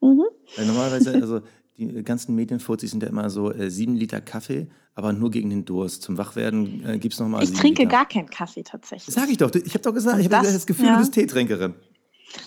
Mhm. 0.00 0.24
Weil 0.56 0.66
normalerweise, 0.66 1.12
also 1.12 1.40
die 1.76 2.02
ganzen 2.02 2.34
Medienfuzis 2.34 2.90
sind 2.90 3.02
ja 3.02 3.08
immer 3.08 3.30
so 3.30 3.52
äh, 3.52 3.70
sieben 3.70 3.94
Liter 3.94 4.20
Kaffee, 4.20 4.66
aber 4.94 5.12
nur 5.12 5.30
gegen 5.30 5.50
den 5.50 5.64
Durst. 5.64 6.02
Zum 6.02 6.18
Wachwerden 6.18 6.84
äh, 6.86 6.98
gibt 6.98 7.14
es 7.14 7.20
nochmal. 7.20 7.44
Ich 7.44 7.52
trinke 7.52 7.82
Liter. 7.82 7.96
gar 7.96 8.08
keinen 8.08 8.28
Kaffee 8.28 8.62
tatsächlich. 8.62 9.14
Sag 9.14 9.30
ich 9.30 9.36
doch. 9.36 9.54
Ich 9.54 9.74
habe 9.74 9.82
doch 9.82 9.94
gesagt, 9.94 10.18
ich 10.18 10.24
habe 10.24 10.44
das, 10.44 10.52
das, 10.52 10.66
Gefühl, 10.66 10.86
ja. 10.86 10.94
du 10.94 10.98
bist 11.00 11.14
Teetrinkerin. 11.14 11.74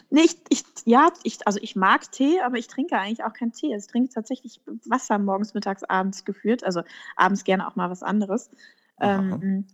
Nee, 0.10 0.22
ich, 0.22 0.38
ich, 0.50 0.64
ja, 0.86 1.10
ich, 1.24 1.46
also 1.46 1.60
ich 1.62 1.76
mag 1.76 2.12
Tee, 2.12 2.40
aber 2.42 2.58
ich 2.58 2.68
trinke 2.68 2.98
eigentlich 2.98 3.24
auch 3.24 3.34
keinen 3.34 3.52
Tee. 3.52 3.74
Also 3.74 3.86
ich 3.86 3.92
trinke 3.92 4.14
tatsächlich 4.14 4.62
Wasser 4.86 5.20
morgens, 5.20 5.54
mittags, 5.54 5.84
abends 5.84 6.26
geführt. 6.26 6.64
Also 6.64 6.82
abends 7.16 7.44
gerne 7.44 7.68
auch 7.68 7.76
mal 7.76 7.90
was 7.90 8.02
anderes. 8.02 8.50
Ähm, 9.02 9.66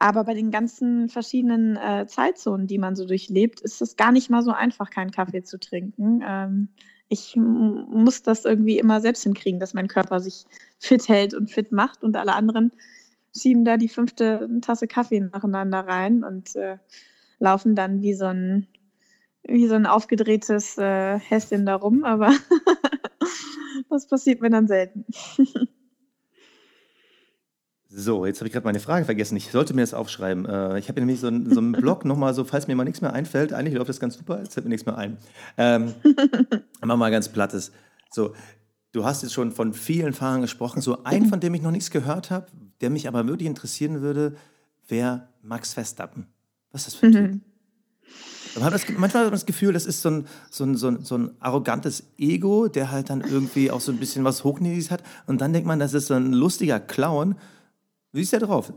aber 0.00 0.24
bei 0.24 0.34
den 0.34 0.50
ganzen 0.50 1.08
verschiedenen 1.08 1.76
äh, 1.76 2.06
Zeitzonen, 2.06 2.66
die 2.68 2.78
man 2.78 2.94
so 2.94 3.04
durchlebt, 3.04 3.60
ist 3.60 3.82
es 3.82 3.96
gar 3.96 4.12
nicht 4.12 4.30
mal 4.30 4.42
so 4.42 4.52
einfach, 4.52 4.90
keinen 4.90 5.10
Kaffee 5.10 5.42
zu 5.42 5.58
trinken. 5.58 6.22
Ähm, 6.24 6.68
ich 7.08 7.34
muss 7.36 8.22
das 8.22 8.44
irgendwie 8.44 8.78
immer 8.78 9.00
selbst 9.00 9.24
hinkriegen, 9.24 9.58
dass 9.58 9.74
mein 9.74 9.88
Körper 9.88 10.20
sich 10.20 10.44
fit 10.78 11.08
hält 11.08 11.34
und 11.34 11.50
fit 11.50 11.72
macht 11.72 12.04
und 12.04 12.16
alle 12.16 12.34
anderen 12.34 12.70
schieben 13.36 13.64
da 13.64 13.76
die 13.76 13.88
fünfte 13.88 14.48
Tasse 14.60 14.86
Kaffee 14.86 15.20
nacheinander 15.20 15.80
rein 15.80 16.22
und 16.22 16.54
äh, 16.54 16.78
laufen 17.40 17.74
dann 17.74 18.02
wie 18.02 18.14
so 18.14 18.26
ein, 18.26 18.68
wie 19.42 19.66
so 19.66 19.74
ein 19.74 19.86
aufgedrehtes 19.86 20.78
äh, 20.78 21.18
Häschen 21.18 21.66
da 21.66 21.76
rum, 21.76 22.04
aber 22.04 22.30
das 23.90 24.06
passiert 24.06 24.40
mir 24.42 24.50
dann 24.50 24.68
selten. 24.68 25.06
So, 27.90 28.26
jetzt 28.26 28.40
habe 28.40 28.48
ich 28.48 28.52
gerade 28.52 28.66
meine 28.66 28.80
Frage 28.80 29.06
vergessen. 29.06 29.36
Ich 29.36 29.50
sollte 29.50 29.72
mir 29.72 29.80
das 29.80 29.94
aufschreiben. 29.94 30.44
Äh, 30.44 30.78
ich 30.78 30.88
habe 30.90 31.00
nämlich 31.00 31.20
so, 31.20 31.28
einen, 31.28 31.52
so 31.52 31.58
einen 31.58 31.72
Blog 31.80 32.04
nochmal 32.04 32.34
so, 32.34 32.44
falls 32.44 32.68
mir 32.68 32.76
mal 32.76 32.84
nichts 32.84 33.00
mehr 33.00 33.14
einfällt. 33.14 33.54
Eigentlich 33.54 33.74
läuft 33.74 33.88
das 33.88 33.98
ganz 33.98 34.16
super, 34.18 34.38
jetzt 34.40 34.54
fällt 34.54 34.66
mir 34.66 34.70
nichts 34.70 34.84
mehr 34.84 34.98
ein. 34.98 35.16
Ähm, 35.56 35.94
mach 36.84 36.96
mal 36.96 37.10
ganz 37.10 37.30
plattes. 37.30 37.72
So, 38.10 38.34
du 38.92 39.04
hast 39.04 39.22
jetzt 39.22 39.32
schon 39.32 39.52
von 39.52 39.72
vielen 39.72 40.12
Fahrern 40.12 40.42
gesprochen. 40.42 40.82
So 40.82 41.02
ein, 41.04 41.26
von 41.26 41.40
dem 41.40 41.54
ich 41.54 41.62
noch 41.62 41.70
nichts 41.70 41.90
gehört 41.90 42.30
habe, 42.30 42.46
der 42.82 42.90
mich 42.90 43.08
aber 43.08 43.26
wirklich 43.26 43.48
interessieren 43.48 44.02
würde, 44.02 44.36
wäre 44.86 45.28
Max 45.42 45.72
Verstappen. 45.72 46.26
Was 46.72 46.82
ist 46.82 46.88
das 46.88 46.94
für 46.94 47.06
ein 47.06 47.12
Typ? 47.12 47.40
Man 48.54 48.64
hat 48.64 48.74
das, 48.74 48.86
manchmal 48.88 49.22
hat 49.22 49.30
man 49.30 49.32
das 49.32 49.46
Gefühl, 49.46 49.72
das 49.72 49.86
ist 49.86 50.02
so 50.02 50.10
ein, 50.10 50.26
so, 50.50 50.64
ein, 50.64 50.74
so, 50.76 50.88
ein, 50.88 51.04
so 51.04 51.16
ein 51.16 51.30
arrogantes 51.40 52.04
Ego, 52.18 52.68
der 52.68 52.90
halt 52.90 53.08
dann 53.08 53.22
irgendwie 53.22 53.70
auch 53.70 53.80
so 53.80 53.92
ein 53.92 53.98
bisschen 53.98 54.24
was 54.24 54.44
Hochniedriges 54.44 54.90
hat. 54.90 55.02
Und 55.26 55.40
dann 55.40 55.52
denkt 55.52 55.66
man, 55.66 55.78
das 55.78 55.94
ist 55.94 56.08
so 56.08 56.14
ein 56.14 56.32
lustiger 56.32 56.80
Clown. 56.80 57.36
Wie 58.18 58.22
ist 58.22 58.32
der 58.32 58.40
drauf? 58.40 58.72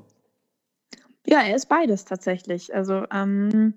Ja, 1.26 1.42
er 1.42 1.56
ist 1.56 1.68
beides 1.68 2.06
tatsächlich. 2.06 2.76
Also 2.76 3.06
ähm, 3.12 3.74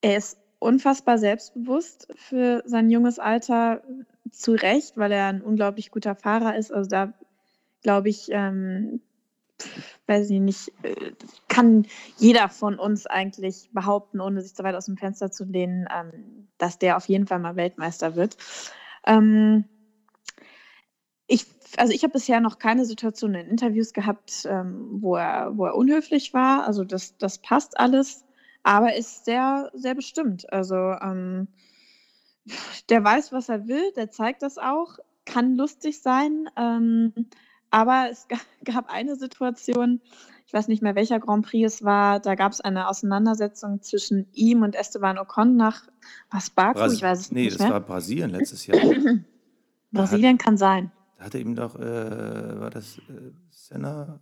er 0.00 0.16
ist 0.16 0.38
unfassbar 0.58 1.18
selbstbewusst 1.18 2.08
für 2.16 2.64
sein 2.66 2.90
junges 2.90 3.20
Alter 3.20 3.84
zu 4.32 4.54
Recht, 4.54 4.96
weil 4.96 5.12
er 5.12 5.26
ein 5.26 5.40
unglaublich 5.40 5.92
guter 5.92 6.16
Fahrer 6.16 6.56
ist. 6.56 6.72
Also 6.72 6.90
da 6.90 7.12
glaube 7.82 8.08
ich, 8.08 8.26
ähm, 8.32 9.02
weiß 10.08 10.28
ich 10.30 10.40
nicht, 10.40 10.72
äh, 10.82 11.12
kann 11.46 11.86
jeder 12.16 12.48
von 12.48 12.80
uns 12.80 13.06
eigentlich 13.06 13.70
behaupten, 13.72 14.20
ohne 14.20 14.42
sich 14.42 14.56
zu 14.56 14.64
weit 14.64 14.74
aus 14.74 14.86
dem 14.86 14.96
Fenster 14.96 15.30
zu 15.30 15.44
lehnen, 15.44 15.86
ähm, 15.96 16.48
dass 16.58 16.80
der 16.80 16.96
auf 16.96 17.06
jeden 17.06 17.28
Fall 17.28 17.38
mal 17.38 17.54
Weltmeister 17.54 18.16
wird. 18.16 18.36
Ähm, 19.06 19.64
ich, 21.26 21.46
also 21.76 21.92
ich 21.92 22.02
habe 22.02 22.12
bisher 22.12 22.40
noch 22.40 22.58
keine 22.58 22.84
Situation 22.84 23.34
in 23.34 23.48
Interviews 23.48 23.92
gehabt, 23.92 24.46
ähm, 24.48 24.98
wo, 25.00 25.16
er, 25.16 25.56
wo 25.56 25.66
er 25.66 25.74
unhöflich 25.74 26.32
war. 26.34 26.66
Also 26.66 26.84
das, 26.84 27.16
das 27.18 27.38
passt 27.38 27.78
alles, 27.78 28.24
aber 28.62 28.94
ist 28.96 29.24
sehr, 29.24 29.70
sehr 29.74 29.94
bestimmt. 29.94 30.52
Also 30.52 30.76
ähm, 30.76 31.48
der 32.88 33.02
weiß, 33.02 33.32
was 33.32 33.48
er 33.48 33.66
will, 33.66 33.92
der 33.96 34.10
zeigt 34.10 34.42
das 34.42 34.58
auch, 34.58 34.98
kann 35.24 35.56
lustig 35.56 36.00
sein. 36.00 36.48
Ähm, 36.56 37.12
aber 37.70 38.08
es 38.10 38.26
gab 38.64 38.88
eine 38.92 39.16
Situation, 39.16 40.00
ich 40.46 40.52
weiß 40.52 40.68
nicht 40.68 40.82
mehr, 40.82 40.94
welcher 40.94 41.18
Grand 41.18 41.44
Prix 41.44 41.74
es 41.74 41.84
war, 41.84 42.20
da 42.20 42.36
gab 42.36 42.52
es 42.52 42.60
eine 42.60 42.86
Auseinandersetzung 42.88 43.82
zwischen 43.82 44.28
ihm 44.32 44.62
und 44.62 44.76
Esteban 44.76 45.18
Ocon 45.18 45.56
nach 45.56 45.82
was 46.30 46.50
Baku, 46.50 46.78
Bras 46.78 46.92
ich 46.92 47.02
weiß 47.02 47.18
es 47.18 47.32
nee, 47.32 47.44
nicht 47.44 47.54
das 47.54 47.62
mehr. 47.62 47.70
war 47.70 47.80
Brasilien 47.80 48.30
letztes 48.30 48.66
Jahr. 48.68 48.78
Brasilien 49.90 50.38
kann 50.38 50.56
sein. 50.56 50.92
Da 51.16 51.24
hat 51.24 51.34
er 51.34 51.40
ihm 51.40 51.54
doch, 51.54 51.76
äh, 51.76 52.60
war 52.60 52.70
das 52.70 52.98
äh, 53.08 53.32
Senna? 53.50 54.20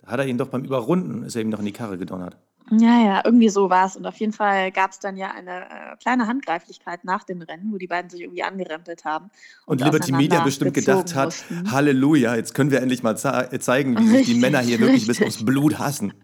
Da 0.00 0.10
hat 0.10 0.20
er 0.20 0.26
ihn 0.26 0.38
doch 0.38 0.48
beim 0.48 0.64
Überrunden, 0.64 1.22
ist 1.22 1.36
er 1.36 1.42
ihm 1.42 1.50
doch 1.50 1.60
in 1.60 1.66
die 1.66 1.72
Karre 1.72 1.98
gedonnert. 1.98 2.36
Ja, 2.70 3.00
ja, 3.00 3.22
irgendwie 3.24 3.48
so 3.48 3.70
war 3.70 3.86
es. 3.86 3.96
Und 3.96 4.06
auf 4.06 4.16
jeden 4.16 4.32
Fall 4.32 4.72
gab 4.72 4.90
es 4.90 4.98
dann 4.98 5.16
ja 5.16 5.30
eine 5.30 5.66
äh, 5.66 5.96
kleine 6.02 6.26
Handgreiflichkeit 6.26 7.04
nach 7.04 7.22
dem 7.22 7.40
Rennen, 7.40 7.72
wo 7.72 7.78
die 7.78 7.86
beiden 7.86 8.10
sich 8.10 8.22
irgendwie 8.22 8.42
angerempelt 8.42 9.04
haben. 9.04 9.30
Und, 9.66 9.80
Liberty 9.80 10.10
Media 10.10 10.40
bestimmt 10.42 10.74
gedacht 10.74 11.14
hat, 11.14 11.26
mussten. 11.26 11.70
Halleluja, 11.70 12.34
jetzt 12.34 12.54
können 12.54 12.72
wir 12.72 12.82
endlich 12.82 13.04
mal 13.04 13.16
ze 13.16 13.48
zeigen, 13.60 13.96
wie 13.98 14.08
sich 14.08 14.26
die 14.26 14.34
Männer 14.34 14.58
hier 14.58 14.80
wirklich 14.80 15.06
bis 15.06 15.22
aufs 15.22 15.44
Blut 15.44 15.78
hassen. 15.78 16.14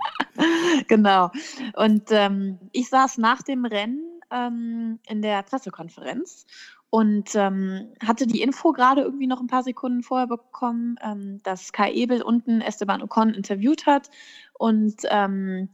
Genau. 0.88 1.30
Und 1.74 2.04
ähm, 2.10 2.58
ich 2.72 2.88
saß 2.88 3.18
nach 3.18 3.42
dem 3.42 3.64
Rennen 3.64 4.20
ähm, 4.30 4.98
in 5.06 5.22
der 5.22 5.42
Pressekonferenz 5.42 6.46
und 6.92 7.34
ähm, 7.36 7.94
hatte 8.04 8.26
die 8.26 8.42
Info 8.42 8.72
gerade 8.72 9.00
irgendwie 9.00 9.26
noch 9.26 9.40
ein 9.40 9.46
paar 9.46 9.62
Sekunden 9.62 10.02
vorher 10.02 10.26
bekommen, 10.26 10.96
ähm, 11.02 11.40
dass 11.42 11.72
Kai 11.72 11.90
Ebel 11.90 12.20
unten 12.20 12.60
Esteban 12.60 13.00
Ocon 13.00 13.32
interviewt 13.32 13.86
hat 13.86 14.10
und 14.58 14.96
ähm, 15.08 15.70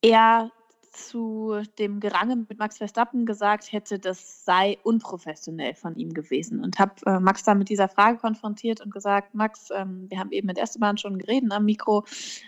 er 0.00 0.50
zu 0.92 1.60
dem 1.78 2.00
Gerange 2.00 2.36
mit 2.36 2.58
Max 2.58 2.78
Verstappen 2.78 3.26
gesagt 3.26 3.70
hätte, 3.70 3.98
das 3.98 4.46
sei 4.46 4.78
unprofessionell 4.82 5.74
von 5.74 5.94
ihm 5.96 6.14
gewesen. 6.14 6.64
Und 6.64 6.78
habe 6.78 6.94
äh, 7.04 7.20
Max 7.20 7.42
dann 7.42 7.58
mit 7.58 7.68
dieser 7.68 7.90
Frage 7.90 8.16
konfrontiert 8.16 8.80
und 8.80 8.94
gesagt, 8.94 9.34
Max, 9.34 9.68
ähm, 9.74 10.06
wir 10.08 10.18
haben 10.18 10.32
eben 10.32 10.46
mit 10.46 10.56
Esteban 10.56 10.96
schon 10.96 11.18
geredet 11.18 11.52
am 11.52 11.66
Mikro, 11.66 12.04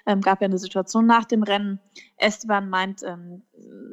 ähm, 0.07 0.22
gab 0.22 0.41
ja 0.41 0.47
eine 0.47 0.59
Situation 0.59 1.05
nach 1.05 1.27
dem 1.27 1.43
Rennen. 1.43 1.79
Esteban 2.16 2.70
meint, 2.70 3.03
ähm, 3.03 3.43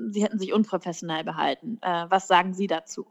sie 0.10 0.24
hätten 0.24 0.40
sich 0.40 0.54
unprofessionell 0.54 1.26
behalten. 1.26 1.80
Äh, 1.82 2.06
was 2.10 2.28
sagen 2.28 2.54
Sie 2.54 2.68
dazu? 2.68 3.08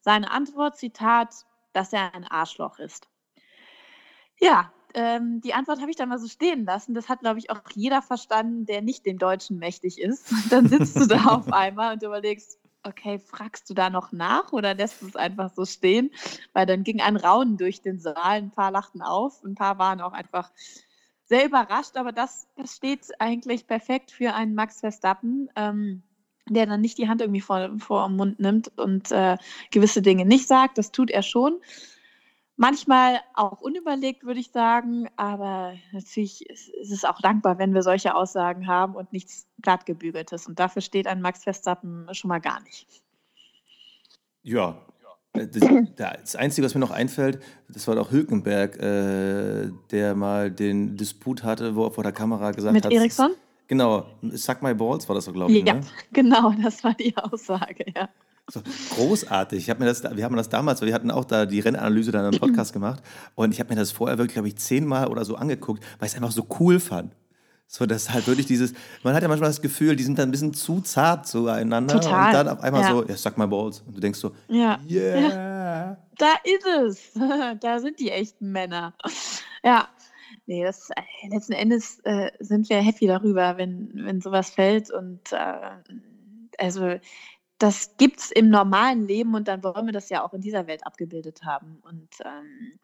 Seine 0.00 0.30
Antwort, 0.30 0.76
Zitat, 0.76 1.46
dass 1.72 1.92
er 1.92 2.14
ein 2.14 2.24
Arschloch 2.24 2.78
ist. 2.78 3.08
Ja, 4.40 4.72
ähm, 4.94 5.40
die 5.40 5.54
Antwort 5.54 5.80
habe 5.80 5.90
ich 5.90 5.96
dann 5.96 6.08
mal 6.08 6.18
so 6.18 6.26
stehen 6.26 6.64
lassen. 6.64 6.94
Das 6.94 7.08
hat, 7.08 7.20
glaube 7.20 7.38
ich, 7.38 7.50
auch 7.50 7.60
jeder 7.74 8.02
verstanden, 8.02 8.66
der 8.66 8.82
nicht 8.82 9.06
dem 9.06 9.18
Deutschen 9.18 9.58
mächtig 9.58 10.00
ist. 10.00 10.32
Und 10.32 10.52
dann 10.52 10.68
sitzt 10.68 10.96
du 10.96 11.06
da 11.06 11.24
auf 11.26 11.52
einmal 11.52 11.94
und 11.94 12.02
überlegst, 12.02 12.58
okay, 12.82 13.18
fragst 13.18 13.68
du 13.68 13.74
da 13.74 13.90
noch 13.90 14.10
nach 14.12 14.52
oder 14.52 14.74
lässt 14.74 15.02
du 15.02 15.06
es 15.06 15.16
einfach 15.16 15.52
so 15.54 15.64
stehen? 15.64 16.10
Weil 16.52 16.66
dann 16.66 16.82
ging 16.82 17.00
ein 17.00 17.16
Raunen 17.16 17.56
durch 17.56 17.82
den 17.82 17.98
Saal, 17.98 18.38
ein 18.38 18.50
paar 18.50 18.70
lachten 18.70 19.02
auf, 19.02 19.44
ein 19.44 19.54
paar 19.54 19.78
waren 19.78 20.00
auch 20.00 20.12
einfach 20.12 20.50
sehr 21.24 21.44
überrascht, 21.44 21.96
aber 21.96 22.10
das, 22.10 22.48
das 22.56 22.74
steht 22.74 23.06
eigentlich 23.20 23.66
perfekt 23.66 24.10
für 24.10 24.34
einen 24.34 24.54
Max 24.54 24.80
Verstappen. 24.80 25.48
Ähm, 25.54 26.02
der 26.54 26.66
dann 26.66 26.80
nicht 26.80 26.98
die 26.98 27.08
Hand 27.08 27.20
irgendwie 27.20 27.40
vor, 27.40 27.70
vor 27.78 28.08
den 28.08 28.16
Mund 28.16 28.40
nimmt 28.40 28.76
und 28.78 29.10
äh, 29.10 29.36
gewisse 29.70 30.02
Dinge 30.02 30.24
nicht 30.24 30.46
sagt. 30.46 30.78
Das 30.78 30.92
tut 30.92 31.10
er 31.10 31.22
schon. 31.22 31.60
Manchmal 32.56 33.20
auch 33.34 33.62
unüberlegt, 33.62 34.24
würde 34.24 34.38
ich 34.38 34.50
sagen, 34.50 35.08
aber 35.16 35.72
natürlich 35.92 36.46
ist, 36.50 36.68
es 36.68 37.04
auch 37.06 37.18
dankbar, 37.22 37.58
wenn 37.58 37.72
wir 37.72 37.82
solche 37.82 38.14
Aussagen 38.14 38.66
haben 38.66 38.96
und 38.96 39.14
nichts 39.14 39.46
glattgebügeltes. 39.62 40.46
Und 40.46 40.58
dafür 40.58 40.82
steht 40.82 41.06
ein 41.06 41.22
Max 41.22 41.42
Verstappen 41.42 42.06
schon 42.12 42.28
mal 42.28 42.40
gar 42.40 42.62
nicht. 42.62 42.86
Ja. 44.42 44.76
Äh, 45.32 45.46
Das, 45.96 46.36
Einzige, 46.36 46.66
was 46.66 46.74
mir 46.74 46.80
noch 46.80 46.90
einfällt, 46.90 47.42
das 47.68 47.88
war 47.88 47.94
doch 47.94 48.10
Hülkenberg, 48.10 48.76
äh, 48.76 49.70
der 49.90 50.14
mal 50.14 50.50
den 50.50 50.96
Disput 50.96 51.42
hatte, 51.42 51.76
wo 51.76 51.84
er 51.86 51.92
vor 51.92 52.04
der 52.04 52.12
Kamera 52.12 52.50
gesagt 52.50 52.74
Mit 52.74 52.84
hat. 52.84 52.92
Eriksson? 52.92 53.30
Genau, 53.70 54.04
Suck 54.32 54.62
My 54.62 54.74
Balls 54.74 55.08
war 55.08 55.14
das 55.14 55.26
so, 55.26 55.32
glaube 55.32 55.52
ich. 55.52 55.64
Ja, 55.64 55.74
Ne? 55.74 55.82
genau, 56.12 56.52
das 56.60 56.82
war 56.82 56.92
die 56.92 57.16
Aussage, 57.16 57.84
ja. 57.94 58.08
So, 58.50 58.62
großartig. 58.96 59.60
Ich 59.60 59.70
hab 59.70 59.78
mir 59.78 59.86
das, 59.86 60.02
wir 60.02 60.24
haben 60.24 60.34
das 60.34 60.48
damals, 60.48 60.82
wir 60.82 60.92
hatten 60.92 61.12
auch 61.12 61.24
da 61.24 61.46
die 61.46 61.60
Rennanalyse 61.60 62.10
dann 62.10 62.32
im 62.32 62.40
Podcast 62.40 62.72
gemacht 62.72 63.00
und 63.36 63.54
ich 63.54 63.60
habe 63.60 63.72
mir 63.72 63.78
das 63.78 63.92
vorher 63.92 64.18
wirklich, 64.18 64.34
glaube 64.34 64.48
ich, 64.48 64.56
zehnmal 64.56 65.06
oder 65.06 65.24
so 65.24 65.36
angeguckt, 65.36 65.84
weil 66.00 66.06
ich 66.08 66.14
es 66.14 66.16
einfach 66.16 66.32
so 66.32 66.48
cool 66.58 66.80
fand. 66.80 67.12
So, 67.68 67.86
dass 67.86 68.10
halt 68.12 68.26
wirklich 68.26 68.46
dieses, 68.46 68.72
man 69.04 69.14
hat 69.14 69.22
ja 69.22 69.28
manchmal 69.28 69.50
das 69.50 69.62
Gefühl, 69.62 69.94
die 69.94 70.02
sind 70.02 70.18
dann 70.18 70.30
ein 70.30 70.32
bisschen 70.32 70.52
zu 70.52 70.80
zart 70.80 71.28
zueinander 71.28 72.00
Total, 72.00 72.26
und 72.26 72.34
dann 72.34 72.48
auf 72.48 72.60
einmal 72.64 72.82
ja. 72.82 72.90
so, 72.90 73.04
ja, 73.06 73.16
suck 73.16 73.38
my 73.38 73.46
balls. 73.46 73.84
Und 73.86 73.96
du 73.96 74.00
denkst 74.00 74.18
so, 74.18 74.32
Ja, 74.48 74.80
yeah. 74.90 75.96
da 76.18 76.32
ist 76.42 76.66
es. 76.66 77.10
Da 77.60 77.78
sind 77.78 78.00
die 78.00 78.10
echten 78.10 78.50
Männer. 78.50 78.94
Ja, 79.62 79.86
nee, 80.50 80.64
das, 80.64 80.90
äh, 80.90 81.28
letzten 81.28 81.52
Endes 81.52 82.00
äh, 82.00 82.32
sind 82.40 82.68
wir 82.68 82.78
happy 82.78 83.06
darüber, 83.06 83.56
wenn, 83.56 83.92
wenn 83.94 84.20
sowas 84.20 84.50
fällt. 84.50 84.90
Und 84.90 85.32
äh, 85.32 85.70
also 86.58 86.96
das 87.58 87.96
gibt 87.98 88.18
es 88.18 88.30
im 88.32 88.50
normalen 88.50 89.06
Leben 89.06 89.34
und 89.34 89.46
dann 89.46 89.62
wollen 89.62 89.86
wir 89.86 89.92
das 89.92 90.10
ja 90.10 90.24
auch 90.24 90.34
in 90.34 90.40
dieser 90.40 90.66
Welt 90.66 90.84
abgebildet 90.84 91.44
haben. 91.44 91.78
Und 91.82 92.08
ähm, 92.24 92.80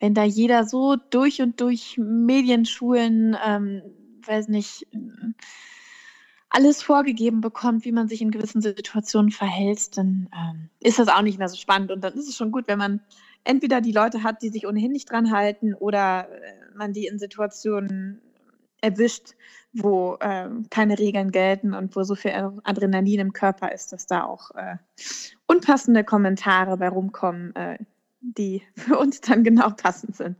wenn 0.00 0.14
da 0.14 0.24
jeder 0.24 0.64
so 0.64 0.96
durch 0.96 1.42
und 1.42 1.60
durch 1.60 1.98
Medienschulen, 1.98 3.36
ähm, 3.44 3.82
weiß 4.26 4.48
nicht, 4.48 4.86
alles 6.48 6.82
vorgegeben 6.82 7.42
bekommt, 7.42 7.84
wie 7.84 7.92
man 7.92 8.08
sich 8.08 8.22
in 8.22 8.30
gewissen 8.30 8.62
Situationen 8.62 9.30
verhält, 9.30 9.98
dann 9.98 10.30
ähm, 10.32 10.70
ist 10.80 10.98
das 10.98 11.08
auch 11.08 11.22
nicht 11.22 11.38
mehr 11.38 11.50
so 11.50 11.56
spannend. 11.56 11.90
Und 11.90 12.02
dann 12.02 12.14
ist 12.14 12.28
es 12.28 12.36
schon 12.36 12.50
gut, 12.50 12.66
wenn 12.66 12.78
man 12.78 13.00
entweder 13.42 13.82
die 13.82 13.92
Leute 13.92 14.22
hat, 14.22 14.40
die 14.40 14.48
sich 14.48 14.66
ohnehin 14.66 14.92
nicht 14.92 15.10
dran 15.10 15.30
halten, 15.32 15.74
oder 15.74 16.28
äh, 16.30 16.63
man 16.76 16.92
die 16.92 17.06
in 17.06 17.18
Situationen 17.18 18.20
erwischt, 18.80 19.34
wo 19.72 20.16
äh, 20.20 20.48
keine 20.70 20.98
Regeln 20.98 21.30
gelten 21.32 21.74
und 21.74 21.96
wo 21.96 22.04
so 22.04 22.14
viel 22.14 22.32
Adrenalin 22.62 23.20
im 23.20 23.32
Körper 23.32 23.72
ist, 23.72 23.92
dass 23.92 24.06
da 24.06 24.24
auch 24.24 24.50
äh, 24.52 24.76
unpassende 25.46 26.04
Kommentare 26.04 26.76
bei 26.76 26.88
rumkommen, 26.88 27.54
äh, 27.56 27.78
die 28.20 28.62
für 28.76 28.98
uns 28.98 29.20
dann 29.20 29.42
genau 29.42 29.70
passend 29.70 30.16
sind. 30.16 30.36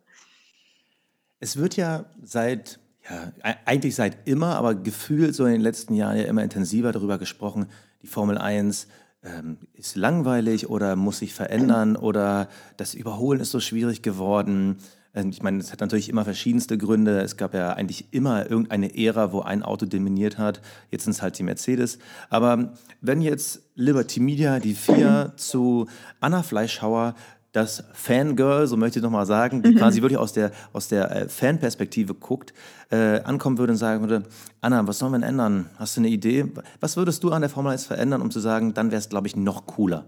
Es 1.40 1.56
wird 1.56 1.76
ja 1.76 2.04
seit, 2.22 2.78
ja, 3.08 3.32
eigentlich 3.64 3.94
seit 3.96 4.26
immer, 4.26 4.56
aber 4.56 4.74
gefühlt 4.74 5.34
so 5.34 5.44
in 5.44 5.52
den 5.52 5.60
letzten 5.60 5.94
Jahren 5.94 6.16
ja 6.16 6.24
immer 6.24 6.42
intensiver 6.42 6.92
darüber 6.92 7.18
gesprochen, 7.18 7.66
die 8.02 8.06
Formel 8.06 8.38
1 8.38 8.86
ähm, 9.24 9.58
ist 9.72 9.96
langweilig 9.96 10.68
oder 10.68 10.96
muss 10.96 11.18
sich 11.18 11.34
verändern 11.34 11.96
oder 11.96 12.48
das 12.76 12.94
Überholen 12.94 13.40
ist 13.40 13.50
so 13.50 13.60
schwierig 13.60 14.02
geworden. 14.02 14.78
Ähm, 15.14 15.30
Ich 15.30 15.42
meine, 15.42 15.58
es 15.58 15.72
hat 15.72 15.80
natürlich 15.80 16.08
immer 16.08 16.24
verschiedenste 16.24 16.76
Gründe. 16.76 17.20
Es 17.20 17.36
gab 17.36 17.54
ja 17.54 17.72
eigentlich 17.72 18.12
immer 18.12 18.50
irgendeine 18.50 18.96
Ära, 18.96 19.32
wo 19.32 19.40
ein 19.40 19.62
Auto 19.62 19.86
dominiert 19.86 20.38
hat. 20.38 20.60
Jetzt 20.90 21.04
sind 21.04 21.12
es 21.12 21.22
halt 21.22 21.38
die 21.38 21.42
Mercedes. 21.42 21.98
Aber 22.28 22.74
wenn 23.00 23.20
jetzt 23.20 23.62
Liberty 23.74 24.20
Media, 24.20 24.60
die 24.60 24.74
vier 24.74 25.32
zu 25.36 25.86
Anna 26.20 26.42
Fleischhauer, 26.42 27.14
das 27.52 27.84
Fangirl, 27.92 28.66
so 28.66 28.76
möchte 28.76 28.98
ich 28.98 29.02
nochmal 29.04 29.26
sagen, 29.26 29.62
die 29.62 29.74
quasi 29.76 30.02
wirklich 30.02 30.18
aus 30.18 30.32
der, 30.32 30.50
aus 30.72 30.88
der 30.88 31.10
äh, 31.10 31.28
Fanperspektive 31.28 32.12
guckt, 32.14 32.52
äh, 32.90 33.20
ankommen 33.20 33.58
würde 33.58 33.74
und 33.74 33.76
sagen 33.76 34.00
würde, 34.00 34.24
Anna, 34.60 34.84
was 34.88 34.98
sollen 34.98 35.12
wir 35.12 35.20
denn 35.20 35.28
ändern? 35.28 35.70
Hast 35.76 35.96
du 35.96 36.00
eine 36.00 36.08
Idee? 36.08 36.46
Was 36.80 36.96
würdest 36.96 37.22
du 37.22 37.30
an 37.30 37.42
der 37.42 37.50
Formel 37.50 37.70
1 37.70 37.86
verändern, 37.86 38.22
um 38.22 38.32
zu 38.32 38.40
sagen, 38.40 38.74
dann 38.74 38.90
wäre 38.90 38.98
es, 38.98 39.08
glaube 39.08 39.28
ich, 39.28 39.36
noch 39.36 39.66
cooler? 39.66 40.06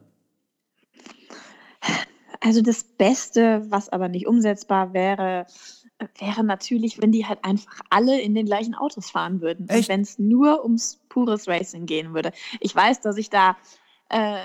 Also 2.41 2.62
das 2.62 2.84
Beste, 2.84 3.64
was 3.68 3.89
aber 3.89 4.09
nicht 4.09 4.26
umsetzbar 4.26 4.93
wäre, 4.93 5.47
wäre 6.18 6.45
natürlich, 6.45 7.01
wenn 7.01 7.12
die 7.12 7.27
halt 7.27 7.44
einfach 7.44 7.81
alle 7.90 8.20
in 8.20 8.35
den 8.35 8.47
gleichen 8.47 8.74
Autos 8.74 9.10
fahren 9.10 9.40
würden. 9.40 9.69
Echt? 9.69 9.81
Und 9.81 9.89
wenn 9.89 10.01
es 10.02 10.19
nur 10.19 10.62
ums 10.62 11.01
pures 11.09 11.48
Racing 11.48 11.86
gehen 11.86 12.15
würde. 12.15 12.32
Ich 12.60 12.74
weiß, 12.74 13.01
dass 13.01 13.16
ich 13.16 13.31
da 13.31 13.56
äh, 14.10 14.39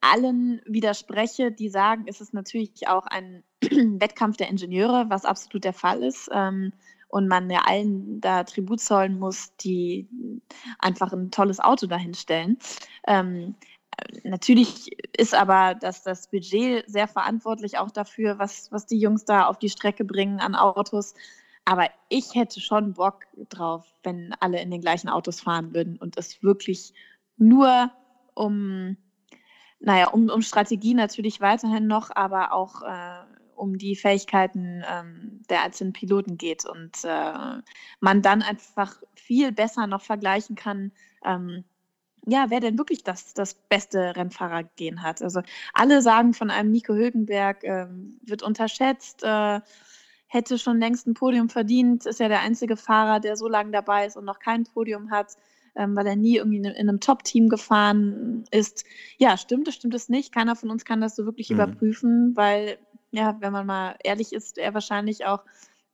allen 0.00 0.60
widerspreche, 0.66 1.52
die 1.52 1.68
sagen, 1.68 2.04
es 2.06 2.20
ist 2.20 2.34
natürlich 2.34 2.88
auch 2.88 3.06
ein 3.06 3.42
Wettkampf 3.62 4.36
der 4.36 4.48
Ingenieure, 4.48 5.06
was 5.08 5.24
absolut 5.24 5.64
der 5.64 5.72
Fall 5.72 6.02
ist. 6.02 6.28
Ähm, 6.32 6.72
und 7.08 7.26
man 7.26 7.48
ja 7.48 7.62
allen 7.64 8.20
da 8.20 8.44
Tribut 8.44 8.80
zollen 8.80 9.18
muss, 9.18 9.56
die 9.56 10.08
einfach 10.78 11.12
ein 11.12 11.30
tolles 11.30 11.58
Auto 11.58 11.86
dahinstellen. 11.86 12.58
Ähm, 13.06 13.54
natürlich 14.24 14.90
ist 15.16 15.34
aber 15.34 15.74
das, 15.74 16.02
das 16.02 16.28
Budget 16.28 16.84
sehr 16.88 17.08
verantwortlich 17.08 17.78
auch 17.78 17.90
dafür, 17.90 18.38
was, 18.38 18.70
was 18.72 18.86
die 18.86 18.98
Jungs 18.98 19.24
da 19.24 19.46
auf 19.46 19.58
die 19.58 19.70
Strecke 19.70 20.04
bringen 20.04 20.40
an 20.40 20.54
Autos. 20.54 21.14
Aber 21.64 21.88
ich 22.08 22.34
hätte 22.34 22.60
schon 22.60 22.94
Bock 22.94 23.24
drauf, 23.50 23.86
wenn 24.02 24.34
alle 24.40 24.60
in 24.60 24.70
den 24.70 24.80
gleichen 24.80 25.08
Autos 25.08 25.40
fahren 25.40 25.74
würden 25.74 25.98
und 25.98 26.16
es 26.16 26.42
wirklich 26.42 26.94
nur 27.36 27.90
um, 28.34 28.96
naja, 29.80 30.08
um, 30.08 30.30
um 30.30 30.42
Strategie 30.42 30.94
natürlich 30.94 31.40
weiterhin 31.40 31.86
noch, 31.86 32.10
aber 32.14 32.52
auch 32.52 32.82
äh, 32.82 33.24
um 33.54 33.76
die 33.76 33.96
Fähigkeiten 33.96 34.82
ähm, 34.88 35.42
der 35.50 35.62
einzelnen 35.62 35.92
Piloten 35.92 36.38
geht 36.38 36.64
und 36.64 37.04
äh, 37.04 37.60
man 38.00 38.22
dann 38.22 38.42
einfach 38.42 39.02
viel 39.14 39.52
besser 39.52 39.86
noch 39.86 40.02
vergleichen 40.02 40.56
kann, 40.56 40.92
ähm, 41.24 41.64
ja, 42.28 42.46
wer 42.50 42.60
denn 42.60 42.76
wirklich 42.76 43.02
das, 43.02 43.32
das 43.32 43.54
beste 43.54 44.14
Rennfahrergehen 44.14 45.02
hat. 45.02 45.22
Also 45.22 45.40
alle 45.72 46.02
sagen 46.02 46.34
von 46.34 46.50
einem 46.50 46.70
Nico 46.70 46.94
Hülkenberg, 46.94 47.64
äh, 47.64 47.86
wird 48.22 48.42
unterschätzt, 48.42 49.22
äh, 49.24 49.60
hätte 50.26 50.58
schon 50.58 50.78
längst 50.78 51.06
ein 51.06 51.14
Podium 51.14 51.48
verdient, 51.48 52.04
ist 52.04 52.20
ja 52.20 52.28
der 52.28 52.40
einzige 52.40 52.76
Fahrer, 52.76 53.18
der 53.18 53.36
so 53.36 53.48
lange 53.48 53.70
dabei 53.70 54.06
ist 54.06 54.16
und 54.16 54.26
noch 54.26 54.40
kein 54.40 54.64
Podium 54.64 55.10
hat, 55.10 55.36
ähm, 55.74 55.96
weil 55.96 56.06
er 56.06 56.16
nie 56.16 56.36
irgendwie 56.36 56.58
in, 56.58 56.64
in 56.66 56.88
einem 56.88 57.00
Top-Team 57.00 57.48
gefahren 57.48 58.44
ist. 58.50 58.84
Ja, 59.16 59.38
stimmt 59.38 59.66
es, 59.68 59.76
stimmt 59.76 59.94
es 59.94 60.10
nicht. 60.10 60.34
Keiner 60.34 60.54
von 60.54 60.70
uns 60.70 60.84
kann 60.84 61.00
das 61.00 61.16
so 61.16 61.24
wirklich 61.24 61.48
mhm. 61.48 61.56
überprüfen, 61.56 62.36
weil, 62.36 62.78
ja, 63.10 63.36
wenn 63.40 63.52
man 63.52 63.66
mal 63.66 63.96
ehrlich 64.04 64.34
ist, 64.34 64.58
er 64.58 64.74
wahrscheinlich 64.74 65.24
auch 65.24 65.44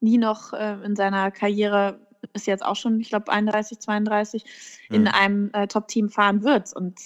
nie 0.00 0.18
noch 0.18 0.52
äh, 0.52 0.84
in 0.84 0.96
seiner 0.96 1.30
Karriere 1.30 2.03
ist 2.32 2.46
jetzt 2.46 2.64
auch 2.64 2.76
schon, 2.76 3.00
ich 3.00 3.08
glaube, 3.08 3.30
31, 3.30 3.78
32, 3.78 4.44
mhm. 4.88 4.96
in 4.96 5.08
einem 5.08 5.50
äh, 5.52 5.66
Top-Team 5.66 6.10
fahren 6.10 6.42
wird. 6.42 6.74
Und 6.74 6.98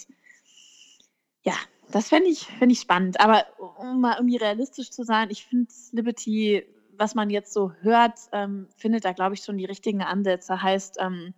ja, 1.43 1.53
das 1.91 2.09
fände 2.09 2.29
ich, 2.29 2.45
find 2.45 2.71
ich 2.71 2.79
spannend. 2.79 3.19
Aber 3.19 3.45
um 3.77 4.01
mal 4.01 4.15
irgendwie 4.15 4.37
realistisch 4.37 4.91
zu 4.91 5.03
sein, 5.03 5.29
ich 5.29 5.45
finde 5.45 5.71
Liberty, 5.91 6.65
was 6.97 7.15
man 7.15 7.29
jetzt 7.29 7.53
so 7.53 7.71
hört, 7.81 8.19
ähm, 8.31 8.67
findet 8.77 9.05
da, 9.05 9.13
glaube 9.13 9.35
ich, 9.35 9.43
schon 9.43 9.57
die 9.57 9.65
richtigen 9.65 10.01
Ansätze. 10.01 10.61
Heißt, 10.61 10.97
ähm, 10.99 11.33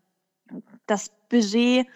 das 0.85 1.11
Budget, 1.29 1.87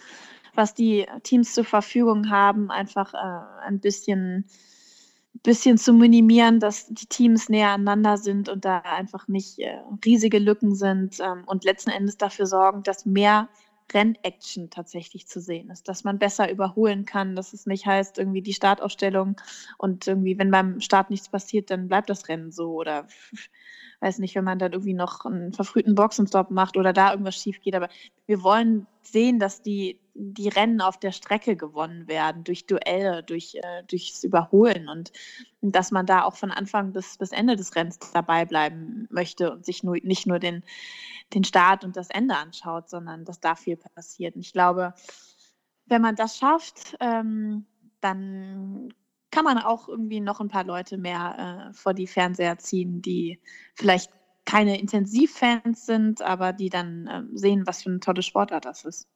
was 0.54 0.74
die 0.74 1.06
Teams 1.24 1.54
zur 1.54 1.66
Verfügung 1.66 2.30
haben, 2.30 2.72
einfach 2.72 3.14
äh, 3.14 3.66
ein 3.66 3.80
bisschen 3.80 4.46
bisschen 5.46 5.78
zu 5.78 5.94
minimieren, 5.94 6.60
dass 6.60 6.88
die 6.88 7.06
Teams 7.06 7.50
näher 7.50 7.70
aneinander 7.70 8.18
sind 8.18 8.50
und 8.50 8.66
da 8.66 8.80
einfach 8.80 9.28
nicht 9.28 9.60
äh, 9.60 9.80
riesige 10.04 10.40
Lücken 10.40 10.76
sind 10.76 11.20
ähm, 11.20 11.44
und 11.46 11.64
letzten 11.64 11.92
Endes 11.92 12.18
dafür 12.18 12.48
sorgen, 12.48 12.84
dass 12.84 13.06
mehr 13.06 13.48
Rennaction 13.94 14.72
tatsächlich 14.72 15.28
zu 15.28 15.40
sehen 15.40 15.70
ist, 15.70 15.88
dass 15.88 16.04
man 16.04 16.18
besser 16.18 16.52
überholen 16.52 17.06
kann, 17.06 17.36
dass 17.36 17.54
es 17.54 17.68
nicht 17.68 17.86
heißt, 17.86 18.18
irgendwie 18.18 18.42
die 18.42 18.54
Startaufstellung 18.54 19.40
und 19.78 20.08
irgendwie, 20.08 20.38
wenn 20.40 20.50
beim 20.50 20.82
Start 20.82 21.12
nichts 21.12 21.30
passiert, 21.30 21.70
dann 21.70 21.88
bleibt 21.88 22.10
das 22.10 22.28
Rennen 22.28 22.52
so 22.52 22.74
oder 22.74 23.08
weiß 24.06 24.20
nicht, 24.20 24.36
wenn 24.36 24.44
man 24.44 24.60
dann 24.60 24.72
irgendwie 24.72 24.94
noch 24.94 25.26
einen 25.26 25.52
verfrühten 25.52 25.96
Boxenstopp 25.96 26.52
macht 26.52 26.78
oder 26.78 26.94
da 26.94 27.12
irgendwas 27.12 27.36
schief 27.36 27.60
geht. 27.60 27.74
Aber 27.74 27.90
wir 28.28 28.44
wollen 28.44 28.86
sehen, 29.02 29.40
dass 29.40 29.64
die, 29.64 30.00
die 30.14 30.48
Rennen 30.48 30.80
auf 30.80 31.00
der 31.00 31.12
Strecke 31.12 31.56
gewonnen 31.56 32.08
werden, 32.08 32.44
durch 32.44 32.68
Duelle, 32.68 33.24
durch, 33.24 33.56
äh, 33.56 33.84
durchs 33.88 34.24
Überholen 34.24 34.90
und 34.90 35.12
dass 35.62 35.90
man 35.90 36.06
da 36.06 36.24
auch 36.24 36.36
von 36.36 36.52
Anfang 36.52 36.94
bis, 36.94 37.18
bis 37.18 37.32
Ende 37.32 37.56
des 37.56 37.76
Rennens 37.76 37.98
dabei 38.14 38.46
bleiben 38.46 39.08
möchte 39.10 39.52
und 39.52 39.66
sich 39.66 39.84
nur, 39.84 39.98
nicht 40.04 40.28
nur 40.28 40.38
den, 40.38 40.64
den 41.34 41.44
Start 41.44 41.84
und 41.84 41.98
das 41.98 42.12
Ende 42.12 42.38
anschaut, 42.38 42.88
sondern 42.88 43.26
dass 43.26 43.40
da 43.40 43.56
viel 43.56 43.76
passiert. 43.76 44.36
Und 44.36 44.42
ich 44.42 44.54
glaube, 44.54 44.94
wenn 45.88 46.04
man 46.04 46.16
das 46.16 46.38
schafft, 46.38 46.96
ähm, 47.00 47.66
dann 48.02 48.94
kann 49.36 49.44
man 49.44 49.58
auch 49.58 49.90
irgendwie 49.90 50.22
noch 50.22 50.40
ein 50.40 50.48
paar 50.48 50.64
Leute 50.64 50.98
mehr 50.98 51.68
äh, 51.70 51.74
vor 51.74 51.94
die 51.94 52.08
Fernseher 52.08 52.58
ziehen, 52.58 53.02
die 53.02 53.42
vielleicht 53.74 54.10
keine 54.46 54.80
Intensivfans 54.80 55.86
sind, 55.86 56.22
aber 56.22 56.54
die 56.54 56.70
dann 56.70 57.08
äh, 57.08 57.38
sehen, 57.38 57.64
was 57.68 57.84
für 57.84 57.90
eine 57.90 58.00
tolle 58.00 58.22
Sportart 58.22 58.64
das 58.64 58.86
ist. 58.86 59.10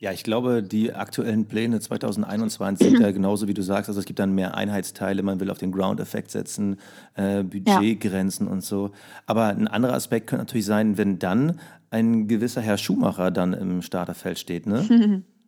Ja, 0.00 0.12
ich 0.12 0.22
glaube, 0.22 0.62
die 0.62 0.94
aktuellen 0.94 1.48
Pläne 1.48 1.80
2021 1.80 2.92
sind 2.92 3.00
ja 3.02 3.10
genauso 3.12 3.46
wie 3.46 3.52
du 3.52 3.60
sagst. 3.60 3.90
Also 3.90 4.00
es 4.00 4.06
gibt 4.06 4.20
dann 4.20 4.34
mehr 4.34 4.56
Einheitsteile, 4.56 5.22
man 5.22 5.38
will 5.38 5.50
auf 5.50 5.58
den 5.58 5.72
Ground-Effekt 5.72 6.30
setzen, 6.30 6.78
äh, 7.14 7.42
Budgetgrenzen 7.42 8.46
ja. 8.46 8.52
und 8.52 8.64
so. 8.64 8.92
Aber 9.26 9.48
ein 9.48 9.68
anderer 9.68 9.92
Aspekt 9.92 10.28
könnte 10.28 10.46
natürlich 10.46 10.64
sein, 10.66 10.96
wenn 10.96 11.18
dann 11.18 11.60
ein 11.90 12.26
gewisser 12.26 12.62
Herr 12.62 12.78
Schumacher 12.78 13.30
dann 13.30 13.52
im 13.52 13.82
Starterfeld 13.82 14.38
steht, 14.38 14.66
ne? 14.66 15.24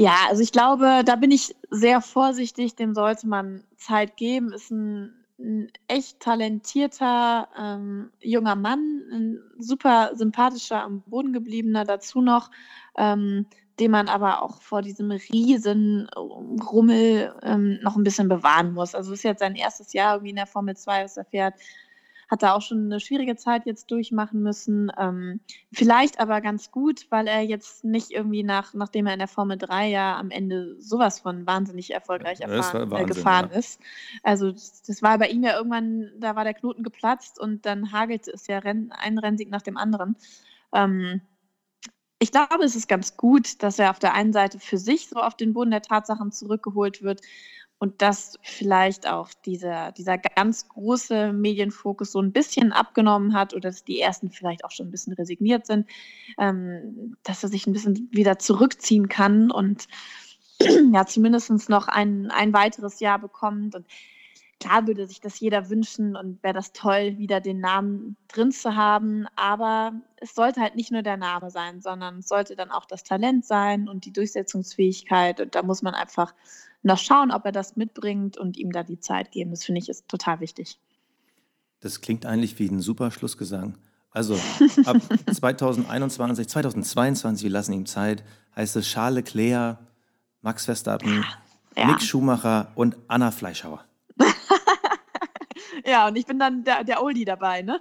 Ja, 0.00 0.14
also 0.28 0.42
ich 0.44 0.52
glaube, 0.52 1.02
da 1.04 1.16
bin 1.16 1.32
ich 1.32 1.56
sehr 1.70 2.00
vorsichtig, 2.00 2.76
dem 2.76 2.94
sollte 2.94 3.26
man 3.26 3.64
Zeit 3.76 4.16
geben. 4.16 4.52
Ist 4.52 4.70
ein, 4.70 5.12
ein 5.40 5.72
echt 5.88 6.20
talentierter 6.20 7.48
ähm, 7.58 8.12
junger 8.20 8.54
Mann, 8.54 9.02
ein 9.10 9.40
super 9.58 10.12
sympathischer, 10.14 10.84
am 10.84 11.02
Boden 11.02 11.32
gebliebener 11.32 11.82
dazu 11.82 12.20
noch, 12.20 12.52
ähm, 12.96 13.46
den 13.80 13.90
man 13.90 14.08
aber 14.08 14.42
auch 14.44 14.62
vor 14.62 14.82
diesem 14.82 15.10
riesen 15.10 16.08
Rummel 16.14 17.34
ähm, 17.42 17.80
noch 17.82 17.96
ein 17.96 18.04
bisschen 18.04 18.28
bewahren 18.28 18.74
muss. 18.74 18.94
Also 18.94 19.12
es 19.12 19.18
ist 19.18 19.24
jetzt 19.24 19.40
sein 19.40 19.56
erstes 19.56 19.92
Jahr 19.94 20.14
irgendwie 20.14 20.30
in 20.30 20.36
der 20.36 20.46
Formel 20.46 20.76
2, 20.76 21.02
was 21.02 21.16
er 21.16 21.24
fährt 21.24 21.54
hat 22.28 22.42
da 22.42 22.52
auch 22.52 22.62
schon 22.62 22.84
eine 22.84 23.00
schwierige 23.00 23.36
Zeit 23.36 23.64
jetzt 23.64 23.90
durchmachen 23.90 24.42
müssen. 24.42 24.92
Ähm, 24.98 25.40
vielleicht 25.72 26.20
aber 26.20 26.40
ganz 26.40 26.70
gut, 26.70 27.06
weil 27.10 27.26
er 27.26 27.40
jetzt 27.40 27.84
nicht 27.84 28.10
irgendwie 28.10 28.42
nach, 28.42 28.74
nachdem 28.74 29.06
er 29.06 29.14
in 29.14 29.18
der 29.18 29.28
Formel 29.28 29.56
3 29.56 29.88
ja 29.88 30.18
am 30.18 30.30
Ende 30.30 30.76
sowas 30.80 31.20
von 31.20 31.46
wahnsinnig 31.46 31.92
erfolgreich 31.92 32.40
erfahren, 32.40 32.90
Wahnsinn, 32.90 33.06
äh, 33.06 33.08
gefahren 33.08 33.48
ja. 33.50 33.58
ist. 33.58 33.80
Also 34.22 34.52
das, 34.52 34.82
das, 34.82 35.02
war 35.02 35.18
bei 35.18 35.28
ihm 35.28 35.42
ja 35.42 35.56
irgendwann, 35.56 36.10
da 36.18 36.36
war 36.36 36.44
der 36.44 36.54
Knoten 36.54 36.82
geplatzt 36.82 37.40
und 37.40 37.64
dann 37.64 37.92
hagelte 37.92 38.30
es 38.30 38.46
ja 38.46 38.58
Renn, 38.58 38.92
ein 38.92 39.18
Rennsieg 39.18 39.50
nach 39.50 39.62
dem 39.62 39.78
anderen. 39.78 40.16
Ähm, 40.74 41.22
ich 42.20 42.32
glaube, 42.32 42.64
es 42.64 42.76
ist 42.76 42.88
ganz 42.88 43.16
gut, 43.16 43.62
dass 43.62 43.78
er 43.78 43.90
auf 43.90 44.00
der 44.00 44.12
einen 44.12 44.32
Seite 44.32 44.58
für 44.58 44.76
sich 44.76 45.08
so 45.08 45.16
auf 45.16 45.36
den 45.36 45.54
Boden 45.54 45.70
der 45.70 45.82
Tatsachen 45.82 46.32
zurückgeholt 46.32 47.02
wird 47.02 47.22
und 47.78 48.02
dass 48.02 48.38
vielleicht 48.42 49.08
auch 49.08 49.30
dieser, 49.44 49.92
dieser 49.92 50.18
ganz 50.18 50.68
große 50.68 51.32
Medienfokus 51.32 52.12
so 52.12 52.20
ein 52.20 52.32
bisschen 52.32 52.72
abgenommen 52.72 53.34
hat 53.34 53.54
oder 53.54 53.68
dass 53.68 53.84
die 53.84 54.00
ersten 54.00 54.30
vielleicht 54.30 54.64
auch 54.64 54.72
schon 54.72 54.88
ein 54.88 54.90
bisschen 54.90 55.12
resigniert 55.12 55.66
sind, 55.66 55.88
ähm, 56.38 57.16
dass 57.22 57.42
er 57.42 57.48
sich 57.48 57.66
ein 57.66 57.72
bisschen 57.72 58.08
wieder 58.10 58.38
zurückziehen 58.38 59.08
kann 59.08 59.50
und 59.50 59.86
ja 60.92 61.06
zumindest 61.06 61.68
noch 61.68 61.86
ein, 61.86 62.30
ein 62.30 62.52
weiteres 62.52 62.98
Jahr 62.98 63.20
bekommt. 63.20 63.76
Und 63.76 63.86
klar 64.58 64.88
würde 64.88 65.06
sich 65.06 65.20
das 65.20 65.38
jeder 65.38 65.70
wünschen 65.70 66.16
und 66.16 66.42
wäre 66.42 66.54
das 66.54 66.72
toll, 66.72 67.16
wieder 67.18 67.40
den 67.40 67.60
Namen 67.60 68.16
drin 68.26 68.50
zu 68.50 68.74
haben. 68.74 69.26
Aber 69.36 69.92
es 70.16 70.34
sollte 70.34 70.60
halt 70.60 70.74
nicht 70.74 70.90
nur 70.90 71.02
der 71.02 71.16
Name 71.16 71.50
sein, 71.50 71.80
sondern 71.80 72.18
es 72.18 72.28
sollte 72.28 72.56
dann 72.56 72.72
auch 72.72 72.86
das 72.86 73.04
Talent 73.04 73.44
sein 73.44 73.88
und 73.88 74.04
die 74.04 74.12
Durchsetzungsfähigkeit. 74.12 75.40
Und 75.40 75.54
da 75.54 75.62
muss 75.62 75.82
man 75.82 75.94
einfach 75.94 76.34
noch 76.82 76.98
schauen, 76.98 77.30
ob 77.30 77.44
er 77.44 77.52
das 77.52 77.76
mitbringt 77.76 78.36
und 78.38 78.56
ihm 78.56 78.72
da 78.72 78.82
die 78.82 79.00
Zeit 79.00 79.32
geben. 79.32 79.50
Das 79.50 79.64
finde 79.64 79.80
ich 79.80 79.88
ist 79.88 80.08
total 80.08 80.40
wichtig. 80.40 80.78
Das 81.80 82.00
klingt 82.00 82.26
eigentlich 82.26 82.58
wie 82.58 82.68
ein 82.68 82.80
super 82.80 83.10
Schlussgesang. 83.10 83.76
Also 84.10 84.34
ab 84.84 84.96
2021, 85.32 86.48
2022, 86.48 87.44
wir 87.44 87.50
lassen 87.50 87.72
ihm 87.72 87.86
Zeit, 87.86 88.24
heißt 88.56 88.76
es 88.76 88.86
Charles 88.86 89.16
Leclerc, 89.16 89.78
Max 90.40 90.64
Verstappen, 90.64 91.24
ja. 91.76 91.86
Nick 91.86 92.02
Schumacher 92.02 92.72
und 92.74 92.96
Anna 93.06 93.30
Fleischhauer. 93.30 93.84
ja, 95.86 96.08
und 96.08 96.16
ich 96.16 96.26
bin 96.26 96.38
dann 96.38 96.64
der, 96.64 96.84
der 96.84 97.02
Oldie 97.02 97.24
dabei, 97.24 97.62
ne? 97.62 97.80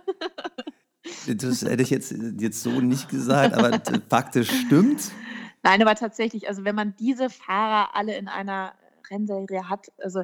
das 1.28 1.62
hätte 1.64 1.84
ich 1.84 1.90
jetzt, 1.90 2.14
jetzt 2.40 2.62
so 2.62 2.82
nicht 2.82 3.10
gesagt, 3.10 3.54
aber 3.54 3.80
faktisch 4.10 4.50
stimmt. 4.66 5.12
Nein, 5.64 5.82
aber 5.82 5.96
tatsächlich, 5.96 6.48
also 6.48 6.64
wenn 6.66 6.76
man 6.76 6.96
diese 7.00 7.30
Fahrer 7.30 7.96
alle 7.96 8.18
in 8.18 8.28
einer 8.28 8.74
Rennserie 9.10 9.70
hat. 9.70 9.92
Also 9.98 10.24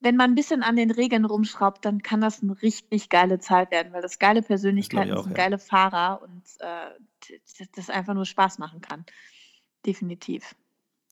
wenn 0.00 0.16
man 0.16 0.32
ein 0.32 0.34
bisschen 0.34 0.62
an 0.62 0.76
den 0.76 0.90
Regeln 0.90 1.24
rumschraubt, 1.24 1.84
dann 1.84 2.02
kann 2.02 2.20
das 2.20 2.42
eine 2.42 2.60
richtig 2.60 3.08
geile 3.08 3.38
Zeit 3.38 3.70
werden, 3.70 3.92
weil 3.92 4.02
das 4.02 4.18
geile 4.18 4.42
Persönlichkeiten 4.42 5.16
sind, 5.16 5.30
ja. 5.30 5.36
geile 5.36 5.58
Fahrer 5.58 6.20
und 6.22 6.42
äh, 6.58 7.68
das 7.76 7.88
einfach 7.88 8.14
nur 8.14 8.26
Spaß 8.26 8.58
machen 8.58 8.80
kann. 8.80 9.04
Definitiv. 9.86 10.56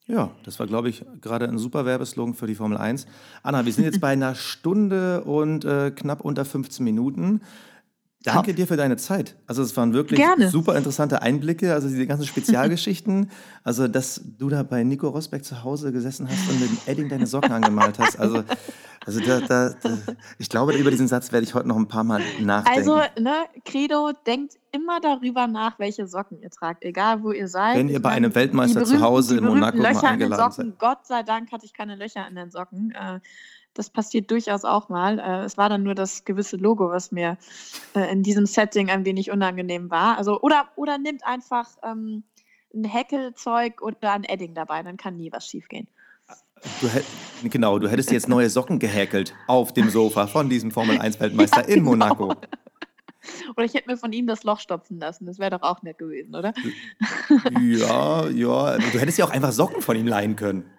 Ja, 0.07 0.33
das 0.43 0.59
war, 0.59 0.67
glaube 0.67 0.89
ich, 0.89 1.05
gerade 1.21 1.49
ein 1.49 1.59
super 1.59 1.85
Werbeslogan 1.85 2.35
für 2.35 2.49
die 2.49 2.57
Formel 2.57 2.79
1. 2.79 3.07
Anna, 3.45 3.65
wir 3.65 3.73
sind 3.73 3.85
jetzt 3.85 4.01
bei 4.01 4.09
einer 4.09 4.35
Stunde 4.35 5.23
und 5.23 5.65
äh, 5.65 5.93
knapp 5.93 6.23
unter 6.23 6.45
15 6.45 6.85
Minuten. 6.85 7.43
Danke 8.23 8.53
dir 8.53 8.67
für 8.67 8.77
deine 8.77 8.99
Zeit. 8.99 9.35
Also 9.47 9.63
es 9.63 9.75
waren 9.79 9.95
wirklich 9.95 10.21
Gerne. 10.21 10.51
super 10.51 10.77
interessante 10.77 11.23
Einblicke, 11.23 11.73
also 11.73 11.89
diese 11.89 12.07
ganzen 12.07 12.27
Spezialgeschichten. 12.27 13.31
also 13.65 13.89
dass 13.89 14.21
du 14.39 14.51
da 14.51 14.63
bei 14.63 14.85
Nico 14.85 15.09
Rosbeck 15.09 15.43
zu 15.43 15.65
Hause 15.65 15.91
gesessen 15.91 16.29
hast 16.29 16.51
und 16.51 16.61
mit 16.61 16.71
dem 16.71 16.79
Edding 16.87 17.09
deine 17.09 17.27
Socken 17.27 17.51
angemalt 17.51 17.99
hast. 17.99 18.21
Also, 18.21 18.45
also 19.07 19.21
da, 19.21 19.41
da, 19.41 19.71
da, 19.71 19.99
ich 20.39 20.51
glaube, 20.51 20.75
über 20.75 20.91
diesen 20.91 21.09
Satz 21.09 21.33
werde 21.33 21.47
ich 21.47 21.55
heute 21.55 21.67
noch 21.69 21.77
ein 21.77 21.89
paar 21.89 22.05
Mal 22.05 22.21
nachdenken. 22.41 22.79
Also, 22.79 22.97
ne, 23.19 23.47
Credo, 23.65 24.13
denkt 24.27 24.59
immer 24.73 25.01
darüber 25.01 25.47
nach, 25.47 25.79
welche 25.79 26.07
Socken 26.07 26.43
ihr 26.43 26.51
tragt, 26.51 26.85
egal 26.85 27.23
wo 27.23 27.33
ihr 27.33 27.49
seid. 27.49 27.79
Wenn 27.79 27.89
ihr 27.89 28.03
bei 28.03 28.11
einem 28.11 28.35
Weltmeister 28.35 28.85
zu 28.85 29.01
Hause 29.01 29.39
in 29.39 29.45
Monaco 29.45 29.79
Löcher 29.79 30.03
mal 30.03 30.09
eingeladen 30.09 30.53
seid. 30.53 30.79
Gott 30.79 31.07
sei 31.07 31.23
Dank 31.23 31.51
hatte 31.53 31.65
ich 31.65 31.73
keine 31.73 31.97
Löcher 31.97 32.29
in 32.29 32.35
den 32.35 32.51
Socken. 32.51 32.93
Äh, 32.93 33.21
das 33.75 33.91
passiert 33.91 34.31
durchaus 34.31 34.65
auch 34.65 34.89
mal. 34.89 35.19
Äh, 35.19 35.45
es 35.45 35.57
war 35.57 35.69
dann 35.69 35.83
nur 35.83 35.95
das 35.95 36.25
gewisse 36.25 36.57
Logo, 36.57 36.91
was 36.91 37.13
mir 37.13 37.39
äh, 37.95 38.11
in 38.13 38.23
diesem 38.23 38.47
Setting 38.47 38.91
ein 38.91 39.05
wenig 39.05 39.31
unangenehm 39.31 39.91
war. 39.91 40.19
Also, 40.19 40.41
oder, 40.41 40.69
oder 40.77 40.99
nimmt 40.99 41.25
einfach 41.25 41.69
ähm, 41.83 42.25
ein 42.75 42.85
Häkelzeug 42.85 43.83
oder 43.83 44.13
ein 44.13 44.25
Edding 44.25 44.55
dabei, 44.55 44.83
dann 44.83 44.97
kann 44.97 45.17
nie 45.17 45.33
was 45.33 45.47
schiefgehen. 45.47 45.89
Du 46.81 47.49
genau, 47.49 47.79
du 47.79 47.89
hättest 47.89 48.11
jetzt 48.11 48.29
neue 48.29 48.51
Socken 48.51 48.79
gehäkelt 48.79 49.35
auf 49.47 49.73
dem 49.73 49.89
Sofa 49.89 50.27
von 50.27 50.51
diesem 50.51 50.71
Formel-1-Weltmeister 50.71 51.63
ja, 51.63 51.67
in 51.69 51.77
genau. 51.77 51.91
Monaco. 51.91 52.35
Oder 53.57 53.65
ich 53.65 53.75
hätte 53.75 53.89
mir 53.89 53.97
von 53.97 54.13
ihm 54.13 54.27
das 54.27 54.45
Loch 54.45 54.61
stopfen 54.61 54.99
lassen. 54.99 55.27
Das 55.27 55.39
wäre 55.39 55.51
doch 55.51 55.63
auch 55.63 55.83
nett 55.83 55.99
gewesen, 55.99 56.35
oder? 56.35 56.53
Ja, 57.61 58.29
ja. 58.29 58.79
Du 58.79 58.99
hättest 58.99 59.19
ja 59.19 59.25
auch 59.25 59.31
einfach 59.31 59.53
Socken 59.53 59.83
von 59.83 59.97
ihm 59.97 60.07
leihen 60.07 60.37
können. 60.37 60.71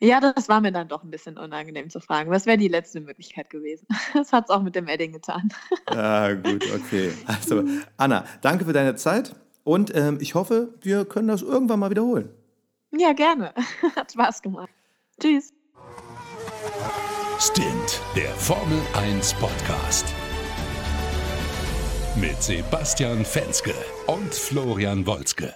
Ja, 0.00 0.20
das 0.20 0.48
war 0.48 0.60
mir 0.60 0.70
dann 0.70 0.88
doch 0.88 1.02
ein 1.02 1.10
bisschen 1.10 1.38
unangenehm 1.38 1.90
zu 1.90 2.00
fragen. 2.00 2.30
Was 2.30 2.46
wäre 2.46 2.56
die 2.56 2.68
letzte 2.68 3.00
Möglichkeit 3.00 3.50
gewesen? 3.50 3.86
Das 4.14 4.32
hat 4.32 4.44
es 4.44 4.50
auch 4.50 4.62
mit 4.62 4.74
dem 4.74 4.88
Edding 4.88 5.12
getan. 5.12 5.48
Ja, 5.90 6.32
gut, 6.34 6.64
okay. 6.74 7.12
Also, 7.26 7.64
Anna, 7.96 8.24
danke 8.40 8.64
für 8.64 8.72
deine 8.72 8.94
Zeit 8.94 9.34
und 9.64 9.94
ähm, 9.94 10.18
ich 10.20 10.34
hoffe, 10.34 10.74
wir 10.80 11.04
können 11.04 11.28
das 11.28 11.42
irgendwann 11.42 11.80
mal 11.80 11.90
wiederholen. 11.90 12.30
Ja, 12.92 13.12
gerne. 13.12 13.52
Hat 13.96 14.12
Spaß 14.12 14.42
gemacht. 14.42 14.70
Tschüss. 15.20 15.52
Stint, 17.38 18.00
der 18.16 18.30
Formel 18.30 18.80
1 18.94 19.34
Podcast. 19.34 20.06
Mit 22.16 22.42
Sebastian 22.42 23.24
Fenske 23.24 23.74
und 24.06 24.34
Florian 24.34 25.06
Wolzke. 25.06 25.54